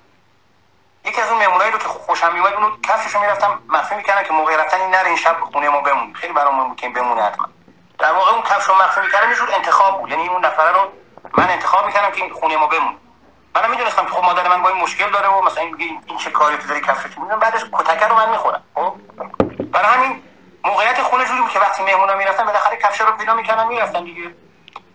یکی 1.05 1.21
از 1.21 1.30
اون 1.30 1.39
مهمونایی 1.39 1.71
رو 1.71 1.77
که 1.77 1.88
خوشم 1.88 2.34
میومد 2.34 2.53
اونو 2.53 2.82
کفششو 2.82 3.19
می‌رفتم 3.19 3.61
مخفی 3.67 3.95
می‌کردم 3.95 4.23
که 4.23 4.34
موقع 4.34 4.63
رفتن 4.63 4.82
این 4.82 4.91
نره 4.91 5.07
این 5.07 5.17
شب 5.17 5.38
خونه 5.51 5.69
ما 5.69 5.82
بمون 5.82 6.13
خیلی 6.13 6.34
برام 6.34 6.55
مهم 6.55 6.67
بود 6.67 6.77
که 6.77 6.89
بمونه 6.89 7.23
حتما. 7.23 7.45
در 7.99 8.11
واقع 8.11 8.32
اون 8.32 8.41
کفشو 8.41 8.75
مخفی 8.75 9.01
می‌کردم 9.01 9.30
یه 9.30 9.36
جور 9.36 9.49
انتخاب 9.53 10.01
بود. 10.01 10.09
یعنی 10.09 10.27
اون 10.27 10.45
نفره 10.45 10.71
رو 10.71 10.91
من 11.38 11.49
انتخاب 11.49 11.86
می‌کردم 11.86 12.11
که 12.11 12.23
این 12.23 12.34
خونه 12.34 12.57
ما 12.57 12.67
بمون 12.67 12.97
منم 13.60 13.72
می‌دونستم 13.72 14.05
خب 14.05 14.24
مادر 14.24 14.47
من 14.47 14.62
با 14.62 14.70
این 14.70 14.82
مشکل 14.84 15.12
داره 15.12 15.28
و 15.28 15.41
مثلا 15.41 15.64
میگه 15.64 15.86
این 16.07 16.18
چه 16.18 16.32
کاری 16.32 16.57
تو 16.57 16.68
داری 16.68 16.82
کفشت 16.82 17.18
می‌دونم. 17.18 17.39
بعدش 17.39 17.62
کتکه 17.74 18.07
رو 18.07 18.16
من 18.16 18.30
می‌خورم. 18.30 18.64
خب؟ 18.76 18.93
برای 19.72 19.88
همین 19.88 20.24
موقعیت 20.64 21.01
خونه 21.01 21.26
جوری 21.26 21.41
بود 21.41 21.51
که 21.51 21.60
وقتی 21.60 21.84
مهمونا 21.84 22.16
می‌رفتن 22.16 22.45
بالاخره 22.45 22.78
کفش 22.78 23.01
رو 23.01 23.12
پیدا 23.12 23.34
می‌کردم 23.34 23.68
می‌رفتن 23.68 24.03
دیگه. 24.03 24.36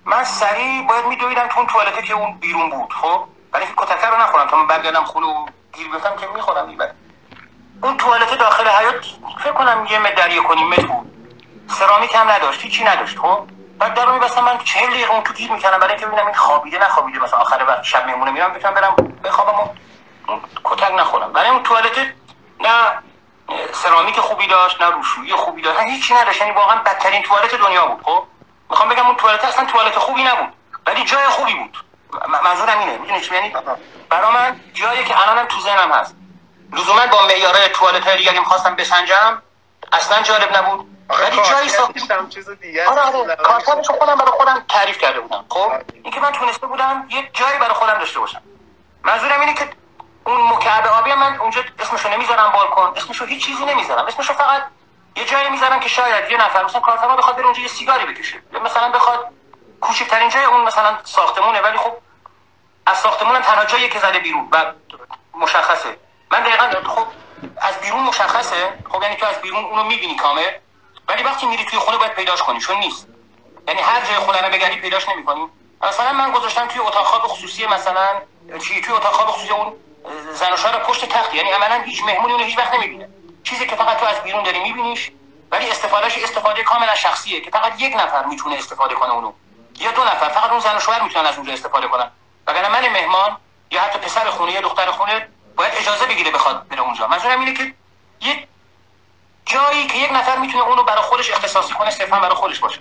من 0.05 0.25
سریع 0.25 0.87
باید 0.89 1.07
میدویدم 1.07 1.49
تو 1.49 1.59
اون 1.59 1.67
توالته 1.67 2.03
که 2.03 2.15
اون 2.15 2.39
بیرون 2.39 2.71
بود. 2.71 2.93
خب؟ 2.93 3.25
برای 3.53 3.67
اینکه 3.67 3.83
کتکه 3.85 4.07
رو 4.07 4.17
نخورم 4.17 4.47
تا 4.47 4.57
من 4.57 4.67
برگردم 4.67 5.05
خونه 5.05 5.27
و 5.27 5.47
گیر 5.73 5.89
بیفتم 5.89 6.17
که 6.17 6.27
می‌خورم 6.35 6.67
دیگه. 6.67 6.95
اون 7.83 7.97
توالته 7.97 8.37
داخل 8.37 8.69
حیات 8.69 9.07
فکر 9.39 9.53
کنم 9.53 9.87
یه 9.91 9.99
متر 9.99 10.15
در 10.15 10.31
یک 10.31 10.51
و 10.51 10.55
نیم 10.55 10.69
متر 10.69 10.87
بود. 10.87 11.11
سرامیک 11.69 12.15
هم 12.15 12.31
نداشت 12.31 12.63
هیچی 12.63 12.85
نداشت. 12.85 13.19
خب؟ 13.19 13.49
بعد 13.79 13.95
در 13.95 14.05
رو 14.05 14.13
میبستم 14.13 14.45
من 14.45 14.59
چهل 14.59 14.91
دقیقه 14.91 15.13
اون 15.13 15.23
تو 15.23 15.33
گیر 15.33 15.53
می‌کردم. 15.53 15.79
برای 15.79 15.93
اینکه 15.93 16.07
ببینم 16.07 16.27
این 16.27 16.35
خوابیده 16.35 16.79
نخوابیده. 16.79 17.19
مثلا 17.19 17.39
آخر 17.39 17.65
وقت 17.69 17.83
شب 17.83 18.07
مهمونه 18.07 18.31
میرم 18.31 18.53
بتونم 18.53 18.75
برم 18.75 18.97
بخوابم 19.25 19.59
و 19.59 19.69
کتک 20.65 20.93
نخورم. 20.93 21.33
برای 21.33 21.49
اون 21.49 21.63
توالته 21.63 22.15
نه 22.61 22.99
سرامیک 23.73 24.21
خوبی 24.21 24.47
داشت 24.47 24.83
نه 24.83 24.91
روشویی 24.91 25.33
خوبی 25.33 25.63
داشت 25.63 25.81
نه 25.81 25.87
هیچی 25.87 26.15
نداشت. 26.15 26.41
یعنی 26.41 26.53
واقعا 26.53 26.77
بدترین 26.77 27.23
توالت 27.23 27.55
دنیا 27.55 27.87
بود 27.87 28.05
خب؟ 28.05 28.25
می‌خوام 28.71 28.89
بگم 28.89 29.07
اون 29.07 29.17
توالت 29.17 29.45
اصلا 29.45 29.65
توالت 29.65 29.99
خوبی 29.99 30.23
نبود 30.23 30.53
ولی 30.87 31.05
جای 31.05 31.25
خوبی 31.25 31.55
بود. 31.55 31.85
منظورم 32.45 32.79
اینه. 32.79 32.99
می‌دونی 32.99 33.21
چی؟ 33.21 33.35
یعنی 33.35 33.55
برا 34.11 34.31
من 34.31 34.61
جایی 34.75 35.05
که 35.05 35.23
الانم 35.23 35.47
تو 35.47 35.61
ذهنم 35.61 35.93
هست. 35.93 36.17
لزوما 36.73 37.07
با 37.07 37.27
معیارهای 37.27 37.69
توالت 37.69 38.07
های 38.07 38.17
دیگه 38.17 38.33
می‌خواستم 38.33 38.75
بسنجم 38.75 39.43
اصلا 39.93 40.23
جالب 40.23 40.57
نبود. 40.57 40.94
ولی 41.09 41.37
جایی 41.51 41.69
ساخته 41.69 42.15
هم 42.15 42.29
چیز 42.29 42.51
دیگه 42.51 42.89
آره 42.89 43.01
آره 43.01 43.37
کارکردش 43.37 43.89
رو 43.89 43.95
خودم 43.95 44.15
برای 44.15 44.31
خودم 44.31 44.65
تعریف 44.69 44.99
کرده 44.99 45.21
بودم. 45.21 45.45
خب؟ 45.49 45.73
اینکه 46.03 46.21
من 46.21 46.33
تونسته 46.33 46.67
بودم 46.67 47.07
یه 47.11 47.31
جایی 47.33 47.59
برای 47.59 47.75
خودم 47.75 47.99
داشته 47.99 48.21
باشم. 48.21 48.43
منظورم 49.03 49.41
اینه 49.41 49.55
که 49.55 49.71
اون 50.27 50.49
مکعب 50.49 50.87
آبی 50.87 51.15
من 51.15 51.37
اونجا 51.37 51.65
اسمشو 51.79 52.09
نمی‌ذارم 52.09 52.53
بالکن 52.53 52.93
اسمشو 52.97 53.25
هیچ 53.25 53.47
چیزی 53.47 53.65
نمی‌ذارم. 53.65 54.07
اسمشو 54.07 54.33
فقط 54.33 54.63
یه 55.17 55.25
جایی 55.25 55.51
می‌ذارم 55.51 55.81
که 55.81 55.89
شاید 55.89 56.31
یه 56.31 56.37
نفر 56.37 56.65
مثلا 56.65 56.81
کارفرما 56.81 57.17
بخواد 57.17 57.37
بره 57.37 57.45
اونجا 57.45 57.63
یه 57.63 57.69
سیگاری 57.69 58.07
بکشه. 58.07 58.43
یا 58.53 58.61
مثلا 58.61 58.89
بخواد 58.89 59.29
کوچکترین 59.81 60.29
جای 60.29 60.45
اون 60.45 60.61
مثلا 60.61 60.99
ساختمونه 61.05 61.61
ولی 61.61 61.79
خب 61.79 61.93
از 62.87 62.99
ساختمون 62.99 63.41
تنها 63.41 63.65
جایی 63.65 63.89
که 63.89 63.99
زده 63.99 64.19
بیرون 64.19 64.49
و 64.53 64.73
مشخصه. 65.35 65.97
من 66.31 66.41
دقیقا 66.41 66.89
خب 66.89 67.07
از 67.61 67.81
بیرون 67.81 68.01
مشخصه. 68.01 68.79
خب 68.93 69.03
یعنی 69.03 69.17
تو 69.17 69.27
از 69.27 69.41
بیرون 69.41 69.65
اونو 69.65 69.85
می‌بینی 69.85 70.17
کامل. 70.17 70.51
ولی 71.09 71.23
وقتی 71.23 71.47
میری 71.47 71.65
توی 71.65 71.79
خونه 71.79 71.99
باید 71.99 72.13
پیداش 72.15 72.43
کنی 72.43 72.61
چون 72.61 72.77
نیست. 72.77 73.07
یعنی 73.69 73.81
هر 73.81 74.07
جای 74.07 74.17
خونه 74.17 74.41
رو 74.41 74.53
بگردی 74.53 74.77
پیداش 74.77 75.09
نمی‌کنی. 75.09 75.49
مثلا 75.83 76.13
من 76.13 76.33
گذاشتم 76.33 76.67
توی 76.69 76.81
اتاق 76.81 77.05
خواب 77.05 77.23
خصوصی 77.23 77.67
مثلا 77.67 78.09
چی 78.69 78.81
توی 78.81 78.95
اتاق 78.95 79.13
خواب 79.13 79.29
خصوصی 79.29 79.53
اون 79.53 79.73
زن 80.33 80.53
و 80.53 80.57
شوهر 80.57 80.79
پشت 80.79 81.05
تخت 81.05 81.35
یعنی 81.35 81.51
عملا 81.51 81.83
هیچ 81.83 82.05
مهمونی 82.05 82.33
اونو 82.33 82.45
هیچ 82.45 82.59
وقت 82.59 82.75
نمی‌بینه. 82.75 83.09
چیزی 83.45 83.67
که 83.67 83.77
فقط 83.77 83.97
تو 84.01 84.07
از 84.07 84.23
بیرون 84.23 84.43
داری 84.43 84.61
میبینیش 84.61 85.11
ولی 85.51 85.71
استفادهش 85.71 86.19
استفاده 86.19 86.63
کاملا 86.63 86.95
شخصیه 86.95 87.41
که 87.41 87.51
فقط 87.51 87.81
یک 87.81 87.97
نفر 87.97 88.25
می‌تونه 88.25 88.57
استفاده 88.57 88.95
کنه 88.95 89.13
اونو. 89.13 89.33
یا 89.81 89.91
دو 89.91 90.05
نفر 90.05 90.29
فقط 90.29 90.51
اون 90.51 90.61
زن 90.61 90.77
و 90.77 90.81
شوهر 90.81 91.03
می‌تونن 91.03 91.27
از 91.27 91.37
اونجا 91.37 91.53
استفاده 91.53 91.89
کنن. 91.89 92.11
وگرنه 92.47 92.69
من 92.69 92.89
مهمان 92.89 93.37
یا 93.71 93.81
حتی 93.81 93.99
پسر 93.99 94.31
خونه 94.31 94.53
یا 94.53 94.61
دختر 94.61 94.91
خونه 94.91 95.29
باید 95.57 95.73
اجازه 95.77 96.07
بگیره 96.07 96.31
بخواد 96.31 96.69
بره 96.69 96.81
اونجا. 96.81 97.07
منظورم 97.07 97.41
اینه 97.41 97.55
که 97.55 97.75
یک 98.21 98.47
جایی 99.47 99.87
که 99.87 99.99
یک 99.99 100.13
نفر 100.13 100.39
می‌تونه 100.39 100.65
اونو 100.65 100.83
برای 100.83 101.03
خودش 101.03 101.31
اختصاصی 101.31 101.75
کنه 101.75 101.91
صرفا 101.91 102.21
برای 102.21 102.35
خودش 102.35 102.61
باشه. 102.61 102.81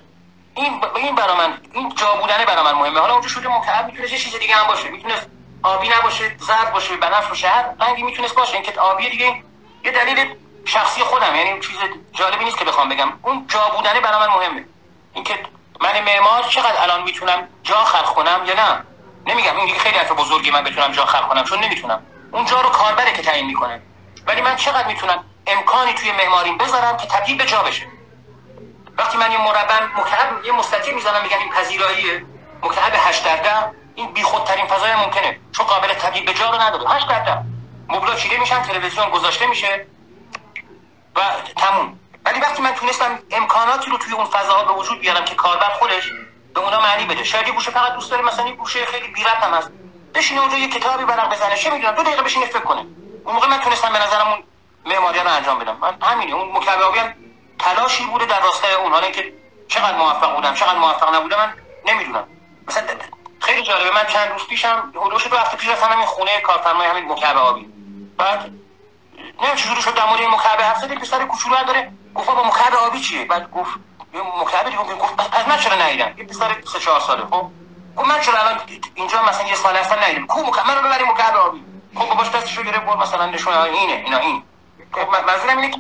این 0.56 0.80
ب... 0.80 0.96
این 0.96 1.16
برای 1.16 1.38
من 1.38 1.62
این 1.74 1.96
جا 1.96 2.16
بودنه 2.16 2.46
برای 2.46 2.64
من 2.64 2.72
مهمه. 2.72 3.00
حالا 3.00 3.14
اونجا 3.14 3.28
شده 3.28 3.58
مکعب 3.58 3.86
می‌تونه 3.86 4.12
یه 4.12 4.18
چیز 4.18 4.36
دیگه 4.40 4.56
هم 4.56 4.68
باشه. 4.68 4.90
می‌تونه 4.90 5.16
آبی 5.64 5.90
نباشه 5.90 6.36
زرد 6.40 6.74
باشه 6.74 6.98
بنفش 6.98 7.28
باشه 7.28 7.48
هر 7.48 7.66
رنگی 7.80 8.04
می‌تونست 8.04 8.36
باشه. 8.36 8.54
اینکه 8.54 8.80
آبی 8.80 9.10
دیگه 9.10 9.44
یه 9.84 9.92
دلیل 9.92 10.36
شخصی 10.66 11.02
خودم 11.02 11.36
یعنی 11.36 11.60
چیز 11.60 11.78
جالبی 12.14 12.46
نیست 12.46 12.58
که 12.58 12.66
بخوام 12.66 12.90
بگم. 12.90 13.14
اون 13.22 13.48
جا 13.48 13.70
بودنه 13.76 14.00
برای 14.00 14.28
من 14.28 14.34
مهمه. 14.34 14.66
اینکه 15.14 15.40
من 15.82 16.04
معمار 16.04 16.44
چقدر 16.44 16.82
الان 16.82 17.04
می‌تونم 17.04 17.48
جا 17.64 17.76
خلق 17.76 18.14
کنم 18.14 18.42
یا 18.46 18.54
نه؟ 18.54 18.84
نمیگم. 19.26 19.58
این 19.58 19.80
خیلی 19.80 19.98
حرف 19.98 20.12
بزرگی 20.12 20.52
من 20.52 20.64
بتونم 20.64 20.92
جا 20.92 21.06
خلق 21.06 21.28
کنم 21.28 21.44
چون 21.44 21.60
نمی‌تونم. 21.60 22.04
اون 22.32 22.46
جا 22.46 22.62
رو 22.62 22.70
کاربره 22.70 23.14
که 23.14 23.22
تعیین 23.22 23.46
می‌کنه. 23.46 23.82
ولی 24.28 24.42
من 24.42 24.56
چقدر 24.56 24.88
می‌تونم 24.88 25.24
امکانی 25.48 25.94
توی 25.94 26.12
معماریم 26.12 26.58
بذارم 26.58 26.98
که 26.98 27.08
تبدیل 27.08 27.38
به 27.38 27.46
جا 27.46 27.64
بشه. 27.64 27.88
وقتی 28.98 29.18
من 29.18 29.32
یه 29.32 29.42
مربع 29.42 29.84
مکعب 29.84 30.46
یه 30.46 30.52
مستطیل 30.52 30.94
می‌زنم 30.96 31.24
میگن 31.24 31.38
این 31.38 31.50
پذیراییه. 31.50 32.26
مکعب 32.64 32.94
8 32.96 33.26
در 33.26 33.36
10 33.36 33.72
این 33.96 34.14
بیخودترین 34.14 34.68
فضای 34.68 34.96
ممکنه. 34.96 35.40
چون 35.52 35.66
قابل 35.66 35.94
تبدیل 35.94 36.26
به 36.26 36.34
جا 36.34 36.50
رو 36.50 36.62
نداره. 36.62 36.90
8 36.90 37.08
در 37.08 37.20
10 37.20 37.44
مبلا 37.90 38.16
چیده 38.16 38.38
میشن 38.38 38.62
تلویزیون 38.62 39.10
گذاشته 39.10 39.48
میشه 39.48 39.88
و 41.16 41.22
تموم. 41.58 42.00
ولی 42.26 42.40
وقتی 42.40 42.62
من 42.62 42.72
تونستم 42.72 43.20
امکاناتی 43.32 43.92
رو 43.92 43.98
توی 43.98 44.14
اون 44.14 44.26
فضاها 44.26 44.64
به 44.64 44.74
وجود 44.74 45.00
بیارم 45.00 45.26
که 45.26 45.36
کاربر 45.36 45.70
خودش 45.70 46.12
به 46.54 46.60
اونا 46.60 46.80
معنی 46.80 47.06
بده. 47.06 47.24
شاید 47.24 47.48
یه 47.48 47.60
فقط 47.60 47.94
دوست 47.94 48.12
داره 48.12 48.24
مثلا 48.24 48.48
یه 48.48 48.54
گوشه 48.54 48.86
خیلی 48.86 49.08
بی 49.08 49.22
هم 49.24 49.54
هست. 49.54 49.72
بشینه 50.16 50.42
اونجا 50.42 50.58
یه 50.58 50.70
کتابی 50.70 51.06
برق 51.06 51.34
بزنه. 51.34 51.56
چه 51.56 51.70
می‌دونم 51.70 51.96
دو 51.96 52.04
دقیقه 52.04 52.22
بشینه 52.22 52.46
فکر 52.46 52.60
کنه. 52.60 52.86
اون 53.26 53.36
موقع 53.36 53.48
من 53.48 53.60
تونستم 53.60 53.94
به 53.94 54.00
نظرم 54.00 54.28
اون 54.28 54.44
معماری 54.86 55.20
رو 55.20 55.30
انجام 55.30 55.60
بدم. 55.60 55.78
من 55.82 55.98
همینه 56.02 56.34
اون 56.34 56.58
مکعبی 56.58 57.00
هم 57.00 57.14
تلاشی 57.60 58.06
بوده 58.06 58.26
در 58.26 58.40
راستای 58.40 58.74
اون. 58.74 58.92
حالا 58.92 59.12
که 59.12 59.34
چقدر 59.68 59.98
موفق 59.98 60.36
بودم 60.36 60.54
چقدر 60.54 60.78
موفق 60.78 61.16
نبودم 61.16 61.38
من 61.38 61.54
نمی‌دونم. 61.94 62.28
مثلا 62.68 62.84
خیلی 63.40 63.64
جالبه 63.64 63.92
من 63.92 64.06
چند 64.06 64.32
روز 64.32 64.48
پیشم 64.48 64.92
هولوش 64.96 65.28
دو 65.28 65.38
هفته 65.38 65.58
پیش 65.58 65.70
رفتم 65.70 65.94
همین 65.94 66.06
خونه 66.06 66.40
کارفرمای 66.42 66.88
همین 66.88 67.12
مکعب 67.12 67.38
آبی 67.38 67.70
بعد 68.18 68.52
نه 69.42 69.56
چجوری 69.56 69.82
شد 69.82 69.94
در 69.94 70.06
مورد 70.06 70.22
مکعب 70.22 70.60
هفته 70.62 70.88
دیگه 70.88 71.00
پسر 71.00 71.26
کوچولو 71.26 71.64
داره 71.64 71.92
گفت 72.16 72.28
با 72.30 72.44
مکعب 72.44 72.76
آبی 72.76 73.00
چیه؟ 73.00 73.26
بعد 73.26 73.52
گفت 73.52 73.72
مکعب 74.42 74.66
دیگه 74.66 74.78
گفت 74.78 75.36
از 75.36 75.48
من 75.48 75.58
چرا 75.58 75.76
ندیدم؟ 75.76 76.14
یه 76.18 76.24
پسر 76.26 76.56
سه 76.74 76.80
چهار 76.80 77.00
ساله. 77.00 77.26
خب 77.26 77.50
گفت 77.98 78.08
من 78.08 78.22
چرا 78.22 78.40
الان 78.40 78.60
اینجا 78.96 79.22
مثلا 79.24 79.48
یه 79.48 79.56
سال 79.56 79.76
هستم 79.76 80.00
ندیدم. 80.04 80.26
کو 80.28 80.40
مکعب 80.40 80.68
من 80.68 80.76
رو 80.76 80.82
ببریم 80.82 81.08
مکعب 81.08 81.36
آبی 81.36 81.64
خب 81.96 82.10
باباش 82.10 82.30
دستشو 82.30 82.64
گرفت 82.64 82.86
مثلا 82.86 83.26
نشون 83.26 83.54
اینه 83.54 83.94
اینا 83.94 84.18
این. 84.18 84.44
خب 84.94 85.26
منظورم 85.28 85.58
اینه 85.58 85.72
که 85.72 85.80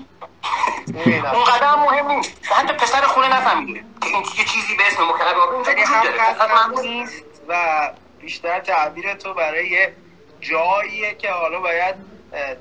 اون 1.34 1.44
قدم 1.44 1.80
مهم 1.80 2.12
نیست. 2.12 2.54
حتی 2.54 2.74
پسر 2.74 3.02
خونه 3.02 3.28
نفهمیده 3.28 3.80
که 4.02 4.08
این 4.08 4.26
یه 4.38 4.46
چیزی 4.46 4.76
به 4.78 4.88
اسم 4.88 5.04
مکعب 5.04 5.38
آبی 5.38 5.56
اونجا 5.56 5.72
وجود 5.72 6.86
نیست. 6.86 7.24
و 7.48 7.92
بیشتر 8.20 8.60
تعبیر 8.60 9.14
تو 9.14 9.34
برای 9.34 9.70
یه 9.70 9.96
جاییه 10.42 11.16
که 11.16 11.32
حالا 11.32 11.60
باید 11.60 11.96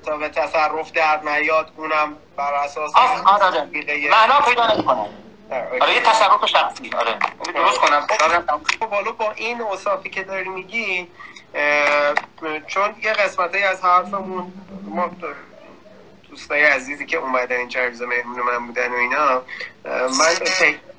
تا 0.07 0.17
به 0.17 0.29
تصرف 0.29 0.93
در 0.93 1.21
نیاد 1.21 1.73
اونم 1.77 2.17
بر 2.37 2.55
اساس 2.55 2.93
آره 2.95 3.45
آره. 3.45 3.69
معنا 4.11 4.41
پیدا 4.41 4.75
نمی‌کنه. 4.75 5.09
آره، 5.51 5.79
آره 5.81 5.95
یه 5.95 6.01
تصرف 6.01 6.47
شخصی. 6.47 6.91
آره. 6.99 7.19
درست 7.55 7.79
کنم. 7.79 8.07
خب 8.81 8.91
حالا 8.91 9.13
با 9.13 9.33
این 9.33 9.61
اوصافی 9.61 10.11
که 10.11 10.23
داری 10.23 10.49
میگی 10.49 11.09
چون 12.67 12.95
یه 13.03 13.13
قسمتی 13.13 13.63
از 13.63 13.85
حرفمون 13.85 14.53
ما 14.85 15.11
دوستای 16.33 16.65
عزیزی 16.65 17.07
که 17.07 17.17
اومدن 17.17 17.57
این 17.57 17.69
چند 17.69 17.83
روز 17.83 18.03
مهمون 18.03 18.41
من 18.41 18.67
بودن 18.67 18.93
و 18.93 18.95
اینا 18.95 19.43
من 19.85 20.47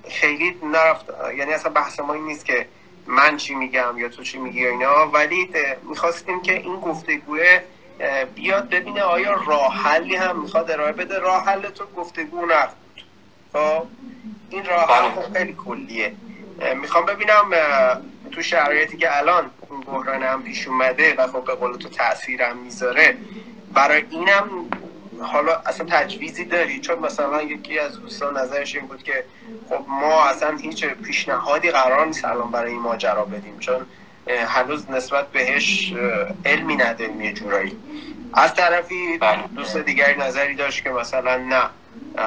خیلی 0.09 0.57
نرفت 0.63 1.05
یعنی 1.37 1.53
اصلا 1.53 1.71
بحث 1.71 1.99
ما 1.99 2.13
این 2.13 2.25
نیست 2.25 2.45
که 2.45 2.65
من 3.07 3.37
چی 3.37 3.55
میگم 3.55 3.97
یا 3.97 4.09
تو 4.09 4.23
چی 4.23 4.37
میگی 4.37 4.67
اینا 4.67 5.07
ولی 5.07 5.49
می‌خواستیم 5.89 6.41
که 6.41 6.53
این 6.53 6.79
گفتگوه 6.79 7.61
بیاد 8.35 8.69
ببینه 8.69 9.01
آیا 9.01 9.33
راه 9.47 9.73
حلی 9.73 10.15
هم 10.15 10.39
می‌خواد 10.39 10.71
ارائه 10.71 10.91
بده. 10.91 11.19
راه 11.19 11.45
حل 11.45 11.69
تو 11.69 11.85
گفتگو 11.85 12.45
نبود. 12.45 13.05
خب؟ 13.53 13.87
این 14.49 14.65
راه 14.65 14.91
حل 14.91 15.09
خب 15.09 15.33
خیلی 15.33 15.55
کلیه. 15.65 16.13
می‌خوام 16.75 17.05
ببینم 17.05 17.51
تو 18.31 18.41
شرایطی 18.41 18.97
که 18.97 19.17
الان 19.17 19.49
این 19.71 19.79
بحران 19.79 20.23
هم 20.23 20.43
پیش 20.43 20.67
اومده 20.67 21.15
و 21.17 21.27
خب 21.27 21.43
به 21.43 21.55
قول 21.55 21.77
تو 21.77 21.89
تاثیرم 21.89 22.57
می‌ذاره 22.57 23.17
برای 23.73 24.05
اینم 24.09 24.69
حالا 25.21 25.55
اصلا 25.65 25.87
تجویزی 25.89 26.45
داری؟ 26.45 26.79
چون 26.79 26.99
مثلا 26.99 27.41
یکی 27.41 27.79
از 27.79 28.01
دوستان 28.01 28.37
نظرش 28.37 28.75
این 28.75 28.87
بود 28.87 29.03
که 29.03 29.23
خب 29.69 29.85
ما 29.87 30.23
اصلا 30.25 30.57
هیچ 30.57 30.85
پیشنهادی 30.85 31.71
قرار 31.71 32.05
نیست 32.05 32.25
الان 32.25 32.51
برای 32.51 32.71
این 32.71 32.81
ماجرا 32.81 33.25
بدیم. 33.25 33.59
چون 33.59 33.85
هنوز 34.27 34.91
نسبت 34.91 35.31
بهش 35.31 35.93
علمی 36.45 36.75
نداریم 36.75 37.21
یه 37.21 37.33
جورایی. 37.33 37.77
از 38.33 38.53
طرفی 38.53 39.17
بله. 39.17 39.43
دوست 39.55 39.77
دیگری 39.77 40.19
نظری 40.19 40.55
داشت 40.55 40.83
که 40.83 40.89
مثلا 40.89 41.37
نه 41.37 41.69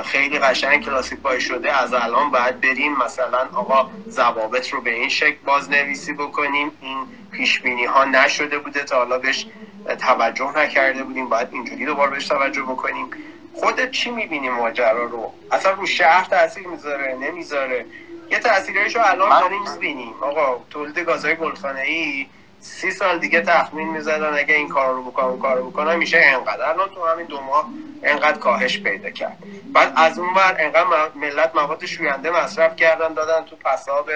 خیلی 0.03 0.39
قشنگ 0.39 0.85
کلاسیک 0.85 1.19
بای 1.21 1.41
شده 1.41 1.83
از 1.83 1.95
الان 1.95 2.31
باید 2.31 2.61
بریم 2.61 2.97
مثلا 2.97 3.49
آقا 3.53 3.91
ضوابط 4.09 4.69
رو 4.69 4.81
به 4.81 4.95
این 4.95 5.09
شکل 5.09 5.37
بازنویسی 5.45 6.13
بکنیم. 6.13 6.71
این 6.81 6.99
پیش 7.33 7.63
ها 7.89 8.05
نشده 8.05 8.59
بوده 8.59 8.85
تا 8.85 8.97
حالا 8.97 9.19
بهش 9.19 9.47
توجه 9.95 10.59
نکرده 10.59 11.03
بودیم 11.03 11.29
باید 11.29 11.49
اینجوری 11.53 11.87
دوباره 11.87 12.11
بهش 12.11 12.29
توجه 12.29 12.63
بکنیم. 12.63 13.07
خودت 13.55 13.91
چی 13.91 14.11
می‌بینی 14.11 14.49
ماجرا 14.49 15.05
رو؟ 15.05 15.33
اصلا 15.53 15.73
رو 15.73 15.87
شهر 15.87 16.25
تاثیر 16.25 16.67
می‌ذاره 16.69 17.17
نمی‌ذاره؟ 17.21 17.87
یه 18.31 18.39
تاثیرش 18.39 18.97
رو 18.97 19.03
الان 19.05 19.41
داریم 19.41 19.63
می‌بینیم. 19.73 20.15
آقا 20.21 20.65
تولید 20.71 20.99
گازهای 20.99 21.37
گلخانه 21.37 21.81
ای 21.81 22.27
سی 22.61 22.91
سال 22.91 23.19
دیگه 23.19 23.41
تخمین 23.41 23.89
می‌زدن 23.89 24.39
اگه 24.39 24.55
این 24.55 24.69
کار 24.69 24.95
رو 24.95 25.03
بکنم 25.03 25.27
اون 25.27 25.39
کار 25.39 25.57
رو 25.57 25.71
بکنم 25.71 25.99
میشه 25.99 26.21
انقدر. 26.23 26.69
الان 26.69 26.89
تو 26.89 27.07
همین 27.07 27.27
دو 27.27 27.41
ماه 27.41 27.69
انقدر 28.03 28.39
کاهش 28.39 28.79
پیدا 28.81 29.11
کرد. 29.11 29.39
بعد 29.73 29.93
از 29.97 30.19
اون 30.19 30.35
ور 30.35 30.57
انقدر 30.59 30.87
ملت 31.15 31.51
مواد 31.55 31.87
شوینده 31.87 32.31
مصرف 32.31 32.77
کردن 32.77 33.15
دادن 33.15 33.45
تو 33.45 33.57
پساب 33.57 34.11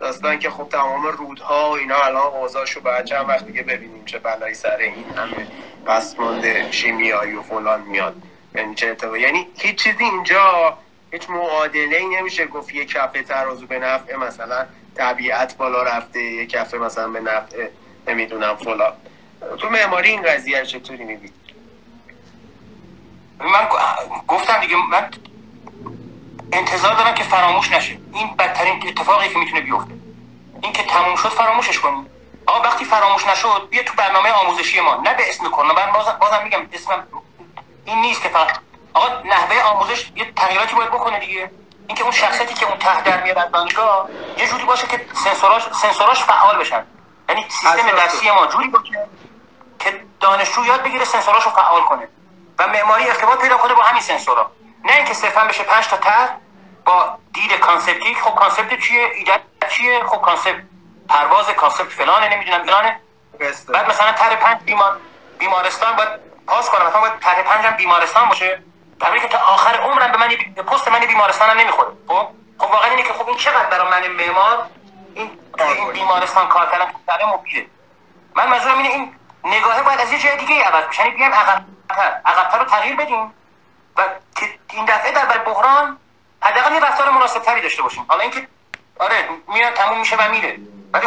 داستان 0.00 0.38
که 0.38 0.50
خب 0.50 0.68
تمام 0.68 1.06
رودها 1.06 1.70
و 1.70 1.72
اینا 1.72 1.96
الان 1.96 2.26
اوضاعشو 2.26 2.80
باید 2.80 3.04
چند 3.04 3.28
وقت 3.28 3.46
دیگه 3.46 3.62
ببینیم 3.62 4.04
چه 4.04 4.18
بلایی 4.18 4.54
سر 4.54 4.76
این 4.76 5.04
همه 5.16 5.46
پسماند 5.86 6.70
شیمیایی 6.70 7.34
و 7.34 7.42
فلان 7.42 7.80
میاد. 7.80 8.22
یعنی 8.54 8.74
چه 8.74 8.96
یعنی 9.20 9.46
هیچ 9.58 9.82
چیزی 9.82 10.04
اینجا 10.04 10.78
هیچ 11.10 11.30
معادله 11.30 11.96
ای 11.96 12.06
نمیشه 12.06 12.46
گفت 12.46 12.74
یه 12.74 12.84
کفه 12.84 13.22
ترازو 13.22 13.66
به 13.66 13.78
نفع 13.78 14.16
مثلا 14.16 14.66
طبیعت 14.94 15.56
بالا 15.56 15.82
رفته 15.82 16.22
یه 16.22 16.46
کفه 16.46 16.78
مثلا 16.78 17.08
به 17.08 17.20
نفع 17.20 17.68
نمی‌دونم 18.08 18.56
فلان. 18.56 18.92
تو 19.58 19.68
معماری 19.68 20.10
این 20.10 20.22
قضیه 20.22 20.66
چطوری 20.66 21.04
می‌بینی؟ 21.04 21.32
من 23.40 23.68
گفتم 24.28 24.60
دیگه 24.60 24.76
من 24.90 25.10
انتظار 26.52 26.94
دارم 26.94 27.14
که 27.14 27.24
فراموش 27.24 27.72
نشه. 27.72 27.98
این 28.12 28.36
بدترین 28.36 28.88
اتفاقی 28.88 29.28
که 29.28 29.38
می‌تونه 29.38 29.60
بیفته. 29.60 29.94
این 30.62 30.72
که 30.72 30.82
تموم 30.82 31.16
شد 31.16 31.28
فراموشش 31.28 31.78
کنیم. 31.78 32.10
آقا 32.46 32.62
وقتی 32.62 32.84
فراموش 32.84 33.26
نشد 33.26 33.68
بیا 33.70 33.82
تو 33.82 33.94
برنامه 33.96 34.30
آموزشی 34.30 34.80
ما. 34.80 34.94
نه 34.94 35.14
به 35.14 35.28
اسم 35.28 35.50
کن 35.50 35.66
من 35.66 35.92
بازم, 35.92 36.16
بازم 36.20 36.42
میگم 36.44 36.68
اسمم 36.72 37.06
این 37.84 38.00
نیست 38.00 38.22
که 38.22 38.28
فقط 38.28 38.58
آقا 38.94 39.08
نحوه 39.08 39.62
آموزش 39.62 40.10
یه 40.16 40.32
تغییراتی 40.36 40.76
باید 40.76 40.90
بکنه 40.90 41.18
دیگه. 41.18 41.50
اینکه 41.86 42.02
اون 42.02 42.12
شخصیتی 42.12 42.54
که 42.54 42.66
اون 42.66 42.78
ته 42.78 43.02
در 43.02 43.22
میاد 43.22 43.38
از 43.38 43.50
دانشگاه 43.50 44.08
یه 44.38 44.48
جوری 44.48 44.64
باشه 44.64 44.86
که 44.86 45.06
sensor 45.24 45.52
اش 45.52 45.62
sensor 45.72 46.09
اش 46.09 46.22
فعال 46.22 46.58
بشن. 46.58 46.86
یعنی 47.28 47.44
سیستم 47.48 47.90
درسی 47.96 48.30
ما 48.30 48.46
جوری 48.46 48.68
باشه 48.68 49.08
که 49.78 50.04
دانشجو 50.20 50.64
یاد 50.64 50.82
بگیره 50.82 51.04
سنسوراش 51.04 51.44
رو 51.44 51.50
فعال 51.50 51.82
کنه. 51.82 52.08
و 52.58 52.66
معماری 52.66 53.08
ارتباط 53.08 53.38
پیدا 53.40 53.56
کنه 53.56 53.74
با 53.74 53.82
همین 53.82 54.02
سنسورا. 54.02 54.50
نه 54.84 54.92
اینکه 54.92 55.14
صرفا 55.14 55.44
بشه 55.44 55.64
5 55.64 55.88
تا 55.88 55.96
طرح 55.96 56.28
با 56.84 57.18
دید 57.32 57.52
concept 57.52 58.06
ی 58.06 58.14
خب 58.14 58.34
concept 58.34 58.80
چیه؟ 58.80 59.10
ایده 59.14 59.40
چیه؟ 59.68 60.04
خب 60.04 60.20
کانسپت 60.22 60.62
پرواز 61.08 61.50
کانسپت 61.50 61.88
فلانه 61.88 62.28
نمی‌دونم 62.28 62.62
فلانه. 62.62 63.00
بعد 63.68 63.88
مثلا 63.88 64.12
تر 64.12 64.36
پنج 64.36 64.58
بیمار 64.62 64.96
بیمارستان 65.38 65.96
باید 65.96 66.08
پاس 66.46 66.70
کنم. 66.70 66.86
مثلا 66.86 67.00
باید 67.00 67.18
تر 67.18 67.42
پنج 67.42 67.66
هم 67.66 67.76
بیمارستان 67.76 68.28
باشه. 68.28 68.62
در 69.00 69.18
که 69.18 69.28
تا 69.28 69.38
آخر 69.38 69.80
عمرم 69.80 70.12
به 70.12 70.18
من 70.18 70.28
به 70.54 70.62
پست 70.62 70.88
من 70.88 71.00
بیمارستان 71.00 71.50
هم 71.50 71.58
نمی‌خوره. 71.58 71.88
خب؟ 72.08 72.28
خب 72.58 72.70
واقعا 72.70 72.90
اینه 72.90 73.02
که 73.02 73.12
خب 73.12 73.28
این 73.28 73.36
چقدر 73.36 73.66
برای 73.66 73.90
من 73.90 74.08
معمار؟ 74.08 74.66
این 75.14 75.38
این 75.58 75.92
بیمارستان 75.92 76.48
کار 76.48 76.70
کردن 76.70 76.92
سر 77.06 77.24
مفیده. 77.24 77.66
من 78.34 78.48
منظورم 78.48 78.78
اینه 78.78 78.88
این 78.88 79.14
نگاهه 79.44 79.82
باید 79.82 80.00
از 80.00 80.12
یه 80.12 80.18
جای 80.18 80.36
دیگه 80.36 80.64
عوض 80.64 80.84
بشه. 80.84 81.02
یعنی 81.02 81.16
بیایم 81.16 81.32
عقب‌تر 81.34 82.20
عقب‌تر 82.24 82.58
رو 82.58 82.64
تغییر 82.64 82.96
بدیم. 82.96 83.34
و 83.98 84.02
که 84.36 84.58
این 84.72 84.84
دفعه 84.84 85.12
در 85.12 85.38
بحران 85.38 85.98
حداقل 86.42 86.72
یه 86.72 86.80
رفتار 86.80 87.10
مناسب 87.10 87.42
تری 87.42 87.60
داشته 87.60 87.82
باشیم. 87.82 88.04
حالا 88.08 88.20
اینکه 88.22 88.48
آره 89.00 89.28
میاد 89.48 89.72
تموم 89.74 90.00
میشه 90.00 90.16
و 90.16 90.30
میره. 90.30 90.58
ولی 90.92 91.06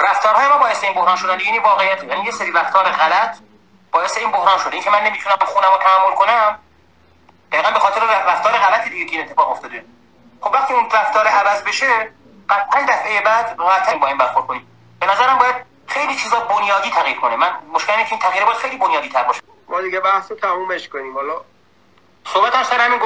رفتارهای 0.00 0.48
ما 0.48 0.58
باعث 0.58 0.84
این 0.84 0.94
بحران 0.94 1.16
شدن 1.16 1.40
یعنی 1.40 1.58
واقعیت 1.58 2.04
یعنی 2.04 2.24
یه 2.24 2.30
سری 2.30 2.52
رفتار 2.52 2.84
غلط 2.84 3.38
باعث 3.92 4.18
این 4.18 4.30
بحران 4.30 4.58
شده. 4.58 4.74
اینکه 4.74 4.90
من 4.90 5.04
نمی‌تونم 5.04 5.36
خونم 5.36 5.70
رو 5.70 5.78
تحمل 5.78 6.14
کنم 6.14 6.58
دقیقا 7.52 7.70
به 7.70 7.78
خاطر 7.78 8.00
رفتار 8.00 8.52
غلطی 8.52 8.90
دیگه 8.90 9.04
که 9.04 9.16
این 9.16 9.26
اتفاق 9.26 9.50
افتاده. 9.50 9.84
خب 10.40 10.50
وقتی 10.54 10.74
اون 10.74 10.90
رفتار 10.90 11.26
عوض 11.26 11.62
بشه 11.62 12.12
قطعا 12.50 12.82
دفعه 12.82 13.20
بعد 13.20 13.56
قطعا 13.60 13.98
با 13.98 14.06
این 14.06 14.18
برخورد 14.18 14.46
کنیم. 14.46 14.66
به 15.00 15.06
نظرم 15.06 15.38
باید 15.38 15.56
خیلی 15.86 16.16
چیزا 16.16 16.40
بنیادی 16.40 16.90
تغییر 16.90 17.20
کنه. 17.20 17.36
من 17.36 17.52
مشکل 17.72 17.92
اینه 17.92 18.04
که 18.04 18.12
این 18.12 18.20
تغییر 18.20 18.44
باید 18.44 18.56
خیلی 18.56 18.76
بنیادی 18.76 19.08
تر 19.08 19.22
باشه. 19.22 19.40
ما 19.68 19.80
دیگه 19.80 20.00
بحث 20.00 20.30
رو 20.30 20.36
تمومش 20.36 20.88
کنیم. 20.88 21.14
حالا 21.14 21.40
صحبت 22.26 22.54
هم 22.54 22.62
سر 22.62 22.78
همین 22.80 23.00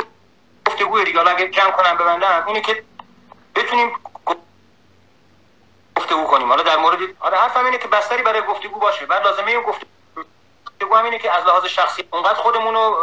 گفتگوی 0.67 1.05
دیگه. 1.05 1.19
حالا 1.19 1.31
اگه 1.31 1.49
جمع 1.49 1.71
کنم 1.71 1.97
ببندم 1.97 2.45
اینه 2.47 2.61
که 2.61 2.85
بتونیم 3.55 3.93
گفتگو 5.97 6.25
کنیم. 6.25 6.49
حالا 6.49 6.63
در 6.63 6.77
مورد 6.77 6.99
آره 7.21 7.39
حرفم 7.39 7.65
اینه 7.65 7.79
که 7.79 7.89
بستری 7.89 8.23
برای 8.23 8.43
گفتگو 8.43 8.81
باشه. 8.81 9.07
بعد 9.07 9.25
لازمه 9.25 9.47
این 9.47 9.63
گفتگو 9.63 10.95
هم 10.95 11.05
اینه 11.05 11.19
که 11.19 11.33
از 11.33 11.47
لحاظ 11.47 11.65
شخصی 11.65 12.05
اونقدر 12.13 12.35
خودمون 12.35 12.75
رو 12.75 12.97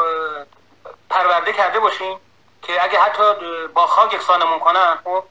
پرورده 1.09 1.53
کرده 1.53 1.79
باشیم 1.79 2.17
که 2.61 2.83
اگه 2.83 2.99
حتی 2.99 3.23
با 3.73 3.87
خاک 3.87 4.13
یکسانمون 4.13 4.59
کنن 4.59 4.97
خب 5.03 5.23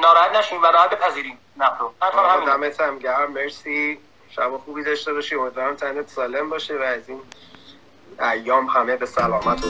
ناراحت 0.00 0.36
نشیم 0.36 0.62
و 0.62 0.66
راحت 0.66 0.90
بپذیریم 0.90 1.38
نقدو 1.56 1.92
دمت 2.46 2.80
هم 2.80 2.98
گرم. 2.98 3.32
مرسی. 3.32 4.00
شب 4.30 4.56
خوبی 4.56 4.84
داشته 4.84 5.12
باشی. 5.12 5.34
امیدوارم 5.34 5.76
تنت 5.76 6.08
سالم 6.08 6.50
باشه 6.50 6.78
و 6.78 6.82
از 6.82 7.08
این 7.08 7.22
ایام 8.20 8.66
همه 8.66 8.96
به 8.96 9.06
سلامت 9.06 9.64
و 9.64 9.68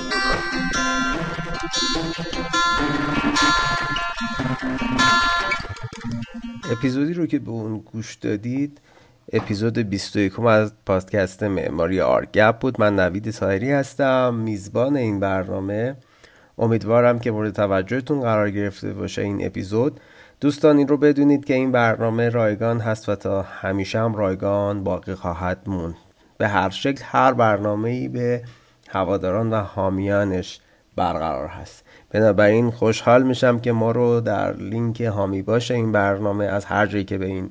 اپیزودی 6.73 7.15
رو 7.15 7.27
که 7.27 7.39
به 7.39 7.51
اون 7.51 7.79
گوش 7.79 8.15
دادید 8.15 8.81
اپیزود 9.33 9.79
21 9.79 10.41
از 10.41 10.73
پادکست 10.87 11.43
معماری 11.43 12.01
آرگپ 12.01 12.59
بود. 12.59 12.81
من 12.81 12.97
نوید 12.97 13.31
سایری 13.31 13.73
هستم 13.73 14.35
میزبان 14.35 14.97
این 14.97 15.21
برنامه. 15.21 15.97
امیدوارم 16.59 17.19
که 17.19 17.31
مورد 17.31 17.53
توجهتون 17.53 18.21
قرار 18.21 18.51
گرفته 18.51 18.93
باشه 18.93 19.23
این 19.23 19.47
اپیزود. 19.47 20.01
دوستان 20.41 20.79
این 20.79 20.89
رو 20.89 20.97
بدونید 20.97 21.45
که 21.45 21.55
این 21.55 21.73
برنامه 21.73 22.29
رایگان 22.29 22.81
هست 22.81 23.09
و 23.09 23.15
تا 23.15 23.43
همیشه 23.43 23.99
هم 23.99 24.15
رایگان 24.15 24.85
باقی 24.85 25.15
خواهد 25.15 25.59
موند. 25.67 26.08
به 26.39 26.49
هر 26.49 26.71
شکل 26.71 27.03
هر 27.05 27.33
برنامه 27.33 27.91
ای 27.91 28.09
به 28.09 28.43
هواداران 28.89 29.53
و 29.53 29.57
حامیانش 29.57 30.61
برقرار 30.97 31.47
هست. 31.49 31.85
بنابراین 32.11 32.71
خوشحال 32.71 33.23
میشم 33.23 33.61
که 33.61 33.73
ما 33.73 33.91
رو 33.91 34.21
در 34.21 34.57
لینک 34.57 35.03
حامی 35.03 35.43
باشه 35.43 35.75
این 35.75 35.93
برنامه 35.93 36.45
از 36.45 36.65
هر 36.65 36.87
جایی 36.87 37.05
که 37.05 37.19
به 37.19 37.27
این 37.27 37.51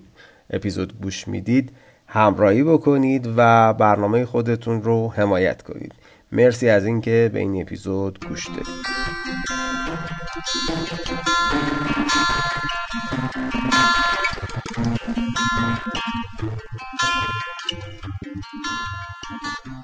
اپیزود 0.50 1.02
گوش 1.02 1.28
می‌دید 1.28 1.72
همراهی 2.08 2.64
بکنید 2.64 3.34
و 3.38 3.74
برنامه 3.74 4.26
خودتون 4.26 4.84
رو 4.84 5.12
حمایت 5.12 5.62
کنید. 5.62 5.94
مرسی 6.32 6.70
از 6.70 6.86
اینکه 6.86 7.30
به 7.34 7.40
این 7.40 7.62
اپیزود 7.62 8.26
گوش 8.28 8.48
دادید. 8.48 8.88